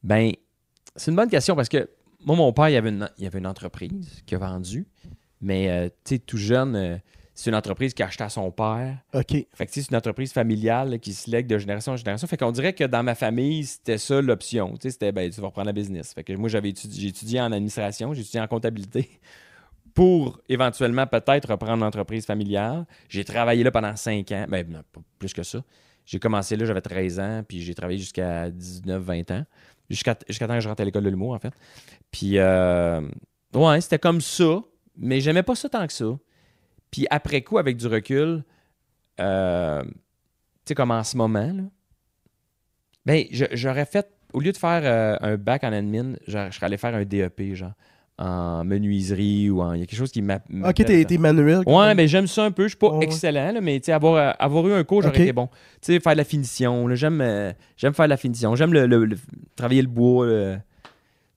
ben, 0.02 0.32
c'est 0.96 1.10
une 1.10 1.16
bonne 1.16 1.30
question 1.30 1.56
parce 1.56 1.68
que 1.68 1.88
moi, 2.24 2.36
mon 2.36 2.52
père, 2.52 2.68
il 2.68 2.76
avait 2.76 2.88
une, 2.90 3.08
il 3.18 3.26
avait 3.26 3.38
une 3.38 3.46
entreprise 3.46 4.22
qui 4.26 4.34
a 4.34 4.38
vendu, 4.38 4.86
mais 5.40 5.68
euh, 5.70 5.88
tu 6.04 6.14
sais, 6.16 6.18
tout 6.18 6.36
jeune, 6.36 6.76
euh, 6.76 6.96
c'est 7.38 7.50
une 7.50 7.56
entreprise 7.56 7.94
qui 7.94 8.02
a 8.02 8.06
acheté 8.06 8.24
à 8.24 8.28
son 8.28 8.50
père. 8.50 8.98
OK. 9.14 9.30
Fait 9.54 9.66
que 9.66 9.70
c'est 9.70 9.88
une 9.88 9.96
entreprise 9.96 10.32
familiale 10.32 10.90
là, 10.90 10.98
qui 10.98 11.12
se 11.12 11.30
lègue 11.30 11.46
de 11.46 11.56
génération 11.56 11.92
en 11.92 11.96
génération. 11.96 12.26
Fait 12.26 12.36
qu'on 12.36 12.50
dirait 12.50 12.72
que 12.72 12.82
dans 12.82 13.04
ma 13.04 13.14
famille, 13.14 13.64
c'était 13.64 13.96
ça 13.96 14.20
l'option. 14.20 14.72
Tu 14.72 14.78
sais, 14.82 14.90
c'était, 14.90 15.12
ben, 15.12 15.30
tu 15.30 15.40
vas 15.40 15.46
reprendre 15.46 15.68
la 15.68 15.72
business. 15.72 16.12
Fait 16.14 16.24
que 16.24 16.32
moi, 16.32 16.48
j'avais 16.48 16.70
étudié, 16.70 17.00
j'ai 17.00 17.08
étudié 17.10 17.40
en 17.40 17.52
administration, 17.52 18.12
j'ai 18.12 18.22
étudié 18.22 18.40
en 18.40 18.48
comptabilité 18.48 19.08
pour 19.94 20.40
éventuellement 20.48 21.06
peut-être 21.06 21.48
reprendre 21.48 21.84
l'entreprise 21.84 22.26
familiale. 22.26 22.86
J'ai 23.08 23.24
travaillé 23.24 23.62
là 23.62 23.70
pendant 23.70 23.94
5 23.94 24.32
ans. 24.32 24.46
Ben, 24.48 24.68
non, 24.68 24.80
pas 24.92 25.00
plus 25.20 25.32
que 25.32 25.44
ça. 25.44 25.62
J'ai 26.06 26.18
commencé 26.18 26.56
là, 26.56 26.64
j'avais 26.64 26.80
13 26.80 27.20
ans, 27.20 27.44
puis 27.46 27.62
j'ai 27.62 27.74
travaillé 27.76 28.00
jusqu'à 28.00 28.50
19-20 28.50 29.32
ans. 29.32 29.44
Jusqu'à 29.88 30.18
jusqu'à 30.26 30.48
temps 30.48 30.54
que 30.54 30.60
je 30.60 30.68
rentre 30.68 30.82
à 30.82 30.84
l'école 30.84 31.04
de 31.04 31.10
l'humour, 31.10 31.34
en 31.34 31.38
fait. 31.38 31.54
Puis, 32.10 32.32
euh, 32.38 33.00
ouais, 33.54 33.80
c'était 33.80 34.00
comme 34.00 34.20
ça, 34.20 34.60
mais 34.96 35.20
j'aimais 35.20 35.44
pas 35.44 35.54
ça 35.54 35.68
tant 35.68 35.86
que 35.86 35.92
ça. 35.92 36.18
Puis 36.90 37.06
après 37.10 37.42
coup, 37.42 37.58
avec 37.58 37.76
du 37.76 37.86
recul, 37.86 38.44
euh, 39.20 39.82
tu 39.84 39.90
sais, 40.66 40.74
comme 40.74 40.90
en 40.90 41.04
ce 41.04 41.16
moment, 41.16 41.52
là, 41.52 41.62
ben, 43.06 43.24
j'aurais 43.30 43.86
fait, 43.86 44.06
au 44.32 44.40
lieu 44.40 44.52
de 44.52 44.56
faire 44.56 44.82
euh, 44.84 45.16
un 45.20 45.36
bac 45.36 45.64
en 45.64 45.72
admin, 45.72 46.14
je 46.26 46.32
serais 46.50 46.66
allé 46.66 46.76
faire 46.76 46.94
un 46.94 47.04
DEP, 47.04 47.54
genre, 47.54 47.72
en 48.18 48.64
menuiserie 48.64 49.48
ou 49.48 49.62
en. 49.62 49.72
Il 49.74 49.80
y 49.80 49.82
a 49.82 49.86
quelque 49.86 49.98
chose 49.98 50.10
qui 50.10 50.20
m'a. 50.22 50.40
Ok, 50.64 50.74
t'es 50.74 51.04
t'es 51.04 51.18
manuel. 51.18 51.62
Ouais, 51.66 51.86
même. 51.88 51.96
ben 51.96 52.08
j'aime 52.08 52.26
ça 52.26 52.44
un 52.44 52.50
peu. 52.50 52.64
Je 52.64 52.68
suis 52.70 52.76
pas 52.76 52.88
excellent, 53.00 53.52
là, 53.52 53.60
mais 53.60 53.78
tu 53.80 53.86
sais, 53.86 53.92
avoir, 53.92 54.14
euh, 54.16 54.32
avoir 54.38 54.66
eu 54.68 54.72
un 54.72 54.82
cours, 54.84 55.02
j'aurais 55.02 55.14
été 55.24 55.32
bon. 55.32 55.46
Tu 55.80 55.92
sais, 55.92 56.00
faire 56.00 56.12
de 56.12 56.18
la 56.18 56.24
finition, 56.24 56.86
là, 56.88 56.94
j'aime 56.96 57.20
euh, 57.20 57.52
j'aime 57.76 57.94
faire 57.94 58.06
de 58.06 58.10
la 58.10 58.16
finition. 58.16 58.54
J'aime 58.56 58.72
le, 58.72 58.86
le- 58.86 59.04
le- 59.04 59.16
travailler 59.56 59.82
le 59.82 59.88
bois. 59.88 60.26
Tu 60.26 60.32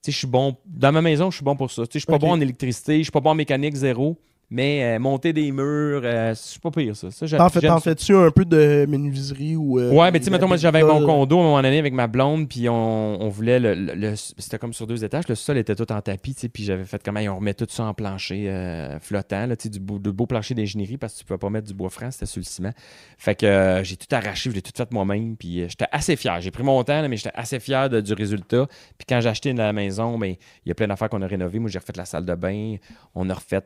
sais, 0.02 0.12
je 0.12 0.18
suis 0.18 0.28
bon. 0.28 0.58
Dans 0.66 0.92
ma 0.92 1.02
maison, 1.04 1.30
je 1.30 1.36
suis 1.36 1.46
bon 1.46 1.56
pour 1.56 1.70
ça. 1.72 1.84
Tu 1.84 1.94
sais, 1.94 2.00
je 2.00 2.00
suis 2.00 2.06
pas 2.08 2.18
bon 2.18 2.32
en 2.32 2.42
électricité, 2.42 2.98
je 2.98 3.04
suis 3.04 3.12
pas 3.12 3.20
bon 3.22 3.30
en 3.30 3.36
mécanique 3.36 3.76
zéro, 3.76 4.18
mais 4.52 4.84
euh, 4.84 5.00
monter 5.00 5.32
des 5.34 5.52
murs, 5.52 6.02
euh, 6.04 6.34
c'est 6.36 6.62
pas 6.62 6.70
pire 6.72 6.94
ça. 6.96 7.10
ça 7.10 7.26
T'en 7.38 7.46
fais- 7.50 7.62
fais-tu 7.80 8.14
un 8.16 8.30
peu 8.32 8.44
de 8.46 8.86
menuiserie 8.88 9.56
ou. 9.56 9.80
euh, 9.80 9.92
Ouais, 9.92 10.12
mais 10.12 10.20
tu 10.20 10.26
sais, 10.26 10.32
mettons, 10.32 10.48
moi, 10.48 10.58
j'avais 10.58 10.82
mon 10.84 11.00
condo 11.06 11.38
à 11.38 11.40
un 11.40 11.44
moment 11.44 11.62
donné 11.62 11.80
avec 11.80 11.94
ma 11.94 12.08
blonde, 12.08 12.50
puis 12.50 12.68
on, 12.70 13.22
on 13.22 13.30
voulait 13.30 13.60
le. 13.60 13.74
le- 13.74 13.94
le- 13.96 14.16
C'était 14.16 14.60
comme 14.60 14.74
sur 14.74 14.86
deux 14.86 15.04
étages, 15.06 15.28
le 15.30 15.36
sol 15.36 15.58
était 15.58 15.74
tout 15.74 15.90
en 15.92 16.02
tapis, 16.02 16.36
tu 16.36 16.42
sais, 16.42 16.50
puis 16.50 16.64
j'avais 16.64 16.84
fait 16.86 17.02
comment 17.04 17.22
on 17.22 17.38
remet 17.38 17.54
tout 17.54 17.66
ça 17.70 17.86
en 17.86 17.94
plancher 17.94 18.46
euh, 18.50 19.00
flottant, 19.00 19.46
là, 19.48 19.56
tu 19.56 19.64
sais, 19.64 19.70
du 19.70 19.80
beau, 19.80 20.26
plancher 20.26 20.54
d'ingénierie 20.54 20.98
parce 20.98 21.14
que 21.14 21.20
tu 21.20 21.26
pouvais 21.26 21.38
pas 21.40 21.50
mettre 21.50 21.68
du 21.68 21.74
bois 21.74 21.90
franc, 21.90 22.12
c'était 22.12 22.26
sur 22.26 22.40
le 22.42 22.46
ciment. 22.46 22.74
Fait 23.18 23.36
que 23.36 23.80
j'ai 23.84 23.96
tout 23.96 24.14
arraché, 24.14 24.50
je 24.50 24.56
l'ai 24.56 24.62
tout 24.62 24.72
fait 24.76 24.92
moi-même, 24.92 25.38
puis 25.38 25.62
j'étais 25.70 25.88
assez 25.94 26.18
fier. 26.18 26.42
J'ai 26.42 26.52
pris 26.52 26.64
mon 26.64 26.84
temps, 26.84 27.02
là, 27.02 27.08
mais 27.08 27.16
j'étais 27.16 27.32
assez 27.36 27.60
fier 27.62 27.90
de- 27.90 28.02
du 28.02 28.14
résultat. 28.14 28.68
Puis 28.98 29.06
quand 29.08 29.22
j'ai 29.22 29.30
acheté 29.30 29.54
la 29.54 29.72
maison, 29.72 30.18
ben, 30.18 30.36
il 30.66 30.70
y 30.70 30.72
a 30.72 30.76
plein 30.76 30.88
d'affaires 30.88 31.08
qu'on 31.10 31.22
a 31.22 31.28
rénovées. 31.28 31.60
Moi, 31.60 31.70
j'ai 31.70 31.80
refait 31.80 31.94
la 31.96 32.06
salle 32.06 32.26
de 32.26 32.36
bain, 32.36 32.76
on 33.16 33.30
a 33.30 33.34
refait. 33.34 33.62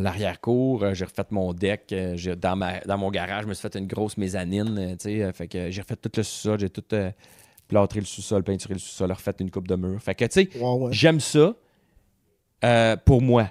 L'arrière-cour, 0.00 0.82
euh, 0.84 0.94
j'ai 0.94 1.04
refait 1.04 1.24
mon 1.30 1.52
deck, 1.52 1.92
euh, 1.92 2.16
dans, 2.36 2.56
ma, 2.56 2.80
dans 2.80 2.98
mon 2.98 3.10
garage, 3.10 3.44
je 3.44 3.48
me 3.48 3.54
suis 3.54 3.62
fait 3.68 3.78
une 3.78 3.86
grosse 3.86 4.16
mezzanine, 4.16 4.96
euh, 5.06 5.32
fait 5.32 5.48
que 5.48 5.70
j'ai 5.70 5.80
refait 5.82 5.96
tout 5.96 6.10
le 6.16 6.22
sous-sol, 6.22 6.58
j'ai 6.60 6.70
tout 6.70 6.84
euh, 6.92 7.10
plâtré 7.68 8.00
le 8.00 8.06
sous-sol, 8.06 8.42
peinturé 8.42 8.74
le 8.74 8.80
sous-sol, 8.80 9.10
refait 9.12 9.34
une 9.40 9.50
coupe 9.50 9.68
de 9.68 9.76
mur. 9.76 10.02
Fait 10.02 10.14
que, 10.14 10.24
tu 10.24 10.32
sais, 10.32 10.50
Ouais, 10.58 10.78
ouais. 10.86 10.92
j'aime 10.92 11.20
ça 11.20 11.54
euh, 12.64 12.96
pour 12.96 13.22
moi. 13.22 13.50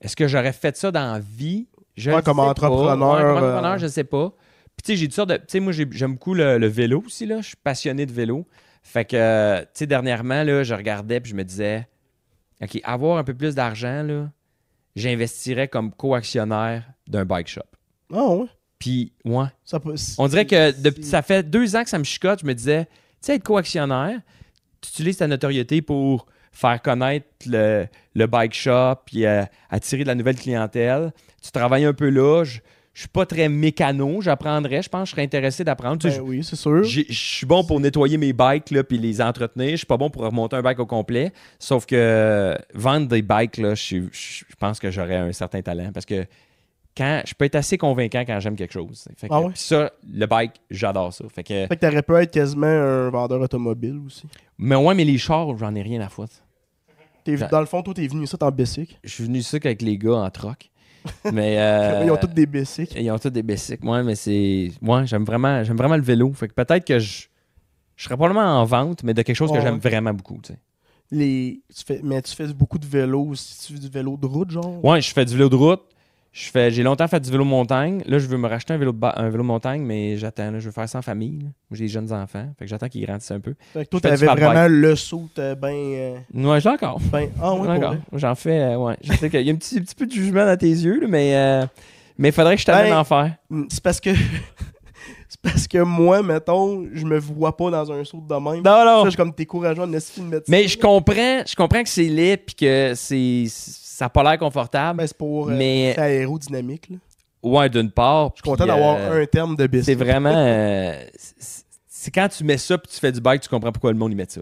Est-ce 0.00 0.16
que 0.16 0.28
j'aurais 0.28 0.52
fait 0.52 0.76
ça 0.76 0.90
dans 0.90 1.12
la 1.12 1.18
vie? 1.18 1.66
Je 1.96 2.10
Ouais, 2.10 2.22
comme 2.22 2.36
pas. 2.36 2.44
entrepreneur, 2.44 2.96
Ouais, 3.16 3.22
comme 3.34 3.36
entrepreneur, 3.44 3.72
euh, 3.74 3.78
je 3.78 3.86
sais 3.88 4.04
pas. 4.04 4.32
Puis, 4.76 4.82
tu 4.84 4.92
sais, 4.92 4.96
j'ai 4.96 5.06
toutes 5.08 5.14
sortes 5.16 5.30
de. 5.30 5.36
Tu 5.38 5.44
sais, 5.48 5.60
moi, 5.60 5.72
j'ai- 5.72 5.88
j'aime 5.90 6.12
beaucoup 6.12 6.34
le, 6.34 6.56
le 6.56 6.66
vélo 6.68 7.02
aussi, 7.04 7.26
là. 7.26 7.40
Je 7.40 7.48
suis 7.48 7.56
passionné 7.56 8.06
de 8.06 8.12
vélo. 8.12 8.46
Fait 8.84 9.04
que, 9.04 9.60
tu 9.62 9.66
sais, 9.74 9.86
dernièrement, 9.86 10.44
là, 10.44 10.62
je 10.62 10.72
regardais 10.74 11.20
puis 11.20 11.32
je 11.32 11.36
me 11.36 11.42
disais, 11.42 11.88
OK, 12.62 12.80
avoir 12.84 13.18
un 13.18 13.24
peu 13.24 13.34
plus 13.34 13.56
d'argent, 13.56 14.04
là, 14.04 14.30
j'investirais 14.98 15.68
comme 15.68 15.92
co-actionnaire 15.92 16.84
d'un 17.06 17.24
bike 17.24 17.48
shop. 17.48 17.62
Ah, 18.12 18.26
ouais. 18.28 18.46
Puis, 18.78 19.12
ouais. 19.24 19.46
Ça 19.64 19.80
peut- 19.80 19.94
On 20.18 20.28
dirait 20.28 20.46
que 20.46 20.72
ça 21.02 21.22
fait 21.22 21.48
deux 21.48 21.74
ans 21.76 21.82
que 21.84 21.90
ça 21.90 21.98
me 21.98 22.04
chicote. 22.04 22.40
Je 22.40 22.46
me 22.46 22.54
disais, 22.54 22.84
tu 22.84 22.90
sais, 23.22 23.34
être 23.36 23.42
co-actionnaire, 23.44 24.20
tu 24.80 24.90
utilises 24.90 25.16
ta 25.18 25.26
notoriété 25.26 25.82
pour 25.82 26.26
faire 26.52 26.80
connaître 26.80 27.26
le, 27.46 27.86
le 28.14 28.26
bike 28.26 28.54
shop, 28.54 28.96
puis 29.06 29.26
euh, 29.26 29.44
attirer 29.70 30.02
de 30.02 30.08
la 30.08 30.14
nouvelle 30.14 30.36
clientèle. 30.36 31.12
Tu 31.42 31.50
travailles 31.50 31.84
un 31.84 31.92
peu 31.92 32.08
là. 32.08 32.44
Je, 32.44 32.58
je 32.98 33.02
suis 33.02 33.08
pas 33.10 33.24
très 33.26 33.48
mécano. 33.48 34.20
J'apprendrais. 34.20 34.82
Je 34.82 34.88
pense 34.88 35.02
que 35.02 35.06
je 35.06 35.10
serais 35.12 35.22
intéressé 35.22 35.62
d'apprendre. 35.62 35.98
Tu 35.98 36.10
sais, 36.10 36.18
Ben 36.18 36.24
oui, 36.26 36.42
c'est 36.42 36.56
sûr. 36.56 36.82
Je 36.82 37.02
suis 37.10 37.46
bon 37.46 37.62
pour 37.62 37.78
nettoyer 37.78 38.16
mes 38.18 38.32
bikes 38.32 38.72
là, 38.72 38.82
puis 38.82 38.98
les 38.98 39.22
entretenir. 39.22 39.70
Je 39.70 39.76
suis 39.76 39.86
pas 39.86 39.96
bon 39.96 40.10
pour 40.10 40.22
remonter 40.22 40.56
un 40.56 40.62
bike 40.62 40.80
au 40.80 40.86
complet. 40.86 41.32
Sauf 41.60 41.86
que 41.86 42.58
vendre 42.74 43.06
des 43.06 43.22
bikes, 43.22 43.58
là, 43.58 43.76
je 43.76 44.00
pense 44.58 44.80
que 44.80 44.90
j'aurais 44.90 45.14
un 45.14 45.30
certain 45.30 45.62
talent 45.62 45.92
parce 45.94 46.06
que 46.06 46.26
quand 46.96 47.22
je 47.24 47.34
peux 47.34 47.44
être 47.44 47.54
assez 47.54 47.78
convaincant 47.78 48.24
quand 48.26 48.40
j'aime 48.40 48.56
quelque 48.56 48.72
chose. 48.72 49.06
Fait 49.16 49.28
que- 49.28 49.32
Ah 49.32 49.42
ouais? 49.42 49.52
ça, 49.54 49.92
le 50.12 50.26
bike, 50.26 50.54
j'adore 50.68 51.12
ça. 51.12 51.24
Fait 51.32 51.44
que, 51.44 51.66
Fait 51.68 51.76
que 51.76 51.86
t'aurais 51.86 52.02
pu 52.02 52.14
être 52.16 52.32
quasiment 52.32 52.66
un 52.66 53.10
vendeur 53.10 53.40
automobile 53.40 54.00
aussi. 54.04 54.24
mais 54.58 54.74
ouais, 54.74 54.96
mais 54.96 55.04
les 55.04 55.18
chars, 55.18 55.56
j'en 55.56 55.72
ai 55.76 55.82
rien 55.82 56.00
à 56.00 56.08
foutre. 56.08 56.32
Dans 57.48 57.60
le 57.60 57.66
fond, 57.66 57.80
toi, 57.82 57.94
t'es 57.94 58.08
venu 58.08 58.26
ça 58.26 58.38
en 58.40 58.50
Bessic. 58.50 58.98
Je 59.04 59.10
suis 59.10 59.22
venu 59.24 59.40
ça 59.42 59.60
qu'avec 59.60 59.82
les 59.82 59.96
gars 59.98 60.14
en 60.16 60.30
troc. 60.30 60.70
mais 61.32 61.56
euh, 61.58 62.02
Ils 62.04 62.10
ont 62.10 62.16
tous 62.16 62.28
des 62.28 62.46
Bessic. 62.46 62.94
Ils 62.96 63.10
ont 63.10 63.18
tous 63.18 63.30
des 63.30 63.42
bicycles. 63.42 63.86
Ouais, 63.86 64.02
mais 64.02 64.14
c'est. 64.14 64.70
Moi, 64.80 65.04
j'aime 65.04 65.24
vraiment, 65.24 65.62
j'aime 65.64 65.76
vraiment 65.76 65.96
le 65.96 66.02
vélo. 66.02 66.32
Fait 66.32 66.48
que 66.48 66.54
peut-être 66.54 66.84
que 66.84 66.98
je. 66.98 67.26
Je 67.96 68.04
serais 68.04 68.16
probablement 68.16 68.60
en 68.60 68.64
vente, 68.64 69.02
mais 69.02 69.12
de 69.12 69.22
quelque 69.22 69.34
chose 69.34 69.50
que 69.50 69.60
j'aime 69.60 69.78
vraiment 69.78 70.14
beaucoup. 70.14 70.38
tu 70.40 70.52
sais. 70.52 70.58
Les... 71.10 71.60
tu 71.74 71.84
fais... 71.84 72.00
Mais 72.04 72.22
tu 72.22 72.32
fais 72.32 72.46
beaucoup 72.52 72.78
de 72.78 72.86
vélo 72.86 73.22
aussi. 73.30 73.66
Tu 73.66 73.72
fais 73.72 73.78
du 73.80 73.88
vélo 73.88 74.16
de 74.16 74.26
route, 74.26 74.50
genre? 74.50 74.84
Ouais, 74.84 75.00
je 75.00 75.12
fais 75.12 75.24
du 75.24 75.34
vélo 75.34 75.48
de 75.48 75.56
route. 75.56 75.82
Je 76.32 76.50
fais, 76.50 76.70
j'ai 76.70 76.82
longtemps 76.82 77.08
fait 77.08 77.18
du 77.20 77.30
vélo 77.30 77.44
montagne. 77.44 78.02
Là, 78.06 78.18
je 78.18 78.26
veux 78.28 78.36
me 78.36 78.46
racheter 78.46 78.72
un 78.74 78.76
vélo 78.78 78.92
de, 78.92 78.98
un 79.02 79.28
vélo 79.28 79.42
montagne, 79.42 79.82
mais 79.82 80.16
j'attends. 80.18 80.50
là. 80.52 80.58
Je 80.60 80.66
veux 80.66 80.72
faire 80.72 80.88
ça 80.88 80.98
en 80.98 81.02
famille. 81.02 81.38
là. 81.40 81.48
J'ai 81.72 81.84
des 81.86 81.88
jeunes 81.88 82.12
enfants. 82.12 82.46
Fait 82.58 82.64
que 82.64 82.68
j'attends 82.70 82.88
qu'ils 82.88 83.04
grandissent 83.04 83.30
un 83.30 83.40
peu. 83.40 83.54
Fait 83.72 83.84
que 83.84 83.90
toi, 83.90 84.00
t'avais 84.00 84.26
vraiment 84.26 84.66
le 84.68 84.94
saut 84.94 85.28
euh, 85.38 85.54
ben, 85.54 85.68
euh, 85.74 86.16
Ouais, 86.34 86.60
j'ai 86.60 86.68
encore. 86.68 87.00
ben. 87.10 87.28
Ah, 87.40 87.50
Encore. 87.52 87.96
J'en 88.12 88.34
fais, 88.34 88.60
euh, 88.60 88.76
ouais. 88.76 88.96
Je 89.02 89.12
sais 89.14 89.30
qu'il 89.30 89.40
y 89.42 89.50
a 89.50 89.52
un 89.52 89.56
petit, 89.56 89.80
petit 89.80 89.94
peu 89.94 90.06
de 90.06 90.12
jugement 90.12 90.44
dans 90.44 90.56
tes 90.56 90.68
yeux, 90.68 91.00
là, 91.00 91.06
mais 91.08 91.34
euh, 91.34 91.66
mais 92.18 92.30
faudrait 92.30 92.54
que 92.56 92.60
je 92.60 92.66
t'amène 92.66 92.90
Ben, 92.90 92.98
en 92.98 93.04
faire. 93.04 93.34
Mm, 93.50 93.64
C'est 93.70 93.82
parce 93.82 94.00
que. 94.00 94.10
c'est 95.28 95.40
parce 95.42 95.66
que 95.66 95.78
moi, 95.78 96.22
mettons, 96.22 96.86
je 96.92 97.04
me 97.04 97.18
vois 97.18 97.56
pas 97.56 97.70
dans 97.70 97.90
un 97.90 98.04
saut 98.04 98.22
de 98.28 98.34
même. 98.34 98.62
Non, 98.62 98.84
non. 98.84 98.98
Ça, 99.00 99.04
je 99.04 99.10
suis 99.10 99.16
comme 99.16 99.34
t'es 99.34 99.46
courageux 99.46 99.82
en 99.82 99.92
esti 99.92 100.20
de 100.20 100.26
médecin. 100.26 100.44
Mais 100.48 100.68
je 100.68 100.78
comprends, 100.78 101.42
je 101.46 101.54
comprends 101.56 101.82
que 101.82 101.88
c'est 101.88 102.04
laid 102.08 102.36
puis 102.36 102.54
que 102.54 102.92
c'est 102.94 103.44
ça 103.98 104.04
a 104.04 104.08
pas 104.08 104.22
l'air 104.22 104.38
confortable. 104.38 104.98
Ben, 104.98 105.06
c'est 105.08 105.16
pour. 105.16 105.48
euh, 105.48 105.56
Mais- 105.56 105.92
C'est 105.96 106.00
aérodynamique, 106.02 106.88
là. 106.90 106.96
Ouais, 107.42 107.68
d'une 107.68 107.90
part. 107.90 108.30
Je 108.36 108.42
suis 108.42 108.50
content 108.50 108.64
d'avoir 108.66 108.96
euh, 108.96 109.22
un 109.22 109.26
terme 109.26 109.56
de 109.56 109.66
Bessic. 109.66 109.86
C'est 109.86 109.94
vraiment. 109.94 110.32
euh, 110.34 110.94
c'est- 111.16 112.10
quand 112.12 112.28
tu 112.28 112.44
mets 112.44 112.58
ça 112.58 112.78
puis 112.78 112.92
tu 112.92 112.98
fais 113.00 113.10
du 113.12 113.20
bike, 113.20 113.42
tu 113.42 113.48
comprends 113.48 113.72
pourquoi 113.72 113.92
le 113.92 113.98
monde 113.98 114.12
y 114.12 114.14
met 114.14 114.26
ça. 114.28 114.40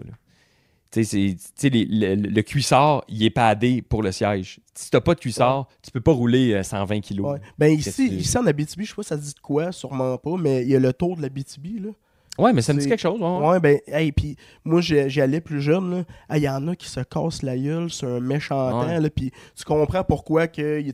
Tu 0.91 1.03
sais, 1.03 1.35
le, 1.63 2.15
le 2.15 2.41
cuissard, 2.43 3.03
il 3.09 3.23
est 3.23 3.29
padé 3.29 3.81
pour 3.81 4.01
le 4.03 4.11
siège. 4.11 4.59
Si 4.73 4.89
t'as 4.89 5.01
pas 5.01 5.15
de 5.15 5.19
cuissard, 5.19 5.67
tu 5.83 5.91
peux 5.91 5.99
pas 6.01 6.11
rouler 6.13 6.53
euh, 6.53 6.63
120 6.63 7.01
kilos. 7.01 7.25
Ouais. 7.33 7.39
Ben 7.57 7.71
ici, 7.73 8.07
ici 8.07 8.37
en 8.37 8.45
Abitibi, 8.45 8.85
je 8.85 8.89
sais 8.91 8.95
pas 8.95 9.03
ça 9.03 9.17
dit 9.17 9.33
de 9.33 9.39
quoi, 9.39 9.71
sûrement 9.71 10.17
pas, 10.17 10.35
mais 10.39 10.61
il 10.63 10.69
y 10.69 10.75
a 10.75 10.79
le 10.79 10.93
tour 10.93 11.17
de 11.17 11.21
l'Abitibi, 11.23 11.79
là. 11.79 11.89
Ouais, 12.37 12.53
mais 12.53 12.61
ça 12.61 12.73
me 12.73 12.79
dit 12.79 12.87
quelque 12.87 12.99
chose. 12.99 13.19
ouais, 13.21 13.47
ouais. 13.49 13.59
Ben, 13.59 13.79
hey, 13.87 14.11
puis 14.11 14.35
moi, 14.63 14.79
j'y 14.81 15.21
allais 15.21 15.41
plus 15.41 15.61
jeune, 15.61 15.91
là. 16.29 16.35
Il 16.37 16.43
y 16.43 16.49
en 16.49 16.67
a 16.67 16.75
qui 16.75 16.87
se 16.87 16.99
cassent 16.99 17.41
la 17.43 17.57
gueule 17.57 17.89
sur 17.89 18.07
un 18.07 18.19
méchant 18.19 18.69
temps, 18.71 18.87
Ouais. 18.87 18.99
là, 18.99 19.09
puis 19.09 19.31
tu 19.55 19.63
comprends 19.63 20.03
pourquoi 20.03 20.47
que, 20.47 20.79
ils, 20.79 20.93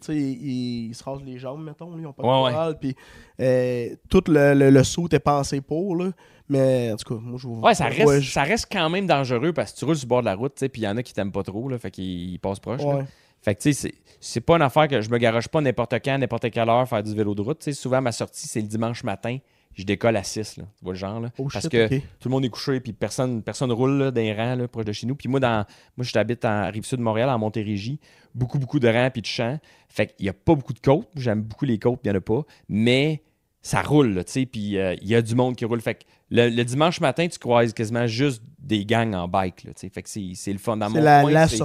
ils 0.89 0.95
se 0.95 1.03
rasent 1.03 1.23
les 1.23 1.37
jambes, 1.39 1.63
mettons, 1.63 1.91
là, 1.91 1.97
ils 1.99 2.07
ont 2.07 2.13
pas 2.13 2.23
de 2.23 2.27
Ouais, 2.27 2.33
morale, 2.51 2.77
puis 2.79 2.95
euh, 3.39 3.89
tout 4.09 4.23
le, 4.27 4.53
le, 4.53 4.69
le 4.69 4.83
saut 4.83 5.07
est 5.11 5.19
pensé 5.19 5.61
pour, 5.61 5.95
là. 5.95 6.11
Mais, 6.49 6.91
en 6.91 6.97
tout 6.97 7.15
cas, 7.15 7.19
moi, 7.21 7.39
je 7.41 7.47
Ouais, 7.47 7.73
ça 7.73 7.85
reste, 7.85 8.19
je- 8.19 8.31
ça 8.31 8.43
reste 8.43 8.67
quand 8.71 8.89
même 8.89 9.07
dangereux 9.07 9.53
parce 9.53 9.71
que 9.73 9.79
tu 9.79 9.85
roules 9.85 9.95
sur 9.95 10.05
le 10.05 10.09
bord 10.09 10.19
de 10.21 10.25
la 10.25 10.35
route, 10.35 10.53
puis 10.55 10.81
il 10.81 10.83
y 10.83 10.87
en 10.87 10.97
a 10.97 11.03
qui 11.03 11.13
t'aiment 11.13 11.31
pas 11.31 11.43
trop, 11.43 11.67
là, 11.69 11.77
fait 11.77 11.89
qu'ils 11.91 12.31
ils 12.33 12.39
passent 12.39 12.59
proche. 12.59 12.81
là. 12.83 13.05
Fait 13.41 13.55
que, 13.55 13.61
tu 13.61 13.73
sais, 13.73 13.93
c'est- 14.21 14.39
pas 14.41 14.55
une 14.55 14.61
affaire 14.61 14.87
que 14.87 15.01
je 15.01 15.09
me 15.09 15.17
garoche 15.17 15.47
pas 15.49 15.59
n'importe 15.59 15.95
quand, 16.03 16.17
n'importe 16.17 16.49
quelle 16.51 16.69
heure 16.69 16.87
faire 16.87 17.03
du 17.03 17.13
vélo 17.13 17.35
de 17.35 17.41
route. 17.41 17.59
Tu 17.59 17.65
sais, 17.65 17.73
souvent, 17.73 18.01
ma 18.01 18.11
sortie, 18.13 18.47
c'est 18.47 18.61
le 18.61 18.67
dimanche 18.67 19.03
matin. 19.03 19.37
Je 19.75 19.83
décolle 19.83 20.15
à 20.15 20.23
6, 20.23 20.57
là. 20.57 20.65
Tu 20.77 20.83
vois 20.83 20.93
le 20.93 20.99
genre, 20.99 21.19
là? 21.19 21.31
Oh 21.37 21.47
Parce 21.51 21.63
shit, 21.63 21.71
que 21.71 21.87
tout 21.87 22.29
le 22.29 22.29
monde 22.29 22.45
est 22.45 22.49
couché, 22.49 22.79
puis 22.79 22.93
personne, 22.93 23.41
personne 23.41 23.71
roule 23.71 23.97
là, 23.97 24.11
dans 24.11 24.21
les 24.21 24.33
rangs, 24.33 24.55
là, 24.55 24.67
proche 24.67 24.85
de 24.85 24.91
chez 24.91 25.07
nous. 25.07 25.15
Puis 25.15 25.27
moi, 25.27 25.39
dans, 25.39 25.65
moi, 25.97 26.05
je 26.05 26.11
t'habite 26.11 26.45
en 26.45 26.69
Rive-Sud 26.69 26.99
de 26.99 27.03
Montréal, 27.03 27.29
en 27.29 27.39
Montérégie. 27.39 27.99
Beaucoup, 28.35 28.59
beaucoup 28.59 28.79
de 28.79 28.87
rangs 28.87 29.09
puis 29.11 29.21
de 29.21 29.27
champs. 29.27 29.59
Fait 29.89 30.07
qu'il 30.07 30.25
y 30.25 30.29
a 30.29 30.33
pas 30.33 30.55
beaucoup 30.55 30.73
de 30.73 30.79
côtes. 30.79 31.09
J'aime 31.15 31.41
beaucoup 31.41 31.65
les 31.65 31.79
côtes, 31.79 31.99
il 32.03 32.07
y 32.07 32.11
en 32.11 32.15
a 32.15 32.21
pas. 32.21 32.43
Mais 32.69 33.23
ça 33.61 33.81
roule, 33.81 34.23
tu 34.25 34.31
sais. 34.31 34.45
Puis 34.45 34.77
euh, 34.77 34.95
il 35.01 35.07
y 35.07 35.15
a 35.15 35.21
du 35.21 35.35
monde 35.35 35.55
qui 35.55 35.65
roule. 35.65 35.81
Fait 35.81 35.95
que 35.95 36.03
Le, 36.35 36.49
le 36.49 36.63
dimanche 36.65 36.99
matin, 36.99 37.27
tu 37.27 37.37
croises 37.37 37.73
quasiment 37.73 38.07
juste 38.07 38.41
des 38.59 38.85
gangs 38.85 39.13
en 39.13 39.27
bike. 39.27 39.65
Là, 39.65 39.71
fait 39.75 40.01
que 40.01 40.09
c'est 40.09 40.51
le 40.53 40.57
fun. 40.57 40.77
Dans 40.77 40.89
mon 40.89 40.99
la, 41.01 41.21
coin, 41.21 41.31
la 41.31 41.47
c'est- 41.47 41.57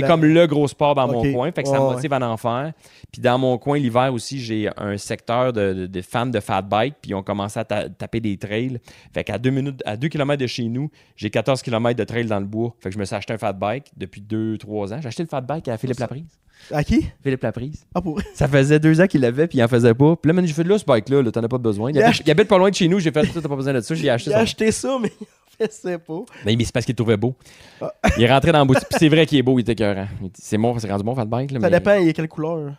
la- 0.00 0.06
comme 0.08 0.24
le 0.24 0.46
gros 0.46 0.66
sport 0.68 0.94
dans 0.94 1.06
mon 1.08 1.20
coin. 1.32 1.50
Fait 1.52 1.62
que 1.64 1.68
ça 1.68 1.74
me 1.80 1.84
Ouais, 1.84 1.94
motive 1.94 2.12
à 2.12 2.30
en 2.30 2.36
faire. 2.36 2.72
Puis 3.12 3.20
dans 3.20 3.36
mon 3.38 3.58
coin, 3.58 3.76
l'hiver 3.78 4.14
aussi, 4.14 4.40
j'ai 4.40 4.70
un 4.76 4.96
secteur 4.96 5.52
de, 5.52 5.72
de- 5.74 5.86
de 5.86 6.00
fans 6.00 6.26
de 6.26 6.38
fat 6.40 6.62
bike. 6.62 6.94
Puis 7.02 7.10
ils 7.10 7.14
ont 7.14 7.22
commencé 7.24 7.58
à 7.58 7.64
ta- 7.64 7.88
taper 7.88 8.20
des 8.20 8.36
trails. 8.38 8.78
Fait 9.12 9.24
qu'à 9.24 9.36
deux 9.36 9.50
minutes, 9.50 9.82
à 9.84 9.96
2 9.96 10.08
km 10.08 10.40
de 10.40 10.46
chez 10.46 10.64
nous, 10.68 10.90
j'ai 11.16 11.28
14 11.28 11.60
km 11.60 11.98
de 11.98 12.04
trail 12.04 12.24
dans 12.26 12.40
le 12.40 12.46
bois. 12.46 12.74
Fait 12.80 12.88
que 12.90 12.94
je 12.94 12.98
me 13.00 13.04
suis 13.04 13.16
acheté 13.16 13.32
un 13.34 13.38
fat 13.38 13.52
bike 13.52 13.86
depuis 13.96 14.22
2-3 14.22 14.94
ans. 14.94 15.00
J'ai 15.02 15.08
acheté 15.08 15.24
le 15.24 15.28
fat 15.28 15.40
bike 15.40 15.66
à 15.68 15.76
Philippe 15.76 15.98
Laprise. 15.98 16.38
À 16.70 16.82
qui? 16.84 17.06
Philippe 17.22 17.42
Laprise. 17.42 17.84
Ah, 17.94 18.00
pour. 18.00 18.20
Ça 18.34 18.48
faisait 18.48 18.78
deux 18.78 19.00
ans 19.00 19.06
qu'il 19.06 19.20
l'avait, 19.20 19.46
puis 19.46 19.58
il 19.58 19.62
en 19.62 19.68
faisait 19.68 19.94
pas. 19.94 20.16
Puis 20.16 20.28
là, 20.28 20.32
man, 20.32 20.46
j'ai 20.46 20.52
fait 20.54 20.64
de 20.64 20.68
là, 20.68 20.78
ce 20.78 20.84
bike-là, 20.84 21.22
là, 21.22 21.30
t'en 21.32 21.42
as 21.42 21.48
pas 21.48 21.58
besoin. 21.58 21.90
Il, 21.90 22.02
habite, 22.02 22.22
il 22.24 22.30
habite 22.30 22.48
pas 22.48 22.58
loin 22.58 22.70
de 22.70 22.74
chez 22.74 22.88
nous, 22.88 22.98
j'ai 23.00 23.10
fait, 23.12 23.26
t'as 23.26 23.40
pas 23.48 23.56
besoin 23.56 23.72
de 23.74 23.80
ça, 23.80 23.94
j'ai 23.94 24.08
acheté 24.10 24.30
J'ai 24.30 24.34
ça. 24.36 24.40
acheté 24.42 24.72
ça, 24.72 24.98
mais 25.00 25.10
il 25.60 25.64
en 25.64 25.68
faisait 25.68 25.98
pas. 25.98 26.20
Mais, 26.44 26.56
mais 26.56 26.64
c'est 26.64 26.72
parce 26.72 26.84
qu'il 26.86 26.92
le 26.92 26.96
trouvait 26.96 27.16
beau. 27.16 27.34
Ah. 27.80 27.92
Il 28.16 28.22
est 28.24 28.30
rentré 28.32 28.52
dans 28.52 28.58
la 28.58 28.64
boutique, 28.64 28.88
puis 28.88 28.98
c'est 28.98 29.08
vrai 29.08 29.26
qu'il 29.26 29.38
est 29.38 29.42
beau, 29.42 29.58
il 29.58 29.62
était 29.62 29.72
écœurant. 29.72 30.06
C'est 30.34 30.58
bon, 30.58 30.78
c'est 30.78 30.90
rendu 30.90 31.04
bon, 31.04 31.14
fat 31.14 31.24
bike, 31.26 31.50
là, 31.52 31.60
Ça 31.60 31.68
mais 31.70 31.78
dépend, 31.78 31.94
il 31.94 32.08
a 32.08 32.12
quelle 32.12 32.28
couleur? 32.28 32.74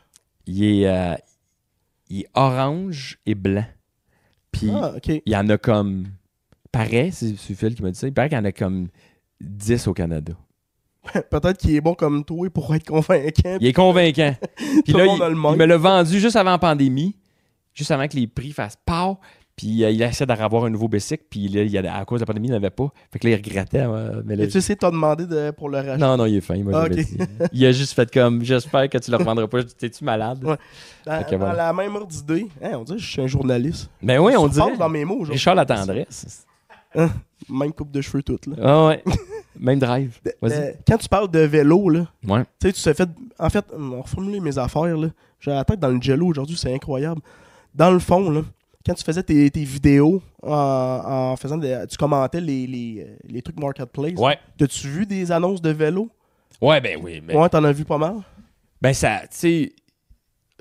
il 0.48 0.64
est, 0.64 0.88
euh, 0.88 1.16
il 2.10 2.22
est 2.22 2.28
orange 2.34 3.18
et 3.26 3.36
blanc. 3.36 3.66
Puis 4.52 4.70
Ah, 4.74 4.94
il 5.06 5.22
y 5.32 5.36
en 5.36 5.50
a 5.50 5.58
comme, 5.58 6.06
paraît, 6.72 7.10
c'est 7.12 7.36
c'est 7.38 7.56
Phil 7.56 7.76
qui 7.76 7.82
m'a 7.84 7.92
dit 7.92 8.00
ça, 8.00 8.08
il 8.08 8.14
paraît 8.14 8.30
qu'il 8.30 8.38
y 8.38 8.42
en 8.42 8.46
a 8.46 8.52
comme 8.52 8.88
10 9.42 9.88
au 9.88 9.94
Canada. 9.94 10.34
Peut-être 11.32 11.58
qu'il 11.58 11.76
est 11.76 11.82
bon 11.82 11.94
comme 11.94 12.24
toi 12.24 12.50
pour 12.50 12.74
être 12.76 12.88
convaincant. 12.88 13.58
Il 13.60 13.68
est 13.68 13.74
convaincant. 13.74 14.36
Puis 14.56 14.94
Tout 14.94 14.98
là, 14.98 15.04
le 15.06 15.36
monde 15.36 15.54
il, 15.54 15.56
il 15.56 15.60
me 15.60 15.66
l'a 15.66 15.78
vendu 15.78 16.20
juste 16.20 16.36
avant 16.36 16.52
la 16.52 16.58
pandémie, 16.58 17.16
juste 17.74 17.92
avant 17.92 18.08
que 18.08 18.16
les 18.16 18.28
prix 18.28 18.52
fassent 18.52 18.78
pow. 18.86 19.18
Puis 19.56 19.86
euh, 19.86 19.90
il 19.90 20.02
essaie 20.02 20.26
d'avoir 20.26 20.66
un 20.66 20.70
nouveau 20.70 20.90
bicycle, 20.90 21.24
puis 21.30 21.48
là, 21.48 21.64
il 21.64 21.78
à 21.88 22.04
cause 22.04 22.20
de 22.20 22.24
la 22.24 22.26
pandémie, 22.26 22.50
il 22.50 22.52
n'avait 22.52 22.70
pas. 22.70 22.92
Fait 23.12 23.20
que 23.20 23.28
là, 23.28 23.36
il 23.36 23.38
regrettait. 23.38 23.80
euh, 23.80 24.22
mais 24.26 24.36
là, 24.36 24.44
Et 24.44 24.48
tu 24.50 24.60
sais, 24.60 24.76
t'as 24.76 24.92
demandé 24.92 25.26
de, 25.26 25.52
pour 25.52 25.70
le 25.70 25.78
racheter? 25.78 25.98
non, 25.98 26.18
non, 26.18 26.26
il 26.26 26.36
est 26.36 26.42
fin. 26.42 26.56
il 26.56 26.66
Ah. 26.74 26.88
Il 27.54 27.66
a 27.66 27.72
juste 27.72 27.94
fait 27.94 28.12
comme 28.12 28.44
j'espère 28.44 28.90
que 28.90 28.98
tu 28.98 29.12
le 29.12 29.18
revendras 29.18 29.48
pas. 29.48 29.64
T'es-tu 29.64 30.04
malade? 30.04 30.44
Ouais. 30.44 30.58
Dans, 31.06 31.24
que 31.24 31.36
la 31.36 31.72
même 31.72 31.96
ordre 31.96 32.08
d'idée, 32.08 32.48
hein, 32.62 32.72
on 32.74 32.84
dirait 32.84 32.98
que 32.98 33.04
je 33.04 33.10
suis 33.10 33.22
un 33.22 33.28
journaliste. 33.28 33.90
Ben 34.02 34.20
oui, 34.20 34.34
on 34.38 34.48
dirait. 34.48 34.76
dans 34.76 34.90
mes 34.90 35.06
mots 35.06 35.16
aujourd'hui. 35.16 35.36
Richard 35.36 35.56
la 35.56 35.66
tendresse. 35.66 36.46
Même 37.50 37.74
coupe 37.74 37.92
de 37.92 38.02
cheveux 38.02 38.24
toute, 38.24 38.48
là. 38.48 38.56
Ah 38.62 38.88
ouais. 38.88 39.04
Même 39.60 39.80
drive. 39.80 40.20
Euh, 40.44 40.72
quand 40.88 40.98
tu 40.98 41.08
parles 41.10 41.30
de 41.32 41.40
vélo, 41.40 41.90
là, 41.90 42.08
Ouais. 42.28 42.44
tu 42.60 42.72
sais, 42.72 42.74
tu 42.74 42.94
fait. 42.94 43.10
En 43.40 43.50
fait, 43.50 43.66
on 43.78 43.90
va 43.90 44.02
reformuler 44.02 44.40
mes 44.40 44.58
affaires, 44.58 44.98
là. 44.98 45.08
J'ai 45.40 45.52
la 45.52 45.64
tête 45.66 45.80
dans 45.80 45.90
le 45.90 46.02
jello 46.02 46.28
aujourd'hui, 46.28 46.58
c'est 46.58 46.74
incroyable. 46.74 47.22
Dans 47.74 47.92
le 47.92 48.00
fond, 48.00 48.30
là, 48.30 48.42
quand 48.86 48.94
tu 48.94 49.04
faisais 49.04 49.24
tes, 49.24 49.50
tes 49.52 49.64
vidéos 49.64 50.22
en, 50.44 50.52
en 51.32 51.36
faisant 51.36 51.58
des- 51.58 51.84
tu 51.90 51.98
commentais 51.98 52.42
les, 52.42 52.68
les, 52.68 53.06
euh, 53.08 53.16
les 53.28 53.42
trucs 53.42 53.60
marketplace. 53.60 54.14
Ouais. 54.18 54.38
T'as-tu 54.58 54.88
vu 54.88 55.06
des 55.06 55.32
annonces 55.32 55.62
de 55.62 55.72
vélo? 55.72 56.10
Ouais, 56.62 56.80
ben 56.82 57.00
oui. 57.02 57.22
Ouais, 57.34 57.50
t'en 57.50 57.64
as 57.64 57.72
vu 57.72 57.84
pas 57.86 57.98
mal? 57.98 58.16
ben 58.82 58.94
ça, 58.94 59.22
tu 59.22 59.28
sais, 59.32 59.74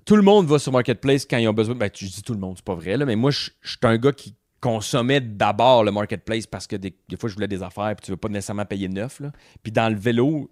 tout 0.05 0.17
le 0.17 0.23
monde 0.23 0.47
va 0.47 0.59
sur 0.59 0.73
Marketplace 0.73 1.27
quand 1.29 1.37
ils 1.39 1.49
ont 1.49 1.53
besoin. 1.53 1.75
Ben, 1.75 1.91
tu 1.91 2.07
dis 2.07 2.23
tout 2.23 2.33
le 2.33 2.39
monde, 2.41 2.55
c'est 2.57 2.65
pas 2.65 2.75
vrai, 2.75 2.97
là, 2.97 3.05
mais 3.07 3.17
moi, 3.17 3.31
je 3.31 3.51
suis 3.63 3.79
un 3.83 3.97
gars 3.99 4.13
qui 4.13 4.35
consommait 4.65 5.21
d'abord 5.21 5.85
le 5.85 5.93
Marketplace 5.93 6.47
parce 6.47 6.67
que 6.67 6.77
des, 6.77 6.95
des 7.09 7.17
fois, 7.19 7.29
je 7.29 7.35
voulais 7.35 7.49
des 7.49 7.63
affaires 7.63 7.95
puis 7.97 8.07
tu 8.07 8.11
veux 8.13 8.17
pas 8.17 8.29
nécessairement 8.31 8.65
payer 8.65 8.89
neuf. 8.89 9.21
Là. 9.21 9.31
Puis 9.63 9.71
dans 9.71 9.91
le 9.93 9.99
vélo, 9.99 10.51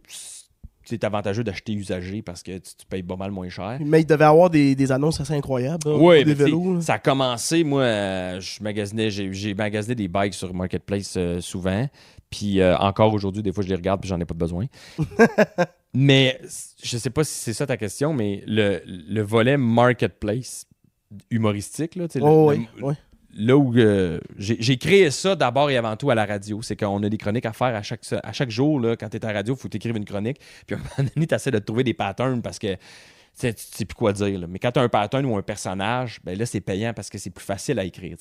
c'est 0.85 1.03
avantageux 1.05 1.43
d'acheter 1.45 1.73
usagé 1.73 2.21
parce 2.21 2.43
que 2.43 2.59
tu, 2.59 2.75
tu 2.77 2.87
payes 2.87 3.03
pas 3.03 3.17
mal 3.17 3.31
moins 3.31 3.49
cher. 3.49 3.79
Mais 3.81 4.03
il 4.03 4.05
devait 4.07 4.27
avoir 4.27 4.51
des, 4.51 4.75
des 4.75 4.93
annonces 4.93 5.19
assez 5.21 5.33
incroyables. 5.33 5.89
Oui, 5.89 6.25
des 6.25 6.35
vélos. 6.35 6.83
ça 6.83 6.95
a 6.95 6.99
commencé, 6.99 7.65
moi, 7.65 7.83
euh, 7.83 8.41
je 8.41 8.63
magasinais, 8.63 9.11
j'ai, 9.11 9.33
j'ai 9.33 9.55
magasiné 9.55 9.95
des 9.95 10.09
bikes 10.09 10.35
sur 10.35 10.53
Marketplace 10.53 11.15
euh, 11.17 11.41
souvent. 11.41 11.89
Puis 12.29 12.61
euh, 12.61 12.77
encore 12.77 13.15
aujourd'hui, 13.15 13.43
des 13.43 13.53
fois, 13.53 13.65
je 13.65 13.69
les 13.71 13.77
regarde 13.77 14.01
puis 14.01 14.09
j'en 14.11 14.21
ai 14.21 14.25
pas 14.27 14.35
de 14.35 14.39
besoin. 14.41 14.67
mais 15.95 16.39
je 16.83 16.97
sais 16.99 17.11
pas 17.11 17.25
si 17.25 17.33
c'est 17.35 17.53
ça 17.55 17.67
ta 17.67 17.77
question, 17.79 18.13
mais 18.13 18.43
le, 18.47 18.83
le 18.87 19.23
volet 19.23 19.57
Marketplace 19.57 20.67
humoristique, 21.31 21.95
là, 21.97 22.09
tu 22.09 22.15
sais, 22.15 22.19
le- 22.19 22.25
Oh, 22.27 22.51
le- 22.51 22.59
oui, 22.59 22.67
oui. 22.83 22.95
Là 23.35 23.57
où 23.57 23.75
euh, 23.77 24.21
j'ai 24.39 24.77
créé 24.77 25.11
ça 25.11 25.35
d'abord 25.35 25.71
et 25.71 25.77
avant 25.77 25.97
tout 25.97 26.11
à 26.11 26.15
la 26.15 26.27
radio. 26.27 26.61
C'est 26.63 26.77
qu'on 26.77 27.03
a 27.03 27.09
des 27.09 27.19
chroniques 27.19 27.47
à 27.47 27.53
faire 27.53 27.75
à 27.75 27.83
chaque, 27.83 28.01
à 28.23 28.33
chaque 28.33 28.51
jour. 28.51 28.81
Là, 28.81 28.97
quand 28.97 29.09
tu 29.09 29.17
es 29.17 29.25
à 29.25 29.29
la 29.29 29.39
radio, 29.39 29.55
il 29.55 29.61
faut 29.61 29.69
t'écrire 29.69 29.97
une 29.97 30.05
chronique. 30.05 30.39
Puis 30.67 30.77
à 30.77 30.79
un 30.79 30.83
moment 30.83 31.11
donné, 31.15 31.27
tu 31.27 31.35
essaies 31.35 31.51
de 31.51 31.59
trouver 31.59 31.85
des 31.85 31.95
patterns 31.95 32.43
parce 32.43 32.59
que 32.59 32.77
tu 33.35 33.47
sais, 33.49 33.55
tu 33.55 33.65
sais 33.65 33.85
plus 33.87 33.95
quoi 33.95 34.13
dire. 34.13 34.39
là. 34.39 34.47
Mais 34.47 34.59
quand 34.59 34.73
tu 34.73 34.79
as 34.79 34.83
un 34.83 34.89
pattern 34.89 35.25
ou 35.25 35.37
un 35.37 35.43
personnage, 35.43 36.21
ben 36.23 36.39
là, 36.39 36.45
c'est 36.45 36.61
payant 36.61 36.93
parce 36.93 37.09
que 37.09 37.17
c'est 37.17 37.31
plus 37.31 37.45
facile 37.45 37.79
à 37.79 37.85
écrire. 37.85 38.17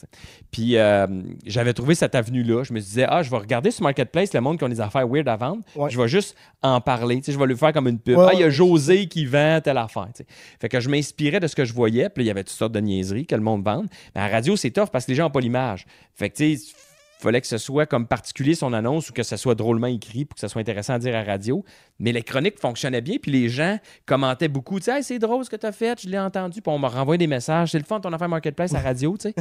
Puis 0.52 0.78
euh, 0.78 1.06
j'avais 1.46 1.74
trouvé 1.74 1.96
cette 1.96 2.16
avenue-là. 2.16 2.64
Je 2.64 2.74
me 2.74 2.80
disais, 2.80 3.06
ah, 3.08 3.22
je 3.22 3.30
vais 3.30 3.38
regarder 3.38 3.72
sur 3.72 3.84
Marketplace 3.84 4.34
le 4.34 4.42
monde 4.42 4.58
qui 4.58 4.64
ont 4.64 4.70
des 4.70 4.80
affaires 4.80 5.08
weird 5.08 5.28
à 5.28 5.36
vendre. 5.36 5.64
Ouais. 5.76 5.90
Je 5.90 6.00
vais 6.00 6.08
juste 6.08 6.36
en 6.62 6.80
parler. 6.80 7.18
Tu 7.18 7.26
sais, 7.26 7.32
je 7.34 7.40
vais 7.40 7.48
lui 7.48 7.58
faire 7.58 7.74
comme 7.74 7.88
une 7.88 8.00
pub. 8.00 8.18
Ouais, 8.18 8.28
ah, 8.30 8.34
il 8.34 8.40
y 8.40 8.44
a. 8.44 8.50
José 8.50 9.08
qui 9.08 9.26
vend 9.26 9.60
telle 9.62 9.78
affaire. 9.78 10.08
tu 10.16 10.24
sais. 10.24 10.26
Fait 10.60 10.70
que 10.70 10.80
je 10.80 10.90
m'inspirais 10.90 11.40
de 11.40 11.48
ce 11.48 11.56
que 11.56 11.66
je 11.66 11.74
voyais. 11.74 12.10
Puis 12.10 12.24
là, 12.24 12.26
il 12.26 12.28
y 12.28 12.32
avait 12.32 12.44
toutes 12.44 12.56
sortes 12.58 12.74
de 12.74 12.80
niaiseries 12.80 13.26
que 13.26 13.36
le 13.36 13.42
monde 13.42 13.64
vend. 13.64 13.84
Mais 14.16 14.22
à 14.22 14.28
la 14.28 14.34
radio, 14.34 14.56
c'est 14.56 14.72
tough 14.72 14.90
parce 14.92 15.06
que 15.06 15.12
les 15.12 15.16
gens 15.16 15.24
n'ont 15.24 15.32
pas 15.32 15.42
l'image. 15.42 15.86
Fait 16.16 16.30
que, 16.30 16.36
tu 16.38 16.58
sais, 16.58 16.74
fallait 17.22 17.42
que 17.42 17.48
ce 17.48 17.58
soit 17.58 17.86
comme 17.86 18.08
particulier 18.08 18.56
son 18.56 18.74
annonce 18.74 19.10
ou 19.10 19.14
que 19.14 19.24
ce 19.24 19.38
soit 19.38 19.56
drôlement 19.56 19.88
écrit 19.88 20.26
pour 20.26 20.36
que 20.36 20.42
ce 20.42 20.48
soit 20.48 20.62
intéressant 20.62 20.94
à 20.94 21.00
dire 21.00 21.16
à 21.16 21.24
radio. 21.24 21.64
Mais 22.00 22.12
les 22.12 22.24
chroniques 22.24 22.60
fonctionnaient 22.60 23.02
bien, 23.02 23.18
puis 23.22 23.32
les 23.32 23.50
gens 23.50 23.78
commentaient 24.06 24.48
beaucoup. 24.48 24.80
Tu 24.80 24.86
sais, 24.86 24.98
Hey, 24.98 25.04
c'est 25.04 25.20
drôle 25.20 25.46
ce 25.46 25.50
que 25.50 25.56
tu 25.56 25.66
as 25.66 25.72
fait, 25.72 26.02
je 26.02 26.10
l'ai 26.10 26.20
entendu, 26.20 26.62
puis 26.62 26.72
on 26.72 26.80
m'a 26.80 26.90
renvoyé 26.90 27.18
des 27.18 27.28
messages. 27.28 27.72
C'est 27.72 27.80
le 27.80 27.86
fun 27.86 28.00
ton 28.00 28.12
affaire 28.12 28.30
Marketplace 28.30 28.74
à 28.74 28.80
radio, 28.82 29.16
tu 29.18 29.30
sais. 29.30 29.36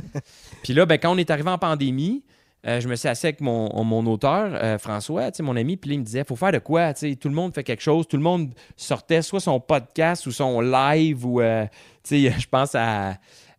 puis 0.63 0.75
là, 0.75 0.87
ben, 0.87 0.99
quand 0.99 1.13
on 1.13 1.19
est 1.19 1.31
arrivé 1.31 1.51
en 1.51 1.59
pandémie, 1.59 2.23
euh, 2.67 2.79
je 2.79 2.89
me 2.89 2.95
suis 2.95 3.09
assis 3.09 3.27
avec 3.27 3.41
mon, 3.41 3.83
mon 3.85 4.05
auteur, 4.07 4.51
euh, 4.53 4.77
François, 4.77 5.31
tu 5.31 5.39
sais, 5.39 5.43
mon 5.43 5.57
ami, 5.57 5.79
puis 5.79 5.91
là, 5.91 5.95
il 5.95 6.01
me 6.01 6.05
disait, 6.05 6.25
faut 6.25 6.37
faire 6.37 6.53
de 6.53 6.59
quoi, 6.59 6.93
tu 6.93 7.09
sais, 7.09 7.17
tout 7.17 7.29
le 7.29 7.35
monde 7.35 7.55
fait 7.55 7.65
quelque 7.65 7.83
chose, 7.83 8.07
tout 8.07 8.19
le 8.19 8.23
monde 8.23 8.51
sortait 8.77 9.23
soit 9.23 9.41
son 9.41 9.59
podcast 9.61 10.27
ou 10.27 10.33
son 10.33 10.61
live 10.61 11.25
ou, 11.25 11.41
euh, 11.41 11.65
tu 12.03 12.29
sais, 12.29 12.31
je 12.39 12.49
pense 12.49 12.75
à 12.75 13.15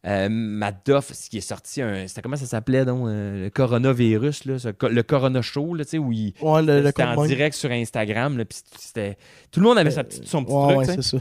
euh, 0.07 0.27
Madoff, 0.29 1.13
ce 1.13 1.29
qui 1.29 1.37
est 1.37 1.41
sorti, 1.41 1.81
un, 1.81 2.07
c'était 2.07 2.21
comment 2.21 2.35
ça 2.37 2.45
s'appelait, 2.47 2.85
donc, 2.85 3.07
euh, 3.07 3.43
le 3.45 3.49
coronavirus, 3.49 4.45
là, 4.45 4.59
ce 4.59 4.69
co- 4.69 4.89
le 4.89 5.03
corona 5.03 5.41
show, 5.41 5.73
là, 5.75 5.83
tu 5.85 5.91
sais, 5.91 5.97
où 5.99 6.11
il, 6.11 6.33
Ouais, 6.41 6.61
le, 6.61 6.79
le 6.81 6.87
c'était 6.87 7.03
en 7.03 7.23
direct 7.25 7.55
sur 7.55 7.69
Instagram, 7.71 8.37
là, 8.37 8.45
puis 8.45 8.59
c'était, 8.77 9.17
tout 9.51 9.59
le 9.59 9.67
monde 9.67 9.77
avait 9.77 9.91
sa 9.91 10.03
petite, 10.03 10.27
son 10.27 10.43
petit 10.43 10.53
Ouais, 10.53 10.73
truc, 10.75 10.77
ouais, 10.79 10.85
c'est 10.95 11.01
ça. 11.03 11.17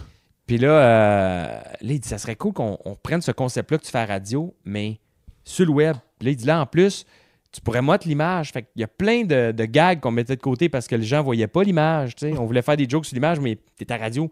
Puis 0.47 0.59
là, 0.59 0.68
euh, 0.70 1.61
là, 1.61 1.93
il 1.93 2.01
dit, 2.01 2.09
ça 2.09 2.18
serait 2.18 2.37
cool 2.37 2.53
qu'on 2.53 2.76
on 2.85 2.95
prenne 2.97 3.20
ce 3.20 3.31
concept-là 3.33 3.78
que 3.78 3.85
tu 3.85 3.91
fais 3.91 3.99
à 3.99 4.07
la 4.07 4.14
radio, 4.14 4.55
mais 4.64 4.99
sur 5.45 5.64
le 5.66 5.72
web. 5.72 5.97
Là, 6.20 6.31
il 6.31 6.37
dit, 6.37 6.45
là, 6.47 6.61
en 6.61 6.66
plus, 6.66 7.05
tu 7.53 7.61
pourrais 7.61 7.83
montrer 7.83 8.09
l'image. 8.09 8.51
Fait 8.51 8.62
qu'il 8.62 8.81
y 8.81 8.85
a 8.85 8.89
plein 8.89 9.22
de, 9.24 9.53
de 9.53 9.64
gags 9.64 10.01
qu'on 10.01 10.11
mettait 10.11 10.35
de 10.37 10.41
côté 10.41 10.68
parce 10.68 10.89
que 10.89 10.97
les 10.97 11.05
gens 11.05 11.22
voyaient 11.22 11.47
pas 11.47 11.62
l'image. 11.62 12.14
On 12.22 12.47
voulait 12.47 12.62
faire 12.62 12.76
des 12.76 12.89
jokes 12.89 13.07
sur 13.07 13.14
l'image, 13.14 13.39
mais 13.41 13.59
t'es 13.76 13.93
à 13.93 13.97
radio. 13.97 14.28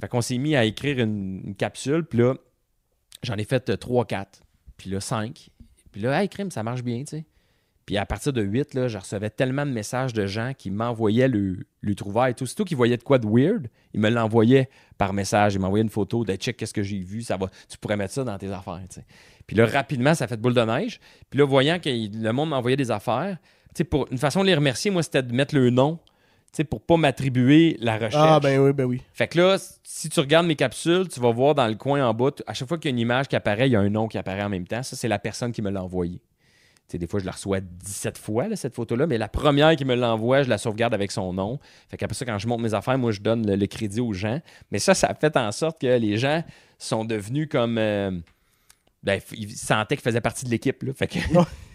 Fait 0.00 0.08
qu'on 0.08 0.20
s'est 0.20 0.38
mis 0.38 0.56
à 0.56 0.64
écrire 0.64 0.98
une, 0.98 1.40
une 1.44 1.54
capsule. 1.54 2.04
Puis 2.04 2.18
là, 2.18 2.34
j'en 3.24 3.36
ai 3.36 3.44
fait 3.44 3.68
3-4. 3.70 4.26
Puis 4.76 4.90
là, 4.90 5.00
5. 5.00 5.50
Puis 5.92 6.00
là, 6.00 6.22
hey, 6.22 6.28
crime, 6.28 6.50
ça 6.50 6.62
marche 6.62 6.82
bien, 6.82 7.00
tu 7.00 7.18
sais. 7.18 7.24
Puis 7.86 7.98
à 7.98 8.06
partir 8.06 8.32
de 8.32 8.42
8, 8.42 8.74
là, 8.74 8.88
je 8.88 8.96
recevais 8.96 9.28
tellement 9.28 9.66
de 9.66 9.70
messages 9.70 10.14
de 10.14 10.26
gens 10.26 10.52
qui 10.56 10.70
m'envoyaient 10.70 11.28
le, 11.28 11.66
le 11.82 11.94
trouvaille 11.94 12.32
et 12.32 12.34
tout. 12.34 12.46
Surtout 12.46 12.64
qu'ils 12.64 12.78
voyaient 12.78 12.96
de 12.96 13.02
quoi 13.02 13.18
de 13.18 13.26
weird, 13.26 13.68
ils 13.92 14.00
me 14.00 14.08
l'envoyaient 14.08 14.70
par 14.96 15.12
message. 15.12 15.54
Ils 15.54 15.60
m'envoyaient 15.60 15.82
une 15.82 15.90
photo 15.90 16.24
de 16.24 16.34
check 16.34 16.56
qu'est-ce 16.56 16.72
que 16.72 16.82
j'ai 16.82 17.00
vu. 17.00 17.22
Ça 17.22 17.36
va, 17.36 17.48
tu 17.68 17.76
pourrais 17.76 17.98
mettre 17.98 18.14
ça 18.14 18.24
dans 18.24 18.38
tes 18.38 18.50
affaires. 18.50 18.80
tu 18.88 18.96
sais. 18.96 19.06
Puis 19.46 19.56
là, 19.56 19.66
rapidement, 19.66 20.14
ça 20.14 20.26
fait 20.26 20.38
boule 20.38 20.54
de 20.54 20.62
neige. 20.62 20.98
Puis 21.28 21.38
là, 21.38 21.44
voyant 21.44 21.78
que 21.78 21.90
le 21.90 22.32
monde 22.32 22.48
m'envoyait 22.50 22.76
des 22.76 22.90
affaires, 22.90 23.36
tu 23.68 23.78
sais, 23.78 23.84
pour 23.84 24.08
une 24.10 24.18
façon 24.18 24.40
de 24.40 24.46
les 24.46 24.54
remercier, 24.54 24.90
moi, 24.90 25.02
c'était 25.02 25.22
de 25.22 25.34
mettre 25.34 25.54
le 25.54 25.68
nom, 25.68 25.98
sais, 26.56 26.64
pour 26.64 26.80
pas 26.82 26.96
m'attribuer 26.96 27.76
la 27.80 27.94
recherche. 27.96 28.14
Ah, 28.16 28.40
ben 28.40 28.58
oui, 28.60 28.72
ben 28.72 28.84
oui. 28.84 29.02
Fait 29.12 29.28
que 29.28 29.38
là, 29.38 29.56
si 29.82 30.08
tu 30.08 30.20
regardes 30.20 30.46
mes 30.46 30.56
capsules, 30.56 31.08
tu 31.08 31.20
vas 31.20 31.30
voir 31.30 31.54
dans 31.54 31.66
le 31.66 31.74
coin 31.74 32.06
en 32.06 32.14
bas, 32.14 32.30
à 32.46 32.54
chaque 32.54 32.68
fois 32.68 32.78
qu'il 32.78 32.90
y 32.90 32.92
a 32.92 32.94
une 32.94 32.98
image 33.00 33.28
qui 33.28 33.36
apparaît, 33.36 33.68
il 33.68 33.72
y 33.72 33.76
a 33.76 33.80
un 33.80 33.90
nom 33.90 34.08
qui 34.08 34.18
apparaît 34.18 34.42
en 34.42 34.48
même 34.48 34.66
temps. 34.66 34.82
Ça, 34.82 34.96
c'est 34.96 35.08
la 35.08 35.18
personne 35.18 35.52
qui 35.52 35.62
me 35.62 35.70
l'a 35.70 35.82
envoyé. 35.82 36.20
Tu 36.86 36.92
sais, 36.92 36.98
des 36.98 37.06
fois, 37.06 37.18
je 37.20 37.24
la 37.24 37.32
reçois 37.32 37.60
17 37.60 38.18
fois, 38.18 38.46
là, 38.46 38.56
cette 38.56 38.74
photo-là, 38.74 39.06
mais 39.06 39.16
la 39.16 39.28
première 39.28 39.74
qui 39.74 39.84
me 39.86 39.94
l'envoie, 39.94 40.42
je 40.42 40.50
la 40.50 40.58
sauvegarde 40.58 40.92
avec 40.92 41.12
son 41.12 41.32
nom. 41.32 41.58
Fait 41.88 41.96
qu'après 41.96 42.14
ça, 42.14 42.26
quand 42.26 42.38
je 42.38 42.46
monte 42.46 42.60
mes 42.60 42.74
affaires, 42.74 42.98
moi, 42.98 43.10
je 43.10 43.20
donne 43.20 43.46
le, 43.46 43.56
le 43.56 43.66
crédit 43.66 44.00
aux 44.00 44.12
gens. 44.12 44.40
Mais 44.70 44.78
ça, 44.78 44.92
ça 44.94 45.06
a 45.08 45.14
fait 45.14 45.34
en 45.36 45.50
sorte 45.50 45.80
que 45.80 45.86
les 45.98 46.18
gens 46.18 46.44
sont 46.78 47.04
devenus 47.06 47.48
comme. 47.50 47.78
euh, 47.78 48.10
ben, 49.02 49.20
ils 49.32 49.50
sentaient 49.56 49.96
qu'ils 49.96 50.02
faisaient 50.04 50.20
partie 50.20 50.44
de 50.44 50.50
l'équipe. 50.50 50.82
là. 50.82 50.92
Fait 50.94 51.06
que. 51.06 51.18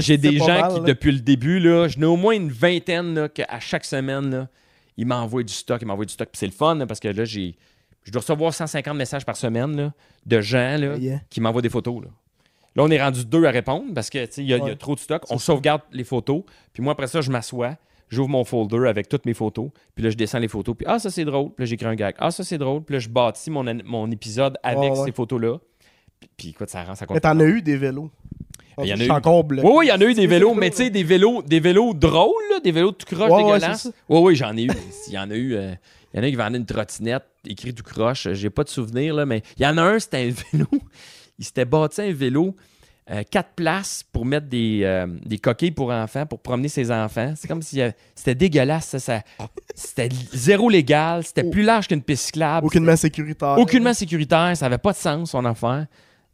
J'ai- 0.00 0.18
des 0.18 0.38
gens 0.38 0.46
mal, 0.46 0.72
qui, 0.72 0.78
là. 0.80 0.84
depuis 0.86 1.12
le 1.12 1.20
début, 1.20 1.58
là, 1.60 1.88
j'en 1.88 2.00
ai 2.02 2.04
au 2.06 2.16
moins 2.16 2.34
une 2.34 2.50
vingtaine 2.50 3.14
là, 3.14 3.28
que 3.28 3.42
à 3.48 3.60
chaque 3.60 3.84
semaine, 3.84 4.30
là, 4.30 4.48
ils 4.96 5.06
m'envoient 5.06 5.42
du 5.42 5.52
stock, 5.52 5.80
ils 5.82 5.86
m'envoient 5.86 6.04
du 6.06 6.12
stock. 6.12 6.28
Puis 6.30 6.38
c'est 6.38 6.46
le 6.46 6.52
fun 6.52 6.74
là, 6.76 6.86
parce 6.86 7.00
que 7.00 7.08
là, 7.08 7.24
j'ai, 7.24 7.56
je 8.04 8.10
dois 8.12 8.20
recevoir 8.20 8.54
150 8.54 8.96
messages 8.96 9.24
par 9.26 9.36
semaine 9.36 9.76
là, 9.76 9.92
de 10.24 10.40
gens 10.40 10.76
là, 10.78 10.96
Yeah. 10.96 11.20
qui 11.30 11.40
m'envoient 11.40 11.62
des 11.62 11.68
photos. 11.70 12.02
Là. 12.02 12.08
Là, 12.76 12.82
on 12.84 12.90
est 12.90 13.02
rendu 13.02 13.24
deux 13.24 13.44
à 13.44 13.50
répondre 13.50 13.92
parce 13.94 14.10
que 14.10 14.24
tu 14.26 14.32
sais, 14.32 14.42
il 14.42 14.46
y, 14.46 14.50
y 14.50 14.54
a 14.54 14.76
trop 14.76 14.94
de 14.94 15.00
stock. 15.00 15.22
On 15.30 15.38
sauvegarde 15.38 15.82
les 15.92 16.04
photos. 16.04 16.42
Puis 16.72 16.82
moi, 16.82 16.92
après 16.92 17.06
ça, 17.06 17.20
je 17.20 17.30
m'assois. 17.30 17.76
J'ouvre 18.08 18.28
mon 18.28 18.44
folder 18.44 18.86
avec 18.86 19.08
toutes 19.08 19.26
mes 19.26 19.34
photos. 19.34 19.70
Puis 19.94 20.04
là, 20.04 20.10
je 20.10 20.16
descends 20.16 20.38
les 20.38 20.46
photos. 20.48 20.76
Puis 20.76 20.86
ah, 20.88 20.98
ça, 20.98 21.10
c'est 21.10 21.24
drôle. 21.24 21.52
Puis 21.54 21.64
là, 21.64 21.66
j'écris 21.66 21.86
un 21.86 21.94
gag. 21.96 22.14
Ah, 22.18 22.30
ça, 22.30 22.44
c'est 22.44 22.58
drôle. 22.58 22.82
Puis 22.84 22.92
là, 22.92 22.98
je 23.00 23.08
bâtis 23.08 23.50
mon, 23.50 23.64
mon 23.84 24.10
épisode 24.12 24.56
avec 24.62 24.92
Ouais, 24.92 24.98
ouais. 24.98 25.04
ces 25.06 25.12
photos-là. 25.12 25.58
Puis, 26.20 26.30
puis 26.36 26.48
écoute, 26.50 26.68
ça 26.70 26.84
rend 26.84 26.94
ça 26.94 27.04
Mais 27.10 27.18
t'en 27.20 27.38
as 27.40 27.44
eu 27.44 27.62
des 27.62 27.76
vélos? 27.76 28.10
On 28.76 28.84
Il 28.84 28.88
y 28.90 28.94
en 28.94 29.00
a 29.00 29.04
eu. 29.04 29.10
encore. 29.10 29.44
Oui, 29.48 29.58
oui, 29.62 29.86
il 29.86 29.88
y 29.88 29.92
en 29.92 30.00
a 30.00 30.04
eu 30.04 30.14
des 30.14 30.26
vélos, 30.26 30.54
mais 30.54 30.70
tu 30.70 30.76
sais, 30.76 30.90
des 30.90 31.02
vélos, 31.02 31.42
des 31.42 31.60
vélos 31.60 31.94
drôles, 31.94 32.42
là, 32.50 32.60
des 32.60 32.72
vélos 32.72 32.92
tout 32.92 33.06
croche 33.06 33.30
Ouais, 33.30 33.42
dégueulasses. 33.42 33.90
Oui, 34.08 34.20
oui, 34.22 34.36
j'en 34.36 34.56
ai 34.56 34.64
eu. 34.64 34.70
Il 35.08 35.14
y 35.14 35.18
en 35.18 35.30
a 35.30 35.34
eu. 35.34 35.54
euh, 35.54 35.72
il 36.12 36.18
y 36.18 36.20
en 36.20 36.26
a 36.26 36.30
qui 36.30 36.36
vendaient 36.36 36.58
une 36.58 36.66
trottinette 36.66 37.24
écrit 37.46 37.74
tout 37.74 37.82
croche. 37.82 38.28
J'ai 38.32 38.50
pas 38.50 38.64
de 38.64 38.68
souvenir, 38.68 39.14
là, 39.14 39.24
mais 39.26 39.42
il 39.58 39.62
y 39.62 39.66
en 39.66 39.76
a 39.78 39.82
un, 39.82 39.98
c'était 39.98 40.18
un 40.30 40.34
vélo. 40.52 40.66
Il 41.38 41.44
s'était 41.44 41.66
bâti 41.66 42.00
un 42.00 42.12
vélo, 42.14 42.54
euh, 43.10 43.22
quatre 43.30 43.50
places 43.54 44.02
pour 44.10 44.24
mettre 44.24 44.46
des, 44.46 44.80
euh, 44.84 45.06
des 45.26 45.36
coquilles 45.38 45.70
pour 45.70 45.90
enfants, 45.90 46.24
pour 46.24 46.38
promener 46.40 46.68
ses 46.68 46.90
enfants. 46.90 47.34
C'est 47.36 47.46
comme 47.46 47.60
si 47.60 47.78
c'était 48.14 48.34
dégueulasse. 48.34 48.86
Ça, 48.86 48.98
ça- 48.98 49.22
c'était 49.74 50.08
zéro 50.32 50.70
légal. 50.70 51.24
C'était 51.24 51.44
Oh. 51.44 51.50
plus 51.50 51.62
large 51.62 51.88
qu'une 51.88 52.00
piste 52.02 52.24
cyclable. 52.26 52.66
Aucunement 52.66 52.96
sécuritaire. 52.96 53.58
Aucunement 53.58 53.92
sécuritaire. 53.92 54.56
Ça 54.56 54.64
avait 54.66 54.78
pas 54.78 54.92
de 54.92 54.96
sens, 54.96 55.30
son 55.32 55.44
affaire. 55.44 55.86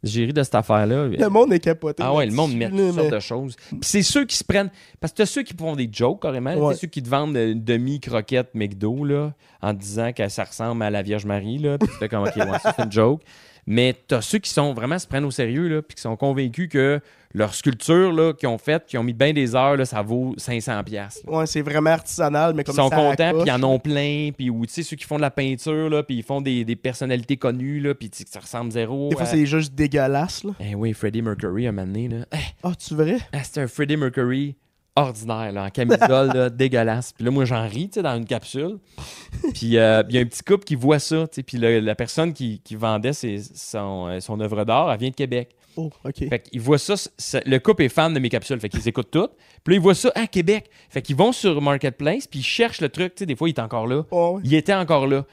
J'ai 0.03 0.25
ri 0.25 0.33
de 0.33 0.43
cette 0.43 0.55
affaire-là. 0.55 1.07
Le 1.07 1.29
monde 1.29 1.53
est 1.53 1.59
capoté. 1.59 2.03
Ah 2.05 2.13
ouais, 2.13 2.25
le 2.25 2.33
monde 2.33 2.53
met 2.53 2.69
toutes 2.69 2.93
sortes 2.93 3.09
de 3.09 3.19
choses. 3.19 3.55
Puis 3.69 3.79
c'est 3.81 4.03
ceux 4.03 4.25
qui 4.25 4.35
se 4.35 4.43
prennent. 4.43 4.69
Parce 4.99 5.13
que 5.13 5.17
t'as 5.17 5.25
ceux 5.25 5.43
qui 5.43 5.53
font 5.53 5.75
des 5.75 5.89
jokes 5.91 6.21
carrément. 6.21 6.53
Ouais. 6.55 6.73
T'as 6.73 6.79
ceux 6.79 6.87
qui 6.87 7.01
te 7.01 7.09
vendent 7.09 7.37
une 7.37 7.63
demi-croquette 7.63 8.49
McDo 8.53 9.05
là, 9.05 9.33
en 9.61 9.73
disant 9.73 10.11
que 10.11 10.27
ça 10.27 10.43
ressemble 10.43 10.83
à 10.83 10.89
la 10.89 11.01
Vierge 11.01 11.25
Marie. 11.25 11.57
Là, 11.57 11.77
puis 11.77 11.87
tu 11.87 11.95
fais 11.95 12.09
comme, 12.09 12.23
ok, 12.23 12.35
ouais, 12.35 12.57
c'est 12.61 12.83
une 12.83 12.91
joke. 12.91 13.21
Mais 13.65 13.95
t'as 14.07 14.21
ceux 14.21 14.39
qui 14.39 14.49
sont 14.49 14.73
vraiment 14.73 14.99
se 14.99 15.07
prennent 15.07 15.23
au 15.25 15.31
sérieux, 15.31 15.67
là, 15.69 15.81
puis 15.81 15.95
qui 15.95 16.01
sont 16.01 16.15
convaincus 16.17 16.67
que 16.69 16.99
leur 17.33 17.55
sculpture 17.55 18.11
là, 18.11 18.33
qu'ils 18.33 18.47
ont 18.49 18.57
faite, 18.57 18.85
qui 18.85 18.97
ont 18.97 19.03
mis 19.03 19.13
bien 19.13 19.33
des 19.33 19.55
heures, 19.55 19.75
là, 19.77 19.85
ça 19.85 20.01
vaut 20.01 20.35
500$. 20.37 20.83
piastres, 20.83 21.21
là. 21.25 21.31
mais- 21.31 21.37
Ouais, 21.37 21.45
c'est 21.47 21.61
vraiment 21.61 21.89
artisanal, 21.91 22.53
mais 22.53 22.63
comme 22.63 22.73
Ils 22.75 22.77
sont 22.77 22.89
ça 22.89 22.95
contents, 22.95 23.31
puis 23.33 23.43
ils 23.47 23.51
en 23.51 23.63
ont 23.63 23.79
plein, 23.79 24.29
puis 24.37 24.49
ou 24.49 24.65
tu 24.65 24.73
sais, 24.73 24.83
ceux 24.83 24.95
qui 24.97 25.05
font 25.05 25.15
de 25.15 25.21
la 25.21 25.31
peinture, 25.31 25.89
là, 25.89 26.03
puis 26.03 26.15
ils 26.17 26.23
font 26.23 26.41
des, 26.41 26.63
des 26.65 26.75
personnalités 26.75 27.37
connues, 27.37 27.79
là, 27.79 27.95
puis 27.95 28.09
tu 28.09 28.23
ça 28.29 28.39
ressemble 28.41 28.71
zéro. 28.71 29.09
Des 29.09 29.15
fois, 29.15 29.23
à- 29.25 29.27
c'est 29.27 29.45
juste 29.45 29.73
dégueulasse, 29.73 30.43
là. 30.43 30.51
Eh 30.59 30.75
oui, 30.75 30.93
Freddie 30.93 31.21
Mercury, 31.21 31.65
un 31.67 31.71
moment 31.71 31.87
donné, 31.87 32.09
là. 32.09 32.25
Ah, 32.63 32.71
tu 32.75 32.95
verrais? 32.95 33.17
ah, 33.31 33.43
c'était 33.43 33.61
un 33.61 33.67
Freddie 33.67 33.97
Mercury 33.97 34.55
ordinaire, 34.95 35.51
là, 35.51 35.65
en 35.65 35.69
camisole, 35.69 36.31
là, 36.33 36.49
dégueulasse. 36.51 37.13
Puis 37.13 37.23
là, 37.25 37.31
moi, 37.31 37.45
j'en 37.45 37.67
ris, 37.67 37.89
tu 37.89 37.95
sais, 37.95 38.01
dans 38.03 38.15
une 38.15 38.25
capsule. 38.25 38.77
Puis 39.53 39.77
euh, 39.77 40.03
il 40.09 40.15
y 40.15 40.17
a 40.17 40.21
un 40.21 40.25
petit 40.25 40.43
couple 40.43 40.63
qui 40.65 40.75
voit 40.75 40.99
ça, 40.99 41.27
tu 41.27 41.35
sais. 41.35 41.43
Puis 41.43 41.57
le- 41.57 41.79
la 41.79 41.95
personne 41.95 42.33
qui, 42.33 42.59
qui 42.63 42.75
vendait 42.75 43.13
ses- 43.13 43.41
son, 43.55 44.07
euh, 44.07 44.19
son 44.19 44.39
œuvre 44.39 44.63
d'art, 44.65 44.91
elle 44.91 44.99
vient 44.99 45.09
de 45.09 45.15
Québec. 45.15 45.55
Oh, 45.75 45.89
ok. 46.05 46.29
Fait 46.29 46.39
qu'ils 46.39 46.61
voient 46.61 46.77
ça, 46.77 46.93
c'est- 47.17 47.45
le 47.47 47.57
couple 47.59 47.83
est 47.83 47.89
fan 47.89 48.13
de 48.13 48.19
mes 48.19 48.29
capsules, 48.29 48.59
fait 48.59 48.69
qu'ils 48.69 48.87
écoutent 48.87 49.09
toutes. 49.09 49.31
Puis 49.63 49.73
là, 49.73 49.75
ils 49.77 49.81
voient 49.81 49.95
ça 49.95 50.11
à 50.13 50.27
Québec. 50.27 50.69
Fait 50.89 51.01
qu'ils 51.01 51.15
vont 51.15 51.31
sur 51.31 51.59
Marketplace, 51.61 52.27
puis 52.27 52.41
ils 52.41 52.43
cherchent 52.45 52.81
le 52.81 52.89
truc, 52.89 53.15
tu 53.15 53.21
sais, 53.21 53.25
des 53.25 53.35
fois, 53.35 53.49
il 53.49 53.53
est 53.53 53.59
encore 53.59 53.87
là. 53.87 54.03
Oh. 54.11 54.39
Il 54.43 54.53
était 54.53 54.73
encore 54.75 55.07
là. 55.07 55.25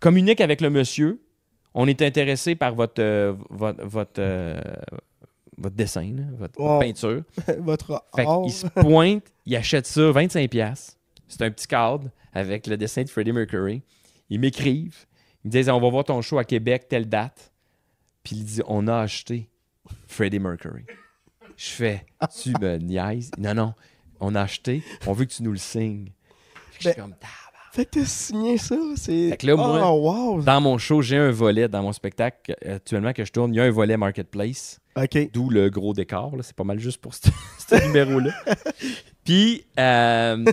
Communique 0.00 0.40
avec 0.40 0.60
le 0.60 0.70
monsieur. 0.70 1.20
On 1.74 1.86
est 1.88 2.02
intéressé 2.02 2.54
par 2.56 2.74
votre, 2.74 3.00
euh, 3.00 3.34
votre, 3.50 3.84
votre, 3.84 4.12
euh, 4.18 4.60
votre 5.58 5.76
dessin, 5.76 6.12
là, 6.16 6.22
votre, 6.38 6.60
Wow. 6.60 6.80
peinture. 6.80 7.22
Votre 7.58 8.02
Fait 8.16 8.26
art. 8.26 8.42
qu'il 8.42 8.52
se 8.52 8.66
pointe, 8.66 9.24
il 9.46 9.56
achète 9.56 9.86
ça 9.86 10.00
25$. 10.12 10.48
piastres. 10.48 10.94
C'est 11.28 11.42
un 11.42 11.50
petit 11.50 11.66
cadre 11.66 12.10
avec 12.32 12.66
le 12.66 12.76
dessin 12.76 13.02
de 13.02 13.08
Freddie 13.08 13.32
Mercury. 13.32 13.82
Ils 14.30 14.40
m'écrivent. 14.40 15.06
Ils 15.44 15.48
me 15.48 15.52
disent 15.52 15.68
On 15.68 15.80
va 15.80 15.88
voir 15.90 16.04
ton 16.04 16.20
show 16.22 16.38
à 16.38 16.44
Québec, 16.44 16.86
telle 16.88 17.08
date. 17.08 17.52
Puis 18.22 18.36
il 18.36 18.44
dit 18.44 18.60
On 18.66 18.86
a 18.88 18.96
acheté 18.98 19.48
Freddie 20.06 20.38
Mercury. 20.38 20.84
Je 21.56 21.66
fais 21.70 22.06
Tu 22.42 22.52
me 22.60 22.76
niaises? 22.78 23.30
Non, 23.38 23.54
non. 23.54 23.74
On 24.20 24.34
a 24.34 24.42
acheté. 24.42 24.82
On 25.06 25.12
veut 25.12 25.24
que 25.24 25.32
tu 25.32 25.42
nous 25.42 25.52
le 25.52 25.58
signes. 25.58 26.10
Fait 26.72 26.78
que 26.78 26.84
je 26.84 26.88
suis 26.90 26.96
Ben, 26.96 27.02
comme. 27.02 27.14
Fait 27.72 27.84
que 27.86 27.98
t'as 27.98 28.04
signé 28.06 28.56
ça, 28.56 28.76
c'est... 28.94 29.30
Fait 29.30 29.36
que 29.36 29.46
là, 29.48 29.56
moi- 29.56 29.80
Oh, 29.90 30.34
wow! 30.36 30.42
Dans 30.42 30.60
mon 30.60 30.78
show, 30.78 31.02
j'ai 31.02 31.16
un 31.16 31.32
volet 31.32 31.66
dans 31.68 31.82
mon 31.82 31.92
spectacle 31.92 32.54
euh, 32.64 32.76
actuellement 32.76 33.12
que 33.12 33.24
je 33.24 33.32
tourne. 33.32 33.52
Il 33.52 33.56
y 33.56 33.60
a 33.60 33.64
un 33.64 33.70
volet 33.72 33.96
Marketplace. 33.96 34.78
D'où 35.32 35.50
le 35.50 35.70
gros 35.70 35.92
décor. 35.92 36.34
C'est 36.42 36.54
pas 36.54 36.64
mal 36.64 36.78
juste 36.78 37.00
pour 37.00 37.14
ce 37.14 37.86
numéro-là. 37.86 38.32
Puis, 39.24 39.64
euh, 39.78 40.44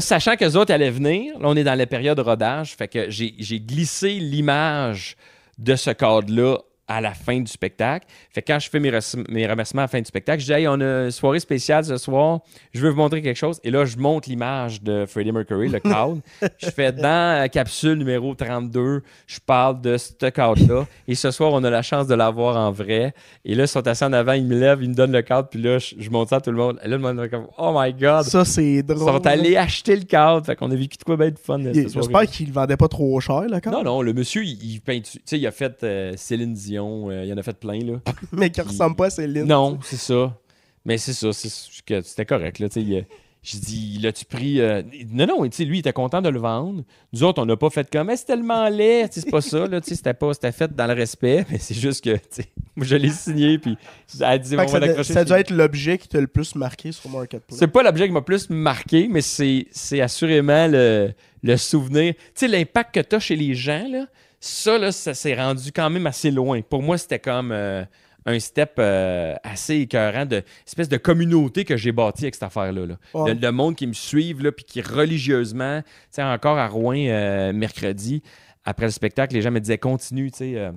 sachant 0.00 0.36
que 0.36 0.56
autres 0.56 0.72
allaient 0.72 0.90
venir, 0.90 1.38
là, 1.38 1.48
on 1.48 1.56
est 1.56 1.64
dans 1.64 1.74
la 1.74 1.86
période 1.86 2.18
rodage. 2.20 2.74
Fait 2.76 2.88
que 2.88 3.10
j'ai 3.10 3.60
glissé 3.60 4.10
l'image 4.14 5.16
de 5.58 5.76
ce 5.76 5.90
cadre-là 5.90 6.58
à 6.92 7.00
la 7.00 7.12
fin 7.14 7.38
du 7.40 7.50
spectacle. 7.50 8.06
Fait 8.30 8.42
que 8.42 8.52
quand 8.52 8.58
je 8.58 8.68
fais 8.70 8.80
mes, 8.80 8.90
mes 9.28 9.46
remerciements 9.46 9.82
à 9.82 9.84
la 9.84 9.88
fin 9.88 9.98
du 10.00 10.04
spectacle, 10.06 10.40
je 10.40 10.46
dis 10.46 10.52
Hey, 10.52 10.68
on 10.68 10.80
a 10.80 11.04
une 11.04 11.10
soirée 11.10 11.40
spéciale 11.40 11.84
ce 11.84 11.96
soir, 11.96 12.40
je 12.72 12.80
veux 12.80 12.90
vous 12.90 12.96
montrer 12.96 13.22
quelque 13.22 13.36
chose. 13.38 13.60
Et 13.64 13.70
là, 13.70 13.84
je 13.84 13.96
monte 13.96 14.26
l'image 14.26 14.82
de 14.82 15.06
Freddie 15.06 15.32
Mercury, 15.32 15.68
le 15.68 15.80
cadre. 15.80 16.18
je 16.58 16.70
fais 16.70 16.92
dans 16.92 17.38
la 17.40 17.48
capsule 17.48 17.94
numéro 17.98 18.34
32, 18.34 19.02
je 19.26 19.38
parle 19.44 19.80
de 19.80 19.96
ce 19.96 20.12
cadre-là. 20.30 20.86
Et 21.08 21.14
ce 21.14 21.30
soir, 21.30 21.52
on 21.52 21.62
a 21.64 21.70
la 21.70 21.82
chance 21.82 22.06
de 22.06 22.14
l'avoir 22.14 22.56
en 22.56 22.70
vrai. 22.72 23.14
Et 23.44 23.54
là, 23.54 23.64
ils 23.64 23.68
sont 23.68 23.86
assis 23.86 24.04
en 24.04 24.12
avant, 24.12 24.32
ils 24.32 24.44
me 24.44 24.58
lèvent, 24.58 24.82
ils 24.82 24.90
me 24.90 24.94
donnent 24.94 25.12
le 25.12 25.22
cadre, 25.22 25.48
puis 25.48 25.60
là, 25.62 25.78
je, 25.78 25.94
je 25.98 26.10
monte 26.10 26.28
ça 26.28 26.36
à 26.36 26.40
tout 26.40 26.50
le 26.50 26.56
monde. 26.56 26.78
Et 26.84 26.88
là, 26.88 26.96
le 26.96 27.02
monde 27.02 27.20
est 27.20 27.28
comme 27.28 27.46
Oh 27.58 27.72
my 27.76 27.92
God! 27.92 28.24
Ça, 28.24 28.44
c'est 28.44 28.64
Ils 28.64 28.82
drôle. 28.82 28.98
sont 28.98 29.26
allés 29.26 29.56
acheter 29.56 29.96
le 29.96 30.04
cadre. 30.04 30.44
Fait 30.46 30.56
qu'on 30.56 30.70
a 30.70 30.74
vécu 30.74 30.96
de 30.98 31.04
quoi 31.04 31.16
bien 31.16 31.30
de 31.30 31.38
fun. 31.38 31.58
J'espère 31.72 32.26
qu'il 32.26 32.46
le 32.48 32.52
vendait 32.52 32.76
pas 32.76 32.88
trop 32.88 33.18
cher, 33.20 33.42
là, 33.48 33.60
quand 33.60 33.70
Non, 33.70 33.82
non, 33.82 34.02
le 34.02 34.12
monsieur, 34.12 34.42
il, 34.44 34.58
il 34.62 34.80
peint. 34.80 35.00
Tu 35.00 35.18
sais, 35.24 35.38
il 35.38 35.46
a 35.46 35.50
fait 35.50 35.82
euh, 35.82 36.12
Céline 36.16 36.54
Dion, 36.54 36.81
euh, 37.10 37.24
il 37.24 37.32
en 37.32 37.36
a 37.36 37.42
fait 37.42 37.56
plein, 37.58 37.78
là. 37.80 38.00
Mais 38.32 38.50
qui 38.50 38.60
ressemble 38.60 38.96
pas 38.96 39.06
à 39.06 39.10
Céline. 39.10 39.44
Non, 39.44 39.78
c'est 39.82 39.96
ça. 39.96 40.36
Mais 40.84 40.98
c'est 40.98 41.12
ça, 41.12 41.32
c'est 41.32 41.48
c'est 41.48 41.84
que 41.84 42.00
c'était 42.02 42.26
correct, 42.26 42.58
là. 42.58 42.68
Tu 42.68 42.74
sais, 42.74 42.82
il- 42.86 43.06
je 43.44 43.56
dis, 43.56 43.98
l'as-tu 44.00 44.24
pris. 44.24 44.60
euh, 44.60 44.82
Non, 45.10 45.26
non, 45.26 45.42
tu 45.48 45.50
sais, 45.56 45.64
lui, 45.64 45.78
il 45.78 45.80
était 45.80 45.92
content 45.92 46.22
de 46.22 46.28
le 46.28 46.38
vendre. 46.38 46.84
Nous 47.12 47.24
autres, 47.24 47.42
on 47.42 47.44
n'a 47.46 47.56
pas 47.56 47.70
fait 47.70 47.90
comme, 47.90 48.06
mais 48.06 48.16
c'est 48.16 48.26
tellement 48.26 48.68
laid. 48.68 49.08
C'est 49.10 49.28
pas 49.28 49.40
ça, 49.40 49.66
là. 49.66 49.80
Tu 49.80 49.88
sais, 49.88 49.94
c'était 49.96 50.14
pas, 50.14 50.32
c'était 50.32 50.52
fait 50.52 50.72
dans 50.72 50.86
le 50.86 50.92
respect. 50.92 51.44
Mais 51.50 51.58
c'est 51.58 51.74
juste 51.74 52.04
que, 52.04 52.14
tu 52.14 52.22
sais, 52.30 52.46
moi, 52.76 52.86
je 52.86 52.94
l'ai 52.94 53.10
signé, 53.10 53.58
puis 53.58 53.76
elle 54.20 54.38
dit, 54.38 54.54
on 54.54 54.58
va 54.58 54.68
ça, 54.68 54.78
l'accrocher. 54.78 55.24
dû 55.24 55.32
être 55.32 55.50
l'objet 55.50 55.98
qui 55.98 56.06
t'a 56.06 56.20
le 56.20 56.28
plus 56.28 56.54
marqué 56.54 56.92
sur 56.92 57.10
Marketplace. 57.10 57.58
C'est 57.58 57.66
pas 57.66 57.82
l'objet 57.82 58.06
qui 58.06 58.12
m'a 58.12 58.22
plus 58.22 58.48
marqué, 58.48 59.08
mais 59.10 59.22
c'est, 59.22 59.66
assurément 60.00 60.68
le, 60.68 61.12
le 61.42 61.56
souvenir. 61.56 62.14
Tu 62.14 62.20
sais, 62.36 62.48
l'impact 62.48 62.94
que 62.94 63.00
tu 63.00 63.16
as 63.16 63.20
chez 63.20 63.34
les 63.34 63.54
gens, 63.54 63.88
là, 63.90 64.06
ça, 64.42 64.76
là, 64.76 64.90
ça 64.90 65.14
s'est 65.14 65.36
rendu 65.36 65.70
quand 65.70 65.88
même 65.88 66.04
assez 66.04 66.32
loin. 66.32 66.62
Pour 66.62 66.82
moi, 66.82 66.98
c'était 66.98 67.20
comme 67.20 67.52
euh, 67.52 67.84
un 68.26 68.40
step 68.40 68.72
euh, 68.80 69.36
assez 69.44 69.76
écœurant 69.76 70.26
de 70.26 70.42
espèce 70.66 70.88
de 70.88 70.96
communauté 70.96 71.64
que 71.64 71.76
j'ai 71.76 71.92
bâti 71.92 72.24
avec 72.24 72.34
cette 72.34 72.42
affaire-là. 72.42 72.86
là. 72.86 72.96
Le, 73.14 73.34
le 73.34 73.52
monde 73.52 73.76
qui 73.76 73.86
me 73.86 73.92
suivent, 73.92 74.42
là, 74.42 74.50
puis 74.50 74.64
qui 74.64 74.82
religieusement, 74.82 75.80
tu 75.82 75.88
sais, 76.10 76.24
encore 76.24 76.58
à 76.58 76.66
Rouen, 76.66 77.06
euh, 77.06 77.52
mercredi, 77.52 78.20
après 78.64 78.86
le 78.86 78.90
spectacle, 78.90 79.32
les 79.32 79.42
gens 79.42 79.52
me 79.52 79.60
disaient 79.60 79.78
continue, 79.78 80.32
tu 80.32 80.38
sais. 80.38 80.70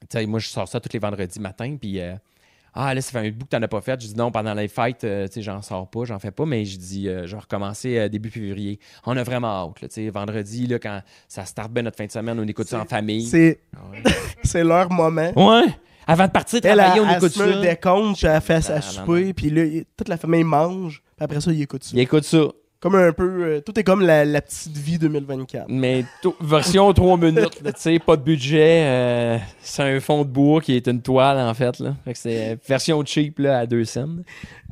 tu 0.00 0.06
sais, 0.08 0.24
moi, 0.24 0.40
je 0.40 0.48
sors 0.48 0.66
ça 0.66 0.80
tous 0.80 0.92
les 0.94 0.98
vendredis 0.98 1.40
matin, 1.40 1.76
puis. 1.78 2.00
Ah, 2.74 2.94
là, 2.94 3.00
ça 3.00 3.10
fait 3.10 3.26
un 3.26 3.30
bout 3.30 3.44
que 3.44 3.50
t'en 3.50 3.62
as 3.62 3.68
pas 3.68 3.80
fait. 3.80 4.00
Je 4.00 4.06
dis 4.08 4.16
non, 4.16 4.30
pendant 4.30 4.54
les 4.54 4.68
fêtes, 4.68 5.04
euh, 5.04 5.26
tu 5.26 5.34
sais, 5.34 5.42
j'en 5.42 5.62
sors 5.62 5.88
pas, 5.88 6.04
j'en 6.04 6.18
fais 6.18 6.30
pas, 6.30 6.46
mais 6.46 6.64
je 6.64 6.78
dis, 6.78 7.08
euh, 7.08 7.26
je 7.26 7.34
vais 7.34 7.40
recommencer 7.40 7.98
euh, 7.98 8.08
début 8.08 8.30
février. 8.30 8.78
On 9.06 9.16
a 9.16 9.22
vraiment 9.22 9.48
hâte, 9.48 9.80
là, 9.82 9.88
tu 9.88 9.94
sais, 9.94 10.10
vendredi, 10.10 10.66
là, 10.66 10.78
quand 10.78 11.00
ça 11.28 11.44
start 11.44 11.70
bien 11.70 11.82
notre 11.82 11.96
fin 11.96 12.06
de 12.06 12.12
semaine, 12.12 12.38
on 12.38 12.46
écoute 12.46 12.68
ça 12.68 12.80
en 12.80 12.84
famille. 12.84 13.26
C'est 13.26 13.60
ouais. 14.54 14.62
leur 14.64 14.90
moment. 14.90 15.32
Ouais! 15.36 15.66
Avant 16.06 16.26
de 16.26 16.30
partir 16.30 16.60
travailler, 16.60 16.92
elle, 16.96 17.00
on 17.02 17.08
elle 17.10 17.16
écoute 17.16 17.32
se 17.32 17.42
met 17.42 17.50
un 17.50 17.62
ça. 17.62 17.68
décompte, 17.68 18.24
elle 18.24 18.40
fait 18.40 18.62
sa 18.62 18.76
Ah, 18.76 18.80
souper, 18.80 19.34
puis 19.34 19.50
là, 19.50 19.82
toute 19.96 20.08
la 20.08 20.16
famille 20.16 20.44
mange, 20.44 21.02
puis 21.16 21.24
après 21.24 21.40
ça, 21.40 21.52
ils 21.52 21.62
écoutent 21.62 21.84
ça. 21.84 21.90
Il 21.92 22.00
écoute 22.00 22.24
ça. 22.24 22.44
Comme 22.80 22.94
un 22.94 23.12
peu... 23.12 23.24
euh, 23.42 23.60
tout 23.60 23.76
est 23.76 23.82
comme 23.82 24.02
la, 24.02 24.24
la 24.24 24.40
petite 24.40 24.76
vie 24.76 24.98
2024. 24.98 25.64
Mais 25.68 26.04
tout- 26.22 26.36
version 26.40 26.92
3 26.92 27.16
minutes, 27.16 27.60
là, 27.62 27.72
tu 27.72 27.80
sais, 27.80 27.98
pas 27.98 28.16
de 28.16 28.22
budget. 28.22 28.82
euh, 28.84 29.38
c'est 29.60 29.82
un 29.82 29.98
fond 29.98 30.22
de 30.24 30.28
bois 30.28 30.60
qui 30.60 30.76
est 30.76 30.86
une 30.86 31.02
toile, 31.02 31.38
en 31.38 31.52
fait. 31.54 31.80
Là. 31.80 31.96
Fait 32.04 32.12
que 32.12 32.18
c'est 32.20 32.52
euh, 32.52 32.56
version 32.68 33.04
cheap 33.04 33.40
là, 33.40 33.58
à 33.58 33.66
2 33.66 33.84
cents. 33.84 34.06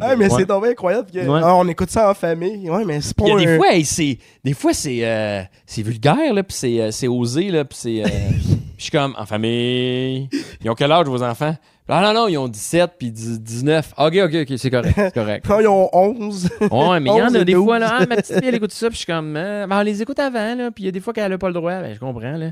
Ah, 0.00 0.14
mais 0.14 0.30
Ouais. 0.30 0.38
c'est 0.38 0.46
tombé 0.46 0.68
incroyable. 0.68 1.10
que- 1.10 1.18
Ouais. 1.18 1.40
ah, 1.42 1.56
on 1.56 1.66
écoute 1.66 1.90
ça 1.90 2.08
en 2.08 2.14
famille. 2.14 2.70
Ouais, 2.70 2.84
mais 2.84 3.00
c'est 3.00 3.16
pas 3.16 3.24
Il 3.26 3.28
y 3.28 3.32
a 3.32 3.38
des 3.38 3.46
un- 3.54 3.56
fois, 3.56 3.72
hey, 3.74 3.84
c'est 3.84 4.18
des 4.44 4.52
fois 4.54 4.72
c'est 4.72 5.04
euh, 5.04 5.42
c'est 5.66 5.82
vulgaire 5.82 6.32
là, 6.32 6.44
puis 6.44 6.56
c'est 6.56 6.80
euh, 6.80 6.90
c'est 6.92 7.08
osé 7.08 7.50
là, 7.50 7.64
puis 7.64 7.76
c'est 7.80 8.04
euh, 8.04 8.08
je 8.78 8.82
suis 8.84 8.92
comme 8.92 9.16
en 9.18 9.26
famille. 9.26 10.28
Ils 10.62 10.70
ont 10.70 10.74
quel 10.74 10.92
âge 10.92 11.06
vos 11.08 11.22
enfants? 11.24 11.56
Ah 11.88 12.02
non 12.02 12.20
non, 12.20 12.28
ils 12.28 12.36
ont 12.36 12.48
17 12.48 12.92
puis 12.98 13.12
10 13.12 13.40
19. 13.40 13.94
OK 13.96 14.16
OK 14.16 14.34
OK, 14.34 14.58
c'est 14.58 14.70
correct, 14.70 14.94
c'est 14.96 15.14
correct. 15.14 15.44
Quand 15.46 15.60
ils 15.60 15.68
ont 15.68 15.88
11. 15.92 16.48
Ouais, 16.60 17.00
mais 17.00 17.10
il 17.10 17.16
y 17.16 17.22
en 17.22 17.26
11 17.28 17.36
a 17.36 17.44
des 17.44 17.52
12. 17.52 17.64
fois 17.64 17.78
là, 17.78 17.98
ah, 18.00 18.06
ma 18.06 18.16
petite 18.16 18.38
fille 18.38 18.48
elle 18.48 18.54
écoute 18.56 18.72
ça, 18.72 18.88
puis 18.88 18.94
je 18.94 18.98
suis 18.98 19.06
comme 19.12 19.36
euh, 19.36 19.66
ben, 19.66 19.78
on 19.78 19.82
les 19.82 20.02
écoute 20.02 20.18
avant 20.18 20.54
là, 20.54 20.70
puis 20.70 20.84
il 20.84 20.86
y 20.86 20.88
a 20.88 20.92
des 20.92 21.00
fois 21.00 21.12
qu'elle 21.12 21.32
a 21.32 21.38
pas 21.38 21.48
le 21.48 21.54
droit, 21.54 21.80
ben 21.80 21.94
je 21.94 22.00
comprends 22.00 22.36
là. 22.36 22.50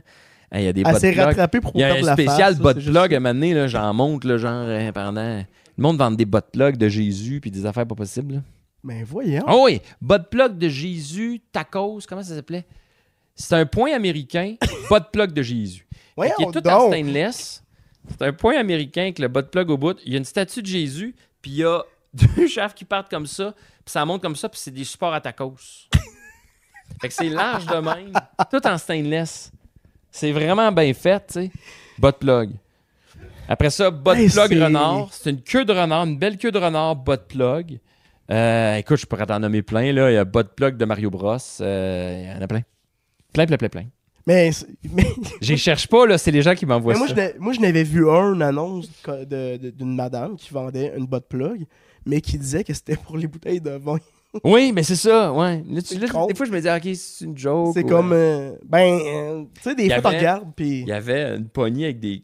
Hey, 0.52 0.62
Il 0.62 0.64
y 0.66 0.68
a 0.68 0.72
des 0.72 0.82
Elle 0.86 0.92
bot 0.92 0.98
s'est 0.98 1.12
rattrapée 1.12 1.60
pour 1.60 1.72
Il 1.74 1.80
y 1.80 1.84
a 1.84 1.94
un 1.94 2.12
spécial 2.12 2.54
bot 2.56 2.74
plug 2.74 3.14
à 3.14 3.16
un 3.16 3.20
moment 3.20 3.34
donné, 3.34 3.54
là, 3.54 3.66
j'en 3.66 3.92
monte 3.92 4.24
là, 4.24 4.36
genre 4.36 4.66
euh, 4.66 4.92
pendant 4.92 5.44
le 5.76 5.82
monde 5.82 5.98
vend 5.98 6.12
des 6.12 6.26
bot 6.26 6.38
plugs 6.52 6.76
de 6.76 6.88
Jésus 6.88 7.40
puis 7.40 7.50
des 7.50 7.66
affaires 7.66 7.86
pas 7.86 7.96
possibles. 7.96 8.34
là. 8.34 8.40
Mais 8.84 9.02
voyons. 9.02 9.42
Ah 9.46 9.56
oui, 9.56 9.80
bas 10.00 10.18
de 10.18 10.26
plug 10.26 10.58
de 10.58 10.68
Jésus, 10.68 11.40
tacos, 11.50 12.00
comment 12.06 12.22
ça 12.22 12.34
s'appelait? 12.34 12.66
C'est 13.34 13.56
un 13.56 13.66
point 13.66 13.92
américain, 13.94 14.54
de 14.90 15.10
plug 15.10 15.32
de 15.32 15.42
Jésus. 15.42 15.88
Voyons 16.16 16.34
qu'il 16.36 16.46
est 16.48 16.52
tout 16.52 16.68
en 16.68 16.78
donc. 16.78 16.92
stainless. 16.92 17.63
C'est 18.10 18.22
un 18.22 18.32
point 18.32 18.58
américain 18.58 19.02
avec 19.02 19.18
le 19.18 19.28
bas 19.28 19.42
de 19.42 19.48
plug 19.48 19.70
au 19.70 19.78
bout. 19.78 19.98
Il 20.04 20.12
y 20.12 20.14
a 20.14 20.18
une 20.18 20.24
statue 20.24 20.62
de 20.62 20.66
Jésus, 20.66 21.14
puis 21.40 21.50
il 21.52 21.56
y 21.58 21.64
a 21.64 21.82
deux 22.14 22.46
chefs 22.46 22.74
qui 22.74 22.84
partent 22.84 23.10
comme 23.10 23.26
ça, 23.26 23.52
puis 23.52 23.92
ça 23.92 24.04
monte 24.04 24.22
comme 24.22 24.36
ça, 24.36 24.48
puis 24.48 24.60
c'est 24.60 24.70
des 24.70 24.84
supports 24.84 25.14
à 25.14 25.20
tacos. 25.20 25.56
fait 27.00 27.08
que 27.08 27.14
c'est 27.14 27.28
large 27.28 27.66
de 27.66 27.76
même, 27.76 28.12
tout 28.50 28.66
en 28.66 28.78
stainless. 28.78 29.50
C'est 30.10 30.32
vraiment 30.32 30.70
bien 30.70 30.92
fait, 30.94 31.26
tu 31.26 31.32
sais. 31.32 31.50
Bas 31.98 32.12
de 32.12 32.16
plug. 32.18 32.50
Après 33.48 33.70
ça, 33.70 33.90
bot 33.90 34.14
Hey, 34.14 34.28
plug 34.28 34.52
renard. 34.62 35.08
C'est 35.12 35.30
une 35.30 35.42
queue 35.42 35.64
de 35.64 35.72
renard, 35.72 36.04
une 36.04 36.18
belle 36.18 36.38
queue 36.38 36.52
de 36.52 36.58
renard, 36.58 36.96
bot 36.96 37.16
plug. 37.16 37.80
Euh, 38.30 38.76
écoute, 38.76 38.96
je 38.96 39.06
pourrais 39.06 39.26
t'en 39.26 39.40
nommer 39.40 39.62
plein. 39.62 39.92
Là. 39.92 40.10
Il 40.10 40.14
y 40.14 40.16
a 40.16 40.24
bot 40.24 40.44
plug 40.44 40.76
de 40.76 40.84
Mario 40.84 41.10
Bros. 41.10 41.36
Euh, 41.60 42.22
il 42.24 42.30
y 42.30 42.38
en 42.38 42.40
a 42.40 42.46
plein. 42.46 42.62
Plein, 43.32 43.46
plein, 43.46 43.56
plein, 43.56 43.68
plein. 43.68 43.86
Mais, 44.26 44.52
c'est- 44.52 44.66
mais, 44.92 45.06
Je 45.40 45.50
les 45.52 45.56
cherche 45.58 45.86
pas, 45.88 46.06
là. 46.06 46.16
C'est 46.18 46.30
les 46.30 46.42
gens 46.42 46.54
qui 46.54 46.64
m'envoient 46.66 46.94
ça. 46.94 47.30
moi, 47.38 47.52
je 47.52 47.60
n'avais 47.60 47.82
vu 47.84 48.08
un, 48.08 48.34
une 48.34 48.42
annonce 48.42 48.88
de- 49.06 49.24
de- 49.24 49.56
de- 49.58 49.70
d'une 49.70 49.94
madame 49.94 50.36
qui 50.36 50.52
vendait 50.52 50.92
une 50.96 51.06
botte 51.06 51.28
plug, 51.28 51.66
mais 52.06 52.20
qui 52.20 52.38
disait 52.38 52.64
que 52.64 52.72
c'était 52.72 52.96
pour 52.96 53.16
les 53.16 53.26
bouteilles 53.26 53.60
de 53.60 53.70
vin. 53.70 53.98
Oui, 54.42 54.72
mais 54.74 54.82
c'est 54.82 54.96
ça, 54.96 55.32
ouais. 55.32 55.62
Là, 55.70 55.80
tu- 55.80 55.94
C'est 55.94 55.98
là, 56.00 56.08
con. 56.08 56.26
des 56.26 56.34
fois, 56.34 56.44
je 56.44 56.50
me 56.50 56.60
dis, 56.60 56.68
OK, 56.68 56.96
c'est 56.96 57.24
une 57.24 57.38
joke. 57.38 57.70
C'est 57.72 57.84
ou, 57.84 57.86
comme. 57.86 58.12
euh, 58.12 58.50
euh, 58.50 58.56
ben, 58.64 58.98
euh, 59.00 59.44
tu 59.54 59.60
sais, 59.62 59.74
des 59.76 59.88
fois, 59.88 60.10
tu 60.10 60.16
regardes, 60.16 60.52
puis. 60.56 60.80
Il 60.80 60.88
y 60.88 60.92
avait 60.92 61.36
une 61.36 61.48
poignée 61.48 61.84
avec 61.84 62.00
des. 62.00 62.18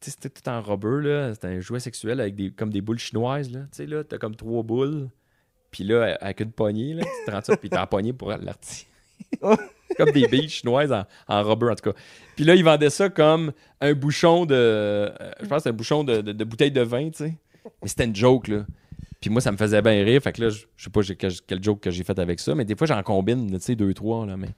Tu 0.00 0.10
sais, 0.10 0.12
c'était 0.12 0.30
tout 0.30 0.48
en 0.48 0.62
rubber, 0.62 1.06
là. 1.06 1.34
C'était 1.34 1.48
un 1.48 1.60
jouet 1.60 1.78
sexuel 1.80 2.18
avec 2.22 2.34
des, 2.34 2.50
comme 2.50 2.70
des 2.70 2.80
boules 2.80 2.98
chinoises, 2.98 3.50
là. 3.52 3.60
Tu 3.72 3.76
sais, 3.76 3.86
là, 3.86 4.02
t'as 4.04 4.16
comme 4.16 4.36
trois 4.36 4.62
boules. 4.62 5.10
Puis 5.70 5.84
là, 5.84 6.16
avec 6.22 6.40
une 6.40 6.50
poignée, 6.52 6.94
là, 6.94 7.02
tu 7.02 7.26
te 7.26 7.30
rends 7.30 7.42
ça, 7.42 7.54
puis 7.58 7.68
t'as 7.68 7.80
la 7.80 7.86
poignée 7.86 8.14
pour 8.14 8.30
l'artier. 8.30 8.86
comme 9.96 10.10
des 10.10 10.26
billes 10.28 10.48
chinoises 10.48 10.92
en, 10.92 11.04
en 11.28 11.42
rubber, 11.42 11.66
en 11.70 11.74
tout 11.74 11.90
cas. 11.92 11.96
Puis 12.36 12.44
là, 12.44 12.54
ils 12.54 12.64
vendaient 12.64 12.90
ça 12.90 13.08
comme 13.08 13.52
un 13.80 13.92
bouchon 13.94 14.46
de. 14.46 14.54
euh, 14.54 15.10
je 15.42 15.46
pense 15.46 15.58
que 15.58 15.62
c'est 15.64 15.68
un 15.70 15.72
bouchon 15.74 16.04
de, 16.04 16.20
de- 16.20 16.32
de 16.32 16.44
bouteille 16.44 16.70
de 16.72 16.82
vin, 16.82 17.10
tu 17.10 17.24
sais. 17.24 17.34
Mais 17.82 17.88
c'était 17.88 18.04
une 18.04 18.16
joke, 18.16 18.48
là. 18.48 18.64
Puis 19.20 19.28
moi, 19.28 19.40
ça 19.42 19.52
me 19.52 19.56
faisait 19.58 19.82
bien 19.82 20.02
rire. 20.02 20.22
Fait 20.22 20.32
que 20.32 20.42
là, 20.42 20.48
je 20.50 20.60
je 20.76 20.84
sais 20.84 20.90
pas 20.90 21.00
quel, 21.46 21.62
joke 21.62 21.80
que 21.80 21.90
j'ai 21.90 22.04
fait 22.04 22.18
avec 22.18 22.40
ça, 22.40 22.54
mais 22.54 22.64
des 22.64 22.74
fois, 22.74 22.86
j'en 22.86 23.02
combine, 23.02 23.50
tu 23.50 23.60
sais, 23.60 23.74
deux, 23.76 23.92
trois, 23.92 24.24
là. 24.24 24.36
Mais 24.38 24.48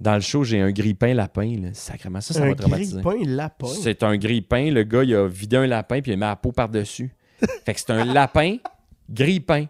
dans 0.00 0.14
le 0.14 0.20
show, 0.20 0.44
j'ai 0.44 0.60
un 0.60 0.70
grille-pain 0.70 1.14
lapin, 1.14 1.56
là. 1.62 1.68
Sacrément, 1.72 2.20
ça, 2.20 2.32
ça 2.34 2.44
un 2.44 2.48
m'a 2.50 2.54
traumatisé. 2.54 3.00
grille-pain 3.02 3.24
lapin? 3.28 3.66
C'est 3.66 4.02
un 4.04 4.16
grille-pain. 4.16 4.70
Le 4.70 4.84
gars, 4.84 5.02
il 5.02 5.14
a 5.16 5.26
vidé 5.26 5.56
un 5.56 5.66
lapin 5.66 6.00
puis 6.00 6.12
il 6.12 6.14
a 6.14 6.16
mis 6.16 6.20
la 6.22 6.36
peau 6.36 6.52
par-dessus. 6.52 7.12
fait 7.64 7.74
que 7.74 7.80
c'est 7.80 7.90
un 7.90 8.04
lapin 8.04 8.58
grille-pain. 9.10 9.66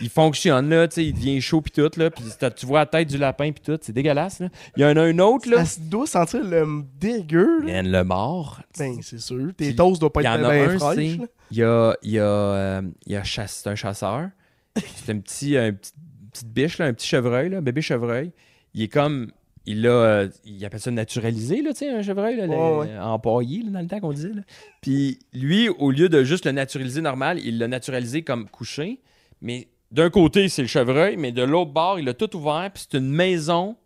Il 0.00 0.08
fonctionne, 0.08 0.70
là, 0.70 0.88
tu 0.88 0.94
sais, 0.94 1.04
il 1.06 1.12
devient 1.12 1.40
chaud 1.42 1.60
puis 1.60 1.70
tout, 1.72 1.90
là, 1.98 2.10
puis 2.10 2.24
t'as- 2.38 2.50
tu 2.50 2.64
vois 2.64 2.80
la 2.80 2.86
tête 2.86 3.08
du 3.08 3.18
lapin 3.18 3.52
puis 3.52 3.62
tout, 3.62 3.78
c'est 3.82 3.92
dégueulasse, 3.92 4.40
là. 4.40 4.48
Il 4.76 4.82
y 4.82 4.84
en 4.86 4.96
a 4.96 5.02
un 5.02 5.18
autre, 5.18 5.48
là. 5.50 5.58
Ça 5.58 5.64
se 5.76 5.80
doit 5.80 6.06
sentir 6.06 6.42
le 6.42 6.82
dégueu, 6.98 7.60
là. 7.66 7.74
Man, 7.82 7.90
le 7.92 8.02
mort. 8.04 8.62
Ben, 8.78 8.96
c'est 9.02 9.20
sûr. 9.20 9.50
Tes 9.56 9.74
toasts 9.76 10.00
doivent 10.00 10.12
pas 10.12 10.22
Il 10.22 10.24
y 10.24 10.26
être 10.26 10.40
en 10.40 10.44
a 10.44 10.50
bien 10.54 10.70
un, 10.70 10.78
fraîches. 10.78 11.18
Il 11.50 11.56
y 11.58 11.62
a... 11.62 11.94
Il 12.02 12.10
y 12.12 12.18
a, 12.18 12.22
euh, 12.22 12.82
il 13.06 13.12
y 13.12 13.16
a 13.16 13.22
chasse- 13.24 13.60
c'est 13.62 13.68
un 13.70 13.74
chasseur. 13.74 14.30
C'est 14.76 15.12
un 15.12 15.18
petit... 15.18 15.56
Un 15.56 15.72
petit 15.72 15.92
petite 16.32 16.48
biche, 16.48 16.78
là, 16.78 16.86
un 16.86 16.92
petit 16.94 17.06
chevreuil, 17.08 17.48
là, 17.50 17.60
bébé 17.60 17.82
chevreuil. 17.82 18.32
Il 18.74 18.82
est 18.82 18.88
comme... 18.88 19.30
Il 19.66 19.86
a... 19.86 19.90
euh, 19.90 20.28
il 20.46 20.64
appelle 20.64 20.80
ça 20.80 20.90
naturalisé, 20.90 21.60
là, 21.60 21.72
tu 21.72 21.80
sais, 21.80 21.90
un 21.90 22.00
chevreuil, 22.02 22.36
là, 22.36 22.46
le- 22.46 22.52
Ouais, 22.54 22.86
ouais. 22.88 22.98
empaillé, 22.98 23.62
là, 23.64 23.70
dans 23.72 23.80
le 23.80 23.86
temps 23.86 24.00
qu'on 24.00 24.12
disait, 24.14 24.32
là. 24.32 24.42
Puis 24.80 25.18
lui, 25.34 25.68
au 25.68 25.90
lieu 25.90 26.08
de 26.08 26.24
juste 26.24 26.46
le 26.46 26.52
naturaliser 26.52 27.02
normal, 27.02 27.38
il 27.44 27.58
l'a 27.58 27.68
naturalisé 27.68 28.22
comme 28.22 28.48
couché. 28.48 29.00
Mais 29.40 29.68
d'un 29.90 30.10
côté, 30.10 30.48
c'est 30.48 30.62
le 30.62 30.68
chevreuil, 30.68 31.16
mais 31.16 31.32
de 31.32 31.42
l'autre 31.42 31.72
bord, 31.72 31.98
il 31.98 32.08
a 32.08 32.14
tout 32.14 32.34
ouvert, 32.36 32.70
puis 32.72 32.84
c'est 32.90 32.98
une 32.98 33.10
maison 33.10 33.76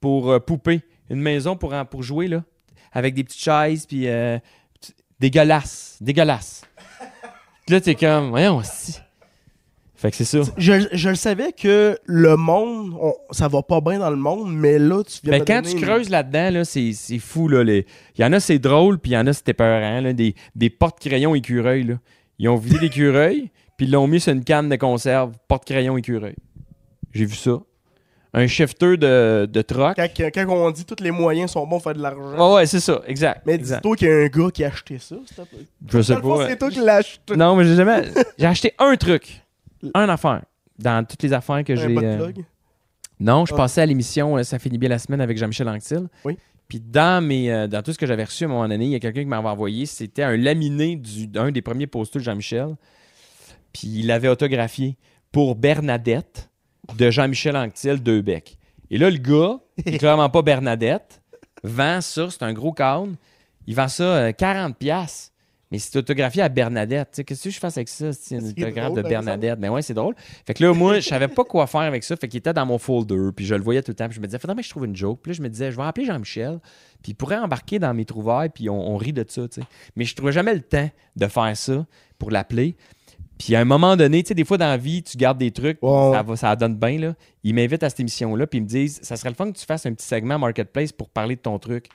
pour 0.00 0.30
euh, 0.30 0.38
poupée. 0.38 0.80
Une 1.10 1.20
maison 1.20 1.56
pour, 1.56 1.74
pour 1.90 2.02
jouer, 2.02 2.28
là. 2.28 2.44
Avec 2.92 3.14
des 3.14 3.24
petites 3.24 3.42
chaises, 3.42 3.86
puis... 3.86 4.08
euh, 4.08 4.38
dégueulasse. 5.18 5.98
Dégueulasse. 6.00 6.62
Là, 7.68 7.80
t'es 7.80 7.94
comme... 7.94 8.30
Voyons, 8.30 8.62
si. 8.64 8.98
Fait 9.94 10.10
que 10.10 10.16
c'est 10.16 10.24
ça. 10.24 10.38
Je, 10.56 10.88
je 10.92 11.08
le 11.10 11.14
savais 11.14 11.52
que 11.52 11.98
le 12.06 12.36
monde, 12.36 12.96
on- 12.98 13.14
ça 13.32 13.48
va 13.48 13.62
pas 13.62 13.82
bien 13.82 13.98
dans 13.98 14.08
le 14.08 14.16
monde, 14.16 14.50
mais 14.50 14.78
là, 14.78 15.04
tu 15.04 15.18
viens 15.22 15.38
Ben, 15.38 15.44
quand 15.44 15.60
donner 15.62 15.74
tu 15.74 15.80
creuses 15.82 16.08
là-dedans, 16.08 16.50
là, 16.50 16.64
c'est, 16.64 16.94
fou. 17.18 17.48
Là, 17.48 17.62
les... 17.62 17.84
Il 18.16 18.22
y 18.22 18.24
en 18.24 18.32
a, 18.32 18.40
c'est 18.40 18.58
drôle, 18.58 18.98
puis 18.98 19.10
il 19.10 19.14
y 19.14 19.18
en 19.18 19.26
a, 19.26 19.34
c'était 19.34 19.50
épeurant. 19.50 20.00
Là, 20.00 20.14
des, 20.14 20.34
des 20.54 20.70
porte-crayons 20.70 21.34
écureuils. 21.34 21.84
Là. 21.84 21.94
Ils 22.38 22.48
ont 22.48 22.56
vidé 22.56 22.78
l'écureuil, 22.78 23.50
puis 23.80 23.86
ils 23.86 23.92
l'ont 23.92 24.06
mis 24.06 24.20
sur 24.20 24.34
une 24.34 24.44
canne 24.44 24.68
de 24.68 24.76
conserve, 24.76 25.32
porte-crayon 25.48 25.96
écureuil. 25.96 26.36
J'ai 27.14 27.24
vu 27.24 27.34
ça. 27.34 27.58
Un 28.34 28.46
shifter 28.46 28.98
de, 28.98 29.48
de 29.50 29.62
troc. 29.62 29.96
Quand, 29.96 30.06
quand 30.34 30.48
on 30.50 30.70
dit 30.70 30.84
tous 30.84 31.02
les 31.02 31.10
moyens 31.10 31.50
sont 31.52 31.62
bons 31.66 31.76
pour 31.78 31.84
faire 31.84 31.94
de 31.94 32.02
l'argent. 32.02 32.50
Ouais, 32.50 32.54
ouais, 32.56 32.66
c'est 32.66 32.78
ça, 32.80 33.00
exact. 33.06 33.40
mais 33.46 33.56
dis-toi 33.56 33.96
qu'il 33.96 34.06
y 34.06 34.10
a 34.10 34.14
un 34.16 34.26
gars 34.26 34.50
qui 34.52 34.64
a 34.64 34.66
acheté 34.68 34.98
ça. 34.98 35.16
s'il 35.24 35.34
te 35.34 35.40
plaît. 35.48 35.66
Je 35.90 36.02
sais 36.02 36.20
pas. 36.20 36.46
C'est 36.46 36.58
toi 36.58 36.68
qui 36.70 36.80
l'as 36.80 36.96
acheté. 36.96 37.36
Non, 37.36 37.56
mais 37.56 37.64
j'ai 37.64 37.74
jamais. 37.74 38.02
J'ai 38.38 38.44
acheté 38.46 38.74
un 38.78 38.94
truc. 38.96 39.42
Un 39.94 40.10
affaire. 40.10 40.42
Dans 40.78 41.06
toutes 41.06 41.22
les 41.22 41.32
affaires 41.32 41.64
que 41.64 41.74
j'ai. 41.74 41.86
euh. 41.96 42.32
Non, 43.18 43.46
je 43.46 43.54
Ah. 43.54 43.56
passais 43.56 43.80
à 43.80 43.86
l'émission 43.86 44.36
euh, 44.36 44.42
Ça 44.42 44.58
finit 44.58 44.76
bien 44.76 44.90
la 44.90 44.98
semaine 44.98 45.22
avec 45.22 45.38
Jean-Michel 45.38 45.68
Anctil. 45.70 46.06
Oui. 46.26 46.36
Puis 46.68 46.80
dans, 46.80 47.24
mes, 47.26 47.50
euh, 47.50 47.66
dans 47.66 47.82
tout 47.82 47.92
ce 47.94 47.98
que 47.98 48.06
j'avais 48.06 48.24
reçu 48.24 48.44
à 48.44 48.46
un 48.46 48.50
moment 48.50 48.68
donné, 48.68 48.84
il 48.84 48.90
y 48.92 48.94
a 48.94 49.00
quelqu'un 49.00 49.22
qui 49.22 49.26
m'avait 49.26 49.48
envoyé, 49.48 49.86
c'était 49.86 50.22
un 50.22 50.36
laminé 50.36 50.94
du- 50.96 51.26
d'un 51.26 51.50
des 51.50 51.62
premiers 51.62 51.86
posters 51.88 52.20
de 52.20 52.24
Jean-Michel. 52.26 52.76
Puis 53.72 53.88
il 53.88 54.06
l'avait 54.06 54.28
autographié 54.28 54.96
pour 55.32 55.54
Bernadette 55.54 56.50
de 56.96 57.10
Jean-Michel 57.10 57.56
Anctil 57.56 58.02
Deubec. 58.02 58.58
Et 58.90 58.98
là, 58.98 59.10
le 59.10 59.18
gars, 59.18 59.60
qui 59.86 59.94
est 59.94 59.98
clairement 59.98 60.28
pas 60.28 60.42
Bernadette, 60.42 61.22
vend 61.62 62.00
ça, 62.00 62.28
c'est 62.30 62.42
un 62.42 62.52
gros 62.52 62.72
cadre. 62.72 63.12
Il 63.66 63.74
vend 63.76 63.88
ça 63.88 64.02
euh, 64.02 64.32
40$. 64.32 64.74
piastres. 64.74 65.30
Mais 65.70 65.78
c'est 65.78 65.96
autographié 65.96 66.42
à 66.42 66.48
Bernadette. 66.48 67.10
Tu 67.12 67.16
sais, 67.16 67.24
Qu'est-ce 67.24 67.44
que 67.44 67.50
je 67.50 67.60
fasse 67.60 67.76
avec 67.76 67.88
ça? 67.88 68.12
C'est 68.12 68.34
une 68.34 68.48
autographe 68.48 68.94
de 68.94 69.02
Bernadette? 69.02 69.56
Mais 69.60 69.68
ouais, 69.68 69.82
c'est 69.82 69.94
drôle. 69.94 70.16
Fait 70.44 70.52
que 70.52 70.64
là, 70.64 70.74
moi, 70.74 70.98
je 70.98 71.08
savais 71.08 71.28
pas 71.28 71.44
quoi 71.44 71.68
faire 71.68 71.82
avec 71.82 72.02
ça. 72.02 72.16
Fait 72.16 72.26
qu'il 72.26 72.38
était 72.38 72.52
dans 72.52 72.66
mon 72.66 72.78
folder, 72.78 73.30
puis 73.36 73.46
je 73.46 73.54
le 73.54 73.62
voyais 73.62 73.80
tout 73.80 73.92
le 73.92 73.94
temps. 73.94 74.08
Puis 74.08 74.16
je 74.16 74.20
me 74.20 74.26
disais, 74.26 74.40
faudrait 74.40 74.56
que 74.56 74.64
je 74.64 74.70
trouve 74.70 74.86
une 74.86 74.96
joke. 74.96 75.20
Puis 75.22 75.30
là, 75.30 75.36
je 75.36 75.42
me 75.42 75.48
disais, 75.48 75.70
je 75.70 75.76
vais 75.76 75.84
appeler 75.84 76.06
Jean-Michel, 76.06 76.58
puis 77.04 77.12
il 77.12 77.14
pourrait 77.14 77.38
embarquer 77.38 77.78
dans 77.78 77.94
mes 77.94 78.04
trouvailles, 78.04 78.48
puis 78.48 78.68
on, 78.68 78.90
on 78.90 78.96
rit 78.96 79.12
de 79.12 79.24
ça, 79.28 79.46
tu 79.46 79.60
sais. 79.60 79.66
Mais 79.94 80.04
je 80.04 80.16
trouvais 80.16 80.32
jamais 80.32 80.54
le 80.54 80.62
temps 80.62 80.90
de 81.14 81.26
faire 81.28 81.56
ça 81.56 81.86
pour 82.18 82.32
l'appeler. 82.32 82.74
Puis 83.40 83.56
à 83.56 83.60
un 83.60 83.64
moment 83.64 83.96
donné, 83.96 84.22
tu 84.22 84.28
sais, 84.28 84.34
des 84.34 84.44
fois 84.44 84.58
dans 84.58 84.66
la 84.66 84.76
vie, 84.76 85.02
tu 85.02 85.16
gardes 85.16 85.38
des 85.38 85.50
trucs, 85.50 85.78
ça, 85.80 86.22
va, 86.22 86.36
ça 86.36 86.54
donne 86.56 86.76
bien, 86.76 86.98
là. 86.98 87.14
Ils 87.42 87.54
m'invitent 87.54 87.82
à 87.82 87.88
cette 87.88 88.00
émission-là, 88.00 88.46
puis 88.46 88.58
ils 88.58 88.62
me 88.62 88.66
disent, 88.66 89.00
ça 89.02 89.16
serait 89.16 89.30
le 89.30 89.34
fun 89.34 89.50
que 89.50 89.56
tu 89.56 89.64
fasses 89.64 89.86
un 89.86 89.94
petit 89.94 90.06
segment 90.06 90.38
Marketplace 90.38 90.92
pour 90.92 91.08
parler 91.08 91.36
de 91.36 91.40
ton 91.40 91.58
truc. 91.58 91.86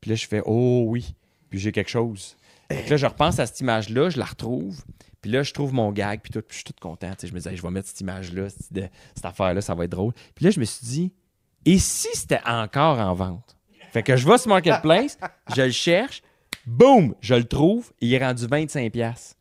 Puis 0.00 0.10
là, 0.10 0.14
je 0.14 0.24
fais, 0.28 0.40
oh 0.46 0.84
oui, 0.86 1.16
puis 1.50 1.58
j'ai 1.58 1.72
quelque 1.72 1.90
chose. 1.90 2.36
Là, 2.70 2.96
je 2.96 3.06
repense 3.06 3.40
à 3.40 3.46
cette 3.46 3.58
image-là, 3.58 4.08
je 4.08 4.18
la 4.18 4.24
retrouve. 4.24 4.84
Puis 5.20 5.32
là, 5.32 5.42
je 5.42 5.52
trouve 5.52 5.74
mon 5.74 5.90
gag, 5.90 6.20
puis 6.22 6.30
tout, 6.30 6.42
puis 6.42 6.50
je 6.50 6.54
suis 6.58 6.64
tout 6.64 6.74
content. 6.80 7.10
tu 7.10 7.22
sais. 7.22 7.26
Je 7.26 7.32
me 7.32 7.38
disais, 7.38 7.50
Hey, 7.50 7.56
je 7.56 7.62
vais 7.62 7.70
mettre 7.70 7.88
cette 7.88 8.00
image-là, 8.00 8.48
cette, 8.48 8.92
cette 9.16 9.24
affaire-là, 9.24 9.60
ça 9.62 9.74
va 9.74 9.86
être 9.86 9.90
drôle. 9.90 10.12
Puis 10.36 10.44
là, 10.44 10.52
je 10.52 10.60
me 10.60 10.64
suis 10.64 10.86
dit, 10.86 11.12
et 11.64 11.80
si 11.80 12.06
c'était 12.14 12.42
encore 12.46 13.00
en 13.00 13.14
vente? 13.14 13.56
Fait 13.90 14.04
que 14.04 14.16
je 14.16 14.28
vais 14.28 14.38
sur 14.38 14.48
Marketplace, 14.48 15.18
je 15.56 15.62
le 15.62 15.72
cherche, 15.72 16.22
boum, 16.66 17.16
je 17.20 17.34
le 17.34 17.44
trouve, 17.44 17.92
il 18.00 18.14
est 18.14 18.24
rendu 18.24 18.44
25$. 18.46 19.33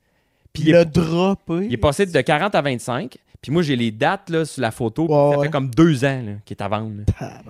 Puis 0.54 0.64
il 0.68 0.72
le 0.72 0.86
droppé. 0.86 1.66
il 1.66 1.74
est 1.74 1.78
passé 1.78 2.06
de 2.06 2.22
40 2.22 2.54
à 2.56 2.62
25. 2.62 3.18
Puis 3.42 3.52
moi, 3.52 3.62
j'ai 3.62 3.76
les 3.76 3.92
dates 3.92 4.30
là, 4.30 4.46
sur 4.46 4.62
la 4.62 4.72
photo, 4.72 5.04
Ouais, 5.08 5.10
ça 5.34 5.38
ouais. 5.40 5.46
fait 5.48 5.52
comme 5.52 5.70
deux 5.70 6.06
ans 6.06 6.24
qu'il 6.46 6.56
est 6.56 6.62
à 6.64 6.68
vendre. 6.70 7.02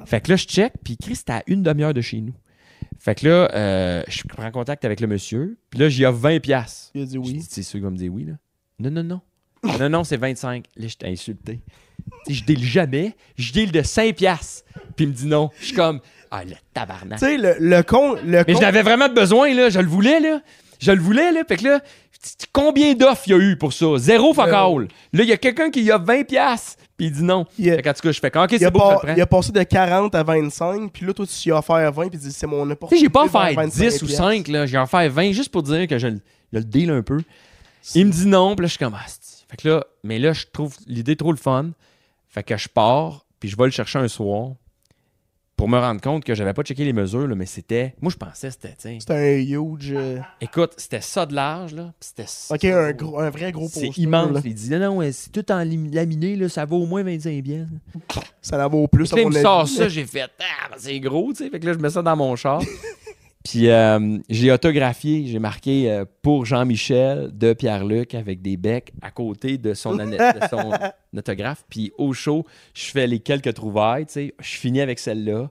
Fait 0.05 0.21
que 0.21 0.31
là, 0.31 0.35
je 0.37 0.45
check, 0.45 0.73
puis 0.83 0.97
Chris, 0.97 1.17
c'était 1.17 1.33
à 1.33 1.43
une 1.47 1.61
demi-heure 1.61 1.93
de 1.93 2.01
chez 2.01 2.19
nous. 2.21 2.33
Fait 2.99 3.13
que 3.15 3.27
là, 3.27 3.49
euh, 3.53 4.03
je 4.07 4.23
prends 4.23 4.49
contact 4.51 4.85
avec 4.85 4.99
le 5.01 5.07
monsieur, 5.07 5.57
puis 5.69 5.79
là, 5.79 5.89
j'y 5.89 6.05
offre 6.05 6.19
20$. 6.19 6.39
piastres. 6.39 6.91
Il 6.95 7.01
a 7.03 7.05
dit 7.05 7.13
Je 7.13 7.19
oui. 7.19 7.45
C'est 7.47 7.61
sûr 7.61 7.73
qu'il 7.73 7.83
va 7.83 7.89
me 7.91 7.97
dire 7.97 8.11
oui, 8.11 8.25
là. 8.25 8.33
Non, 8.79 8.89
non, 8.89 9.03
non. 9.03 9.21
non, 9.79 9.89
non, 9.89 10.03
c'est 10.03 10.17
25. 10.17 10.65
Là, 10.77 10.87
j'étais 10.87 11.07
insulté. 11.07 11.59
Tu 12.25 12.33
sais, 12.33 12.39
je 12.39 12.45
deal 12.45 12.63
jamais. 12.63 13.15
Je 13.37 13.51
deal 13.53 13.71
de 13.71 13.81
5 13.81 14.15
piastres. 14.15 14.63
Puis 14.95 15.05
il 15.05 15.09
me 15.09 15.13
dit 15.13 15.27
non. 15.27 15.49
Je 15.59 15.65
suis 15.67 15.75
comme, 15.75 15.99
ah, 16.31 16.43
le 16.43 16.55
tabarnak. 16.73 17.19
Tu 17.19 17.25
sais, 17.25 17.37
le, 17.37 17.55
le 17.59 17.83
con. 17.83 18.13
Le 18.15 18.21
Mais 18.25 18.45
con- 18.45 18.55
je 18.55 18.61
l'avais 18.61 18.81
vraiment 18.81 19.09
besoin, 19.09 19.53
là. 19.53 19.69
Je 19.69 19.79
le 19.79 19.87
voulais, 19.87 20.19
là. 20.19 20.41
Je 20.79 20.91
le 20.91 20.99
voulais, 21.01 21.31
là. 21.31 21.43
Fait 21.47 21.57
que 21.57 21.63
là, 21.65 21.81
combien 22.51 22.93
d'offres 22.93 23.23
il 23.27 23.31
y 23.31 23.33
a 23.33 23.37
eu 23.37 23.57
pour 23.57 23.73
ça? 23.73 23.85
Zéro 23.97 24.33
fuck 24.33 24.47
all. 24.49 24.87
Là, 25.13 25.23
il 25.23 25.29
y 25.29 25.31
a 25.31 25.37
quelqu'un 25.37 25.69
qui 25.69 25.83
y 25.83 25.91
a 25.91 25.97
20 25.97 26.23
piastres. 26.23 26.75
Puis 26.97 27.07
il 27.07 27.11
dit 27.11 27.23
non. 27.23 27.45
Fait 27.55 27.81
qu'en 27.81 27.93
tout 27.93 28.01
cas, 28.01 28.11
je 28.11 28.19
fais 28.19 28.37
OK, 28.37 28.51
il, 28.51 28.59
c'est 28.59 28.65
a 28.65 28.69
beau, 28.69 28.79
je 28.79 28.83
pas- 28.85 28.93
le 28.93 28.99
prends. 28.99 29.13
il 29.15 29.21
a 29.21 29.25
passé 29.25 29.51
de 29.51 29.63
40 29.63 30.13
à 30.15 30.23
25, 30.23 30.91
puis 30.91 31.05
là, 31.05 31.13
toi, 31.13 31.25
tu 31.25 31.49
y 31.49 31.51
as 31.51 31.57
offert 31.57 31.91
20, 31.91 32.09
puis 32.09 32.19
tu 32.19 32.25
dis, 32.27 32.31
c'est 32.31 32.45
mon 32.47 32.65
Tu 32.65 32.71
opportunité. 32.73 32.95
sais, 32.95 33.01
j'ai 33.05 33.09
pas 33.09 33.23
offert 33.25 33.53
25 33.55 33.71
10 33.89 34.01
ou 34.01 34.05
piastres. 34.05 34.23
5, 34.23 34.47
là. 34.49 34.65
J'ai 34.65 34.77
offert 34.77 35.09
20 35.11 35.31
juste 35.31 35.49
pour 35.51 35.63
dire 35.63 35.87
que 35.87 35.97
je, 35.97 36.07
le- 36.07 36.21
je 36.53 36.57
le 36.59 36.63
deal 36.63 36.91
un 36.91 37.01
peu. 37.01 37.19
Il 37.95 38.05
me 38.05 38.11
dit 38.11 38.27
non, 38.27 38.55
puis 38.55 38.63
là, 38.63 38.67
je 38.67 38.71
suis 38.73 38.79
comme, 38.79 38.95
ah, 38.95 39.05
Fait 39.49 39.57
que 39.57 39.67
là, 39.67 39.83
mais 40.03 40.19
là, 40.19 40.33
je 40.33 40.45
trouve 40.51 40.75
l'idée 40.87 41.15
trop 41.15 41.31
le 41.31 41.37
fun. 41.37 41.71
Fait 42.29 42.43
que 42.43 42.55
je 42.57 42.67
pars, 42.69 43.25
puis 43.39 43.49
je 43.49 43.57
vais 43.57 43.65
le 43.65 43.71
chercher 43.71 43.99
un 43.99 44.07
soir 44.07 44.51
pour 45.63 45.69
me 45.69 45.79
rendre 45.79 46.01
compte 46.01 46.25
que 46.25 46.35
j'avais 46.35 46.51
pas 46.51 46.61
checké 46.63 46.83
les 46.83 46.91
mesures, 46.91 47.25
là, 47.25 47.35
mais 47.35 47.45
c'était. 47.45 47.95
Moi, 48.01 48.11
je 48.11 48.17
pensais 48.17 48.47
que 48.49 48.53
c'était. 48.53 48.75
C'était 48.99 49.13
un 49.13 49.37
huge. 49.37 49.93
euh, 49.95 50.19
Écoute, 50.41 50.73
c'était 50.75 50.99
ça 50.99 51.25
de 51.25 51.33
large, 51.33 51.73
là. 51.73 51.93
C'était 52.01 52.25
ça. 52.27 52.53
Ok, 52.53 52.65
un, 52.65 52.91
gros, 52.91 53.17
un 53.17 53.29
vrai 53.29 53.53
gros 53.53 53.69
C'est 53.71 53.85
poster, 53.85 54.01
immense. 54.01 54.33
là. 54.33 54.41
Il 54.43 54.53
dit 54.55 54.69
non, 54.71 54.99
non, 55.01 55.09
c'est 55.13 55.31
tout 55.31 55.49
en 55.53 55.59
laminé, 55.59 56.35
là, 56.35 56.49
ça 56.49 56.65
vaut 56.65 56.79
au 56.81 56.85
moins 56.85 57.01
25 57.03 57.41
biens. 57.41 57.65
Ça 58.41 58.57
la 58.57 58.67
vaut 58.67 58.89
plus, 58.89 59.09
Puis 59.09 59.21
là, 59.23 59.29
il 59.29 59.33
me 59.37 59.41
sort 59.41 59.65
ça, 59.69 59.87
j'ai 59.87 60.03
fait, 60.05 60.29
ah, 60.41 60.73
c'est 60.77 60.99
gros, 60.99 61.31
tu 61.31 61.45
sais. 61.45 61.49
Fait 61.49 61.61
que 61.61 61.65
là, 61.65 61.71
je 61.71 61.79
mets 61.79 61.91
ça 61.91 62.01
dans 62.01 62.17
mon 62.17 62.35
char. 62.35 62.61
Puis 63.43 63.69
euh, 63.69 64.17
j'ai 64.29 64.51
autographié, 64.51 65.25
j'ai 65.27 65.39
marqué 65.39 65.91
euh, 65.91 66.05
pour 66.21 66.45
Jean-Michel 66.45 67.29
de 67.37 67.51
Pierre-Luc 67.53 68.15
avec 68.15 68.41
des 68.41 68.55
becs 68.55 68.93
à 69.01 69.11
côté 69.11 69.57
de 69.57 69.73
son, 69.73 69.99
ane- 69.99 70.11
de 70.11 70.47
son 70.49 70.71
autographe. 71.17 71.65
Puis 71.69 71.91
au 71.97 72.13
show, 72.13 72.45
je 72.73 72.85
fais 72.85 73.05
les 73.05 73.19
quelques 73.19 73.53
trouvailles, 73.53 74.05
tu 74.05 74.13
sais. 74.13 74.33
Je 74.39 74.55
finis 74.55 74.79
avec 74.81 74.97
celle-là. 74.99 75.49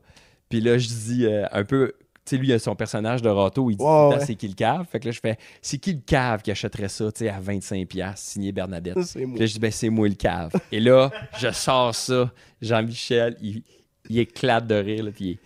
Puis 0.48 0.60
là, 0.62 0.78
je 0.78 0.88
dis 0.88 1.26
euh, 1.26 1.44
un 1.52 1.64
peu 1.64 1.92
sais, 2.24 2.36
lui, 2.38 2.48
il 2.48 2.52
a 2.54 2.58
son 2.58 2.74
personnage 2.76 3.20
de 3.20 3.28
Rato, 3.28 3.68
il 3.70 3.76
dit 3.76 3.82
ouais. 4.10 4.24
c'est 4.24 4.36
qui 4.36 4.46
le 4.48 4.54
cave? 4.54 4.86
Fait 4.90 5.00
que 5.00 5.06
là, 5.06 5.10
je 5.10 5.20
fais, 5.20 5.36
c'est 5.60 5.76
qui 5.78 5.92
le 5.92 6.00
cave 6.06 6.40
qui 6.40 6.50
achèterait 6.52 6.88
ça, 6.88 7.10
tu 7.12 7.24
sais, 7.24 7.28
à 7.28 7.40
25$, 7.40 8.12
signé 8.16 8.52
Bernadette? 8.52 9.02
C'est 9.02 9.26
moi. 9.26 9.34
Puis 9.34 9.40
là, 9.40 9.46
je 9.46 9.52
dis, 9.54 9.58
ben, 9.58 9.70
c'est 9.72 9.88
moi 9.90 10.08
le 10.08 10.14
cave. 10.14 10.52
Et 10.70 10.78
là, 10.80 11.10
je 11.38 11.50
sors 11.50 11.94
ça. 11.94 12.30
Jean-Michel, 12.62 13.36
il, 13.42 13.62
il 14.08 14.18
éclate 14.20 14.66
de 14.66 14.76
rire, 14.76 15.04
là, 15.04 15.10
puis 15.10 15.24
il- 15.30 15.38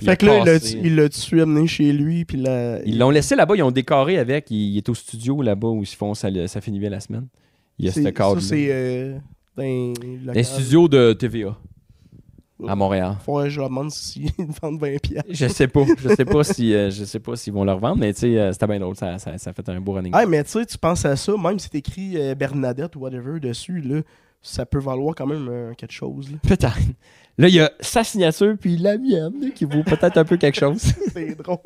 il 0.00 0.04
Fait 0.04 0.16
que 0.16 0.26
là, 0.26 0.38
il 0.38 0.44
l'a- 0.44 0.58
passé- 0.58 0.80
il 0.82 0.96
l'a 0.96 1.08
tué 1.08 1.42
amené 1.42 1.66
chez 1.66 1.92
lui, 1.92 2.24
puis 2.24 2.38
là. 2.38 2.80
Ils 2.84 2.98
l'ont 2.98 3.10
laissé 3.10 3.36
là-bas, 3.36 3.56
ils 3.56 3.62
ont 3.62 3.70
décoré 3.70 4.18
avec. 4.18 4.50
Il, 4.50 4.56
il 4.56 4.76
est 4.78 4.88
au 4.88 4.94
studio 4.94 5.42
là-bas 5.42 5.68
où 5.68 5.82
ils 5.82 5.86
font 5.86 6.14
ça, 6.14 6.28
ça 6.48 6.60
finit 6.60 6.78
bien 6.78 6.90
la 6.90 7.00
semaine. 7.00 7.26
Il 7.78 7.86
y 7.86 7.88
a 7.88 7.92
ce 7.92 8.00
cadre. 8.08 8.40
Ça, 8.40 8.48
c'est. 8.48 8.68
Euh, 8.70 9.18
dans 9.56 9.62
le 9.62 10.38
Un 10.38 10.42
studio 10.42 10.88
de 10.88 11.12
TVA 11.12 11.56
à 12.68 12.76
Montréal. 12.76 13.16
Faudrait 13.24 13.44
que 13.44 13.50
je 13.50 13.60
leur 13.60 13.68
demande 13.68 13.90
s'ils 13.90 14.30
vendent 14.62 14.80
20 14.80 15.00
pièces. 15.00 15.22
Je 15.28 15.48
sais 15.48 15.68
pas. 15.68 15.84
Je 15.98 16.08
sais 16.10 16.24
pas 16.24 16.44
si 16.44 16.72
euh, 16.74 16.90
je 16.90 17.04
sais 17.04 17.18
pas 17.18 17.36
s'ils 17.36 17.52
vont 17.52 17.64
le 17.64 17.72
revendre, 17.72 17.96
mais 17.98 18.12
tu 18.14 18.20
sais, 18.20 18.38
euh, 18.38 18.52
c'était 18.52 18.66
bien 18.66 18.80
drôle. 18.80 18.96
Ça, 18.96 19.18
ça, 19.18 19.52
fait 19.52 19.68
un 19.68 19.80
beau 19.80 19.92
running. 19.92 20.12
Ah, 20.14 20.26
mais 20.26 20.44
tu 20.44 20.50
sais, 20.50 20.64
tu 20.66 20.78
penses 20.78 21.04
à 21.04 21.16
ça, 21.16 21.32
même 21.36 21.58
si 21.58 21.68
c'est 21.70 21.78
écrit 21.78 22.12
euh, 22.16 22.34
Bernadette 22.34 22.94
ou 22.96 23.00
whatever 23.00 23.40
dessus, 23.40 23.80
là, 23.80 24.00
ça 24.40 24.64
peut 24.64 24.78
valoir 24.78 25.14
quand 25.14 25.26
même 25.26 25.74
quelque 25.76 25.92
chose. 25.92 26.30
Peut-être. 26.42 26.78
Là, 27.38 27.48
il 27.48 27.54
y 27.54 27.60
a 27.60 27.72
sa 27.80 28.04
signature 28.04 28.54
puis 28.60 28.76
la 28.76 28.98
mienne 28.98 29.52
qui 29.54 29.64
vaut 29.64 29.82
peut-être 29.82 30.18
un 30.18 30.24
peu 30.24 30.36
quelque 30.36 30.58
chose. 30.58 30.82
c'est 31.12 31.34
drôle. 31.36 31.58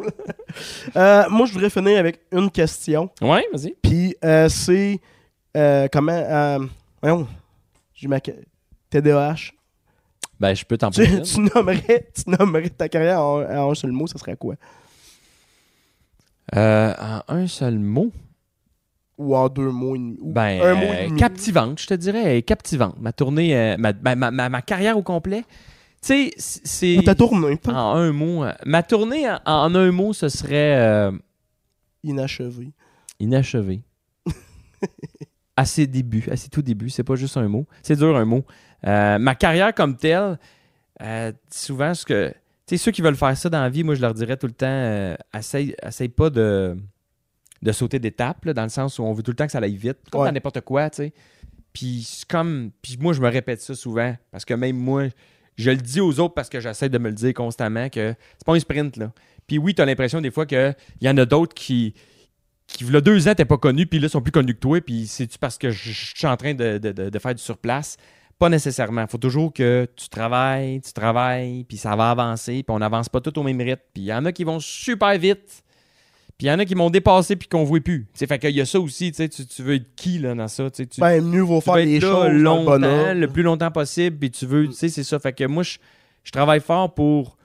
Euh, 0.97 1.25
moi, 1.29 1.47
je 1.47 1.53
voudrais 1.53 1.71
finir 1.71 1.99
avec 1.99 2.21
une 2.31 2.51
question. 2.51 3.11
Ouais, 3.21 3.45
vas-y. 3.53 3.75
Puis 3.83 4.15
euh, 4.25 4.49
c'est 4.49 5.01
euh, 5.57 5.89
comment. 5.91 6.13
Euh, 6.13 6.59
voyons, 7.03 7.27
j'ai 7.95 8.09
ma. 8.09 8.21
TDAH. 8.91 9.53
Ben, 10.39 10.55
je 10.55 10.65
peux 10.65 10.77
t'en 10.77 10.91
parler. 10.91 11.23
tu 11.23 11.41
nommerais, 11.41 12.09
tu 12.15 12.31
nommerais 12.31 12.69
ta 12.69 12.89
carrière 12.89 13.21
en, 13.21 13.43
en 13.43 13.71
un 13.71 13.75
seul 13.75 13.93
mot, 13.93 14.07
ça 14.07 14.19
serait 14.19 14.37
quoi? 14.37 14.55
Euh, 16.55 16.95
en 16.99 17.23
un 17.35 17.47
seul 17.47 17.79
mot? 17.79 18.13
Ou 19.19 19.35
en 19.35 19.49
deux 19.49 19.71
mots 19.71 19.97
ou 19.97 20.33
Ben, 20.33 20.61
un 20.63 20.75
mot 20.75 20.93
euh, 20.93 21.17
captivante, 21.17 21.81
je 21.81 21.87
te 21.87 21.95
dirais, 21.95 22.43
captivante. 22.43 22.97
Ma 23.01 23.13
tournée, 23.13 23.57
euh, 23.57 23.77
ma, 23.79 23.93
ma, 23.95 24.15
ma- 24.15 24.31
ma- 24.31 24.49
ma 24.51 24.61
carrière 24.63 24.99
au 24.99 25.03
complet. 25.03 25.43
Tu 26.03 26.09
sais, 26.09 26.31
c'est. 26.37 26.99
Ou 26.99 27.03
ta 27.03 27.15
tournée, 27.15 27.57
pas 27.57 27.73
En 27.73 27.97
un 27.97 28.13
mot. 28.13 28.45
euh, 28.45 28.53
Ma 28.67 28.83
tournée, 28.83 29.27
en, 29.31 29.39
en 29.47 29.75
un 29.75 29.91
mot, 29.91 30.13
ce 30.13 30.29
serait 30.29 30.77
euh, 30.79 31.13
inachevé. 32.05 32.73
inachevé. 33.19 33.81
à 35.57 35.65
ses 35.65 35.87
débuts, 35.87 36.29
à 36.31 36.37
ses 36.37 36.51
tout 36.51 36.63
débuts. 36.63 36.91
C'est 36.91 37.03
pas 37.05 37.17
juste 37.17 37.37
un 37.39 37.49
mot. 37.49 37.67
C'est 37.83 37.97
dur, 37.97 38.15
un 38.17 38.25
mot. 38.27 38.45
Ma 38.85 39.35
carrière 39.35 39.75
comme 39.75 39.97
telle, 39.97 40.39
souvent, 41.51 41.95
ce 41.95 42.05
que. 42.05 42.29
Tu 42.67 42.77
sais, 42.77 42.85
ceux 42.85 42.91
qui 42.91 43.01
veulent 43.01 43.17
faire 43.17 43.37
ça 43.37 43.49
dans 43.49 43.61
la 43.63 43.69
vie, 43.71 43.85
moi, 43.85 43.95
je 43.95 44.01
leur 44.03 44.13
dirais 44.13 44.37
tout 44.37 44.49
le 44.49 44.53
temps, 44.53 45.17
essaye, 45.33 45.75
essaye 45.83 46.09
pas 46.09 46.31
de, 46.31 46.77
de 47.67 47.73
sauter 47.73 47.99
d'étape, 47.99 48.45
là, 48.47 48.55
dans 48.55 48.63
le 48.63 48.69
sens 48.71 48.99
où 48.99 49.03
on 49.03 49.13
veut 49.13 49.23
tout 49.23 49.33
le 49.33 49.37
temps 49.37 49.45
que 49.47 49.53
ça 49.53 49.59
aille 49.59 49.77
vite, 49.77 49.99
comme 50.11 50.23
Ouais. 50.23 50.29
dans 50.29 50.33
n'importe 50.33 50.61
quoi, 50.63 50.89
tu 50.89 50.97
sais. 50.97 51.13
Puis 51.73 52.03
c'est 52.09 52.27
comme. 52.27 52.71
Puis 52.81 52.97
moi, 52.99 53.13
je 53.13 53.21
me 53.21 53.29
répète 53.29 53.61
ça 53.61 53.75
souvent, 53.75 54.17
parce 54.31 54.45
que 54.47 54.55
même 54.55 54.77
moi, 54.77 55.09
je 55.57 55.71
le 55.71 55.77
dis 55.77 56.01
aux 56.01 56.19
autres 56.21 56.35
parce 56.35 56.49
que 56.49 56.61
j'essaie 56.61 56.89
de 56.89 56.99
me 56.99 57.09
le 57.09 57.15
dire 57.15 57.35
constamment 57.35 57.89
que 57.91 58.15
c'est 58.39 58.47
pas 58.47 58.55
un 58.55 58.61
sprint, 58.61 58.97
là. 58.97 59.13
Puis 59.47 59.59
oui, 59.59 59.75
tu 59.75 59.83
as 59.83 59.85
l'impression 59.85 60.21
des 60.21 60.31
fois 60.31 60.47
qu'il 60.47 60.75
y 61.03 61.09
en 61.09 61.17
a 61.19 61.25
d'autres 61.27 61.55
qui, 61.55 61.95
qui, 62.67 62.85
deux 62.85 63.29
ans, 63.29 63.35
t'es 63.35 63.45
pas 63.45 63.59
connu, 63.59 63.87
puis 63.87 63.99
là, 63.99 64.09
sont 64.09 64.21
plus 64.23 64.33
connus 64.33 64.55
que 64.55 64.61
toi, 64.61 64.81
puis 64.81 65.07
c'est-tu 65.07 65.39
parce 65.39 65.59
que 65.59 65.71
je 65.71 65.91
je 65.93 66.17
suis 66.17 66.27
en 66.27 66.37
train 66.37 66.55
de, 66.55 66.79
de- 66.79 66.93
de- 66.93 67.11
de 67.11 67.19
faire 67.19 67.35
du 67.35 67.43
surplace? 67.43 67.97
Pas 68.39 68.49
nécessairement. 68.51 69.03
Il 69.03 69.09
faut 69.09 69.19
toujours 69.19 69.53
que 69.53 69.87
tu 69.97 70.09
travailles, 70.09 70.81
tu 70.83 70.93
travailles, 70.93 71.65
puis 71.65 71.77
ça 71.79 71.97
va 71.97 72.11
avancer, 72.11 72.63
puis 72.63 72.75
on 72.75 72.79
n'avance 72.79 73.09
pas 73.09 73.21
tout 73.21 73.39
au 73.39 73.43
même 73.43 73.61
rythme. 73.61 73.81
Puis 73.95 74.03
il 74.03 74.07
y 74.07 74.13
en 74.13 74.25
a 74.27 74.33
qui 74.33 74.45
vont 74.45 74.61
super 74.61 75.17
vite, 75.19 75.63
puis 76.39 76.49
il 76.49 76.51
y 76.51 76.53
en 76.53 76.59
a 76.59 76.67
qui 76.67 76.75
m'ont 76.75 76.91
dépassé, 76.91 77.35
puis 77.35 77.49
qu'on 77.49 77.63
ne 77.63 77.67
voit 77.67 77.81
plus. 77.81 78.07
Tu 78.13 78.19
sais, 78.19 78.27
fait 78.27 78.39
qu'il 78.39 78.51
y 78.51 78.61
a 78.61 78.67
ça 78.67 78.79
aussi, 78.79 79.11
tu 79.11 79.29
tu, 79.29 79.63
veux 79.63 79.77
être 79.77 79.95
qui 79.97 80.19
là, 80.19 80.35
dans 80.35 80.49
ça? 80.49 80.71
tu 80.71 80.87
Ben, 80.99 81.25
mieux 81.25 81.41
vaut 81.41 81.63
faire 81.63 81.77
là 81.77 82.01
choses 82.01 82.29
le 82.29 83.15
le 83.15 83.27
plus 83.29 83.43
longtemps 83.43 83.71
possible, 83.71 84.19
puis 84.19 84.31
tu 84.31 84.45
veux, 84.45 84.67
tu 84.67 84.75
sais, 84.75 84.91
c'est 84.91 85.05
ça. 85.05 85.19
Fait 85.19 85.33
que 85.33 85.45
moi, 85.45 85.63
je, 85.63 85.79
je 86.25 86.31
travaille 86.31 86.61
fort 86.61 86.93
pour, 86.93 87.39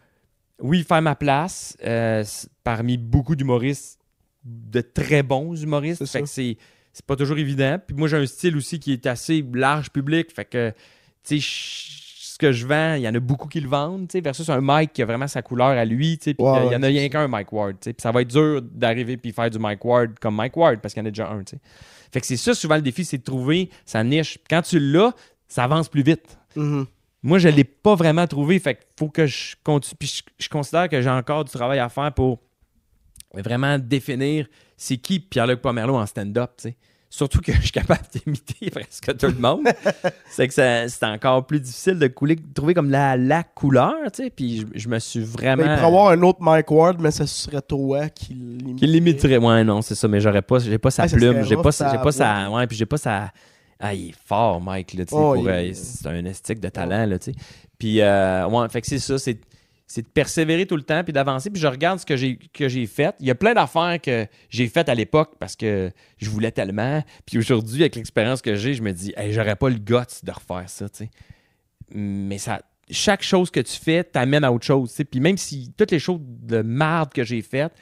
oui, 0.60 0.84
faire 0.84 1.02
ma 1.02 1.16
place 1.16 1.78
euh, 1.86 2.24
parmi 2.66 2.98
beaucoup 2.98 3.36
d'humoristes, 3.36 3.98
de 4.44 4.82
très 4.82 5.24
bons 5.24 5.56
humoristes. 5.56 6.06
Fait 6.06 6.24
que 6.24 6.28
c'est, 6.28 6.58
c'est 6.92 7.06
pas 7.06 7.16
toujours 7.16 7.38
évident. 7.38 7.80
Puis 7.86 7.96
moi, 7.96 8.10
j'ai 8.10 8.18
un 8.18 8.26
style 8.26 8.58
aussi 8.58 8.78
qui 8.80 8.92
est 8.92 9.08
assez 9.08 9.46
large 9.54 9.90
public. 9.92 10.34
Fait 10.34 10.46
que, 10.46 10.74
tu 11.24 11.40
sais, 11.40 12.01
que 12.42 12.52
je 12.52 12.66
vends, 12.66 12.96
il 12.96 13.02
y 13.04 13.08
en 13.08 13.14
a 13.14 13.20
beaucoup 13.20 13.48
qui 13.48 13.60
le 13.60 13.70
vendent, 13.70 14.10
versus 14.16 14.50
un 14.50 14.62
Mike 14.62 14.94
qui 14.94 15.04
a 15.04 15.06
vraiment 15.06 15.28
sa 15.28 15.42
couleur 15.42 15.68
à 15.68 15.86
lui, 15.86 16.18
puis 16.18 16.36
il 16.38 16.44
y 16.44 16.76
en 16.76 16.84
a 16.84 16.88
rien 16.88 17.08
qu'un 17.08 17.28
Mike 17.28 17.54
Ward, 17.54 17.78
puis 17.80 17.94
ça 18.00 18.12
va 18.12 18.24
être 18.24 18.30
dur 18.30 18.62
d'arriver 18.62 19.18
puis 19.18 19.32
faire 19.32 19.50
du 19.50 19.60
Mike 19.60 19.86
Ward 19.86 20.20
comme 20.20 20.36
Mike 20.36 20.58
Ward 20.58 20.80
parce 20.82 20.94
qu'il 20.94 21.04
y 21.04 21.06
en 21.06 21.08
a 21.08 21.12
déjà 21.12 21.30
un. 21.30 21.44
Fait 22.12 22.20
que 22.20 22.28
c'est 22.28 22.38
ça 22.38 22.54
souvent 22.54 22.76
le 22.76 22.82
défi, 22.82 23.06
c'est 23.06 23.20
de 23.20 23.24
trouver 23.24 23.70
sa 23.86 24.04
niche. 24.04 24.40
Quand 24.50 24.62
tu 24.64 24.80
l'as, 24.80 25.14
ça 25.48 25.64
avance 25.64 25.88
plus 25.88 26.04
vite. 26.04 26.38
Mhm. 26.56 26.86
Moi, 27.24 27.38
je 27.38 27.48
ne 27.48 27.54
l'ai 27.54 27.64
pas 27.64 27.96
vraiment 27.96 28.26
trouvé. 28.28 28.60
Fait 28.60 28.76
qu'il 28.76 28.86
faut 28.98 29.08
que 29.08 29.28
je 29.28 29.56
continue. 29.64 29.96
Puis 29.98 30.24
je, 30.40 30.44
je 30.44 30.50
considère 30.50 30.90
que 30.90 31.00
j'ai 31.02 31.10
encore 31.10 31.46
du 31.46 31.52
travail 31.52 31.80
à 31.80 31.88
faire 31.88 32.12
pour 32.12 32.40
vraiment 33.34 33.80
définir 33.80 34.48
c'est 34.76 34.98
qui 34.98 35.20
Pierre-Luc 35.20 35.62
Pomerleau 35.62 35.96
en 35.96 36.06
stand-up. 36.06 36.52
tu 36.58 36.70
sais. 36.70 36.78
Surtout 37.14 37.42
que 37.42 37.52
je 37.52 37.60
suis 37.60 37.72
capable 37.72 38.00
d'imiter 38.26 38.70
presque 38.72 39.18
tout 39.18 39.26
le 39.28 39.34
monde. 39.38 39.68
c'est 40.30 40.48
que 40.48 40.54
c'est 40.54 41.04
encore 41.06 41.46
plus 41.46 41.60
difficile 41.60 42.00
de, 42.00 42.08
couler, 42.08 42.38
trouver 42.56 42.74
comme 42.74 42.90
la, 42.90 43.18
la 43.18 43.44
couleur. 43.44 43.94
tu 44.14 44.24
sais. 44.24 44.30
Puis 44.30 44.60
je, 44.62 44.80
je 44.80 44.88
me 44.88 44.98
suis 44.98 45.20
Ben, 45.20 45.26
vraiment. 45.28 45.64
il 45.64 45.76
pourrait 45.76 45.86
avoir 45.88 46.08
un 46.12 46.22
autre 46.22 46.42
Mike 46.42 46.72
Ward, 46.72 47.02
mais 47.02 47.12
ça 47.12 47.28
serait 47.28 47.62
toi 47.62 48.08
qui 48.08 48.34
l'imite. 48.34 48.78
Qui 48.80 48.88
limiterait. 48.88 49.38
Ouais, 49.38 49.62
non, 49.66 49.82
c'est 49.82 49.94
ça, 49.96 50.08
mais 50.08 50.22
j'aurais 50.22 50.42
pas, 50.42 50.60
j'ai 50.60 50.78
pas 50.78 50.90
sa 50.90 51.04
Ah, 51.04 51.08
plume, 51.10 51.44
j'ai 51.44 51.58
pas, 51.58 51.74
sa 51.74 51.92
j'ai 51.92 51.98
pas 51.98 52.12
sa. 52.14 52.50
Ouais, 52.50 52.66
puis 52.66 52.78
j'ai 52.78 52.86
pas 52.86 52.98
sa. 52.98 53.32
Ah, 53.78 53.94
il 53.94 54.10
est 54.12 54.16
fort, 54.26 54.62
Mike, 54.62 54.94
là, 54.94 55.06
tu 55.06 55.10
sais. 55.14 55.20
Oh, 55.22 55.36
il- 55.36 55.50
euh, 55.50 55.72
c'est 55.74 56.08
un 56.08 56.24
estique 56.24 56.62
de 56.62 56.70
talent, 56.70 57.06
là, 57.06 57.20
tu 57.20 57.32
sais. 57.34 57.38
Puis, 57.78 58.00
euh, 58.00 58.48
ouais, 58.48 58.70
fait 58.70 58.80
que 58.80 58.88
c'est 58.88 59.00
ça, 59.00 59.18
c'est, 59.18 59.38
c'est 59.92 60.04
de 60.04 60.08
persévérer 60.08 60.66
tout 60.66 60.78
le 60.78 60.84
temps, 60.84 61.04
puis 61.04 61.12
d'avancer. 61.12 61.50
Puis 61.50 61.62
je 61.62 61.68
regarde 61.68 62.00
ce 62.00 62.06
que 62.06 62.16
j'ai, 62.16 62.88
fait. 62.88 63.14
Il 63.20 63.28
y 63.28 63.32
a 63.32 63.36
plein 63.36 63.54
d'affaires 63.54 64.00
que 64.02 64.26
j'ai 64.50 64.68
faites 64.70 64.88
à 64.88 64.96
l'époque 64.96 65.34
parce 65.38 65.58
que 65.58 65.92
je 66.18 66.30
voulais 66.30 66.52
tellement. 66.52 67.04
Puis 67.26 67.38
aujourd'hui, 67.38 67.82
avec 67.82 67.96
l'expérience 67.96 68.42
que 68.42 68.56
j'ai, 68.56 68.74
je 68.74 68.84
me 68.84 68.94
dis, 68.94 69.14
hey, 69.18 69.34
j'aurais 69.34 69.58
pas 69.58 69.68
le 69.68 69.76
guts 69.76 70.24
de 70.24 70.32
refaire 70.32 70.70
ça. 70.70 70.86
Mais 71.94 72.38
ça. 72.38 72.62
Chaque 72.90 73.22
chose 73.22 73.52
que 73.52 73.60
tu 73.60 73.78
fais 73.78 74.04
t'amène 74.06 74.46
à 74.46 74.52
autre 74.54 74.66
chose. 74.66 74.92
tu 74.92 74.96
sais. 74.96 75.04
Puis 75.04 75.20
même 75.20 75.38
si 75.38 75.74
toutes 75.76 75.92
les 75.92 76.00
choses 76.00 76.22
de 76.22 76.62
marde 76.62 77.12
que 77.12 77.26
j'ai 77.26 77.42
faites, 77.42 77.74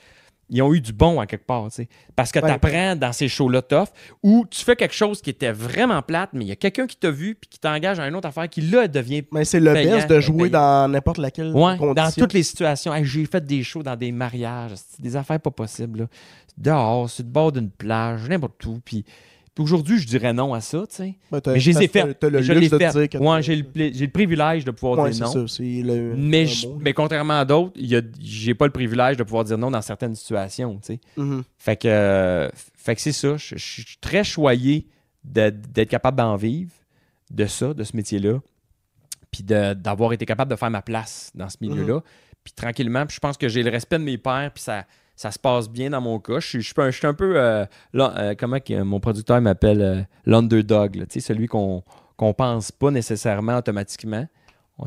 ils 0.50 0.62
ont 0.62 0.74
eu 0.74 0.82
du 0.82 0.94
bon 0.94 1.20
à 1.20 1.28
quelque 1.28 1.46
part. 1.46 1.68
Parce 2.16 2.32
que 2.32 2.40
Ouais. 2.40 2.48
tu 2.48 2.54
apprends 2.54 2.96
dans 2.96 3.14
ces 3.14 3.28
shows-là 3.28 3.62
tough 3.62 3.88
où 4.24 4.46
tu 4.50 4.64
fais 4.66 4.76
quelque 4.76 4.94
chose 4.96 5.22
qui 5.22 5.30
était 5.30 5.52
vraiment 5.52 6.02
plate, 6.02 6.32
mais 6.34 6.46
il 6.46 6.48
y 6.48 6.52
a 6.52 6.56
quelqu'un 6.56 6.88
qui 6.88 6.96
t'a 6.98 7.12
vu 7.12 7.36
puis 7.36 7.50
qui 7.50 7.60
t'engage 7.60 8.00
à 8.00 8.08
une 8.08 8.16
autre 8.16 8.28
affaire 8.28 8.50
qui 8.50 8.62
là 8.62 8.88
devient. 8.88 9.24
Mais 9.32 9.46
c'est 9.46 9.60
le 9.60 9.74
Payant, 9.74 9.96
best 9.98 10.10
de 10.10 10.20
jouer 10.20 10.50
payant. 10.50 10.60
dans 10.62 10.88
n'importe 10.92 11.18
laquelle 11.20 11.48
Ouais, 11.54 11.78
condition. 11.78 11.94
dans 11.94 12.12
toutes 12.12 12.34
les 12.34 12.44
situations. 12.44 12.94
Hey, 12.94 13.06
j'ai 13.06 13.26
fait 13.26 13.46
des 13.46 13.64
shows 13.64 13.84
dans 13.84 13.96
des 13.96 14.12
mariages, 14.12 14.72
des 15.00 15.16
affaires 15.16 15.40
pas 15.40 15.52
possibles. 15.52 16.00
là. 16.00 16.06
Dehors, 16.58 17.10
sur 17.10 17.24
le 17.24 17.30
bord 17.30 17.52
d'une 17.52 17.70
plage, 17.70 18.28
n'importe 18.28 18.66
où. 18.66 18.80
Puis 18.84 19.06
aujourd'hui, 19.60 20.00
je 20.00 20.08
dirais 20.08 20.34
non 20.34 20.54
à 20.54 20.62
ça, 20.62 20.80
tu 20.90 20.96
sais. 20.96 21.16
Ben, 21.32 21.42
Mais 21.48 21.60
je 21.60 21.72
les 21.72 21.84
ai 21.84 21.88
t'as- 21.88 22.06
faites. 22.08 22.20
T'as 22.20 22.30
le 22.30 22.42
je 22.42 22.54
luxe 22.54 22.70
de 22.70 22.78
fait. 22.78 22.90
dire 22.92 23.10
que 23.10 23.18
Ouais, 23.18 23.26
t'as- 23.26 23.42
j'ai 23.42 23.56
le, 23.56 23.64
pla- 23.64 23.92
j'ai 23.92 24.06
le 24.06 24.12
privilège 24.12 24.66
de 24.66 24.72
pouvoir 24.72 25.00
Ouais, 25.00 25.12
dire 25.12 25.26
non. 25.26 25.32
ça. 25.32 25.48
C'est 25.48 25.82
le. 25.84 26.16
Mais, 26.16 26.46
je- 26.46 26.68
mais 26.80 26.94
contrairement 26.94 27.40
à 27.40 27.46
d'autres, 27.46 27.74
il 27.76 27.88
y 27.88 27.96
a- 27.96 28.02
j'ai 28.22 28.54
pas 28.56 28.66
le 28.66 28.72
privilège 28.72 29.18
de 29.18 29.24
pouvoir 29.24 29.44
dire 29.44 29.58
non 29.58 29.72
dans 29.72 29.82
certaines 29.82 30.16
situations, 30.16 30.76
tu 30.84 30.94
sais. 30.94 31.00
Mhm. 31.18 31.44
Fait 31.58 31.76
que, 31.76 31.88
euh, 31.88 32.50
fait 32.76 32.96
que 32.96 33.02
c'est 33.02 33.12
ça. 33.12 33.38
Je, 33.38 33.56
je 33.58 33.72
suis 33.84 33.98
très 34.02 34.24
choyé 34.24 34.88
d'être 35.24 35.90
capable 35.90 36.18
d'en 36.18 36.36
vivre, 36.36 36.72
de 37.32 37.46
ça, 37.46 37.74
de 37.74 37.84
ce 37.84 37.96
métier-là, 37.96 38.40
puis 39.32 39.44
de- 39.44 39.74
d'avoir 39.74 40.14
été 40.14 40.26
capable 40.26 40.50
de 40.52 40.56
faire 40.56 40.72
ma 40.72 40.82
place 40.82 41.32
dans 41.36 41.50
ce 41.50 41.58
milieu-là. 41.62 42.02
Puis 42.44 42.54
tranquillement, 42.54 43.06
puis 43.06 43.16
je 43.16 43.20
pense 43.20 43.38
que 43.38 43.48
j'ai 43.50 43.62
le 43.64 43.70
respect 43.70 44.00
de 44.00 44.04
mes 44.04 44.18
pairs, 44.18 44.50
puis 44.54 44.64
ça, 44.64 44.86
ça 45.22 45.32
se 45.32 45.38
passe 45.40 45.70
bien 45.70 45.90
dans 45.90 46.00
mon 46.00 46.18
cas. 46.18 46.40
Je 46.40 46.48
suis, 46.48 46.62
je 46.62 46.68
suis 46.68 46.74
un- 46.82 46.92
je 46.92 46.98
suis 46.98 47.06
un 47.06 47.14
peu, 47.14 47.34
euh, 47.36 47.66
là, 47.92 48.14
euh, 48.18 48.36
comment 48.40 48.62
que 48.62 48.82
mon 48.84 49.02
producteur 49.02 49.42
m'appelle 49.42 49.82
euh, 49.82 50.02
l'underdog, 50.26 50.96
là, 50.96 51.04
celui 51.10 51.48
qu'on 51.48 51.84
qu'on 52.16 52.34
pense 52.34 52.72
pas 52.72 52.90
nécessairement 52.90 53.58
automatiquement. 53.58 54.26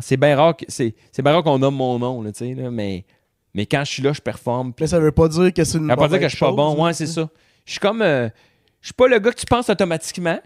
C'est 0.01 0.17
bien 0.17 0.35
rare, 0.37 0.57
que- 0.57 0.65
c'est 0.69 0.95
c'est 1.13 1.21
bien 1.21 1.33
rare 1.33 1.43
qu'on 1.43 1.59
nomme 1.59 1.77
mon 1.77 1.99
nom, 1.99 2.23
là, 2.23 2.31
mais, 2.71 3.05
mais 3.53 3.67
quand 3.67 3.85
je 3.85 3.91
suis 3.93 4.03
là, 4.03 4.15
je 4.15 4.23
performe. 4.23 4.73
puis 4.73 4.85
Mais 4.85 4.87
ça 4.87 4.99
veut 4.99 5.13
pas 5.13 5.29
dire 5.29 5.53
que 5.53 5.65
c'est 5.65 5.77
une. 5.77 5.89
ça 5.89 5.93
veut 5.95 5.97
pas 5.99 6.09
dire 6.09 6.19
que 6.21 6.29
je 6.31 6.37
suis 6.37 6.39
pas 6.47 6.51
bon. 6.53 6.73
hein. 6.83 6.87
Ouais, 6.87 6.93
c'est 6.95 7.07
ça. 7.07 7.29
Je 7.67 7.73
suis 7.73 7.81
comme. 7.81 8.01
euh, 8.01 8.31
je 8.81 8.87
suis 8.87 8.95
pas 8.95 9.09
le 9.09 9.19
gars 9.19 9.33
que 9.33 9.39
tu 9.39 9.45
penses 9.47 9.69
automatiquement, 9.69 10.41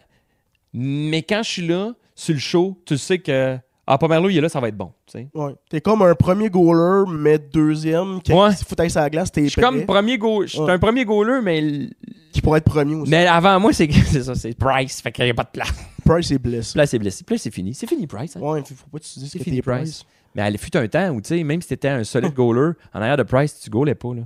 mais 0.72 1.22
quand 1.22 1.42
je 1.44 1.50
suis 1.50 1.66
là, 1.66 1.92
sur 2.16 2.34
le 2.34 2.40
show, 2.40 2.76
tu 2.84 2.98
sais 2.98 3.18
que. 3.20 3.56
Ah, 3.88 3.98
Pomerleau, 3.98 4.28
il 4.28 4.38
est 4.38 4.40
là, 4.40 4.48
ça 4.48 4.58
va 4.58 4.66
être 4.68 4.76
bon. 4.76 4.92
tu 5.06 5.12
sais. 5.12 5.28
Ouais. 5.32 5.54
T'es 5.70 5.80
comme 5.80 6.02
un 6.02 6.14
premier 6.16 6.50
goaler, 6.50 7.04
mais 7.08 7.38
deuxième, 7.38 8.20
qui 8.20 8.32
Ouais. 8.32 8.52
se 8.52 8.64
fout 8.64 8.78
avec 8.80 8.90
sa 8.90 9.08
glace, 9.08 9.30
t'es 9.30 9.44
Je 9.44 9.50
suis 9.50 9.60
comme 9.62 9.86
premier 9.86 10.18
go. 10.18 10.42
Je 10.42 10.48
suis 10.48 10.60
Ouais. 10.60 10.72
un 10.72 10.78
premier 10.78 11.04
goaler, 11.04 11.40
mais. 11.42 11.88
qui 12.32 12.40
pourrait 12.42 12.58
être 12.58 12.64
premier 12.64 12.94
aussi. 12.96 13.10
Mais 13.10 13.26
avant 13.26 13.58
moi, 13.60 13.72
c'est 13.72 13.90
ça, 14.22 14.34
c'est 14.34 14.54
Price. 14.58 15.00
Fait 15.00 15.12
qu'il 15.12 15.24
n'y 15.24 15.30
a 15.30 15.34
pas 15.34 15.44
de 15.44 15.50
place. 15.50 15.72
Price 16.04 16.30
est 16.32 16.38
blessé. 16.38 16.72
Place, 16.74 16.90
c'est 16.90 16.98
blessé. 16.98 17.24
Place, 17.24 17.40
c'est 17.42 17.50
fini. 17.50 17.72
C'est 17.74 17.86
fini, 17.86 18.06
Price. 18.06 18.36
hein. 18.36 18.40
Ouais, 18.40 18.62
faut 18.64 18.74
pas 18.92 18.98
que 18.98 19.04
tu 19.04 19.20
dises 19.20 19.30
C'est 19.30 19.38
fini, 19.42 19.62
Price. 19.62 19.78
Price. 19.78 20.04
Mais 20.34 20.42
elle 20.42 20.58
fut 20.58 20.76
un 20.76 20.86
temps 20.88 21.08
où, 21.10 21.20
tu 21.22 21.28
sais, 21.28 21.42
même 21.44 21.62
si 21.62 21.68
t'étais 21.68 21.88
un 21.88 22.04
solide 22.04 22.34
goaler, 22.34 22.72
en 22.92 23.00
arrière 23.00 23.16
de 23.16 23.22
Price, 23.22 23.58
tu 23.60 23.70
goalais 23.70 23.94
pas, 23.94 24.12
là. 24.14 24.22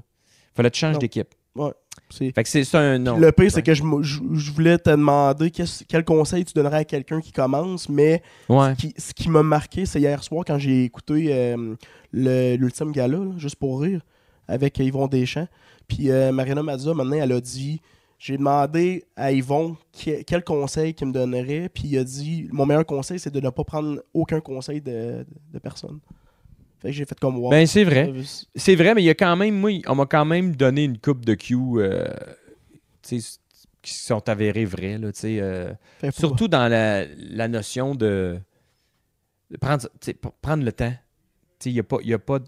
Fallait 0.54 0.70
que 0.70 0.74
tu 0.74 0.80
changes 0.80 0.98
d'équipe. 0.98 1.28
Fait 2.12 2.32
que 2.42 2.48
c'est 2.48 2.74
un 2.74 2.98
non. 2.98 3.16
Le 3.18 3.30
pire, 3.32 3.50
c'est 3.52 3.62
que 3.62 3.72
je, 3.72 3.82
je- 4.02 4.20
je 4.32 4.50
voulais 4.52 4.78
te 4.78 4.90
demander 4.90 5.50
quel 5.50 6.04
conseil 6.04 6.44
tu 6.44 6.52
donnerais 6.54 6.78
à 6.78 6.84
quelqu'un 6.84 7.20
qui 7.20 7.30
commence, 7.32 7.88
mais 7.88 8.22
Ouais. 8.48 8.74
ce 8.74 8.80
qui, 8.80 8.94
ce 8.98 9.14
qui 9.14 9.28
m'a 9.30 9.42
marqué, 9.44 9.86
c'est 9.86 10.00
hier 10.00 10.22
soir 10.22 10.44
quand 10.46 10.58
j'ai 10.58 10.84
écouté 10.84 11.28
euh, 11.32 11.74
l'ultime 12.12 12.90
gala, 12.92 13.18
là, 13.18 13.32
juste 13.38 13.56
pour 13.56 13.80
rire, 13.80 14.00
avec 14.48 14.78
Yvon 14.78 15.06
Deschamps. 15.06 15.48
Puis 15.86 16.10
euh, 16.10 16.32
Marina 16.32 16.62
Mazza, 16.62 16.92
maintenant, 16.94 17.16
elle 17.16 17.32
a 17.32 17.40
dit 17.40 17.80
j'ai 18.18 18.36
demandé 18.36 19.04
à 19.16 19.32
Yvon 19.32 19.76
que- 19.92 20.22
quel 20.22 20.42
conseil 20.44 20.94
qu'il 20.94 21.06
me 21.08 21.12
donnerait, 21.12 21.68
puis 21.72 21.84
il 21.86 21.98
a 21.98 22.04
dit 22.04 22.48
mon 22.52 22.66
meilleur 22.66 22.84
conseil, 22.86 23.18
c'est 23.18 23.32
de 23.32 23.40
ne 23.40 23.50
pas 23.50 23.64
prendre 23.64 24.00
aucun 24.12 24.40
conseil 24.40 24.80
de, 24.80 25.24
de 25.52 25.58
personne. 25.60 26.00
Fait 26.80 26.88
que 26.88 26.94
j'ai 26.94 27.04
fait 27.04 27.18
comme 27.18 27.38
wow. 27.38 27.50
Ben, 27.50 27.66
c'est 27.66 27.84
vrai. 27.84 28.12
C'est 28.54 28.74
vrai, 28.74 28.94
mais 28.94 29.02
il 29.02 29.06
y 29.06 29.10
a 29.10 29.14
quand 29.14 29.36
même, 29.36 29.54
moi, 29.58 29.70
on 29.86 29.94
m'a 29.94 30.06
quand 30.06 30.24
même 30.24 30.56
donné 30.56 30.84
une 30.84 30.98
coupe 30.98 31.24
de 31.24 31.34
Q, 31.34 31.56
euh, 31.76 32.06
qui 33.02 33.94
sont 33.94 34.28
avérés 34.28 34.64
vrais, 34.66 34.98
là, 34.98 35.10
tu 35.12 35.20
sais. 35.20 35.38
euh, 35.40 35.72
surtout 36.10 36.48
dans 36.48 36.68
la, 36.68 37.04
la 37.16 37.48
notion 37.48 37.94
de, 37.94 38.38
de 39.50 39.56
prendre, 39.56 39.88
prendre 40.42 40.64
le 40.64 40.72
temps. 40.72 40.92
Tu 41.58 41.64
sais, 41.64 41.70
il 41.70 41.76
y 41.76 41.80
a 41.80 41.82
pas, 41.82 41.96
y 42.02 42.12
a 42.12 42.18
pas, 42.18 42.40
tu, 42.40 42.46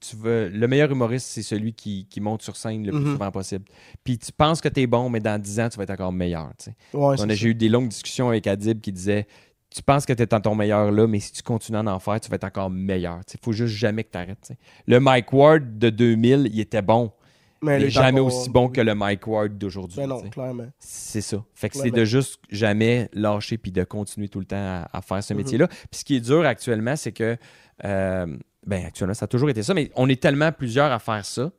tu 0.00 0.16
veux, 0.16 0.48
le 0.48 0.66
meilleur 0.68 0.90
humoriste, 0.90 1.26
c'est 1.28 1.42
celui 1.42 1.72
qui, 1.74 2.06
qui 2.10 2.20
monte 2.20 2.42
sur 2.42 2.56
scène 2.56 2.84
le 2.84 2.92
plus 2.92 3.00
Mhm. 3.00 3.12
souvent 3.12 3.30
possible. 3.30 3.64
Puis 4.04 4.18
tu 4.18 4.32
penses 4.32 4.60
que 4.60 4.68
tu 4.68 4.80
es 4.80 4.86
bon, 4.86 5.08
mais 5.10 5.20
dans 5.20 5.40
10 5.40 5.60
ans, 5.60 5.68
tu 5.68 5.76
vas 5.76 5.84
être 5.84 5.90
encore 5.90 6.12
meilleur, 6.12 6.50
tu 6.58 6.66
sais. 6.66 6.76
Ouais, 6.92 7.16
On 7.18 7.28
a-. 7.28 7.34
J'ai 7.34 7.48
eu 7.50 7.54
des 7.54 7.68
longues 7.68 7.88
discussions 7.88 8.28
avec 8.28 8.46
Adib 8.48 8.80
qui 8.80 8.92
disait 8.92 9.26
Tu 9.74 9.82
penses 9.82 10.06
que 10.06 10.12
tu 10.14 10.22
es 10.22 10.26
dans 10.26 10.40
ton 10.40 10.54
meilleur 10.54 10.90
là, 10.90 11.06
mais 11.06 11.20
si 11.20 11.32
tu 11.32 11.42
continues 11.42 11.78
à 11.78 11.82
en 11.94 11.98
faire, 11.98 12.18
tu 12.20 12.30
vas 12.30 12.36
être 12.36 12.44
encore 12.44 12.70
meilleur. 12.70 13.20
Il 13.32 13.40
faut 13.42 13.52
juste 13.52 13.74
jamais 13.74 14.02
que 14.04 14.10
tu 14.12 14.18
arrêtes. 14.18 14.52
Le 14.86 14.98
Mike 14.98 15.32
Ward 15.32 15.78
de 15.78 15.90
2000, 15.90 16.48
il 16.52 16.58
était 16.60 16.80
bon, 16.80 17.12
Mais 17.60 17.72
mais 17.72 17.76
elle 17.76 17.84
est 17.84 17.90
jamais 17.90 18.20
encore- 18.20 18.34
aussi 18.38 18.48
bon 18.48 18.68
que 18.70 18.80
le 18.80 18.94
Mike 18.94 19.26
Ward 19.26 19.58
d'aujourd'hui. 19.58 19.98
Ben 19.98 20.06
non, 20.06 20.22
clairement. 20.30 20.68
C'est 20.78 21.20
ça. 21.20 21.44
Fait 21.54 21.68
que 21.68 21.76
c'est 21.76 21.90
de 21.90 22.04
juste 22.06 22.40
jamais 22.50 23.10
lâcher 23.12 23.58
puis 23.58 23.70
de 23.70 23.84
continuer 23.84 24.28
tout 24.28 24.38
le 24.40 24.46
temps 24.46 24.56
à, 24.56 24.88
à 24.96 25.02
faire 25.02 25.22
ce 25.22 25.34
Mhm. 25.34 25.38
métier-là. 25.38 25.66
Puis 25.68 26.00
ce 26.00 26.04
qui 26.04 26.16
est 26.16 26.20
dur 26.20 26.44
actuellement, 26.46 26.96
c'est 26.96 27.12
que. 27.12 27.36
euh, 27.84 28.26
ben, 28.66 28.84
actuellement, 28.86 29.14
ça 29.14 29.24
a 29.24 29.28
toujours 29.28 29.50
été 29.50 29.62
ça, 29.62 29.72
mais 29.74 29.90
on 29.96 30.08
est 30.08 30.20
tellement 30.20 30.50
plusieurs 30.50 30.90
à 30.92 30.98
faire 30.98 31.24
ça 31.26 31.50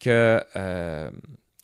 que. 0.00 0.42
euh, 0.56 1.10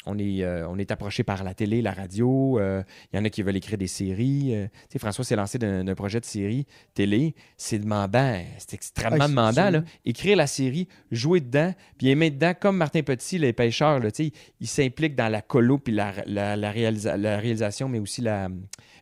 on 0.06 0.18
est, 0.18 0.42
euh, 0.42 0.66
on 0.68 0.78
est 0.78 0.90
approché 0.90 1.22
par 1.22 1.44
la 1.44 1.54
télé, 1.54 1.80
la 1.82 1.92
radio. 1.92 2.58
euh, 2.58 2.82
Il 3.12 3.16
y 3.16 3.18
en 3.20 3.24
a 3.24 3.30
qui 3.30 3.42
veulent 3.42 3.56
écrire 3.56 3.78
des 3.78 3.86
séries. 3.86 4.54
euh, 4.54 4.66
tu 4.66 4.94
sais, 4.94 4.98
François 4.98 5.24
s'est 5.24 5.36
lancé 5.36 5.58
d'un 5.58 5.94
projet 5.94 6.18
de 6.20 6.24
série 6.24 6.66
télé. 6.94 7.34
C'est 7.56 7.78
demandant. 7.78 8.42
C'est 8.58 8.74
extrêmement 8.74 9.18
Ah, 9.24 9.28
demandant. 9.28 9.70
Là. 9.70 9.82
Écrire 10.04 10.36
la 10.36 10.46
série, 10.46 10.88
jouer 11.10 11.40
dedans, 11.40 11.72
puis 11.98 12.08
aimer 12.10 12.30
dedans, 12.30 12.52
comme 12.58 12.76
Martin 12.76 13.02
Petit, 13.02 13.38
les 13.38 13.52
pêcheurs. 13.52 14.00
Là, 14.00 14.10
tu 14.10 14.24
sais, 14.26 14.32
il 14.60 14.66
s'implique 14.66 15.14
dans 15.14 15.28
la 15.30 15.40
colo 15.42 15.78
puis 15.78 15.92
la, 15.94 16.12
la- 16.26 16.56
la 16.56 16.72
réalisa- 16.72 17.16
la 17.16 17.38
réalisation, 17.38 17.88
mais 17.88 17.98
aussi 17.98 18.22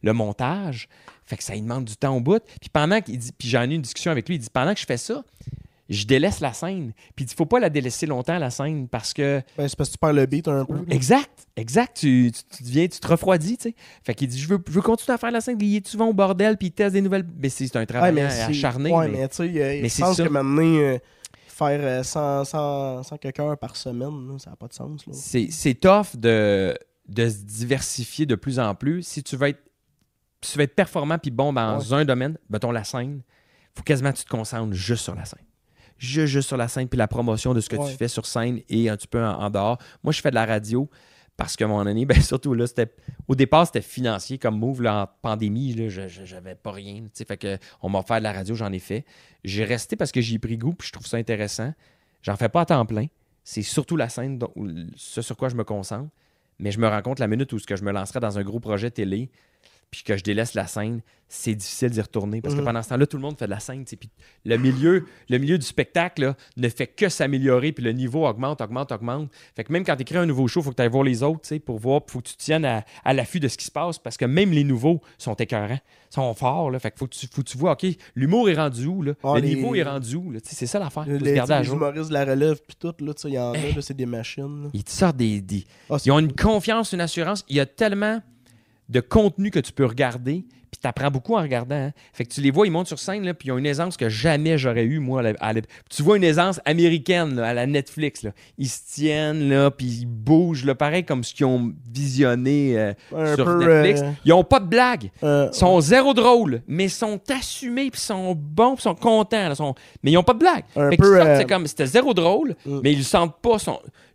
le 0.02 0.12
montage. 0.12 0.88
Fait 1.24 1.36
que 1.36 1.44
ça 1.44 1.54
lui 1.54 1.62
demande 1.62 1.84
du 1.84 1.96
temps 1.96 2.16
au 2.16 2.20
bout. 2.20 2.42
Puis 2.60 2.70
pendant 2.72 3.00
qu'il 3.00 3.16
dit, 3.16 3.30
puis 3.36 3.48
j'en 3.48 3.62
ai 3.62 3.72
eu 3.72 3.76
une 3.76 3.82
discussion 3.82 4.10
avec 4.10 4.28
lui, 4.28 4.34
il 4.34 4.38
dit 4.40 4.48
pendant 4.52 4.74
que 4.74 4.80
je 4.80 4.84
fais 4.86 4.96
ça, 4.96 5.22
je 5.90 6.06
délaisse 6.06 6.40
la 6.40 6.52
scène. 6.52 6.92
Puis 7.16 7.26
il 7.26 7.34
faut 7.34 7.44
pas 7.46 7.58
la 7.60 7.68
délaisser 7.68 8.06
longtemps, 8.06 8.38
la 8.38 8.48
scène, 8.50 8.88
parce 8.88 9.12
que 9.12 9.42
Ben, 9.58 9.68
c'est 9.68 9.76
parce 9.76 9.90
que 9.90 9.94
tu 9.94 9.98
perds 9.98 10.12
le 10.14 10.24
beat 10.24 10.48
un 10.48 10.64
peu. 10.64 10.78
Exact, 10.88 11.46
exact. 11.56 11.96
Tu, 11.98 12.30
tu, 12.32 12.56
tu 12.56 12.62
deviens, 12.62 12.86
tu 12.88 13.00
te 13.00 13.06
refroidis, 13.08 13.58
tu 13.58 13.70
sais. 13.70 13.74
Fait 14.04 14.14
qu'il 14.14 14.28
dit, 14.28 14.38
je 14.38 14.48
veux, 14.48 14.62
je 14.66 14.72
veux 14.72 14.82
continuer 14.82 15.14
à 15.14 15.18
faire 15.18 15.30
la 15.32 15.40
scène. 15.40 15.58
Il 15.60 15.86
souvent 15.86 16.06
au 16.06 16.12
bordel, 16.14 16.56
puis 16.56 16.68
il 16.68 16.72
teste 16.72 16.92
des 16.94 17.02
nouvelles. 17.02 17.26
Mais 17.38 17.48
c'est 17.48 17.66
c'est 17.66 17.76
un 17.76 17.80
Ouais, 17.80 17.86
travail 17.86 18.12
mais 18.14 18.30
c'est- 18.30 18.42
acharné. 18.42 18.92
Ouais, 18.92 19.08
mais- 19.08 19.18
mais 19.18 19.28
tu 19.28 19.36
sais, 19.36 19.48
mais 19.82 19.88
je 19.88 20.00
pense 20.00 20.16
que 20.16 20.28
maintenant, 20.28 20.62
euh, 20.62 20.98
faire 21.48 21.80
euh, 21.82 22.02
100, 22.02 22.44
100, 22.44 23.02
100 23.02 23.18
quelques 23.18 23.40
heures 23.40 23.58
par 23.58 23.76
semaine, 23.76 24.38
ça 24.38 24.50
n'a 24.50 24.56
pas 24.56 24.68
de 24.68 24.72
sens. 24.72 25.04
C'est 25.10 25.74
tough 25.74 26.16
de, 26.16 26.74
de 27.08 27.28
se 27.28 27.38
diversifier 27.44 28.26
de 28.26 28.34
plus 28.36 28.58
en 28.58 28.74
plus. 28.74 29.02
Si 29.02 29.22
tu 29.22 29.36
veux 29.36 29.48
être, 29.48 29.62
si 30.42 30.52
tu 30.52 30.58
veux 30.58 30.64
être 30.64 30.74
performant 30.74 31.18
puis 31.18 31.30
bon 31.30 31.52
dans 31.52 31.94
un 31.94 32.04
domaine, 32.04 32.38
mettons 32.48 32.70
la 32.70 32.84
scène, 32.84 33.22
faut 33.76 33.82
quasiment 33.82 34.12
que 34.12 34.18
tu 34.18 34.24
te 34.24 34.30
concentres 34.30 34.72
juste 34.72 35.02
sur 35.04 35.14
la 35.14 35.24
scène. 35.24 35.40
Juste, 36.02 36.26
juste 36.32 36.48
sur 36.48 36.56
la 36.56 36.66
scène 36.66 36.88
puis 36.88 36.96
la 36.96 37.06
promotion 37.08 37.52
de 37.52 37.60
ce 37.60 37.68
que 37.68 37.76
Ouais. 37.76 37.90
tu 37.90 37.96
fais 37.96 38.08
sur 38.08 38.24
scène 38.24 38.60
et 38.70 38.88
un 38.88 38.96
petit 38.96 39.06
peu 39.06 39.22
en, 39.22 39.34
en 39.38 39.50
dehors. 39.50 39.76
Moi, 40.02 40.12
je 40.14 40.20
fais 40.22 40.30
de 40.30 40.34
la 40.34 40.46
radio 40.46 40.88
parce 41.36 41.56
que 41.56 41.64
mon 41.64 41.78
année, 41.86 42.06
ben 42.06 42.20
surtout 42.22 42.54
là, 42.54 42.66
c'était 42.66 42.90
au 43.28 43.34
départ, 43.34 43.66
c'était 43.66 43.82
financier 43.82 44.38
comme 44.38 44.58
move. 44.58 44.80
Là, 44.80 45.02
en 45.02 45.08
pandémie, 45.20 45.74
là, 45.74 45.88
je 45.90 46.08
j'avais 46.08 46.54
pas 46.54 46.72
rien. 46.72 47.02
tu 47.02 47.10
sais, 47.12 47.24
Fait 47.26 47.36
que 47.36 47.58
on 47.82 47.90
m'a 47.90 47.98
offert 47.98 48.16
de 48.18 48.22
la 48.24 48.32
radio, 48.32 48.54
j'en 48.54 48.72
ai 48.72 48.78
fait. 48.78 49.04
J'ai 49.44 49.64
resté 49.64 49.94
parce 49.94 50.10
que 50.10 50.22
j'y 50.22 50.36
ai 50.36 50.38
pris 50.38 50.56
goût 50.56 50.72
puis 50.72 50.88
je 50.88 50.92
trouve 50.92 51.06
ça 51.06 51.18
intéressant. 51.18 51.74
J'en 52.22 52.36
fais 52.36 52.48
pas 52.48 52.62
à 52.62 52.64
temps 52.64 52.86
plein. 52.86 53.06
C'est 53.44 53.62
surtout 53.62 53.96
la 53.96 54.08
scène, 54.08 54.38
dont- 54.38 54.52
ce 54.96 55.20
sur 55.22 55.36
quoi 55.36 55.50
je 55.50 55.54
me 55.54 55.64
concentre. 55.64 56.08
Mais 56.58 56.70
je 56.72 56.78
me 56.78 56.88
rends 56.88 57.00
compte 57.02 57.18
la 57.18 57.26
minute 57.26 57.52
où 57.54 57.58
ce 57.58 57.66
que 57.66 57.76
je 57.76 57.84
me 57.84 57.90
lancerai 57.92 58.20
dans 58.20 58.38
un 58.38 58.42
gros 58.42 58.60
projet 58.60 58.90
télé, 58.90 59.30
puis 59.90 60.02
que 60.02 60.16
je 60.16 60.22
délaisse 60.22 60.54
la 60.54 60.66
scène, 60.66 61.00
c'est 61.32 61.54
difficile 61.54 61.90
d'y 61.90 62.00
retourner. 62.00 62.40
Parce 62.42 62.54
que 62.56 62.58
Mhm. 62.60 62.64
pendant 62.66 62.82
ce 62.82 62.88
temps-là, 62.88 63.06
tout 63.06 63.16
le 63.16 63.22
monde 63.22 63.38
fait 63.38 63.44
de 63.44 63.50
la 63.50 63.60
scène. 63.60 63.84
Puis 63.84 64.10
le 64.44 64.56
milieu, 64.56 65.06
le 65.28 65.38
milieu 65.38 65.58
du 65.58 65.64
spectacle 65.66 66.22
là, 66.22 66.34
ne 66.56 66.68
fait 66.68 66.88
que 66.88 67.08
s'améliorer, 67.08 67.70
puis 67.70 67.84
le 67.84 67.92
niveau 67.92 68.26
augmente, 68.26 68.60
augmente, 68.60 68.90
augmente. 68.90 69.30
Fait 69.54 69.62
que 69.62 69.72
même 69.72 69.84
quand 69.84 69.94
tu 69.94 70.02
écris 70.02 70.16
un 70.16 70.26
nouveau 70.26 70.48
show, 70.48 70.58
il 70.60 70.64
faut 70.64 70.70
que 70.70 70.74
tu 70.76 70.82
ailles 70.82 70.88
voir 70.88 71.04
les 71.04 71.22
autres 71.22 71.42
tu 71.42 71.48
sais, 71.48 71.58
pour 71.60 71.78
voir, 71.78 72.00
il 72.08 72.10
faut 72.10 72.20
que 72.20 72.28
tu 72.30 72.34
tiennes 72.36 72.64
à, 72.64 72.84
à 73.04 73.12
l'affût 73.14 73.38
de 73.38 73.46
ce 73.46 73.56
qui 73.56 73.64
se 73.64 73.70
passe, 73.70 73.98
parce 74.00 74.16
que 74.16 74.24
même 74.24 74.50
les 74.50 74.64
nouveaux 74.64 75.00
sont 75.18 75.34
écœurants, 75.34 75.78
sont 76.08 76.34
forts. 76.34 76.70
Là, 76.72 76.80
fait 76.80 76.90
que 76.90 76.98
faut 76.98 77.06
que 77.06 77.14
tu, 77.14 77.28
faut 77.28 77.42
que 77.42 77.48
tu 77.48 77.56
vois, 77.58 77.72
OK, 77.72 77.86
l'humour 78.16 78.50
est 78.50 78.54
rendu 78.56 78.86
où? 78.86 79.02
Là? 79.02 79.12
Ah, 79.22 79.34
le 79.36 79.42
les- 79.42 79.54
niveau 79.54 79.76
est 79.76 79.84
rendu 79.84 80.16
où? 80.16 80.32
C'est 80.42 80.66
ça 80.66 80.80
l'affaire. 80.80 81.04
Les, 81.06 81.36
humoristes 81.68 82.08
de 82.08 82.14
la 82.14 82.24
relève, 82.24 82.58
puis 82.66 82.76
tout, 82.76 82.92
là, 83.04 83.12
il 83.24 83.30
y 83.30 83.38
en 83.38 83.52
a, 83.52 83.56
là, 83.56 83.80
c'est 83.82 83.96
des 83.96 84.06
machines. 84.06 84.64
là. 84.64 84.70
Ils 84.72 84.82
te 84.82 84.90
sortent 84.90 85.16
des, 85.16 85.40
des- 85.40 85.64
Ah, 85.88 85.96
Ils 86.04 86.10
ont 86.10 86.18
une 86.18 86.32
confiance, 86.32 86.92
une 86.92 87.00
assurance. 87.00 87.44
Il 87.48 87.54
y 87.54 87.60
a 87.60 87.66
tellement 87.66 88.20
de 88.90 89.00
contenu 89.00 89.50
que 89.50 89.60
tu 89.60 89.72
peux 89.72 89.86
regarder, 89.86 90.44
puis 90.70 90.80
tu 90.80 90.86
apprends 90.86 91.10
beaucoup 91.10 91.34
en 91.36 91.42
regardant. 91.42 91.74
hein. 91.76 91.92
Fait 92.12 92.24
que 92.24 92.32
tu 92.32 92.40
les 92.40 92.50
vois, 92.50 92.66
ils 92.66 92.70
montent 92.70 92.86
sur 92.86 92.98
scène, 92.98 93.24
là, 93.24 93.34
puis 93.34 93.48
ils 93.48 93.52
ont 93.52 93.58
une 93.58 93.66
aisance 93.66 93.96
que 93.96 94.08
jamais 94.08 94.56
j'aurais 94.58 94.84
eu, 94.84 94.98
moi. 95.00 95.22
à 95.40 95.52
la- 95.52 95.60
Tu 95.88 96.02
vois 96.02 96.16
une 96.16 96.24
aisance 96.24 96.60
américaine, 96.64 97.34
là, 97.36 97.48
à 97.48 97.54
la 97.54 97.66
Netflix. 97.66 98.22
là. 98.22 98.30
Ils 98.58 98.68
se 98.68 98.80
tiennent, 98.94 99.48
là, 99.48 99.70
puis 99.70 99.86
ils 99.86 100.06
bougent, 100.06 100.64
là, 100.64 100.74
pareil 100.74 101.04
comme 101.04 101.24
ce 101.24 101.34
qu'ils 101.34 101.46
ont 101.46 101.72
visionné 101.92 102.78
euh, 102.78 102.92
un 103.16 103.34
sur 103.36 103.44
peu, 103.44 103.64
Netflix. 103.64 104.00
euh, 104.02 104.10
Ils 104.24 104.32
ont 104.32 104.44
pas 104.44 104.60
de 104.60 104.66
blague. 104.66 105.10
euh, 105.22 105.48
Ils 105.52 105.56
sont 105.56 105.80
zéro 105.80 106.14
drôle, 106.14 106.62
mais 106.66 106.84
ils 106.84 106.90
sont 106.90 107.20
assumés, 107.30 107.90
puis 107.90 108.00
ils 108.00 108.06
sont 108.06 108.34
bons, 108.36 108.74
puis 108.74 108.80
ils 108.80 108.82
sont 108.82 108.94
contents. 108.94 109.48
là, 109.48 109.54
sont- 109.54 109.74
Mais 110.02 110.10
ils 110.12 110.16
ont 110.18 110.22
pas 110.22 110.34
de 110.34 110.38
blague. 110.38 110.64
Un 110.76 110.90
Fait 110.90 110.96
peu, 110.96 111.20
euh, 111.20 111.38
c'est 111.38 111.48
comme, 111.48 111.66
c'était 111.66 111.86
zéro 111.86 112.14
drôle, 112.14 112.54
Mm. 112.64 112.80
mais 112.82 112.92
ils 112.92 112.98
le 112.98 113.04
sentent 113.04 113.40
pas. 113.40 113.56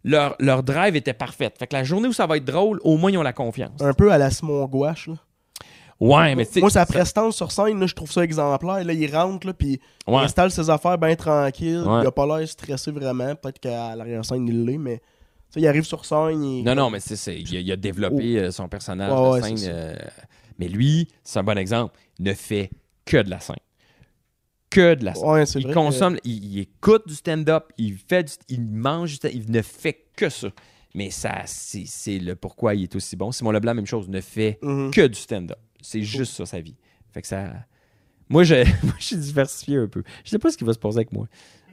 Leur, 0.03 0.35
leur 0.39 0.63
drive 0.63 0.95
était 0.95 1.13
parfaite. 1.13 1.55
Fait 1.57 1.67
que 1.67 1.75
la 1.75 1.83
journée 1.83 2.07
où 2.07 2.13
ça 2.13 2.25
va 2.27 2.37
être 2.37 2.45
drôle, 2.45 2.79
au 2.83 2.97
moins 2.97 3.11
ils 3.11 3.17
ont 3.17 3.23
la 3.23 3.33
confiance. 3.33 3.81
un 3.81 3.93
peu 3.93 4.11
à 4.11 4.17
la 4.17 4.29
Simon 4.29 4.65
Gouache. 4.65 5.07
Là. 5.07 5.15
Ouais, 5.99 6.35
mais. 6.35 6.45
Moi, 6.57 6.69
sa 6.69 6.85
prestance 6.85 7.35
sur 7.37 7.51
scène, 7.51 7.79
là, 7.79 7.87
je 7.87 7.93
trouve 7.93 8.11
ça 8.11 8.21
exemplaire. 8.23 8.83
Là, 8.83 8.93
il 8.93 9.15
rentre, 9.15 9.47
là, 9.47 9.53
puis 9.53 9.79
il 10.07 10.13
Ouais. 10.13 10.21
installe 10.23 10.51
ses 10.51 10.69
affaires 10.69 10.97
bien 10.97 11.15
tranquille. 11.15 11.83
Ouais. 11.85 12.01
Il 12.01 12.07
a 12.07 12.11
pas 12.11 12.25
l'air 12.37 12.47
stressé 12.49 12.91
vraiment. 12.91 13.33
Peut-être 13.35 13.59
qu'à 13.59 13.95
l'arrière-scène, 13.95 14.45
il 14.47 14.65
l'est, 14.65 14.77
mais 14.77 15.01
il 15.55 15.65
arrive 15.67 15.83
sur 15.85 16.03
scène. 16.03 16.43
Il... 16.43 16.63
Non, 16.65 16.75
non, 16.75 16.89
mais 16.89 16.99
c'est, 16.99 17.39
il, 17.39 17.55
a, 17.55 17.59
il 17.61 17.71
a 17.71 17.77
développé 17.77 18.37
euh, 18.39 18.51
son 18.51 18.67
personnage 18.67 19.11
Ouais, 19.11 19.51
de 19.51 19.57
scène. 19.57 19.69
euh, 19.73 19.95
mais 20.59 20.67
lui, 20.67 21.07
c'est 21.23 21.39
un 21.39 21.43
bon 21.43 21.57
exemple, 21.57 21.97
ne 22.19 22.33
fait 22.33 22.69
que 23.05 23.17
de 23.21 23.29
la 23.29 23.39
scène. 23.39 23.55
Que 24.69 24.95
de 24.95 25.05
la 25.05 25.13
scène. 25.15 25.61
Il 25.61 25.71
consomme, 25.73 26.17
il, 26.25 26.43
il 26.43 26.59
écoute 26.59 27.07
du 27.07 27.13
stand-up, 27.15 27.71
il 27.77 27.97
fait 27.97 28.23
du- 28.23 28.33
il 28.55 28.61
mange 28.65 29.11
du 29.11 29.15
stand- 29.15 29.31
il 29.33 29.49
ne 29.49 29.61
fait 29.61 30.05
que 30.17 30.27
ça. 30.29 30.49
Mais 30.93 31.09
ça, 31.09 31.43
c'est, 31.45 32.19
le 32.19 32.35
pourquoi 32.35 32.73
il 32.75 32.83
est 32.83 32.95
aussi 32.95 33.15
bon. 33.15 33.31
Simon 33.31 33.51
Leblanc, 33.51 33.73
même 33.75 33.85
chose, 33.85 34.09
ne 34.09 34.19
fait 34.21 34.59
Mhm. 34.61 34.91
que 34.91 35.07
du 35.07 35.19
stand-up. 35.19 35.57
C'est 35.85 36.01
juste 36.01 36.33
ça, 36.35 36.45
sa 36.45 36.59
vie. 36.59 36.75
Fait 37.13 37.21
que 37.21 37.27
ça. 37.27 37.45
Moi, 38.29 38.43
je, 38.43 38.55
moi, 38.83 38.93
je 38.99 39.05
suis 39.05 39.17
diversifié 39.17 39.77
un 39.77 39.87
peu. 39.87 40.03
Je 40.23 40.29
sais 40.31 40.39
pas 40.39 40.49
ce 40.51 40.57
qui 40.57 40.63
va 40.63 40.73
se 40.73 40.79
passer 40.79 40.97
avec 40.97 41.11
moi. 41.13 41.27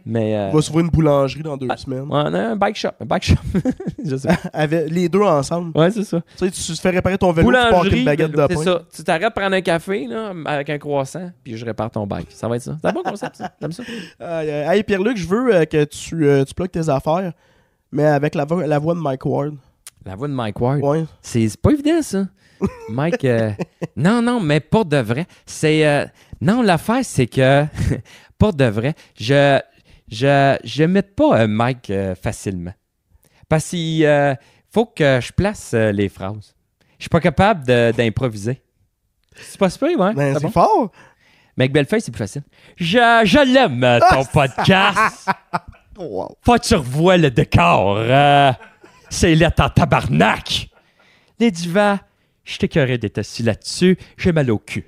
Mais. 0.05 0.37
euh, 0.37 0.49
Il 0.51 0.57
va 0.57 0.63
s'ouvrir 0.63 0.85
une 0.85 0.91
boulangerie 0.91 1.43
dans 1.45 1.57
deux 1.57 1.69
Ah, 1.71 1.77
semaines. 1.77 2.07
on 2.11 2.15
a 2.15 2.41
un 2.49 2.57
bike 2.57 2.77
shop. 2.77 2.89
Un 3.01 3.05
bike 3.07 3.23
shop. 3.25 3.37
je 4.05 4.17
sais 4.17 4.29
pas. 4.29 4.35
Avec 4.53 4.91
les 4.91 5.09
deux 5.09 5.23
ensemble. 5.23 5.77
Ouais, 5.79 5.91
c'est 5.93 6.03
ça. 6.05 6.21
Tu 6.37 6.45
sais, 6.47 6.51
tu 6.51 6.61
te 6.77 6.81
fais 6.81 6.91
réparer 6.91 7.17
ton 7.17 7.31
vélo, 7.33 7.49
tu 7.49 7.53
pars 7.55 7.63
avec 7.63 7.73
Boulangerie, 7.77 7.99
une 8.01 8.05
baguette 8.05 8.33
de 8.33 8.47
c'est 8.49 8.55
pain. 8.57 8.63
ça. 8.65 8.83
Tu 8.95 9.05
t'arrêtes 9.05 9.33
prendre 9.35 9.55
un 9.55 9.61
café 9.61 10.07
là, 10.09 10.33
avec 10.45 10.71
un 10.71 10.79
croissant, 10.79 11.31
puis 11.45 11.57
je 11.57 11.65
répare 11.65 11.91
ton 11.91 12.07
bike. 12.07 12.33
Ça 12.33 12.49
va 12.49 12.57
être 12.57 12.63
ça. 12.63 12.77
C'est 12.83 12.89
un 12.89 12.93
bon 12.93 13.03
concept, 13.05 13.37
ça. 13.37 13.49
T'aimes 13.61 13.73
ça? 13.73 13.83
Hey, 14.21 14.83
Pierre-Luc, 14.83 15.17
je 15.17 15.27
veux 15.27 15.55
euh, 15.55 15.65
que 15.65 15.85
tu, 15.85 16.27
euh, 16.27 16.45
tu 16.45 16.53
plugues 16.53 16.71
tes 16.73 16.89
affaires, 16.89 17.33
mais 17.93 18.05
avec 18.05 18.35
la, 18.35 18.45
vo- 18.45 18.61
la 18.63 18.79
voix 18.81 18.95
de 18.95 19.01
Mike 19.01 19.25
Ward. 19.25 19.55
La 20.05 20.17
voix 20.17 20.29
de 20.29 20.33
Mike 20.33 20.61
Ward. 20.61 20.81
Ouais. 20.83 21.05
C'est 21.21 21.57
pas 21.61 21.71
évident, 21.71 22.03
ça. 22.03 22.27
Mike, 22.89 23.25
euh, 23.25 23.51
non, 23.97 24.23
non, 24.23 24.41
mais 24.41 24.61
pas 24.61 24.85
de 24.85 24.97
vrai. 24.99 25.27
C'est. 25.47 25.87
euh, 25.87 26.07
non, 26.41 26.63
l'affaire, 26.63 27.01
c'est 27.05 27.27
que. 27.27 27.65
pas 28.39 28.53
de 28.53 28.65
vrai. 28.65 28.95
Je. 29.19 29.61
Je. 30.11 30.57
Je 30.65 30.85
mette 30.85 31.15
pas 31.15 31.41
euh, 31.43 31.47
Mike 31.49 31.91
euh, 31.91 32.15
facilement. 32.15 32.73
Parce 33.49 33.69
qu'il 33.69 34.37
faut 34.71 34.87
que 34.87 35.21
je 35.21 35.33
place 35.33 35.75
les 35.75 36.09
phrases. 36.09 36.55
Je 36.99 37.03
suis 37.05 37.11
pas 37.11 37.21
capable 37.21 37.65
d'improviser. 37.93 38.63
C'est 39.35 39.59
pas 39.59 39.69
super, 39.69 39.89
ouais. 39.99 40.15
Ben, 40.15 40.35
c'est 40.35 40.43
bon? 40.45 40.51
fort. 40.51 40.91
Mais 41.57 41.65
avec 41.65 41.73
Bellefeuille, 41.73 42.01
c'est 42.01 42.11
plus 42.11 42.19
facile. 42.19 42.43
Je, 42.77 43.21
je 43.25 43.53
l'aime, 43.53 44.01
ton 44.09 44.25
podcast. 44.33 45.29
Wow. 45.99 46.35
Faut 46.41 46.55
que 46.55 46.61
tu 46.67 46.75
revois 46.75 47.19
le 47.19 47.31
décor. 47.31 47.99
C'est 49.13 49.35
là 49.35 49.51
en 49.59 49.69
tabarnak. 49.69 50.69
Les 51.39 51.51
divas, 51.51 51.99
je 52.45 52.57
t'écœurais 52.57 52.99
d'être 52.99 53.19
assis 53.19 53.43
là-dessus. 53.43 53.99
J'ai 54.17 54.33
mal 54.33 54.51
au 54.51 54.59
cul. 54.59 54.85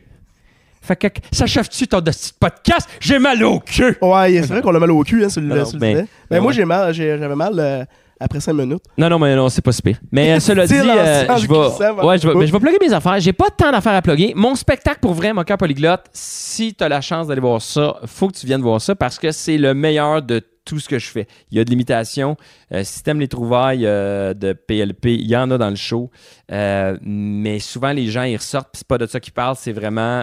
Fait 0.80 0.96
que, 0.96 1.08
s'achève-tu 1.32 1.86
ton 1.86 2.02
petit 2.02 2.32
podcast? 2.38 2.88
J'ai 3.00 3.18
mal 3.18 3.42
au 3.42 3.60
cul. 3.60 3.96
Ouais, 4.02 4.42
c'est 4.42 4.46
vrai 4.46 4.62
qu'on 4.62 4.74
a 4.74 4.78
mal 4.78 4.90
au 4.90 5.02
cul, 5.02 5.24
hein, 5.24 5.28
sur 5.28 5.40
le, 5.40 5.48
Non, 5.48 5.64
sur 5.64 5.76
le 5.76 5.80
ben, 5.80 5.96
fait. 5.96 6.34
Ouais. 6.34 6.40
moi, 6.40 6.52
j'ai 6.52 6.64
mal, 6.64 6.92
j'avais 6.92 7.34
mal 7.34 7.54
euh, 7.58 7.84
après 8.20 8.40
5 8.40 8.52
minutes. 8.52 8.82
Non, 8.98 9.08
non, 9.08 9.18
mais 9.18 9.34
non, 9.34 9.48
c'est 9.48 9.62
pas 9.62 9.72
si 9.72 9.82
pire. 9.82 9.98
Mais 10.10 10.32
euh, 10.32 10.40
cela 10.40 10.66
dit, 10.66 10.74
euh, 10.74 11.36
je 11.38 11.46
vais, 11.46 12.04
ouais, 12.04 12.18
je 12.18 12.28
vais, 12.28 12.34
mais 12.34 12.46
je 12.46 12.52
vais 12.52 12.60
plugger 12.60 12.78
mes 12.80 12.92
affaires. 12.92 13.18
J'ai 13.20 13.32
pas 13.32 13.50
tant 13.50 13.70
d'affaires 13.70 13.94
à 13.94 14.02
plugger. 14.02 14.32
Mon 14.34 14.54
spectacle 14.54 15.00
pour 15.00 15.14
vrai, 15.14 15.32
mon 15.32 15.44
cœur 15.44 15.58
polyglotte, 15.58 16.04
si 16.12 16.74
tu 16.74 16.84
as 16.84 16.88
la 16.88 17.00
chance 17.00 17.28
d'aller 17.28 17.40
voir 17.40 17.62
ça, 17.62 17.96
faut 18.06 18.28
que 18.28 18.34
tu 18.36 18.46
viennes 18.46 18.62
voir 18.62 18.80
ça 18.80 18.94
parce 18.94 19.18
que 19.18 19.30
c'est 19.32 19.58
le 19.58 19.74
meilleur 19.74 20.22
de 20.22 20.42
tout 20.64 20.78
ce 20.80 20.88
que 20.88 20.98
je 20.98 21.08
fais. 21.08 21.26
Il 21.50 21.58
y 21.58 21.60
a 21.60 21.64
de 21.64 21.70
l'imitation. 21.70 22.36
Euh, 22.72 22.82
t'aimes 23.02 23.20
les 23.20 23.28
trouvailles 23.28 23.86
euh, 23.86 24.34
de 24.34 24.52
PLP, 24.52 25.06
il 25.06 25.26
y 25.26 25.36
en 25.36 25.50
a 25.50 25.58
dans 25.58 25.70
le 25.70 25.76
show. 25.76 26.10
Euh, 26.50 26.98
mais 27.02 27.58
souvent, 27.58 27.92
les 27.92 28.06
gens, 28.06 28.22
ils 28.22 28.36
ressortent, 28.36 28.70
c'est 28.74 28.86
pas 28.86 28.98
de 28.98 29.06
ça 29.06 29.20
qu'ils 29.20 29.32
parlent, 29.32 29.56
c'est 29.56 29.72
vraiment 29.72 30.22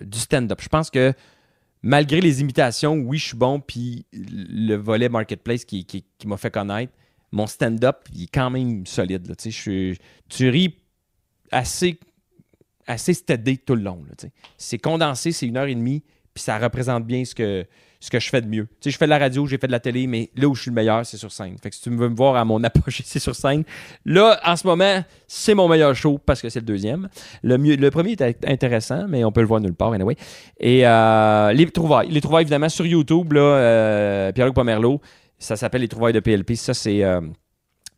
du 0.00 0.18
stand-up. 0.18 0.60
Je 0.60 0.68
pense 0.68 0.90
que 0.90 1.12
malgré 1.82 2.20
les 2.20 2.40
imitations, 2.40 2.94
oui, 2.94 3.18
je 3.18 3.28
suis 3.28 3.36
bon, 3.36 3.60
puis 3.60 4.06
le 4.12 4.76
volet 4.76 5.08
marketplace 5.08 5.64
qui, 5.64 5.86
m'a 6.24 6.36
fait 6.36 6.50
connaître, 6.50 6.92
mon 7.32 7.46
stand-up, 7.46 8.08
il 8.14 8.24
est 8.24 8.32
quand 8.32 8.50
même 8.50 8.86
solide. 8.86 9.34
Je 9.42 9.94
tu 10.28 10.48
ris 10.48 10.76
assez, 11.50 11.98
assez 12.86 13.14
stédé 13.14 13.56
tout 13.56 13.74
le 13.74 13.82
long. 13.82 14.04
C'est 14.56 14.78
condensé, 14.78 15.32
c'est 15.32 15.46
une 15.46 15.56
heure 15.56 15.66
et 15.66 15.74
demie, 15.74 16.02
puis 16.34 16.42
ça 16.42 16.58
représente 16.58 17.06
bien 17.06 17.24
ce 17.24 17.34
que, 17.34 17.66
ce 18.02 18.10
que 18.10 18.18
je 18.18 18.28
fais 18.30 18.40
de 18.40 18.48
mieux. 18.48 18.64
Tu 18.64 18.74
sais, 18.80 18.90
je 18.90 18.98
fais 18.98 19.04
de 19.04 19.10
la 19.10 19.18
radio, 19.18 19.46
j'ai 19.46 19.58
fait 19.58 19.68
de 19.68 19.72
la 19.72 19.78
télé, 19.78 20.08
mais 20.08 20.28
là 20.34 20.48
où 20.48 20.56
je 20.56 20.62
suis 20.62 20.70
le 20.70 20.74
meilleur, 20.74 21.06
c'est 21.06 21.16
sur 21.16 21.30
scène. 21.30 21.56
Fait 21.62 21.70
que 21.70 21.76
si 21.76 21.82
tu 21.82 21.90
veux 21.90 22.08
me 22.08 22.16
voir 22.16 22.34
à 22.34 22.44
mon 22.44 22.62
apogée, 22.64 23.04
c'est 23.06 23.20
sur 23.20 23.36
scène. 23.36 23.62
Là, 24.04 24.40
en 24.44 24.56
ce 24.56 24.66
moment, 24.66 25.04
c'est 25.28 25.54
mon 25.54 25.68
meilleur 25.68 25.94
show 25.94 26.18
parce 26.18 26.42
que 26.42 26.48
c'est 26.48 26.58
le 26.58 26.66
deuxième. 26.66 27.08
Le, 27.44 27.90
premier 27.90 28.16
est 28.18 28.44
intéressant, 28.44 29.06
mais 29.08 29.24
on 29.24 29.30
peut 29.30 29.40
le 29.40 29.46
voir 29.46 29.60
nulle 29.60 29.74
part, 29.74 29.92
anyway. 29.92 30.16
Et 30.58 30.84
euh, 30.84 31.52
les 31.52 31.70
trouvailles. 31.70 32.08
Les 32.10 32.20
trouvailles, 32.20 32.42
évidemment, 32.42 32.68
sur 32.68 32.84
YouTube, 32.86 33.34
là, 33.34 33.40
euh, 33.40 34.32
Pierre-Luc 34.32 34.56
Pomerleau, 34.56 35.00
ça 35.38 35.54
s'appelle 35.54 35.82
Les 35.82 35.88
trouvailles 35.88 36.12
de 36.12 36.20
PLP. 36.20 36.56
Ça, 36.56 36.74
c'est. 36.74 37.04
euh, 37.04 37.20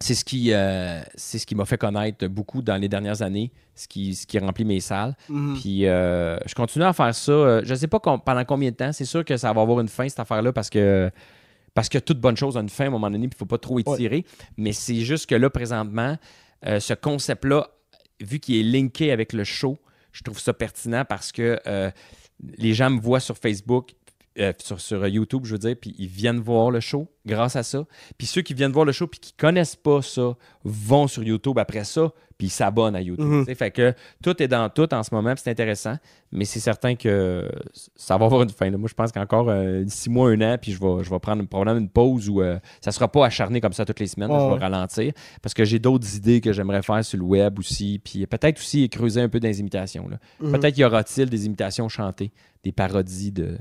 c'est 0.04 0.14
ce 0.14 0.22
qui, 0.22 0.52
euh, 0.52 1.00
c'est 1.14 1.38
ce 1.38 1.46
qui 1.46 1.54
m'a 1.54 1.64
fait 1.64 1.78
connaître 1.78 2.26
beaucoup 2.26 2.60
dans 2.60 2.76
les 2.76 2.90
dernières 2.90 3.22
années, 3.22 3.50
ce 3.74 3.88
qui, 3.88 4.14
ce 4.14 4.26
qui 4.26 4.38
remplit 4.38 4.66
mes 4.66 4.80
salles. 4.80 5.16
Mhm. 5.30 5.56
Puis 5.58 5.86
euh, 5.86 6.36
je 6.44 6.54
continue 6.54 6.84
à 6.84 6.92
faire 6.92 7.14
ça. 7.14 7.32
Euh, 7.32 7.62
je 7.64 7.74
sais 7.74 7.86
pas 7.86 7.98
com- 8.00 8.20
pendant 8.22 8.44
combien 8.44 8.70
de 8.70 8.76
temps. 8.76 8.92
C'est 8.92 9.06
sûr 9.06 9.24
que 9.24 9.38
ça 9.38 9.50
va 9.54 9.62
avoir 9.62 9.80
une 9.80 9.88
fin, 9.88 10.06
cette 10.06 10.20
affaire-là, 10.20 10.52
parce 10.52 10.68
que 10.68 11.10
parce 11.72 11.88
que 11.88 11.96
toute 11.96 12.20
bonne 12.20 12.36
chose 12.36 12.54
a 12.58 12.60
une 12.60 12.68
fin 12.68 12.84
à 12.84 12.86
un 12.88 12.90
moment 12.90 13.10
donné, 13.10 13.28
puis 13.28 13.36
il 13.36 13.38
faut 13.38 13.46
pas 13.46 13.56
trop 13.56 13.78
étirer. 13.78 14.26
Mais 14.58 14.72
c'est 14.72 15.00
juste 15.00 15.26
que 15.26 15.34
là, 15.36 15.48
présentement, 15.48 16.18
euh, 16.66 16.80
ce 16.80 16.92
concept-là, 16.92 17.68
vu 18.20 18.40
qu'il 18.40 18.56
est 18.56 18.62
linké 18.78 19.10
avec 19.10 19.32
le 19.32 19.42
show, 19.44 19.78
je 20.12 20.22
trouve 20.22 20.38
ça 20.38 20.52
pertinent 20.52 21.06
parce 21.08 21.32
que 21.32 21.58
les 22.58 22.74
gens 22.74 22.90
me 22.90 23.00
voient 23.00 23.20
sur 23.20 23.38
Facebook, 23.38 23.92
euh, 24.38 24.52
sur, 24.58 24.80
sur 24.80 25.06
YouTube, 25.06 25.42
je 25.44 25.52
veux 25.52 25.58
dire, 25.58 25.76
puis 25.80 25.94
ils 25.98 26.08
viennent 26.08 26.40
voir 26.40 26.70
le 26.70 26.80
show 26.80 27.08
grâce 27.24 27.56
à 27.56 27.62
ça. 27.62 27.86
Puis 28.18 28.26
ceux 28.26 28.42
qui 28.42 28.52
viennent 28.52 28.72
voir 28.72 28.84
le 28.84 28.92
show 28.92 29.06
puis 29.06 29.20
qui 29.20 29.32
connaissent 29.32 29.76
pas 29.76 30.02
ça 30.02 30.36
vont 30.64 31.06
sur 31.06 31.22
YouTube 31.22 31.58
après 31.58 31.84
ça, 31.84 32.12
puis 32.36 32.48
ils 32.48 32.50
s'abonnent 32.50 32.96
à 32.96 33.00
YouTube. 33.00 33.30
Tu 33.40 33.44
sais. 33.44 33.54
Fait 33.54 33.70
que 33.70 33.94
tout 34.22 34.42
est 34.42 34.48
dans 34.48 34.68
tout 34.70 34.92
en 34.92 35.02
ce 35.04 35.14
moment, 35.14 35.32
puis 35.34 35.42
c'est 35.44 35.50
intéressant, 35.50 35.96
mais 36.32 36.44
c'est 36.44 36.58
certain 36.58 36.96
que 36.96 37.48
ça 37.94 38.16
va 38.16 38.24
avoir 38.24 38.42
une 38.42 38.50
fin. 38.50 38.68
là. 38.70 38.76
Moi, 38.76 38.88
je 38.88 38.94
pense 38.94 39.12
qu'encore 39.12 39.48
euh, 39.48 39.84
six 39.86 40.10
mois, 40.10 40.30
un 40.30 40.40
an, 40.40 40.56
puis 40.60 40.72
je 40.72 40.80
vais, 40.80 41.04
je 41.04 41.10
vais 41.10 41.18
prendre 41.20 41.44
probablement 41.46 41.78
une 41.78 41.88
pause 41.88 42.28
où 42.28 42.42
euh, 42.42 42.58
ça 42.80 42.90
sera 42.90 43.06
pas 43.06 43.26
acharné 43.26 43.60
comme 43.60 43.72
ça 43.72 43.84
toutes 43.84 44.00
les 44.00 44.08
semaines. 44.08 44.30
là. 44.30 44.38
Je 44.40 44.44
ouais. 44.46 44.54
vais 44.54 44.64
ralentir 44.64 45.12
parce 45.42 45.54
que 45.54 45.64
j'ai 45.64 45.78
d'autres 45.78 46.16
idées 46.16 46.40
que 46.40 46.52
j'aimerais 46.52 46.82
faire 46.82 47.04
sur 47.04 47.18
le 47.18 47.24
web 47.24 47.58
aussi, 47.60 48.00
puis 48.02 48.26
peut-être 48.26 48.58
aussi 48.58 48.88
creuser 48.88 49.20
un 49.20 49.28
peu 49.28 49.38
dans 49.38 49.48
les 49.48 49.60
imitations. 49.60 50.08
Mhm. 50.40 50.52
Peut-être 50.52 50.76
y 50.76 50.84
aura-t-il 50.84 51.30
des 51.30 51.46
imitations 51.46 51.88
chantées, 51.88 52.32
des 52.64 52.72
parodies 52.72 53.30
de. 53.30 53.58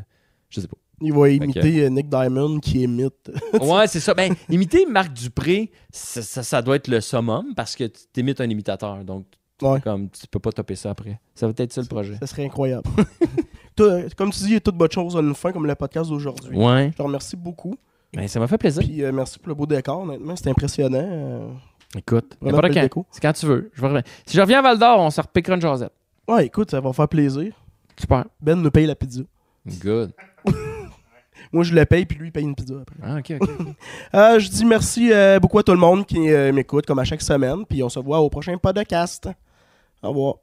Je 0.53 0.61
sais 0.61 0.67
pas. 0.67 0.77
Il 1.01 1.11
va 1.11 1.29
imiter 1.29 1.83
euh, 1.85 1.89
Nick 1.89 2.07
Diamond 2.07 2.59
qui 2.59 2.81
imite. 2.83 3.31
Ouais, 3.61 3.87
c'est 3.87 3.99
ça. 3.99 4.13
Ben, 4.13 4.33
imiter 4.49 4.85
Marc 4.85 5.11
Dupré, 5.11 5.71
ça, 5.91 6.21
ça, 6.21 6.43
ça 6.43 6.61
doit 6.61 6.75
être 6.77 6.87
le 6.87 7.01
summum 7.01 7.53
parce 7.55 7.75
que 7.75 7.85
tu 7.85 8.01
t'imites 8.13 8.39
un 8.39 8.49
imitateur. 8.49 9.03
Donc, 9.03 9.25
Ouais. 9.61 9.79
comme 9.81 10.09
tu 10.09 10.27
peux 10.27 10.39
pas 10.39 10.51
topper 10.51 10.75
ça 10.75 10.89
après. 10.89 11.19
Ça 11.35 11.47
va 11.47 11.53
être 11.55 11.71
ça 11.71 11.79
le 11.81 11.87
projet. 11.87 12.17
Ça 12.19 12.27
serait 12.27 12.43
incroyable. 12.45 12.83
Toi, 13.75 14.03
comme 14.17 14.31
tu 14.31 14.43
dis, 14.43 14.59
toute 14.61 14.75
bonne 14.75 14.91
chose 14.91 15.15
a 15.15 15.19
une 15.19 15.33
fin, 15.35 15.51
comme 15.51 15.65
le 15.65 15.75
podcast 15.75 16.09
d'aujourd'hui. 16.09 16.55
Ouais. 16.55 16.89
Je 16.91 16.97
te 16.97 17.01
remercie 17.01 17.35
beaucoup. 17.35 17.75
Ben, 18.13 18.27
ça 18.27 18.39
m'a 18.39 18.47
fait 18.47 18.57
plaisir. 18.57 18.83
Puis 18.83 19.03
euh, 19.03 19.11
merci 19.11 19.39
pour 19.39 19.49
le 19.49 19.55
beau 19.55 19.65
décor, 19.65 20.01
honnêtement. 20.01 20.35
C'était 20.35 20.49
impressionnant. 20.51 20.99
euh. 21.01 21.47
Écoute, 21.97 22.35
n'importe 22.41 22.73
quand. 22.73 23.05
C'est 23.11 23.21
quand 23.21 23.33
tu 23.33 23.45
veux. 23.45 23.71
Je 23.73 23.85
vais. 23.85 24.03
Si 24.25 24.35
je 24.35 24.41
reviens 24.41 24.59
à 24.59 24.61
Val 24.63 24.77
d'Or, 24.79 24.99
on 24.99 25.09
se 25.09 25.21
repiquera 25.21 25.55
une 25.55 25.61
jasette. 25.61 25.93
Ouais, 26.27 26.45
écoute, 26.47 26.71
ça 26.71 26.79
va 26.81 26.91
faire 26.93 27.07
plaisir. 27.07 27.53
Super. 27.99 28.25
Ben 28.41 28.55
nous 28.61 28.71
paye 28.71 28.85
la 28.87 28.95
pizza. 28.95 29.21
Good. 29.81 30.11
Moi, 31.53 31.63
je 31.63 31.73
le 31.73 31.85
paye, 31.85 32.05
puis 32.05 32.17
lui, 32.17 32.29
il 32.29 32.31
paye 32.31 32.43
une 32.43 32.55
pizza 32.55 32.73
après. 32.81 32.95
Ah, 33.03 33.17
ok, 33.17 33.33
ok. 33.39 33.49
Euh, 34.15 34.39
je 34.39 34.49
dis 34.49 34.65
merci 34.65 35.11
euh, 35.11 35.39
beaucoup 35.39 35.59
à 35.59 35.63
tout 35.63 35.71
le 35.71 35.79
monde 35.79 36.05
qui 36.05 36.31
euh, 36.31 36.51
m'écoute, 36.51 36.85
comme 36.85 36.99
à 36.99 37.03
chaque 37.03 37.21
semaine. 37.21 37.65
Puis 37.67 37.81
on 37.83 37.89
se 37.89 37.99
voit 37.99 38.19
au 38.19 38.29
prochain 38.29 38.57
podcast. 38.57 39.29
Au 40.01 40.09
revoir. 40.09 40.35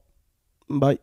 Bye. 0.69 0.99